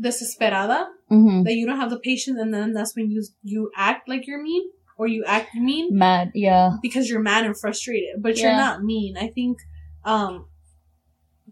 desesperada 0.00 0.88
mm-hmm. 1.10 1.44
that 1.44 1.54
you 1.54 1.66
don't 1.66 1.78
have 1.78 1.90
the 1.90 1.98
patience 1.98 2.38
and 2.38 2.52
then 2.52 2.72
that's 2.72 2.96
when 2.96 3.10
you 3.10 3.22
you 3.44 3.70
act 3.76 4.08
like 4.08 4.26
you're 4.26 4.42
mean 4.42 4.62
or 4.98 5.06
you 5.06 5.24
act 5.24 5.54
mean 5.54 5.96
Mad, 5.96 6.32
yeah. 6.34 6.76
because 6.82 7.08
you're 7.08 7.20
mad 7.20 7.46
and 7.46 7.58
frustrated 7.58 8.20
but 8.20 8.38
you're 8.38 8.52
not 8.52 8.82
mean 8.82 9.16
i 9.16 9.28
think 9.28 9.58
um 10.04 10.46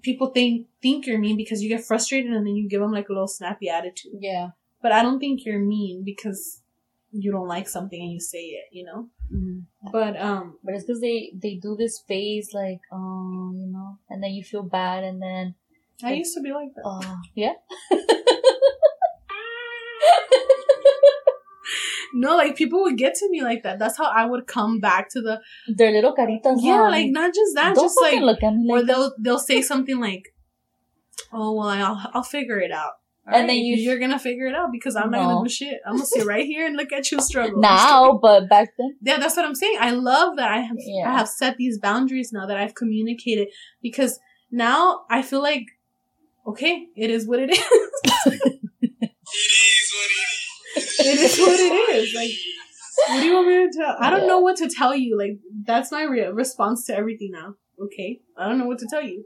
people 0.02 0.28
think 0.28 0.66
think 0.82 1.06
you're 1.06 1.18
mean 1.18 1.36
because 1.36 1.62
you 1.62 1.68
get 1.68 1.84
frustrated 1.84 2.32
and 2.32 2.46
then 2.46 2.56
you 2.56 2.68
give 2.68 2.80
them 2.80 2.92
like 2.92 3.08
a 3.08 3.12
little 3.12 3.28
snappy 3.28 3.68
attitude 3.68 4.12
Yeah. 4.18 4.50
but 4.82 4.92
i 4.92 5.02
don't 5.02 5.20
think 5.20 5.44
you're 5.44 5.60
mean 5.60 6.02
because 6.04 6.62
you 7.12 7.30
don't 7.30 7.48
like 7.48 7.68
something 7.68 8.00
and 8.00 8.12
you 8.12 8.20
say 8.20 8.44
it 8.44 8.64
you 8.72 8.84
know 8.84 9.08
Mm-hmm. 9.32 9.90
but 9.92 10.18
um 10.20 10.58
But 10.64 10.74
it's 10.74 10.84
because 10.84 11.00
they 11.00 11.32
they 11.34 11.54
do 11.56 11.76
this 11.76 12.02
phase 12.08 12.50
like, 12.54 12.80
oh, 12.92 13.52
you 13.54 13.66
know, 13.70 13.98
and 14.08 14.22
then 14.22 14.30
you 14.32 14.42
feel 14.42 14.62
bad, 14.62 15.04
and 15.04 15.20
then, 15.20 15.54
i 16.02 16.12
used 16.12 16.34
to 16.34 16.40
be 16.40 16.52
like 16.52 16.72
that 16.76 16.82
oh, 16.86 17.16
yeah. 17.34 17.52
no 22.14 22.36
like 22.36 22.56
people 22.56 22.82
would 22.82 22.96
get 22.96 23.14
to 23.14 23.28
me 23.30 23.42
like 23.42 23.62
that 23.62 23.78
that's 23.78 23.98
how 23.98 24.06
i 24.06 24.24
would 24.24 24.46
come 24.46 24.80
back 24.80 25.08
to 25.10 25.20
the 25.20 25.40
Their 25.76 25.90
little 25.92 26.14
caritas. 26.14 26.60
yeah 26.62 26.88
like 26.88 27.10
not 27.10 27.34
just 27.34 27.54
that 27.54 27.74
Don't 27.74 27.84
just 27.84 28.00
like 28.00 28.20
look 28.20 28.42
at 28.42 28.54
me 28.54 28.70
or 28.70 28.78
like 28.78 28.86
that. 28.86 28.92
they'll 28.94 29.12
they'll 29.20 29.38
say 29.38 29.60
something 29.60 29.98
like 30.00 30.22
oh 31.32 31.52
well 31.54 31.68
i'll, 31.68 32.10
I'll 32.14 32.22
figure 32.22 32.58
it 32.60 32.70
out 32.72 32.92
And 33.36 33.48
then 33.48 33.56
you- 33.58 33.76
you're 33.76 33.98
gonna 33.98 34.18
figure 34.18 34.46
it 34.46 34.54
out 34.54 34.70
because 34.72 34.96
I'm 34.96 35.10
not 35.10 35.24
gonna 35.28 35.44
do 35.48 35.50
shit. 35.50 35.78
I'm 35.86 35.94
gonna 35.96 36.06
sit 36.06 36.26
right 36.26 36.46
here 36.46 36.66
and 36.66 36.76
look 36.76 36.92
at 36.92 37.10
you 37.10 37.20
struggle. 37.20 37.60
now, 37.60 38.18
but 38.22 38.48
back 38.48 38.70
then, 38.78 38.96
Yeah, 39.02 39.18
that's 39.18 39.36
what 39.36 39.44
I'm 39.44 39.54
saying. 39.54 39.76
I 39.80 39.90
love 39.90 40.36
that 40.36 40.50
I 40.50 40.60
have 40.60 40.76
Yeah. 40.78 41.08
I 41.10 41.12
have 41.18 41.28
set 41.28 41.56
these 41.56 41.78
boundaries 41.78 42.30
now 42.32 42.46
that 42.46 42.56
I've 42.56 42.74
communicated 42.74 43.48
because 43.82 44.18
now 44.50 45.02
I 45.10 45.22
feel 45.22 45.42
like 45.42 45.64
okay, 46.46 46.86
it 46.96 47.10
is 47.10 47.26
what 47.28 47.38
it 47.40 47.50
is. 47.50 47.58
It 47.60 48.34
is 49.80 49.92
what 49.92 50.10
it 50.10 50.78
is. 50.78 51.00
it 51.00 51.18
is 51.18 51.38
what 51.38 51.60
it 51.60 51.96
is. 51.96 52.14
Like 52.14 52.30
what 53.08 53.20
do 53.20 53.26
you 53.26 53.34
want 53.34 53.46
me 53.48 53.54
to 53.54 53.70
tell? 53.78 53.96
I 54.00 54.10
don't 54.10 54.22
Yeah. 54.22 54.26
know 54.26 54.40
what 54.40 54.56
to 54.56 54.68
tell 54.68 54.94
you. 54.94 55.16
Like 55.18 55.38
that's 55.66 55.92
my 55.92 56.02
re- 56.02 56.28
response 56.32 56.86
to 56.86 56.96
everything 56.96 57.30
now. 57.32 57.54
Okay, 57.80 58.20
I 58.36 58.48
don't 58.48 58.58
know 58.58 58.66
what 58.66 58.78
to 58.78 58.86
tell 58.90 59.02
you. 59.02 59.24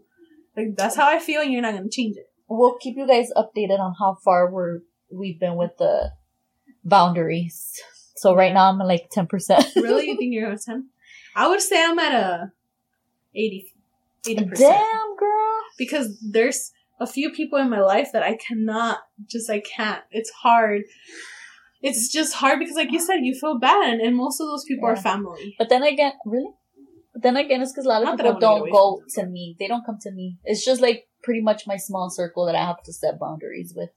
Like 0.57 0.77
that's 0.77 0.97
how 0.97 1.09
I 1.09 1.19
feel, 1.19 1.41
and 1.41 1.51
you're 1.53 1.63
not 1.63 1.75
gonna 1.75 1.89
change 1.91 2.17
it. 2.17 2.27
We'll 2.49 2.77
keep 2.79 2.97
you 2.97 3.07
guys 3.07 3.29
updated 3.37 3.79
on 3.79 3.95
how 3.99 4.17
far 4.25 4.51
we're 4.51 4.81
we've 5.11 5.39
been 5.39 5.57
with 5.57 5.73
the 5.79 6.13
boundaries. 6.85 7.81
So 8.17 8.35
right 8.35 8.53
now 8.53 8.71
I'm 8.71 8.81
at 8.81 8.87
like 8.87 9.09
ten 9.11 9.27
percent. 9.27 9.67
Really, 9.77 10.09
you 10.09 10.17
think 10.17 10.33
you're 10.33 10.51
at 10.51 10.63
ten? 10.63 10.89
I 11.35 11.49
would 11.49 11.61
say 11.61 11.83
I'm 11.83 11.99
at 11.99 12.13
a 12.15 12.53
80 13.35 13.73
percent. 14.25 14.57
Damn, 14.57 15.17
girl. 15.17 15.61
because 15.79 16.19
there's 16.21 16.73
a 17.01 17.07
few 17.07 17.31
people 17.33 17.59
in 17.59 17.71
my 17.71 17.81
life 17.81 18.11
that 18.13 18.23
I 18.23 18.37
cannot 18.37 18.99
just 19.29 19.51
I 19.51 19.61
can't. 19.61 20.03
It's 20.11 20.31
hard. 20.31 20.83
It's 21.81 22.13
just 22.13 22.35
hard 22.35 22.61
because 22.61 22.77
like 22.77 22.93
you 22.93 23.01
said, 23.01 23.21
you 23.23 23.35
feel 23.35 23.59
bad 23.59 23.95
and, 23.95 24.01
and 24.01 24.17
most 24.17 24.41
of 24.41 24.47
those 24.47 24.65
people 24.65 24.89
are 24.89 24.97
family. 24.97 25.57
But 25.59 25.69
then 25.69 25.83
again, 25.83 26.13
really? 26.25 26.51
But 27.13 27.23
then 27.23 27.37
again, 27.37 27.61
it's 27.61 27.73
because 27.73 27.87
a 27.87 27.89
lot 27.89 28.03
of 28.03 28.09
Not 28.09 28.17
people 28.19 28.39
don't 28.39 28.71
go 28.71 29.03
to 29.17 29.27
me. 29.27 29.57
They 29.59 29.67
don't 29.67 29.85
come 29.85 29.99
to 30.03 30.13
me. 30.13 30.39
It's 30.45 30.65
just 30.65 30.81
like 30.81 31.09
pretty 31.23 31.41
much 31.41 31.67
my 31.67 31.77
small 31.77 32.11
circle 32.11 32.47
that 32.47 32.55
I 32.55 32.65
have 32.65 32.83
to 32.85 32.93
set 32.93 33.19
boundaries 33.19 33.73
with. 33.77 33.91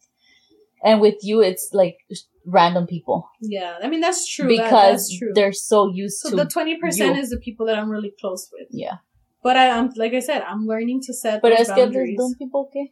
And 0.84 1.02
with 1.02 1.16
you, 1.24 1.42
it's 1.42 1.70
like 1.74 1.98
random 2.46 2.86
people 2.86 3.28
Yeah. 3.42 3.78
I 3.82 3.88
mean 3.88 4.02
that's 4.02 4.28
true. 4.28 4.48
That- 4.56 4.66
because 4.66 5.08
that's 5.08 5.18
true. 5.18 5.32
they're 5.34 5.54
so 5.54 5.92
used 5.92 6.18
So 6.20 6.30
to. 6.30 6.36
the 6.36 6.46
twenty 6.46 6.78
percent 6.80 7.18
is 7.18 7.30
the 7.32 7.38
people 7.38 7.66
that 7.68 7.78
I'm 7.80 7.90
really 7.90 8.14
close 8.22 8.50
with. 8.54 8.68
yeah, 8.72 8.98
But 9.42 9.58
I 9.58 9.66
am 9.66 9.90
like 9.96 10.14
I 10.14 10.20
said, 10.20 10.44
I'm 10.44 10.66
learning 10.68 11.02
to 11.08 11.14
set 11.14 11.42
pero 11.42 11.56
es 11.56 11.68
que 11.70 11.76
boundaries. 11.86 12.18
de 12.18 12.24
un 12.24 12.36
tipo 12.38 12.70
que, 12.72 12.92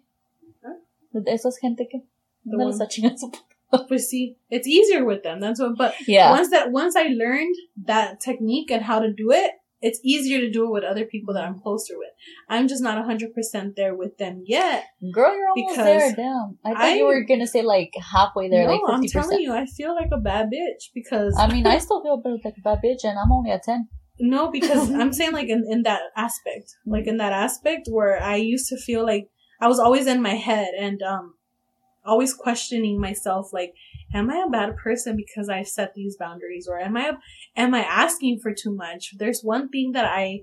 Huh? 0.66 1.22
esas 1.28 1.58
gente 1.62 1.88
que, 1.92 2.02
no 2.46 2.66
les 2.66 2.78
su- 3.20 3.32
But 3.72 4.00
see, 4.10 4.38
it's 4.50 4.68
easier 4.68 5.04
with 5.06 5.22
them. 5.24 5.40
That's 5.40 5.60
what. 5.60 5.78
But 5.78 5.94
yeah, 6.08 6.32
once 6.32 6.50
that 6.50 6.72
once 6.72 6.96
I 6.96 7.08
learned 7.10 7.56
that 7.86 8.20
technique 8.22 8.72
and 8.72 8.82
how 8.84 9.00
to 9.00 9.12
do 9.14 9.32
it, 9.32 9.52
it's 9.84 10.00
easier 10.04 10.40
to 10.40 10.50
do 10.50 10.66
it 10.66 10.72
with 10.72 10.84
other 10.84 11.06
people 11.06 11.34
that 11.34 11.44
I'm 11.44 11.60
closer 11.60 11.96
with. 11.98 12.10
I'm 12.50 12.68
just 12.68 12.82
not 12.82 13.04
hundred 13.06 13.34
percent 13.34 13.76
there 13.76 13.94
with 13.96 14.18
them 14.18 14.44
yet. 14.46 14.86
girl, 15.14 15.36
you're 15.36 15.50
almost 15.50 15.76
there. 15.76 16.16
Damn, 16.16 16.58
I 16.66 16.74
thought 16.74 16.96
you 16.96 17.06
were 17.06 17.24
gonna 17.24 17.48
say 17.48 17.62
like 17.62 17.94
halfway 18.14 18.50
there, 18.50 18.66
no, 18.66 18.74
like 18.74 18.82
I'm 18.88 19.04
telling 19.04 19.42
you, 19.42 19.54
I 19.54 19.66
feel 19.66 19.94
like 19.94 20.10
a 20.12 20.18
bad 20.18 20.48
bitch 20.48 20.90
because 20.94 21.36
I 21.38 21.48
mean, 21.52 21.68
I 21.68 21.78
still 21.80 22.02
feel 22.02 22.16
a 22.16 22.18
bit 22.18 22.40
like 22.46 22.56
a 22.58 22.62
bad 22.62 22.80
bitch, 22.84 23.04
and 23.04 23.20
I'm 23.20 23.32
only 23.32 23.52
at 23.52 23.64
ten. 23.64 23.90
no, 24.20 24.50
because 24.50 24.90
I'm 25.02 25.12
saying 25.14 25.34
like 25.34 25.50
in, 25.50 25.66
in 25.70 25.84
that 25.84 26.02
aspect, 26.16 26.76
like 26.86 27.06
in 27.06 27.18
that 27.18 27.34
aspect 27.34 27.88
where 27.92 28.22
I 28.24 28.38
used 28.38 28.70
to 28.70 28.78
feel 28.78 29.06
like 29.06 29.30
I 29.60 29.68
was 29.68 29.80
always 29.80 30.08
in 30.08 30.22
my 30.22 30.36
head 30.36 30.70
and 30.80 31.02
um 31.04 31.36
always 32.06 32.34
questioning 32.34 33.00
myself 33.00 33.52
like 33.54 33.74
am 34.14 34.30
I 34.30 34.44
a 34.46 34.50
bad 34.50 34.78
person 34.78 35.16
because 35.16 35.50
I 35.50 35.64
set 35.64 35.94
these 35.96 36.16
boundaries 36.18 36.68
or 36.70 36.80
am 36.80 36.96
I 36.96 37.14
am 37.56 37.74
I 37.74 37.84
asking 37.84 38.40
for 38.40 38.54
too 38.54 38.74
much? 38.74 39.18
There's 39.18 39.42
one 39.42 39.70
thing 39.70 39.94
that 39.94 40.06
I 40.06 40.42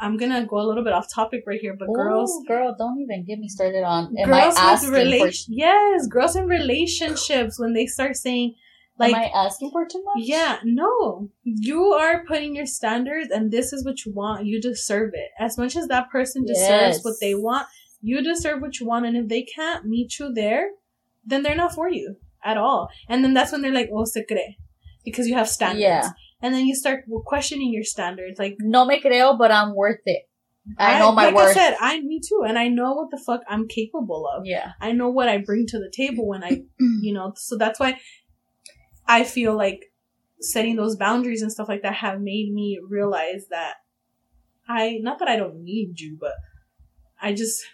I'm 0.00 0.16
gonna 0.16 0.46
go 0.46 0.58
a 0.58 0.66
little 0.66 0.84
bit 0.84 0.92
off 0.92 1.12
topic 1.12 1.42
right 1.46 1.60
here, 1.60 1.74
but 1.78 1.92
girls 1.92 2.32
girl, 2.46 2.74
don't 2.78 3.00
even 3.00 3.24
get 3.24 3.38
me 3.38 3.48
started 3.48 3.82
on. 3.82 4.14
Am 4.18 4.32
I 4.32 4.42
girls 4.42 4.54
asking 4.56 4.92
with 4.92 5.18
for? 5.18 5.52
yes, 5.52 6.06
girls 6.06 6.36
in 6.36 6.46
relationships 6.46 7.58
when 7.58 7.72
they 7.72 7.86
start 7.86 8.16
saying 8.16 8.54
like 8.98 9.14
am 9.14 9.20
I 9.22 9.26
asking 9.26 9.70
for 9.70 9.86
too 9.86 10.02
much? 10.04 10.24
Yeah, 10.24 10.58
no. 10.64 11.30
You 11.44 11.92
are 11.92 12.24
putting 12.26 12.54
your 12.56 12.66
standards 12.66 13.30
and 13.30 13.50
this 13.50 13.72
is 13.72 13.84
what 13.84 14.04
you 14.04 14.12
want. 14.12 14.46
You 14.46 14.60
deserve 14.60 15.10
it. 15.14 15.30
As 15.38 15.56
much 15.58 15.76
as 15.76 15.86
that 15.88 16.10
person 16.10 16.44
deserves 16.44 16.96
Yes. 16.96 17.04
what 17.04 17.14
they 17.20 17.34
want, 17.34 17.66
you 18.00 18.22
deserve 18.22 18.60
what 18.60 18.80
you 18.80 18.86
want. 18.86 19.06
And 19.06 19.16
if 19.16 19.28
they 19.28 19.42
can't 19.42 19.84
meet 19.84 20.18
you 20.18 20.32
there, 20.32 20.70
then 21.24 21.42
they're 21.42 21.54
not 21.54 21.74
for 21.74 21.88
you 21.88 22.16
at 22.48 22.56
all. 22.56 22.88
And 23.08 23.22
then 23.22 23.34
that's 23.34 23.52
when 23.52 23.62
they're 23.62 23.72
like, 23.72 23.90
oh, 23.92 24.04
se 24.04 24.24
cree. 24.26 24.56
Because 25.04 25.26
you 25.26 25.34
have 25.34 25.48
standards. 25.48 25.82
Yeah. 25.82 26.10
And 26.42 26.54
then 26.54 26.66
you 26.66 26.74
start 26.74 27.04
questioning 27.26 27.72
your 27.72 27.84
standards. 27.84 28.38
Like, 28.38 28.56
No 28.58 28.84
me 28.84 29.00
creo, 29.00 29.36
but 29.36 29.50
I'm 29.50 29.74
worth 29.74 30.00
it. 30.06 30.22
I 30.78 30.98
know 30.98 31.12
my 31.12 31.26
like 31.26 31.34
worth. 31.34 31.48
I 31.48 31.52
said, 31.54 31.76
I, 31.80 32.00
me 32.00 32.20
too. 32.20 32.44
And 32.46 32.58
I 32.58 32.68
know 32.68 32.92
what 32.92 33.10
the 33.10 33.22
fuck 33.24 33.40
I'm 33.48 33.66
capable 33.68 34.28
of. 34.28 34.42
Yeah. 34.44 34.72
I 34.80 34.92
know 34.92 35.08
what 35.08 35.28
I 35.28 35.38
bring 35.38 35.66
to 35.68 35.78
the 35.78 35.90
table 35.94 36.28
when 36.28 36.44
I, 36.44 36.62
you 36.78 37.12
know, 37.14 37.32
so 37.36 37.56
that's 37.56 37.80
why 37.80 37.98
I 39.06 39.24
feel 39.24 39.56
like 39.56 39.80
setting 40.40 40.76
those 40.76 40.96
boundaries 40.96 41.42
and 41.42 41.50
stuff 41.50 41.68
like 41.68 41.82
that 41.82 41.94
have 41.94 42.20
made 42.20 42.52
me 42.52 42.78
realize 42.88 43.46
that 43.50 43.76
I, 44.68 44.98
not 45.00 45.18
that 45.20 45.28
I 45.28 45.36
don't 45.36 45.62
need 45.62 45.98
you, 45.98 46.18
but 46.20 46.34
I 47.20 47.32
just, 47.32 47.64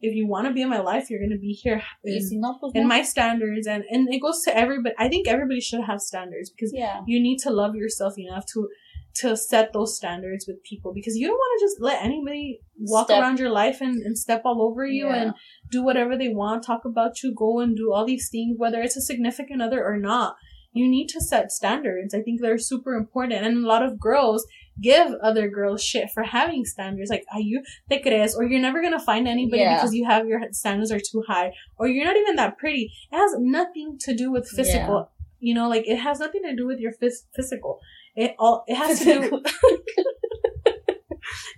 if 0.00 0.14
you 0.14 0.26
want 0.26 0.46
to 0.46 0.52
be 0.52 0.62
in 0.62 0.68
my 0.68 0.80
life, 0.80 1.10
you're 1.10 1.18
going 1.18 1.30
to 1.30 1.38
be 1.38 1.52
here 1.52 1.82
in, 2.04 2.20
si 2.20 2.38
no, 2.38 2.56
pues 2.60 2.72
in 2.74 2.82
no. 2.82 2.88
my 2.88 3.02
standards. 3.02 3.66
And, 3.66 3.84
and 3.90 4.12
it 4.12 4.20
goes 4.20 4.42
to 4.44 4.56
everybody. 4.56 4.94
I 4.98 5.08
think 5.08 5.26
everybody 5.26 5.60
should 5.60 5.82
have 5.84 6.00
standards 6.00 6.50
because 6.50 6.72
yeah. 6.74 7.00
you 7.06 7.20
need 7.20 7.38
to 7.38 7.50
love 7.50 7.74
yourself 7.74 8.14
enough 8.16 8.44
to, 8.54 8.68
to 9.16 9.36
set 9.36 9.72
those 9.72 9.96
standards 9.96 10.46
with 10.46 10.62
people 10.62 10.92
because 10.94 11.16
you 11.16 11.26
don't 11.26 11.36
want 11.36 11.60
to 11.60 11.64
just 11.64 11.80
let 11.80 12.02
anybody 12.02 12.60
walk 12.78 13.08
Step- 13.08 13.20
around 13.20 13.40
your 13.40 13.50
life 13.50 13.80
and, 13.80 14.00
and 14.02 14.16
step 14.16 14.42
all 14.44 14.62
over 14.62 14.86
you 14.86 15.08
Yeah. 15.08 15.16
and 15.16 15.34
do 15.70 15.82
whatever 15.82 16.16
they 16.16 16.28
want, 16.28 16.64
talk 16.64 16.84
about 16.84 17.22
you, 17.22 17.34
go 17.34 17.58
and 17.58 17.76
do 17.76 17.92
all 17.92 18.06
these 18.06 18.28
things, 18.30 18.56
whether 18.56 18.80
it's 18.80 18.96
a 18.96 19.02
significant 19.02 19.60
other 19.60 19.84
or 19.84 19.98
not. 19.98 20.36
You 20.72 20.88
need 20.88 21.08
to 21.08 21.20
set 21.20 21.50
standards. 21.50 22.14
I 22.14 22.20
think 22.20 22.40
they're 22.40 22.58
super 22.58 22.94
important. 22.94 23.44
And 23.44 23.64
a 23.64 23.68
lot 23.68 23.82
of 23.82 23.98
girls 23.98 24.46
give 24.80 25.12
other 25.22 25.48
girls 25.48 25.82
shit 25.82 26.10
for 26.12 26.22
having 26.22 26.64
standards. 26.64 27.10
Like, 27.10 27.24
are 27.32 27.40
you 27.40 27.62
te 27.90 28.00
crees? 28.02 28.34
Or 28.36 28.44
you're 28.44 28.60
never 28.60 28.80
gonna 28.82 29.00
find 29.00 29.26
anybody 29.28 29.62
Yeah. 29.62 29.76
because 29.76 29.94
you 29.94 30.04
have 30.06 30.26
your 30.26 30.40
standards 30.52 30.92
are 30.92 31.00
too 31.00 31.22
high. 31.26 31.52
Or 31.78 31.88
you're 31.88 32.04
not 32.04 32.16
even 32.16 32.36
that 32.36 32.58
pretty. 32.58 32.92
It 33.12 33.16
has 33.16 33.32
nothing 33.38 33.96
to 34.00 34.14
do 34.14 34.30
with 34.30 34.48
physical. 34.48 35.10
You 35.40 35.54
know, 35.54 35.68
like 35.68 35.86
it 35.86 35.96
has 35.96 36.18
nothing 36.20 36.42
to 36.44 36.54
do 36.56 36.66
with 36.66 36.80
your 36.80 36.92
phys- 36.92 37.26
physical. 37.34 37.78
It 38.16 38.34
all 38.38 38.64
it 38.66 38.76
has 38.76 38.98
to 39.00 39.04
do. 39.04 39.42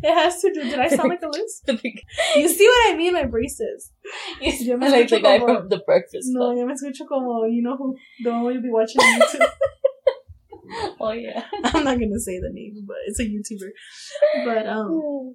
It 0.03 0.15
has 0.15 0.41
to 0.41 0.51
do. 0.53 0.63
Did 0.63 0.79
I 0.81 0.89
sound 0.89 1.11
like 1.11 1.21
a 1.23 1.29
Liz? 1.29 1.63
You 2.37 2.49
see 2.49 2.67
what 2.67 2.93
I 2.95 2.97
mean? 2.97 3.13
My 3.13 3.25
braces. 3.25 3.93
you 4.41 4.53
Yo 4.53 4.77
me 4.79 4.89
like 4.89 5.09
the 5.09 5.21
guy 5.21 5.39
como- 5.39 5.61
from 5.61 5.69
The 5.69 5.79
Breakfast 5.85 6.29
No, 6.31 6.53
ya 6.57 6.65
me 6.65 6.73
escucho 6.73 7.07
como 7.07 7.45
you 7.45 7.63
know 7.63 7.77
who 7.77 7.95
the 8.25 8.31
one 8.31 8.55
you'll 8.55 8.63
be 8.63 8.71
watching 8.71 9.01
YouTube. 9.01 9.47
Oh 11.01 11.13
yeah. 11.13 11.45
I'm 11.65 11.85
not 11.85 11.99
gonna 11.99 12.19
say 12.21 12.39
the 12.41 12.51
name, 12.53 12.85
but 12.87 12.97
it's 13.07 13.21
a 13.21 13.25
YouTuber. 13.25 13.71
But 14.45 14.67
um, 14.67 14.89
Oh 14.91 15.35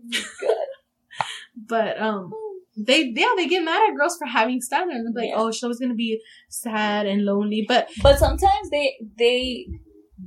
but 1.68 2.00
um, 2.02 2.32
they 2.78 3.12
yeah 3.16 3.34
they 3.38 3.48
get 3.48 3.64
mad 3.64 3.90
at 3.90 3.96
girls 3.96 4.18
for 4.18 4.26
having 4.28 4.62
standards. 4.62 5.04
They're 5.14 5.24
like, 5.24 5.30
Yeah. 5.32 5.38
oh, 5.38 5.52
she 5.52 5.66
was 5.66 5.80
gonna 5.80 5.94
be 5.96 6.22
sad 6.50 7.06
and 7.08 7.24
lonely, 7.26 7.66
but 7.68 7.90
But 8.02 8.20
sometimes 8.20 8.70
they 8.72 8.96
they 9.18 9.68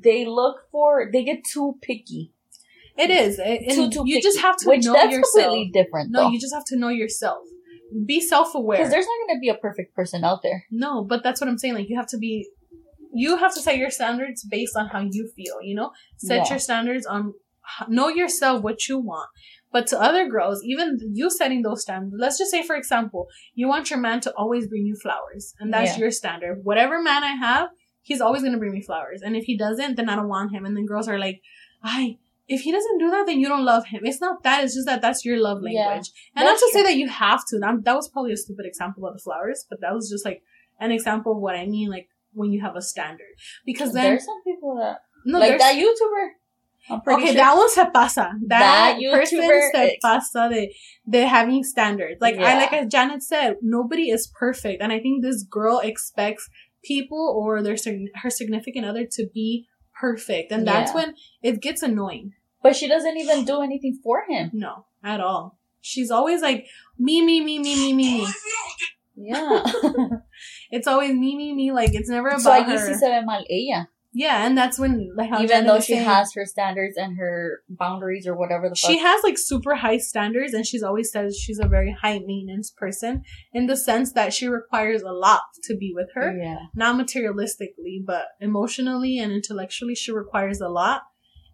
they 0.05 0.25
look 0.25 0.57
for 0.73 1.09
they 1.13 1.25
get 1.25 1.45
too 1.53 1.75
picky. 1.83 2.33
it 2.97 3.11
is. 3.11 3.39
And 3.39 3.61
Too 3.71 3.91
too 3.91 4.03
you 4.07 4.17
picky, 4.17 4.23
just 4.23 4.41
have 4.41 4.57
to 4.59 4.69
which 4.69 4.85
know 4.85 4.93
that's 4.95 5.13
yourself. 5.13 5.45
completely 5.45 5.71
different. 5.73 6.11
No, 6.11 6.31
you 6.31 6.41
just 6.41 6.55
have 6.55 6.65
to 6.67 6.77
know 6.77 6.89
yourself. 6.89 7.39
Be 8.07 8.21
self 8.21 8.55
aware. 8.55 8.79
because 8.79 8.93
there's 8.93 9.07
not 9.07 9.27
going 9.27 9.37
to 9.39 9.41
be 9.41 9.49
a 9.49 9.55
perfect 9.55 9.95
person 9.95 10.23
out 10.25 10.43
there. 10.43 10.65
No, 10.71 11.05
but 11.05 11.23
that's 11.23 11.41
what 11.41 11.49
I'm 11.49 11.57
saying. 11.59 11.75
Like 11.75 11.89
you 11.89 11.97
have 11.97 12.09
to 12.09 12.19
be, 12.19 12.47
you 13.23 13.31
have 13.43 13.53
to 13.57 13.61
set 13.67 13.77
your 13.83 13.91
standards 13.99 14.41
based 14.57 14.77
on 14.81 14.87
how 14.93 15.01
you 15.17 15.25
feel. 15.37 15.57
You 15.69 15.75
know, 15.79 15.91
set 16.29 16.39
Yeah. 16.45 16.51
your 16.53 16.59
standards 16.69 17.05
on 17.15 17.23
know 17.89 18.09
yourself 18.21 18.63
what 18.63 18.79
you 18.89 18.97
want. 18.99 19.29
But 19.75 19.87
to 19.89 19.97
other 20.09 20.25
girls, 20.35 20.59
even 20.73 20.87
you 21.19 21.27
setting 21.41 21.61
those 21.63 21.83
standards. 21.87 22.15
Let's 22.25 22.39
just 22.39 22.51
say, 22.51 22.63
for 22.69 22.77
example, 22.83 23.23
you 23.55 23.67
want 23.69 23.91
your 23.91 23.99
man 24.07 24.19
to 24.27 24.31
always 24.41 24.65
bring 24.67 24.85
you 24.91 24.97
flowers, 25.05 25.45
and 25.61 25.69
that's 25.75 25.93
Yeah. 25.93 26.01
your 26.03 26.11
standard. 26.21 26.55
Whatever 26.65 26.95
man 27.11 27.23
I 27.33 27.35
have, 27.49 27.67
he's 28.09 28.23
always 28.23 28.43
gonna 28.43 28.57
bring 28.63 28.73
me 28.79 28.83
flowers, 28.91 29.21
and 29.25 29.37
if 29.37 29.45
he 29.45 29.55
doesn't, 29.67 29.97
then 29.97 30.09
I 30.09 30.17
don't 30.17 30.29
want 30.37 30.53
him. 30.55 30.65
And 30.67 30.75
then 30.77 30.87
girls 30.87 31.09
are 31.09 31.19
like, 31.27 31.39
I. 31.83 32.01
If 32.57 32.63
he 32.63 32.73
doesn't 32.73 32.97
do 33.05 33.11
that, 33.15 33.25
then 33.27 33.39
you 33.41 33.47
don't 33.53 33.67
love 33.73 33.85
him. 33.93 34.01
It's 34.11 34.23
not 34.27 34.43
that. 34.45 34.65
It's 34.65 34.75
just 34.79 34.87
that 34.91 35.03
that's 35.03 35.23
your 35.23 35.39
love 35.39 35.59
Yeah. 35.63 35.71
language. 35.89 36.11
and 36.35 36.47
not 36.47 36.59
to 36.59 36.69
say 36.73 36.83
that 36.83 36.97
you 36.97 37.07
have 37.25 37.43
to. 37.49 37.59
That, 37.59 37.85
that 37.85 37.95
was 38.01 38.09
probably 38.09 38.33
a 38.33 38.39
stupid 38.39 38.65
example 38.65 39.03
of 39.07 39.13
the 39.17 39.23
flowers, 39.27 39.67
but 39.69 39.83
that 39.83 39.93
was 39.99 40.09
just 40.09 40.25
like 40.25 40.41
an 40.81 40.91
example 40.91 41.33
of 41.33 41.39
what 41.45 41.57
I 41.57 41.67
mean, 41.67 41.91
like 41.91 42.09
when 42.33 42.53
you 42.53 42.61
have 42.61 42.77
a 42.77 42.83
standard. 42.83 43.35
Because 43.67 43.93
then, 43.93 44.05
there's 44.05 44.25
some 44.25 44.43
people 44.45 44.77
that 44.77 44.99
no, 45.27 45.39
like 45.39 45.51
there's, 45.51 45.61
that 45.61 45.75
YouTuber. 45.77 46.29
I'm 46.91 47.01
pretty 47.03 47.23
okay, 47.23 47.33
sure. 47.33 47.37
that 47.37 47.55
one 47.57 47.69
se 47.71 47.85
pasa. 47.93 48.33
That, 48.47 48.97
That 48.99 49.13
person 49.13 49.41
YouTuber 49.41 49.71
se 49.73 49.87
is- 49.87 49.99
pasa 50.01 50.49
de, 50.51 50.75
de 51.09 51.27
having 51.27 51.63
standards. 51.65 52.17
Like 52.21 52.37
I, 52.39 52.57
like 52.57 52.73
as 52.73 52.87
Janet 52.91 53.23
said, 53.23 53.57
nobody 53.63 54.11
is 54.11 54.27
perfect, 54.39 54.83
and 54.83 54.93
I 54.93 54.99
think 55.01 55.23
this 55.23 55.43
girl 55.43 55.81
expects 55.81 56.49
people 56.85 57.35
or 57.37 57.63
their 57.63 57.77
her 58.23 58.31
significant 58.31 58.87
other 58.87 59.05
to 59.13 59.27
be 59.35 59.67
perfect, 60.01 60.53
and 60.53 60.67
that's 60.67 60.93
Yeah. 60.93 60.95
when 60.97 61.15
it 61.43 61.61
gets 61.61 61.83
annoying. 61.83 62.33
but 62.63 62.75
she 62.75 62.89
doesn't 62.89 63.17
even 63.17 63.45
do 63.45 63.61
anything 63.63 63.99
for 64.03 64.25
him. 64.29 64.51
No, 64.53 64.87
at 65.03 65.21
all. 65.21 65.59
She's 65.81 66.11
always 66.11 66.43
like 66.43 66.67
me, 66.99 67.23
me, 67.25 67.41
me, 67.41 67.59
me, 67.61 67.75
me, 67.77 67.93
me, 67.95 68.15
me. 68.23 68.27
Yeah. 69.19 69.63
It's 70.71 70.87
always 70.87 71.13
me, 71.15 71.37
me, 71.37 71.55
me. 71.55 71.73
Like 71.73 71.95
it's 71.95 72.09
never 72.09 72.29
about 72.29 72.41
so 72.43 72.51
ahí 72.53 72.65
her. 72.67 72.77
sí 72.79 72.95
se 72.95 73.09
ve 73.09 73.25
mal 73.25 73.45
ella. 73.51 73.89
Yeah, 74.15 74.47
and 74.47 74.57
that's 74.57 74.79
when 74.79 75.11
like 75.17 75.29
how 75.31 75.37
Even 75.37 75.49
Janet 75.49 75.67
though 75.67 75.81
she 75.81 75.93
saying, 75.95 76.05
has 76.07 76.33
her 76.35 76.47
standards 76.47 76.97
and 76.97 77.19
her 77.19 77.61
boundaries 77.69 78.27
or 78.27 78.35
whatever 78.37 78.69
the 78.69 78.75
fuck. 78.75 78.91
she 78.91 78.99
has 78.99 79.23
like 79.23 79.37
super 79.39 79.75
high 79.75 79.99
standards, 79.99 80.55
and 80.55 80.67
she's 80.67 80.83
always 80.83 81.11
says 81.13 81.37
she's 81.39 81.59
a 81.59 81.69
very 81.69 81.93
high 82.03 82.19
maintenance 82.19 82.71
person 82.71 83.23
in 83.53 83.67
the 83.67 83.77
sense 83.77 84.13
that 84.13 84.33
she 84.33 84.49
requires 84.49 85.03
a 85.03 85.13
lot 85.13 85.43
to 85.65 85.77
be 85.77 85.93
with 85.95 86.09
her, 86.15 86.35
Yeah. 86.37 86.57
not 86.75 86.97
materialistically, 86.99 88.05
but 88.05 88.27
emotionally 88.41 89.19
and 89.19 89.33
intellectually, 89.33 89.95
she 89.95 90.13
requires 90.13 90.61
a 90.61 90.69
lot. 90.69 91.03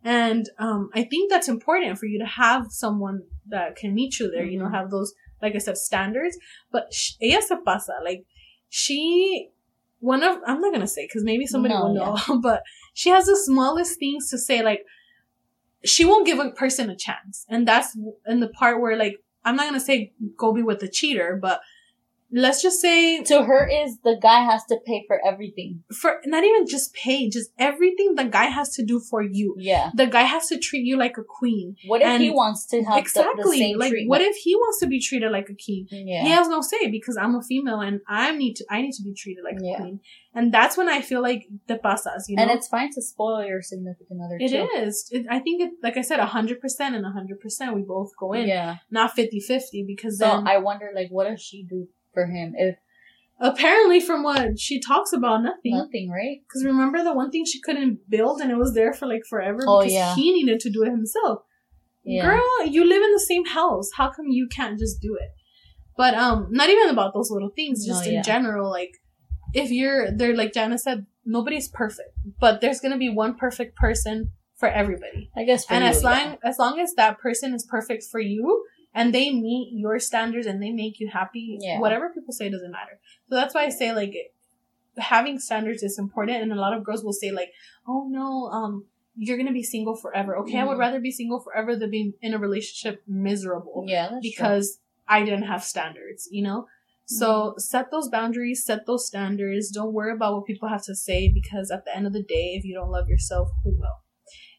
And 0.04 0.48
um, 0.58 0.90
I 0.94 1.02
think 1.04 1.30
that's 1.30 1.48
important 1.48 1.98
for 1.98 2.06
you 2.06 2.18
to 2.20 2.26
have 2.26 2.66
someone 2.70 3.22
that 3.48 3.74
can 3.76 3.94
meet 3.94 4.18
you 4.20 4.30
there. 4.30 4.44
You 4.44 4.58
know, 4.58 4.66
Mhm. 4.66 4.74
have 4.74 4.90
those 4.90 5.12
like 5.44 5.54
I 5.54 5.58
said 5.58 5.76
standards. 5.78 6.36
But 6.72 6.92
sh- 6.92 7.12
ella 7.22 7.42
se 7.42 7.56
pasa 7.64 7.92
like 8.04 8.24
she 8.68 9.50
one 10.00 10.22
of 10.22 10.38
I'm 10.46 10.60
not 10.60 10.72
gonna 10.72 10.86
say 10.96 11.06
because 11.06 11.24
maybe 11.24 11.46
somebody 11.46 11.74
No, 11.74 11.84
will 11.84 11.94
know, 11.94 12.40
but 12.42 12.62
she 12.94 13.10
has 13.10 13.26
the 13.26 13.36
smallest 13.36 13.98
things 13.98 14.30
to 14.30 14.38
say. 14.38 14.62
Like 14.62 14.84
she 15.84 16.04
won't 16.04 16.26
give 16.26 16.38
a 16.38 16.50
person 16.50 16.90
a 16.90 16.96
chance, 16.96 17.46
and 17.48 17.68
that's 17.68 17.96
in 18.26 18.40
the 18.40 18.48
part 18.48 18.80
where 18.80 18.96
like 18.96 19.16
I'm 19.44 19.56
not 19.56 19.66
gonna 19.66 19.80
say 19.80 20.12
go 20.36 20.52
be 20.52 20.62
with 20.62 20.80
the 20.80 20.88
cheater, 20.88 21.38
but 21.40 21.60
let's 22.34 22.60
just 22.62 22.80
say 22.80 23.22
To 23.22 23.44
her 23.44 23.62
is 23.68 23.98
the 24.02 24.16
guy 24.20 24.40
has 24.50 24.64
to 24.70 24.76
pay 24.84 25.04
for 25.06 25.20
everything. 25.26 25.82
for 26.00 26.20
not 26.26 26.42
even 26.44 26.66
just 26.66 26.92
pay, 26.94 27.28
just 27.30 27.50
everything 27.58 28.14
the 28.16 28.24
guy 28.24 28.46
has 28.46 28.74
to 28.76 28.84
do 28.84 29.00
for 29.10 29.22
you. 29.22 29.54
Yeah. 29.58 29.90
The 29.94 30.06
guy 30.06 30.22
has 30.22 30.48
to 30.48 30.58
treat 30.58 30.84
you 30.90 30.96
like 30.96 31.16
a 31.18 31.22
queen. 31.38 31.76
What 31.86 32.00
if 32.02 32.08
And- 32.08 32.22
he 32.22 32.30
wants 32.30 32.66
to 32.72 32.76
have 32.78 32.86
the- 32.86 32.92
the, 32.94 32.98
exactly. 33.00 33.58
same 33.58 33.78
like 33.78 33.90
treatment? 33.90 34.10
what 34.10 34.20
if 34.30 34.36
he 34.36 34.54
wants 34.56 34.78
to 34.80 34.86
be 34.86 35.00
treated 35.00 35.30
like 35.30 35.48
a 35.48 35.54
king? 35.66 35.86
Yeah. 35.90 36.22
He 36.24 36.30
has 36.30 36.48
no 36.48 36.60
say 36.60 36.82
because 36.90 37.16
I'm 37.16 37.34
a 37.34 37.42
female 37.42 37.80
and 37.80 38.00
I 38.08 38.36
need 38.36 38.54
to 38.56 38.64
I 38.70 38.82
need 38.82 38.92
to 38.92 39.02
be 39.02 39.14
treated 39.14 39.44
like 39.44 39.58
Yeah. 39.60 39.74
a 39.74 39.80
queen. 39.80 40.00
And 40.36 40.52
that's 40.52 40.76
when 40.76 40.88
I 40.88 41.00
feel 41.00 41.22
like 41.22 41.42
the 41.68 41.76
pasas, 41.76 42.22
you 42.28 42.34
know. 42.36 42.42
And 42.42 42.50
it's 42.50 42.66
fine 42.66 42.90
to 42.96 43.00
spoil 43.02 43.44
your 43.46 43.62
significant 43.62 44.18
other 44.24 44.36
It 44.40 44.48
too. 44.50 44.68
is. 44.82 45.08
It, 45.12 45.26
I 45.30 45.38
think 45.38 45.62
it, 45.62 45.70
like 45.80 45.96
I 45.96 46.00
said, 46.02 46.18
100% 46.18 46.94
and 46.96 47.04
100% 47.04 47.74
we 47.76 47.82
both 47.82 48.10
go 48.18 48.32
in. 48.32 48.48
Yeah. 48.48 48.76
Not 48.90 49.12
50-50 49.16 49.86
because 49.86 50.18
So 50.18 50.24
then 50.26 50.48
I 50.48 50.58
wonder, 50.58 50.90
like, 50.92 51.08
what 51.10 51.28
does 51.28 51.40
she 51.40 51.62
do 51.62 51.86
for 52.14 52.26
him 52.26 52.54
if 52.56 52.76
apparently 53.40 54.00
from 54.00 54.22
what 54.22 54.58
she 54.58 54.80
talks 54.80 55.12
about, 55.12 55.42
nothing. 55.42 55.76
nothing, 55.76 56.10
right? 56.10 56.38
Because 56.46 56.64
remember 56.64 57.02
the 57.02 57.12
one 57.12 57.30
thing 57.30 57.44
she 57.44 57.60
couldn't 57.60 58.08
build 58.08 58.40
and 58.40 58.50
it 58.50 58.56
was 58.56 58.74
there 58.74 58.92
for 58.92 59.06
like 59.06 59.22
forever 59.28 59.60
Oh, 59.66 59.80
because 59.80 59.92
yeah. 59.92 60.14
he 60.14 60.32
needed 60.32 60.60
to 60.60 60.70
do 60.70 60.82
it 60.82 60.90
himself. 60.90 61.40
Yeah. 62.04 62.26
Girl, 62.26 62.66
you 62.66 62.84
live 62.86 63.02
in 63.02 63.12
the 63.12 63.20
same 63.20 63.46
house. 63.46 63.90
How 63.96 64.10
come 64.10 64.26
you 64.28 64.46
can't 64.48 64.78
just 64.78 65.00
do 65.00 65.16
it? 65.20 65.30
But 65.96 66.14
um, 66.14 66.48
not 66.50 66.68
even 66.68 66.90
about 66.90 67.14
those 67.14 67.30
little 67.30 67.50
things. 67.50 67.86
Just 67.86 68.02
No, 68.02 68.08
in 68.08 68.14
yeah. 68.16 68.22
general, 68.22 68.70
like 68.70 68.92
if 69.54 69.70
you're 69.70 70.10
there, 70.10 70.34
like 70.36 70.52
Janet 70.52 70.80
said, 70.80 71.06
nobody's 71.24 71.68
perfect, 71.68 72.10
but 72.40 72.60
there's 72.60 72.80
gonna 72.80 72.98
be 72.98 73.08
one 73.08 73.36
perfect 73.36 73.76
person 73.76 74.32
for 74.56 74.68
everybody. 74.68 75.30
I 75.36 75.44
guess. 75.44 75.64
For 75.64 75.74
and 75.74 75.84
you, 75.84 75.90
as 75.90 76.02
yeah. 76.02 76.34
as 76.44 76.58
long 76.58 76.80
as 76.80 76.94
that 76.94 77.18
person 77.18 77.54
is 77.54 77.64
perfect 77.64 78.04
for 78.10 78.20
you 78.20 78.64
and 78.94 79.12
they 79.14 79.30
meet 79.30 79.72
your 79.74 79.98
standards 79.98 80.46
and 80.46 80.62
they 80.62 80.70
make 80.70 81.00
you 81.00 81.08
happy, 81.08 81.58
Yeah. 81.60 81.80
whatever 81.80 82.10
people 82.10 82.32
say 82.32 82.48
doesn't 82.48 82.70
matter. 82.70 83.00
So 83.28 83.34
that's 83.34 83.54
why 83.54 83.64
I 83.64 83.68
say 83.70 83.92
like 83.92 84.14
having 84.98 85.38
standards 85.38 85.82
is 85.82 85.98
important. 85.98 86.42
And 86.42 86.52
a 86.52 86.56
lot 86.56 86.72
of 86.76 86.84
girls 86.84 87.02
will 87.04 87.12
say 87.12 87.30
like, 87.32 87.50
"Oh 87.86 88.06
no, 88.08 88.46
um." 88.50 88.86
You're 89.16 89.36
gonna 89.36 89.52
be 89.52 89.62
single 89.62 89.94
forever. 89.94 90.36
Okay, 90.38 90.58
I 90.58 90.64
would 90.64 90.74
Mhm. 90.76 90.80
rather 90.80 90.98
be 91.00 91.12
single 91.12 91.38
forever 91.38 91.76
than 91.76 91.88
be 91.88 92.14
in 92.20 92.34
a 92.34 92.38
relationship 92.38 93.00
miserable 93.06 93.84
yeah, 93.86 94.18
because 94.20 94.80
I 95.06 95.24
didn't 95.24 95.44
have 95.44 95.62
standards, 95.62 96.26
you 96.32 96.42
know? 96.42 96.66
So 97.06 97.28
Mm-hmm. 97.28 97.58
set 97.60 97.92
those 97.92 98.08
boundaries, 98.08 98.64
set 98.64 98.86
those 98.86 99.06
standards. 99.06 99.70
Don't 99.70 99.92
worry 99.92 100.12
about 100.12 100.34
what 100.34 100.46
people 100.46 100.68
have 100.68 100.82
to 100.86 100.96
say 100.96 101.28
because 101.28 101.70
at 101.70 101.84
the 101.84 101.96
end 101.96 102.08
of 102.08 102.12
the 102.12 102.24
day, 102.24 102.54
if 102.58 102.64
you 102.64 102.74
don't 102.74 102.90
love 102.90 103.08
yourself, 103.08 103.50
who 103.62 103.70
will? 103.78 103.98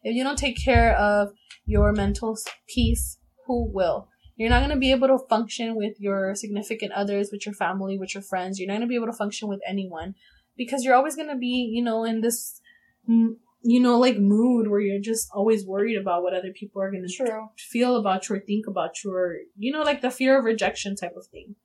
If 0.03 0.15
you 0.15 0.23
don't 0.23 0.37
take 0.37 0.57
care 0.63 0.95
of 0.95 1.33
your 1.65 1.91
mental 1.91 2.37
peace, 2.65 3.17
who 3.47 3.65
will? 3.77 4.07
You're 4.37 4.49
not 4.49 4.59
going 4.59 4.71
to 4.71 4.75
be 4.75 4.91
able 4.91 5.07
to 5.07 5.19
function 5.29 5.75
with 5.75 5.99
your 5.99 6.35
significant 6.35 6.91
others, 6.91 7.29
with 7.31 7.45
your 7.45 7.55
family, 7.55 7.97
with 7.97 8.13
your 8.13 8.23
friends. 8.23 8.59
You're 8.59 8.67
not 8.67 8.73
going 8.73 8.81
to 8.81 8.87
be 8.87 8.95
able 8.95 9.07
to 9.07 9.13
function 9.13 9.47
with 9.47 9.61
anyone 9.67 10.15
because 10.57 10.83
you're 10.83 10.95
always 10.95 11.15
going 11.15 11.29
to 11.29 11.37
be, 11.37 11.69
you 11.73 11.81
know, 11.83 12.03
in 12.03 12.21
this, 12.21 12.59
you 13.07 13.79
know, 13.79 13.97
like 13.97 14.17
mood 14.17 14.67
where 14.67 14.79
you're 14.81 14.99
just 14.99 15.29
always 15.33 15.65
worried 15.65 15.97
about 15.97 16.21
what 16.23 16.33
other 16.33 16.51
people 16.51 16.81
are 16.81 16.91
going 16.91 17.05
to 17.07 17.13
true. 17.13 17.25
True. 17.25 17.49
feel 17.57 17.95
about 17.95 18.27
you 18.29 18.35
or 18.35 18.39
think 18.39 18.67
about 18.67 19.03
you 19.03 19.11
or 19.13 19.37
you 19.57 19.71
know 19.71 19.81
like 19.83 20.01
the 20.01 20.11
fear 20.11 20.37
of 20.37 20.45
rejection 20.45 20.95
type 20.95 21.15
of 21.15 21.25
thing 21.27 21.55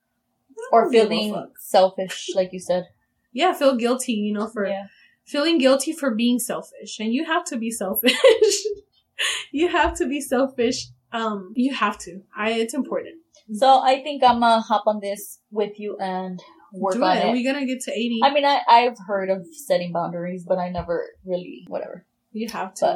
Or 0.73 0.83
don't 0.85 0.93
give 0.93 1.07
a 1.07 1.09
feeling 1.09 1.47
selfish, 1.59 2.31
like 2.35 2.53
you 2.53 2.61
said. 2.61 2.85
yeah 3.33 3.53
feel 3.53 3.77
guilty 3.77 4.13
you 4.13 4.33
know 4.33 4.47
for 4.49 4.67
yeah. 4.67 4.87
feeling 5.27 5.59
guilty 5.59 5.93
for 5.93 6.15
being 6.15 6.39
selfish 6.39 6.99
and 7.01 7.13
you 7.13 7.25
have 7.27 7.45
to 7.47 7.57
be 7.59 7.71
selfish 7.71 8.15
you 9.53 9.69
have 9.69 9.95
to 9.99 10.07
be 10.07 10.21
selfish 10.21 10.87
um 11.13 11.53
you 11.57 11.75
have 11.75 11.97
to 11.99 12.21
i 12.37 12.51
it's 12.53 12.75
important 12.75 13.17
So 13.53 13.69
I 13.83 14.01
think 14.05 14.23
I'm 14.23 14.39
gonna 14.41 14.61
hop 14.61 14.85
on 14.87 15.01
this 15.01 15.41
with 15.51 15.75
you 15.83 15.97
and 15.99 16.39
work 16.73 16.95
do 16.95 17.03
on 17.03 17.17
it 17.17 17.25
it. 17.27 17.33
we're 17.33 17.53
gonna 17.53 17.67
get 17.67 17.81
to 17.87 17.91
80 17.93 18.21
I 18.23 18.31
mean, 18.35 18.45
I 18.45 18.61
I've 18.69 18.97
heard 19.11 19.29
of 19.29 19.45
setting 19.69 19.93
boundaries, 19.93 20.45
but 20.47 20.59
I 20.59 20.69
never 20.71 20.97
really 21.25 21.65
whatever. 21.67 22.07
you 22.33 22.49
have 22.59 22.75
to 22.83 22.91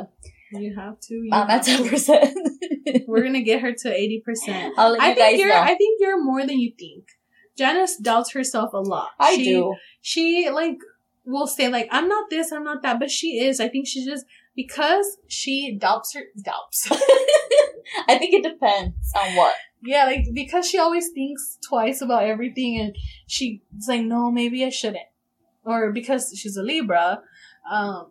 You 0.53 0.71
have 0.77 0.97
to. 1.07 1.15
You 1.15 1.31
I'm 1.33 1.49
have 1.49 1.59
at 1.61 1.65
ten 1.67 1.89
percent. 1.89 2.31
We're 3.09 3.25
gonna 3.29 3.43
get 3.43 3.61
her 3.63 3.73
to 3.83 3.89
eighty 4.03 4.21
percent. 4.25 4.75
I'll 4.79 4.93
let 4.93 5.01
you 5.03 5.09
I 5.09 5.15
guys 5.15 5.31
think 5.31 5.39
you're. 5.41 5.49
know. 5.49 5.61
I 5.73 5.75
think 5.81 5.95
you're 6.03 6.23
more 6.31 6.43
than 6.47 6.59
you 6.65 6.71
think. 6.79 7.05
Janice 7.59 7.97
doubts 7.97 8.31
herself 8.33 8.73
a 8.73 8.79
lot. 8.95 9.11
I 9.19 9.35
She- 9.37 9.45
do. 9.45 9.75
She 10.13 10.27
like 10.61 10.79
will 11.27 11.47
say 11.57 11.67
like 11.77 11.89
I'm 11.91 12.09
not 12.15 12.31
this, 12.31 12.53
I'm 12.53 12.65
not 12.71 12.83
that, 12.83 13.01
but 13.03 13.11
she 13.11 13.29
is. 13.47 13.59
I 13.59 13.69
think 13.69 13.89
she 13.89 14.05
just 14.05 14.25
because 14.57 15.17
she 15.29 15.77
doubts 15.81 16.15
her 16.15 16.23
doubts. 16.43 16.89
I 18.09 18.19
think 18.19 18.35
it 18.35 18.43
depends 18.43 18.95
on 19.17 19.37
what. 19.37 19.55
yeah, 19.83 20.05
like 20.07 20.25
because 20.35 20.69
she 20.69 20.79
always 20.79 21.09
thinks 21.11 21.59
twice 21.69 22.01
about 22.01 22.25
everything, 22.25 22.79
and 22.81 22.97
she's 23.27 23.61
like, 23.89 24.03
no, 24.03 24.31
maybe 24.31 24.65
I 24.65 24.71
shouldn't, 24.71 25.05
or 25.65 25.93
because 25.93 26.33
she's 26.37 26.57
a 26.57 26.63
Libra, 26.63 27.21
um, 27.71 28.11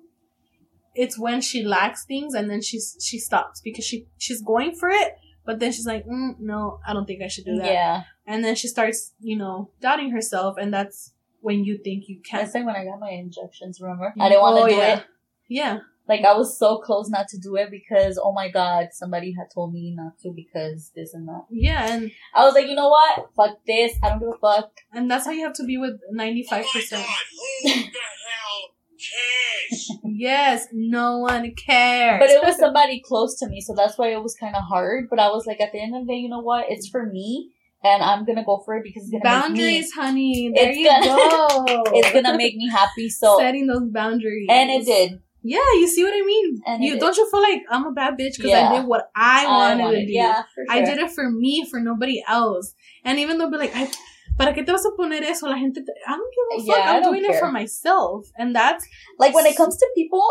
it's 0.96 1.18
when 1.18 1.42
she 1.42 1.64
lacks 1.64 2.06
things 2.06 2.34
and 2.36 2.50
then 2.50 2.62
she's 2.62 2.96
she 3.04 3.18
stops 3.18 3.62
because 3.62 3.84
she 3.86 4.06
she's 4.18 4.42
going 4.42 4.76
for 4.76 4.90
it, 4.90 5.16
but 5.46 5.60
then 5.60 5.72
she's 5.72 5.88
like, 5.88 6.06
mm, 6.06 6.36
no, 6.40 6.80
I 6.88 6.94
don't 6.94 7.06
think 7.06 7.22
I 7.24 7.28
should 7.28 7.46
do 7.46 7.58
that, 7.58 7.66
Yeah, 7.66 8.04
and 8.28 8.44
then 8.44 8.56
she 8.56 8.68
starts, 8.68 9.14
you 9.20 9.36
know, 9.38 9.72
doubting 9.82 10.12
herself, 10.12 10.56
and 10.60 10.72
that's 10.74 11.14
when 11.42 11.66
you 11.66 11.78
think 11.84 12.04
you 12.08 12.22
can't. 12.24 12.44
that's 12.44 12.56
like 12.56 12.66
when 12.66 12.76
I 12.76 12.86
got 12.86 13.00
my 13.00 13.10
injections. 13.10 13.80
Remember, 13.82 14.14
I 14.20 14.30
didn't 14.30 14.42
want 14.42 14.58
to 14.58 14.64
Oh, 14.64 14.68
do 14.68 14.76
yeah. 14.76 14.98
it. 15.00 15.06
Yeah, 15.50 15.80
Like 16.08 16.26
I 16.26 16.34
was 16.34 16.60
so 16.60 16.78
close 16.80 17.10
not 17.10 17.28
to 17.30 17.38
do 17.38 17.56
it 17.56 17.70
because 17.72 18.20
oh 18.22 18.34
my 18.34 18.50
god, 18.50 18.88
somebody 18.92 19.34
had 19.38 19.48
told 19.54 19.74
me 19.74 19.94
not 19.96 20.20
to 20.24 20.34
because 20.36 20.92
this 20.96 21.14
and 21.14 21.28
that. 21.30 21.46
yeah, 21.50 21.94
and 21.94 22.12
I 22.36 22.44
was 22.46 22.54
like, 22.54 22.68
you 22.68 22.76
know 22.76 22.90
what? 22.90 23.28
Fuck 23.38 23.58
this. 23.66 23.94
I 24.04 24.10
don't 24.10 24.20
give 24.20 24.30
a 24.30 24.38
fuck. 24.40 24.72
and 24.92 25.10
that's 25.10 25.26
how 25.26 25.32
you 25.32 25.46
have 25.46 25.54
to 25.56 25.64
be 25.64 25.78
with 25.78 25.94
ninety 26.12 26.44
five 26.50 26.66
percent. 26.74 27.06
Oh 27.08 27.64
god, 27.64 27.74
the 27.76 27.92
hell 27.92 28.70
cares? 29.00 29.90
Yes, 30.16 30.68
no 30.72 31.18
one 31.20 31.52
cares. 31.56 32.20
But 32.20 32.30
it 32.30 32.42
was 32.46 32.58
somebody 32.60 33.02
close 33.02 33.38
to 33.40 33.48
me, 33.48 33.62
so 33.62 33.74
that's 33.76 33.98
why 33.98 34.10
it 34.14 34.22
was 34.22 34.36
kind 34.36 34.56
of 34.56 34.64
hard. 34.64 35.08
But 35.10 35.20
I 35.20 35.28
was 35.30 35.46
like, 35.46 35.60
at 35.60 35.72
the 35.72 35.82
end 35.82 35.96
of 35.96 36.06
the 36.06 36.14
day, 36.14 36.20
you 36.20 36.30
know 36.30 36.40
what? 36.42 36.66
It's 36.70 36.88
for 36.88 37.06
me, 37.06 37.52
and 37.84 38.04
I'm 38.04 38.24
gonna 38.26 38.44
go 38.46 38.62
for 38.64 38.76
it 38.76 38.84
because 38.84 39.04
it's 39.04 39.12
gonna 39.12 39.24
boundaries, 39.24 39.92
honey. 39.94 40.52
There 40.56 40.70
It's 40.70 40.78
you 40.78 40.88
gonna- 40.88 41.06
go. 41.06 41.84
It's 41.96 42.12
gonna 42.14 42.38
make 42.38 42.56
me 42.56 42.70
happy. 42.70 43.10
So 43.10 43.38
setting 43.40 43.68
those 43.68 43.90
boundaries, 43.92 44.48
and 44.50 44.70
it 44.70 44.86
did. 44.86 45.20
Yeah, 45.44 45.60
you 45.76 45.88
see 45.88 46.04
what 46.04 46.14
I 46.14 46.22
mean. 46.26 46.62
And 46.66 46.84
you 46.84 46.98
don't 46.98 47.18
you 47.18 47.30
feel 47.30 47.42
like 47.42 47.62
I'm 47.70 47.86
a 47.86 47.92
bad 47.92 48.14
bitch 48.14 48.38
because 48.38 48.52
Yeah. 48.52 48.70
I 48.72 48.78
did 48.78 48.88
what 48.88 49.10
I 49.16 49.46
wanted, 49.46 49.92
to 50.00 50.06
do. 50.06 50.12
Yeah, 50.14 50.44
for 50.56 50.64
I 50.70 50.82
did 50.82 50.98
it 51.00 51.12
for 51.12 51.30
me, 51.30 51.68
for 51.70 51.80
nobody 51.82 52.24
else. 52.28 52.74
And 53.04 53.20
even 53.20 53.38
though 53.38 53.50
be 53.52 53.58
like, 53.58 53.76
I, 53.76 53.92
¿para 54.38 54.54
qué 54.54 54.66
te 54.66 54.72
vas 54.72 54.86
a 54.86 54.92
poner 54.98 55.22
eso? 55.24 55.48
La 55.48 55.58
gente, 55.58 55.82
te, 55.82 55.92
I 56.08 56.16
don't 56.16 56.34
give 56.34 56.48
a 56.52 56.66
fuck. 56.66 56.78
Yeah, 56.78 56.92
I 56.92 56.96
I'm 56.98 57.04
doing 57.04 57.26
it 57.26 57.40
for 57.40 57.52
myself, 57.52 58.26
and 58.38 58.56
that's 58.56 58.86
like 59.20 59.34
when 59.36 59.46
it 59.46 59.58
comes 59.58 59.76
to 59.78 59.88
people 59.96 60.24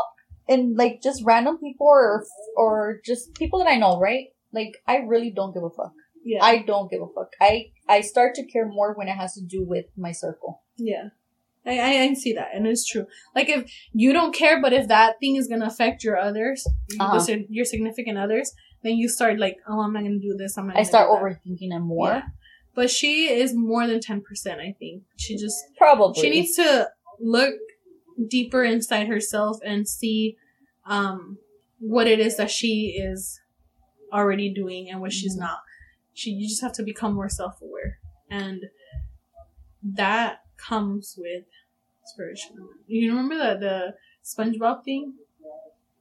and 0.49 0.77
like 0.77 1.01
just 1.03 1.23
random 1.25 1.59
people 1.59 1.87
or 1.87 2.25
or 2.57 3.01
just 3.05 3.35
people 3.35 3.59
that 3.61 3.69
I 3.69 3.77
know, 3.77 3.99
right? 4.01 4.27
Like 4.53 4.73
I 4.87 4.97
really 5.07 5.31
don't 5.31 5.53
give 5.55 5.63
a 5.63 5.71
fuck. 5.71 5.93
yeah, 6.25 6.43
I 6.43 6.63
don't 6.63 6.91
give 6.91 7.03
a 7.03 7.07
fuck. 7.15 7.31
I 7.41 7.67
I 7.89 8.01
start 8.01 8.35
to 8.37 8.47
care 8.47 8.67
more 8.67 8.95
when 8.95 9.09
it 9.09 9.17
has 9.17 9.35
to 9.35 9.43
do 9.45 9.63
with 9.65 9.87
my 9.97 10.13
circle. 10.13 10.63
yeah. 10.79 11.09
I, 11.65 11.79
I 11.79 12.03
I 12.03 12.15
see 12.15 12.33
that, 12.33 12.49
and 12.55 12.67
it's 12.67 12.87
true. 12.87 13.07
Like 13.37 13.49
if 13.49 13.71
you 13.93 14.13
don't 14.13 14.35
care, 14.35 14.61
but 14.61 14.73
if 14.73 14.89
that 14.89 15.21
thing 15.21 15.37
is 15.37 15.47
gonna 15.49 15.67
affect 15.67 16.03
your 16.05 16.19
others, 16.19 16.67
Uh-huh. 16.99 17.25
your 17.29 17.39
your 17.49 17.65
significant 17.65 18.19
others, 18.19 18.53
then 18.83 18.97
you 18.97 19.09
start 19.09 19.39
like, 19.39 19.57
oh, 19.69 19.81
I'm 19.81 19.93
not 19.93 20.03
gonna 20.03 20.19
do 20.19 20.35
this. 20.37 20.57
I'm 20.59 20.67
not. 20.69 20.77
I 20.77 20.83
start 20.83 21.09
overthinking 21.09 21.71
it 21.73 21.79
more. 21.81 22.09
Yeah. 22.09 22.23
But 22.75 22.91
she 22.91 23.29
is 23.29 23.55
more 23.55 23.87
than 23.87 24.01
ten 24.01 24.23
percent. 24.23 24.61
I 24.61 24.75
think 24.79 25.05
she 25.17 25.37
just 25.37 25.57
Probably. 25.79 26.21
she 26.21 26.31
needs 26.31 26.57
to 26.57 26.89
look 27.21 27.55
deeper 28.29 28.65
inside 28.65 29.07
herself 29.09 29.59
and 29.65 29.87
see 29.89 30.37
um 30.87 31.39
what 31.79 32.07
it 32.07 32.19
is 32.21 32.37
that 32.37 32.51
she 32.51 32.97
is 33.01 33.41
already 34.13 34.53
doing 34.53 34.89
and 34.91 35.01
what 35.01 35.13
she's 35.13 35.37
Mhm. 35.37 35.41
not 35.41 35.59
she 36.13 36.31
you 36.31 36.47
just 36.49 36.61
have 36.63 36.73
to 36.75 36.83
become 36.83 37.15
more 37.15 37.29
self-aware 37.29 37.99
and 38.31 38.65
that 39.83 40.42
comes 40.69 41.15
with 41.19 41.45
spiritual 42.05 42.69
you 42.87 43.11
remember 43.11 43.39
that 43.39 43.61
the 43.61 43.95
spongebob 44.25 44.85
thing 44.85 45.15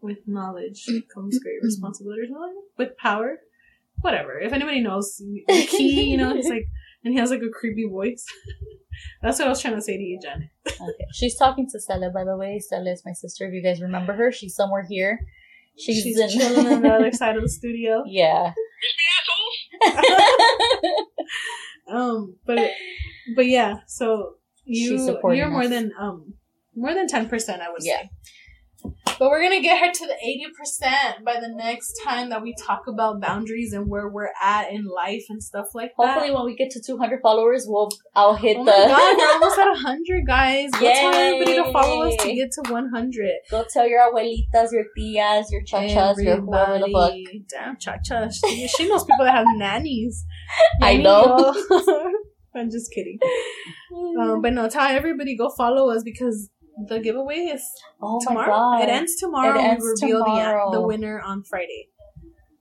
with 0.01 0.19
knowledge 0.27 0.85
comes 1.13 1.39
great 1.39 1.61
responsibility 1.61 2.21
or 2.21 2.27
something 2.27 2.61
with 2.77 2.97
power 2.97 3.37
whatever 4.01 4.39
if 4.39 4.51
anybody 4.51 4.81
knows 4.81 5.17
the 5.17 5.43
key 5.67 6.03
you 6.03 6.17
know 6.17 6.35
it's 6.35 6.49
like 6.49 6.67
and 7.03 7.13
he 7.13 7.19
has 7.19 7.29
like 7.29 7.41
a 7.41 7.49
creepy 7.49 7.87
voice 7.87 8.25
that's 9.21 9.37
what 9.39 9.47
i 9.47 9.49
was 9.49 9.61
trying 9.61 9.75
to 9.75 9.81
say 9.81 9.95
to 9.97 10.03
you 10.03 10.19
janet 10.21 10.49
Okay. 10.81 11.05
She's 11.13 11.35
talking 11.37 11.67
to 11.71 11.79
Stella, 11.79 12.09
by 12.09 12.23
the 12.23 12.35
way. 12.37 12.59
Stella 12.59 12.91
is 12.91 13.03
my 13.05 13.13
sister. 13.13 13.47
If 13.47 13.53
you 13.53 13.61
guys 13.61 13.81
remember 13.81 14.13
her, 14.13 14.31
she's 14.31 14.55
somewhere 14.55 14.83
here. 14.87 15.19
She's, 15.77 16.03
She's 16.03 16.19
in 16.19 16.29
chilling 16.29 16.67
on 16.67 16.81
the 16.81 16.89
other 16.89 17.11
side 17.11 17.35
of 17.35 17.43
the 17.43 17.49
studio. 17.49 18.03
Yeah. 18.07 18.53
Um, 21.87 22.35
but 22.45 22.71
but 23.35 23.47
yeah, 23.47 23.79
so 23.85 24.35
you 24.65 24.89
She's 24.97 25.05
supporting 25.05 25.39
you're 25.39 25.49
more 25.49 25.63
us. 25.63 25.69
than 25.69 25.91
um 25.99 26.33
more 26.75 26.93
than 26.93 27.07
ten 27.07 27.27
percent, 27.29 27.61
I 27.61 27.69
would 27.71 27.81
Yeah. 27.83 28.01
say. 28.03 28.09
But 29.19 29.29
we're 29.29 29.43
gonna 29.43 29.61
get 29.61 29.79
her 29.79 29.91
to 29.91 30.07
the 30.07 30.15
eighty 30.23 30.45
percent 30.57 31.23
by 31.23 31.39
the 31.39 31.49
next 31.49 31.93
time 32.03 32.29
that 32.29 32.41
we 32.41 32.55
talk 32.59 32.87
about 32.87 33.21
boundaries 33.21 33.73
and 33.73 33.87
where 33.87 34.07
we're 34.09 34.31
at 34.41 34.71
in 34.71 34.85
life 34.85 35.25
and 35.29 35.43
stuff 35.43 35.67
like 35.75 35.91
that. 35.99 36.13
Hopefully, 36.13 36.33
when 36.33 36.45
we 36.45 36.55
get 36.55 36.71
to 36.71 36.81
200 36.81 37.19
followers, 37.21 37.65
we'll 37.67 37.89
I'll 38.15 38.33
hit 38.33 38.57
Oh 38.57 38.65
the. 38.65 38.71
my 38.71 38.87
god, 38.87 39.17
we're 39.17 39.31
almost 39.33 39.59
at 39.59 39.77
hundred, 39.77 40.25
guys. 40.25 40.71
Go 40.71 40.79
tell 40.79 41.13
everybody 41.13 41.55
to 41.57 41.71
follow 41.71 42.07
us 42.07 42.15
to 42.23 42.33
get 42.33 42.49
to 42.53 42.71
one 42.71 42.89
hundred. 42.89 43.33
Go 43.51 43.63
tell 43.71 43.87
your 43.87 44.01
abuelitas, 44.11 44.71
your 44.71 44.85
tias, 44.97 45.45
your 45.51 45.61
chachas, 45.71 46.23
your 46.23 46.37
whoever 46.41 46.79
the 46.79 46.85
fuck. 46.91 47.11
Everybody. 47.11 47.45
Damn, 47.49 47.77
Chacha. 47.77 48.31
She, 48.31 48.67
she 48.69 48.87
knows 48.89 49.03
people 49.03 49.25
that 49.25 49.35
have 49.35 49.45
nannies. 49.55 50.25
I 50.81 50.97
know. 50.97 51.53
I'm 52.55 52.69
just 52.69 52.91
kidding. 52.91 53.19
Um, 54.19 54.41
but 54.41 54.53
no, 54.53 54.69
tell 54.69 54.87
everybody 54.87 55.35
go 55.37 55.49
follow 55.49 55.89
us 55.89 56.03
because 56.03 56.49
the 56.87 56.99
giveaway 56.99 57.37
is 57.37 57.63
oh 58.01 58.19
tomorrow. 58.25 58.81
It 58.81 58.89
ends 58.89 59.15
tomorrow. 59.17 59.57
It 59.57 59.63
ends 59.63 59.83
we 59.83 60.07
reveal 60.07 60.23
tomorrow. 60.25 60.71
the 60.71 60.79
the 60.79 60.87
winner 60.87 61.21
on 61.21 61.43
Friday. 61.43 61.89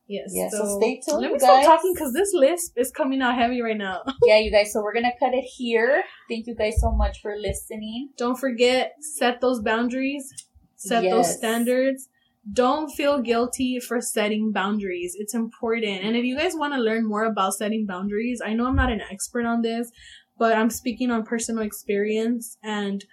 Yes. 0.08 0.32
Yeah, 0.34 0.48
so 0.50 0.80
stay 0.80 1.00
tuned, 1.06 1.22
Let 1.22 1.32
me 1.32 1.38
guys. 1.38 1.42
stop 1.42 1.64
talking 1.64 1.94
because 1.94 2.12
this 2.12 2.32
list 2.34 2.72
is 2.76 2.90
coming 2.90 3.22
out 3.22 3.36
heavy 3.36 3.62
right 3.62 3.76
now. 3.76 4.02
yeah, 4.24 4.38
you 4.38 4.50
guys. 4.50 4.72
So 4.72 4.82
we're 4.82 4.92
gonna 4.92 5.12
cut 5.20 5.34
it 5.34 5.44
here. 5.44 6.02
Thank 6.28 6.48
you 6.48 6.56
guys 6.56 6.74
so 6.80 6.90
much 6.90 7.20
for 7.22 7.36
listening. 7.36 8.10
Don't 8.18 8.36
forget, 8.36 8.94
set 9.00 9.40
those 9.40 9.60
boundaries, 9.60 10.28
set 10.74 11.04
those 11.04 11.32
standards. 11.32 12.08
Don't 12.52 12.90
feel 12.90 13.20
guilty 13.20 13.78
for 13.80 14.00
setting 14.00 14.50
boundaries. 14.50 15.14
It's 15.18 15.34
important. 15.34 16.02
And 16.04 16.16
if 16.16 16.24
you 16.24 16.36
guys 16.38 16.54
want 16.54 16.74
to 16.74 16.80
learn 16.80 17.06
more 17.06 17.24
about 17.24 17.54
setting 17.54 17.86
boundaries, 17.86 18.40
I 18.44 18.54
know 18.54 18.66
I'm 18.66 18.76
not 18.76 18.90
an 18.90 19.02
expert 19.10 19.44
on 19.44 19.62
this, 19.62 19.90
but 20.38 20.56
I'm 20.56 20.70
speaking 20.70 21.10
on 21.10 21.24
personal 21.24 21.62
experience 21.62 22.56
and 22.62 23.04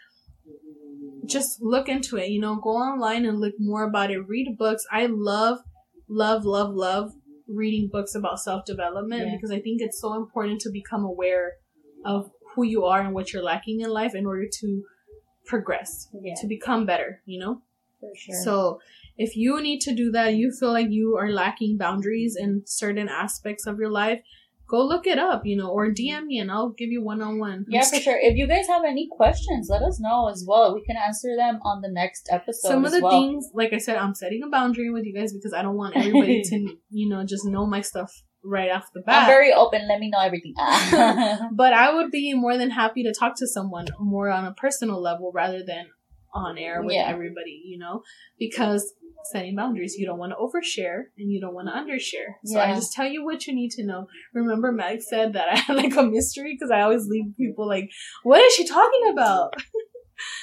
just 1.25 1.61
look 1.61 1.89
into 1.89 2.17
it. 2.17 2.29
You 2.29 2.39
know, 2.39 2.55
go 2.55 2.69
online 2.69 3.25
and 3.25 3.39
look 3.39 3.55
more 3.59 3.83
about 3.83 4.11
it. 4.11 4.19
Read 4.19 4.57
books. 4.57 4.85
I 4.91 5.07
love, 5.07 5.59
love, 6.07 6.45
love, 6.45 6.73
love 6.73 7.13
reading 7.47 7.89
books 7.91 8.15
about 8.15 8.39
self 8.39 8.65
development 8.65 9.27
Yeah. 9.27 9.35
because 9.35 9.51
I 9.51 9.59
think 9.59 9.81
it's 9.81 9.99
so 9.99 10.15
important 10.15 10.61
to 10.61 10.69
become 10.69 11.03
aware 11.03 11.53
of 12.05 12.31
who 12.55 12.63
you 12.63 12.85
are 12.85 13.01
and 13.01 13.13
what 13.13 13.33
you're 13.33 13.43
lacking 13.43 13.81
in 13.81 13.89
life 13.89 14.15
in 14.15 14.25
order 14.25 14.45
to 14.59 14.83
progress, 15.45 16.07
Yeah, 16.13 16.35
to 16.41 16.47
become 16.47 16.85
better, 16.85 17.21
you 17.25 17.39
know? 17.39 17.61
for 17.99 18.11
sure. 18.15 18.35
So 18.43 18.79
if 19.17 19.35
you 19.35 19.61
need 19.61 19.79
to 19.81 19.95
do 19.95 20.11
that, 20.11 20.35
you 20.35 20.51
feel 20.51 20.71
like 20.71 20.87
you 20.89 21.17
are 21.17 21.31
lacking 21.31 21.77
boundaries 21.77 22.35
in 22.39 22.63
certain 22.65 23.09
aspects 23.09 23.65
of 23.65 23.79
your 23.79 23.89
life, 23.89 24.21
go 24.67 24.85
look 24.85 25.07
it 25.07 25.17
up, 25.17 25.45
you 25.45 25.55
know, 25.55 25.69
or 25.69 25.87
DM 25.87 26.25
me 26.25 26.39
and 26.39 26.51
I'll 26.51 26.69
give 26.69 26.89
you 26.89 27.03
one 27.03 27.21
on 27.21 27.39
one. 27.39 27.65
yeah, 27.67 27.83
for 27.83 27.99
sure. 27.99 28.19
If 28.21 28.35
you 28.35 28.47
guys 28.47 28.67
have 28.67 28.83
any 28.85 29.07
questions, 29.09 29.69
let 29.69 29.81
us 29.81 29.99
know 29.99 30.29
as 30.29 30.45
well. 30.47 30.75
We 30.75 30.83
can 30.83 30.97
answer 30.97 31.35
them 31.35 31.59
on 31.63 31.81
the 31.81 31.89
next 31.89 32.29
episode. 32.31 32.67
Some 32.67 32.85
of 32.85 32.91
the 32.91 33.01
well. 33.01 33.11
things, 33.11 33.49
like 33.53 33.73
I 33.73 33.77
said, 33.77 33.97
I'm 33.97 34.13
setting 34.13 34.43
a 34.43 34.49
boundary 34.49 34.91
with 34.91 35.05
you 35.05 35.13
guys 35.13 35.33
because 35.33 35.53
I 35.53 35.61
don't 35.61 35.77
want 35.77 35.95
everybody 35.95 36.41
to, 36.49 36.77
you 36.89 37.09
know, 37.09 37.23
just 37.25 37.45
know 37.45 37.65
my 37.65 37.81
stuff 37.81 38.11
right 38.43 38.71
off 38.71 38.89
the 38.93 39.01
bat. 39.01 39.23
I'm 39.23 39.27
very 39.27 39.53
open. 39.53 39.87
Let 39.87 39.99
me 39.99 40.09
know 40.09 40.19
everything. 40.19 40.53
but 41.53 41.73
I 41.73 41.93
would 41.93 42.11
be 42.11 42.33
more 42.33 42.57
than 42.57 42.71
happy 42.71 43.03
to 43.03 43.13
talk 43.13 43.35
to 43.37 43.47
someone 43.47 43.87
more 43.99 44.29
on 44.29 44.45
a 44.45 44.53
personal 44.53 45.01
level 45.01 45.31
rather 45.33 45.63
than 45.65 45.87
on 46.33 46.57
air 46.57 46.81
with 46.83 46.93
Yeah. 46.95 47.07
everybody, 47.09 47.61
you 47.65 47.77
know, 47.77 48.01
because 48.39 48.93
setting 49.31 49.55
boundaries, 49.55 49.95
you 49.97 50.05
don't 50.05 50.19
want 50.19 50.31
to 50.31 50.37
overshare 50.37 51.05
and 51.17 51.31
you 51.31 51.41
don't 51.41 51.53
want 51.53 51.67
to 51.67 51.73
undershare. 51.73 52.35
So 52.45 52.59
I 52.59 52.73
just 52.73 52.93
tell 52.93 53.07
you 53.07 53.25
what 53.25 53.45
you 53.47 53.53
need 53.53 53.71
to 53.71 53.83
know. 53.85 54.07
Remember, 54.33 54.71
Meg 54.71 55.01
said 55.01 55.33
that 55.33 55.49
I 55.53 55.57
had 55.57 55.75
like 55.75 55.95
a 55.95 56.03
mystery 56.03 56.55
because 56.55 56.71
I 56.71 56.81
always 56.81 57.07
leave 57.07 57.35
people 57.35 57.67
like, 57.67 57.89
what 58.23 58.41
is 58.41 58.53
she 58.53 58.65
talking 58.67 59.09
about? 59.11 59.53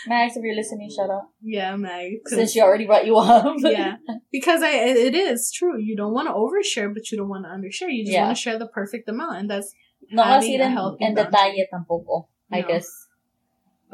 Max, 0.07 0.37
if 0.37 0.43
you're 0.45 0.55
listening, 0.55 0.89
shut 0.95 1.11
up. 1.11 1.31
Yeah, 1.43 1.75
Meg. 1.77 2.23
'cause- 2.25 2.37
Since 2.39 2.53
she 2.53 2.61
already 2.61 2.87
brought 2.87 3.07
you 3.07 3.17
up. 3.17 3.57
yeah, 3.59 3.97
because 4.31 4.63
I 4.63 4.71
it 4.71 5.15
is 5.15 5.51
true. 5.53 5.81
You 5.81 5.97
don't 5.97 6.13
want 6.13 6.29
to 6.29 6.35
overshare, 6.35 6.93
but 6.95 7.11
you 7.11 7.19
don't 7.19 7.29
want 7.29 7.45
to 7.45 7.51
undershare. 7.51 7.91
You 7.93 8.05
just 8.05 8.13
Yeah. 8.15 8.25
want 8.27 8.37
to 8.37 8.41
share 8.43 8.59
the 8.59 8.69
perfect 8.69 9.09
amount, 9.09 9.37
and 9.39 9.51
that's 9.51 9.73
No 10.11 10.23
having 10.23 10.53
así 10.53 10.61
a 10.61 10.65
en, 10.65 10.73
healthy 10.73 11.05
en 11.05 11.15
boundary. 11.15 11.33
detalle 11.33 11.65
tampoco. 11.73 12.29
I 12.53 12.61
No. 12.61 12.69
guess. 12.69 13.04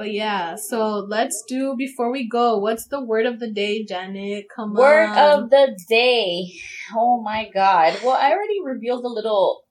But 0.01 0.14
yeah, 0.14 0.55
so 0.55 1.01
let's 1.01 1.44
do 1.47 1.74
before 1.77 2.10
we 2.10 2.27
go. 2.27 2.56
What's 2.56 2.86
the 2.86 3.05
word 3.05 3.27
of 3.27 3.39
the 3.39 3.51
day, 3.51 3.85
Janet? 3.85 4.47
Come 4.48 4.72
Word 4.72 5.10
on. 5.10 5.10
Word 5.10 5.44
of 5.44 5.51
the 5.51 5.78
day. 5.90 6.55
Oh 6.97 7.20
my 7.20 7.51
god. 7.52 7.98
Well, 8.02 8.16
I 8.16 8.32
already 8.32 8.64
revealed 8.64 9.05
a 9.05 9.09
little 9.09 9.66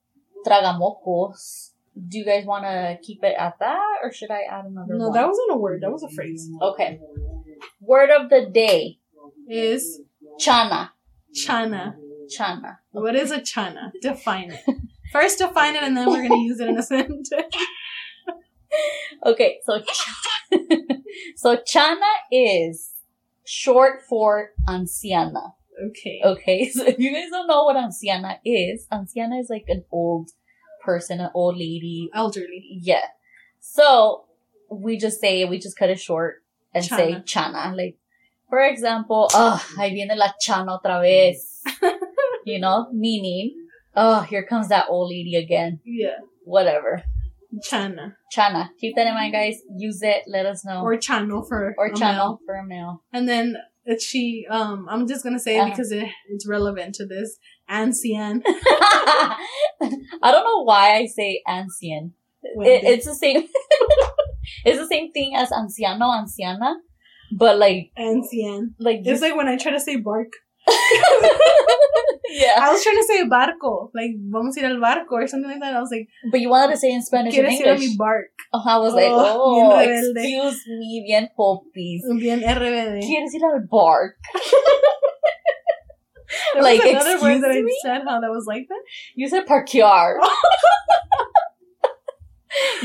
tragamocos. 0.46 1.70
Do 2.08 2.18
you 2.18 2.24
guys 2.24 2.44
want 2.46 2.62
to 2.62 2.96
keep 3.02 3.24
it 3.24 3.34
at 3.36 3.58
that, 3.58 3.96
or 4.04 4.12
should 4.12 4.30
I 4.30 4.42
add 4.48 4.66
another 4.66 4.92
word? 4.92 4.98
no, 4.98 5.08
one? 5.08 5.14
that 5.14 5.26
wasn't 5.26 5.50
a 5.50 5.56
word. 5.56 5.82
That 5.82 5.90
was 5.90 6.04
a 6.04 6.10
phrase. 6.10 6.48
Okay. 6.62 7.00
Word 7.80 8.10
of 8.10 8.30
the 8.30 8.48
day. 8.54 9.00
Is 9.48 10.00
Chana. 10.40 10.90
chana. 11.34 11.96
Chana. 12.38 12.76
What 12.92 13.16
is 13.16 13.32
a 13.32 13.40
chana? 13.40 13.90
Define 14.00 14.52
it. 14.52 14.76
First, 15.12 15.38
define 15.38 15.74
it, 15.74 15.82
and 15.82 15.96
then 15.96 16.08
we're 16.08 16.22
gonna 16.22 16.38
use 16.38 16.60
it 16.60 16.68
in 16.68 16.78
a 16.78 16.82
sentence. 16.84 17.30
Okay, 19.26 19.58
so 19.64 19.80
ch- 19.80 20.52
so 21.36 21.56
chana 21.56 22.12
is 22.30 22.92
short 23.44 24.02
for 24.08 24.50
anciana. 24.68 25.52
Okay. 25.88 26.20
Okay, 26.24 26.68
so 26.70 26.84
if 26.86 26.98
you 26.98 27.12
guys 27.12 27.30
don't 27.30 27.46
know 27.46 27.64
what 27.64 27.76
anciana 27.76 28.38
is, 28.44 28.86
anciana 28.92 29.40
is 29.40 29.48
like 29.50 29.64
an 29.68 29.84
old 29.90 30.30
person, 30.84 31.20
an 31.20 31.30
old 31.34 31.56
lady. 31.56 32.10
Elderly. 32.14 32.78
Yeah. 32.80 33.06
So 33.60 34.24
we 34.70 34.98
just 34.98 35.20
say 35.20 35.44
we 35.44 35.58
just 35.58 35.76
cut 35.76 35.90
it 35.90 36.00
short 36.00 36.42
and 36.74 36.84
say 36.84 37.14
Chana. 37.14 37.52
chana. 37.52 37.76
Like 37.76 37.98
for 38.48 38.60
example, 38.60 39.28
ah, 39.32 39.64
ahí 39.76 39.92
viene 39.92 40.16
la 40.16 40.32
chana 40.44 40.78
otra 40.80 41.00
vez. 41.00 41.62
you 42.44 42.58
know, 42.58 42.88
meaning, 42.92 43.66
oh, 43.94 44.20
here 44.20 44.44
comes 44.44 44.68
that 44.68 44.86
old 44.88 45.10
lady 45.10 45.36
again. 45.36 45.80
Yeah. 45.84 46.18
Whatever. 46.44 47.02
Chana. 47.70 48.14
Chana. 48.36 48.68
Keep 48.78 48.96
that 48.96 49.06
in 49.06 49.14
mind, 49.14 49.32
guys. 49.32 49.56
Use 49.76 50.02
it. 50.02 50.22
Let 50.26 50.46
us 50.46 50.64
know. 50.64 50.82
Or 50.82 50.96
chano 50.96 51.46
for 51.46 51.74
or 51.78 51.86
a 51.86 51.94
channel 51.94 52.28
male. 52.28 52.40
for 52.46 52.54
a 52.56 52.64
male. 52.66 53.02
And 53.12 53.28
then 53.28 53.56
it's 53.84 54.04
she. 54.04 54.46
Um, 54.50 54.86
I'm 54.88 55.06
just 55.08 55.24
gonna 55.24 55.38
say 55.40 55.56
it 55.56 55.60
Uh-huh. 55.60 55.70
because 55.70 55.90
it, 55.92 56.06
it's 56.28 56.46
relevant 56.46 56.94
to 56.96 57.06
this. 57.06 57.38
Ancien. 57.68 58.42
I 58.46 59.36
don't 60.22 60.44
know 60.44 60.62
why 60.64 60.96
I 60.96 61.06
say 61.06 61.42
ancien. 61.46 62.12
It, 62.42 62.84
it's 62.84 63.06
the 63.06 63.14
same. 63.14 63.42
it's 64.64 64.78
the 64.78 64.86
same 64.86 65.12
thing 65.12 65.34
as 65.36 65.50
anciano, 65.50 66.10
anciana, 66.18 66.74
but 67.36 67.58
like, 67.58 67.90
ancien. 67.96 68.74
like, 68.78 69.00
It's 69.04 69.20
like 69.22 69.36
when 69.36 69.46
I 69.48 69.56
try 69.56 69.72
to 69.72 69.80
say 69.80 69.96
bark. 69.96 70.28
yeah. 72.30 72.54
I 72.58 72.72
was 72.72 72.82
trying 72.82 72.96
to 72.96 73.04
say 73.04 73.24
barco, 73.28 73.90
like 73.94 74.12
vamos 74.18 74.56
a 74.56 74.60
ir 74.60 74.66
al 74.70 74.76
barco 74.84 75.12
or 75.12 75.26
something 75.26 75.50
like 75.50 75.60
that. 75.60 75.74
I 75.74 75.80
was 75.80 75.90
like, 75.90 76.08
But 76.30 76.40
you 76.40 76.48
wanted 76.48 76.72
to 76.74 76.78
say 76.78 76.92
in 76.92 77.02
Spanish 77.02 77.36
and 77.36 77.46
¿quieres 77.46 77.60
ir 77.60 77.66
a 77.66 77.74
mi 77.78 77.84
English. 77.84 77.96
bark? 77.96 78.30
Oh, 78.52 78.62
I 78.66 78.78
was 78.78 78.94
like, 78.94 79.06
Oh, 79.08 79.72
oh, 79.72 79.78
excuse 79.78 80.62
me, 80.68 81.04
bien 81.06 81.28
popis. 81.38 82.02
Bien 82.20 82.40
RBD. 82.40 83.00
¿Quieres 83.02 83.34
ir 83.34 83.44
al 83.52 83.60
bark? 83.70 84.16
There 86.54 86.62
Like, 86.62 86.80
was 86.82 86.90
another 86.92 87.20
word 87.20 87.40
that 87.42 87.50
I 87.50 87.60
me? 87.62 87.76
said 87.82 88.02
how 88.06 88.20
that 88.20 88.30
was 88.30 88.46
like 88.46 88.66
that. 88.68 88.82
You 89.16 89.28
said 89.28 89.46
parquear. 89.46 90.18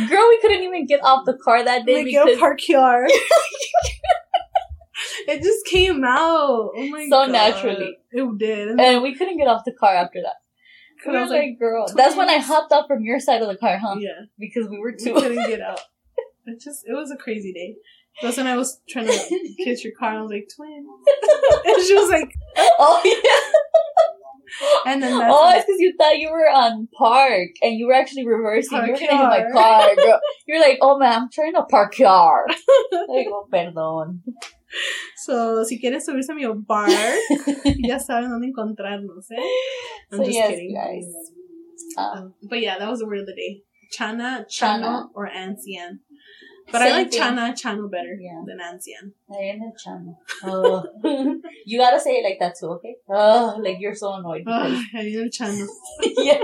Girl, 0.10 0.28
we 0.30 0.40
couldn't 0.42 0.62
even 0.64 0.86
get 0.86 1.04
off 1.04 1.26
the 1.26 1.34
car 1.44 1.64
that 1.64 1.86
day 1.86 2.04
Miguel 2.04 2.26
because 2.26 2.40
Parkyar. 2.42 3.08
It 5.28 5.42
just 5.44 5.66
came 5.66 6.04
out. 6.04 6.72
Oh 6.76 6.88
my 6.90 7.08
god. 7.10 7.10
So 7.10 7.10
god. 7.10 7.32
naturally. 7.32 7.98
It 8.12 8.38
did. 8.38 8.80
and 8.80 9.04
we 9.04 9.16
couldn't 9.16 9.38
get 9.38 9.48
off 9.48 9.64
the 9.66 9.74
car 9.74 9.94
after 9.94 10.22
that. 10.22 10.36
We 11.06 11.12
I 11.12 11.16
were 11.18 11.22
was 11.22 11.30
like, 11.30 11.60
girl, 11.60 11.86
that's 11.94 12.16
when 12.16 12.30
I 12.30 12.38
hopped 12.38 12.72
out 12.72 12.88
from 12.88 13.04
your 13.04 13.20
side 13.20 13.42
of 13.42 13.48
the 13.48 13.58
car, 13.58 13.78
huh? 13.78 13.96
yeah, 14.00 14.26
Because 14.40 14.68
we 14.70 14.80
were 14.80 14.94
too. 14.94 15.14
we 15.14 15.22
couldn't 15.22 15.48
get 15.50 15.62
out. 15.62 15.82
It 16.48 16.62
just, 16.62 16.84
it 16.88 16.94
was 16.94 17.12
a 17.12 17.18
crazy 17.18 17.52
day. 17.54 17.76
That's 18.22 18.38
when 18.38 18.48
I 18.48 18.56
was 18.56 18.80
trying 18.88 19.08
to 19.08 19.56
kiss 19.64 19.84
your 19.84 19.94
car. 20.00 20.12
and 20.12 20.20
I 20.20 20.22
was 20.22 20.32
like, 20.32 20.48
twin. 20.56 20.86
and 21.66 21.86
she 21.86 21.94
was 21.96 22.10
like, 22.10 22.34
oh 22.80 23.02
yeah. 23.04 23.42
and 24.92 25.04
then 25.04 25.18
that's 25.20 25.34
oh, 25.36 25.52
it's 25.54 25.66
because 25.66 25.80
you 25.80 25.94
thought 25.98 26.18
you 26.18 26.30
were 26.32 26.50
on 26.50 26.88
park 26.98 27.50
and 27.62 27.78
you 27.78 27.88
were 27.88 27.94
actually 27.94 28.26
reversing. 28.26 28.78
You 28.86 28.92
were 28.94 28.98
getting 28.98 29.20
in 29.20 29.26
my 29.26 29.44
car, 29.52 29.96
girl. 29.96 30.20
You're 30.48 30.62
like, 30.62 30.78
oh 30.82 30.98
man, 30.98 31.24
I'm 31.24 31.30
trying 31.30 31.54
to 31.56 31.64
park 31.64 31.96
car. 31.98 32.46
Like, 32.48 33.28
oh, 33.30 33.48
perdón. 33.52 34.20
So, 35.18 35.64
si 35.64 35.80
quieres 35.80 36.06
subirse 36.06 36.30
a 36.30 36.36
mi 36.36 36.46
bar, 36.68 36.90
ya 37.90 37.98
saben 37.98 38.30
dónde 38.30 38.48
encontrarnos, 38.52 39.32
eh? 39.32 39.42
I'm 40.12 40.18
So 40.20 40.24
just 40.26 40.36
yes, 40.38 40.50
kidding. 40.50 40.74
guys. 40.74 41.06
Uh, 41.98 42.02
Um, 42.18 42.34
but 42.44 42.60
yeah, 42.62 42.78
that 42.80 42.90
was 42.90 43.00
the 43.00 43.06
word 43.06 43.20
of 43.20 43.26
the 43.28 43.36
day. 43.36 43.64
Chana, 43.98 44.46
Chana. 44.48 44.82
chano, 44.84 45.10
or 45.14 45.28
ancien. 45.28 46.00
But 46.72 46.82
I 46.82 46.90
like 46.90 47.12
thing. 47.12 47.22
chana, 47.22 47.54
chano 47.54 47.90
better 47.90 48.18
Yeah. 48.20 48.42
than 48.46 48.60
ancien. 48.60 49.14
I 49.32 49.44
am 49.54 49.62
a 49.62 49.72
channel. 49.82 50.20
Oh. 50.44 50.84
you 51.66 51.78
gotta 51.78 52.00
say 52.00 52.16
it 52.18 52.24
like 52.24 52.40
that 52.40 52.56
too, 52.60 52.68
okay? 52.78 52.96
Oh, 53.08 53.58
like 53.62 53.78
you're 53.80 53.94
so 53.96 54.14
annoyed 54.14 54.44
because 54.46 54.74
Oh, 54.74 54.98
I 55.00 55.04
need 55.04 55.16
a 55.20 55.30
chano. 55.30 55.66
yeah. 56.02 56.40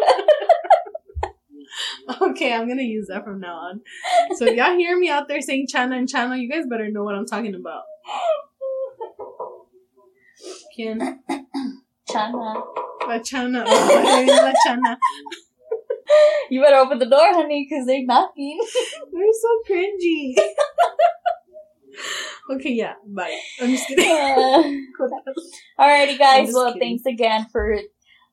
Okay, 2.22 2.54
I'm 2.54 2.68
gonna 2.68 2.84
use 2.84 3.08
that 3.08 3.24
from 3.24 3.40
now 3.40 3.56
on. 3.56 3.82
So 4.36 4.46
if 4.46 4.56
y'all 4.56 4.76
hear 4.78 4.98
me 4.98 5.10
out 5.10 5.28
there 5.28 5.42
saying 5.42 5.68
chana 5.74 5.98
and 5.98 6.08
chano, 6.08 6.40
you 6.40 6.50
guys 6.50 6.66
better 6.70 6.90
know 6.90 7.04
what 7.04 7.16
I'm 7.16 7.26
talking 7.26 7.56
about. 7.56 7.84
¿Quién? 10.76 11.00
Chana. 12.10 12.64
La 13.08 13.20
chana. 13.22 13.64
Oh, 13.68 14.26
la 14.28 14.54
chana. 14.66 14.98
You 16.50 16.62
better 16.62 16.76
open 16.76 17.00
the 17.00 17.06
door, 17.06 17.32
honey, 17.32 17.66
because 17.70 17.86
they're 17.86 18.04
knocking. 18.04 18.60
They're 19.14 19.32
so 19.32 19.74
cringy. 19.74 20.34
okay, 22.56 22.72
yeah, 22.74 22.96
bye. 23.08 23.34
I'm 23.62 23.70
just 23.70 23.88
kidding. 23.88 24.06
Alrighty, 25.80 26.12
I'm 26.12 26.18
guys. 26.18 26.48
just 26.48 26.54
Well, 26.56 26.74
kidding. 26.74 26.98
thanks 27.00 27.06
again 27.06 27.48
for 27.50 27.80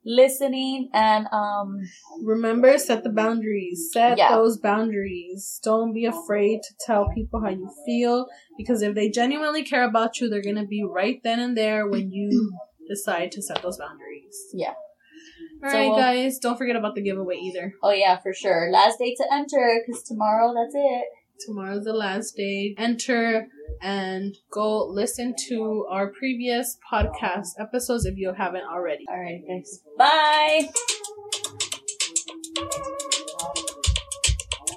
listening, 0.08 0.88
and 0.94 1.26
um, 1.32 1.76
Remember, 2.24 2.78
set 2.78 3.04
the 3.04 3.10
boundaries. 3.10 3.90
Set 3.92 4.16
Yeah. 4.18 4.34
those 4.34 4.56
boundaries. 4.58 5.60
Don't 5.62 5.92
be 5.92 6.06
afraid 6.06 6.60
to 6.66 6.74
tell 6.86 7.08
people 7.14 7.40
how 7.42 7.50
you 7.50 7.70
feel 7.86 8.26
because 8.56 8.80
if 8.82 8.94
they 8.94 9.10
genuinely 9.10 9.62
care 9.64 9.84
about 9.84 10.18
you, 10.20 10.28
they're 10.28 10.42
gonna 10.42 10.66
be 10.66 10.82
right 10.82 11.20
then 11.22 11.38
and 11.38 11.56
there 11.56 11.86
when 11.86 12.10
you 12.10 12.28
decide 12.88 13.30
to 13.32 13.42
set 13.42 13.60
those 13.62 13.78
boundaries. 13.78 14.36
Yeah. 14.54 14.74
All 15.62 15.70
So 15.70 15.76
right, 15.76 15.88
we'll- 15.88 15.98
guys. 15.98 16.38
Don't 16.38 16.56
forget 16.56 16.76
about 16.76 16.94
the 16.94 17.02
giveaway 17.02 17.36
either. 17.36 17.74
oh 17.82 17.90
yeah, 17.92 18.16
for 18.18 18.32
sure. 18.32 18.70
Last 18.72 18.98
day 18.98 19.14
to 19.16 19.24
enter, 19.32 19.82
because 19.86 20.02
tomorrow 20.04 20.54
that's 20.54 20.74
it. 20.74 21.04
Tomorrow's 21.46 21.84
the 21.84 21.92
last 21.92 22.36
day. 22.36 22.74
Enter 22.78 23.48
and 23.80 24.36
go 24.50 24.86
listen 24.86 25.34
to 25.48 25.86
our 25.90 26.08
previous 26.08 26.76
podcast 26.92 27.48
episodes 27.58 28.04
if 28.04 28.16
you 28.16 28.32
haven't 28.32 28.64
already. 28.64 29.04
Alright, 29.08 29.42
guys. 29.46 29.80
Bye. 29.96 30.68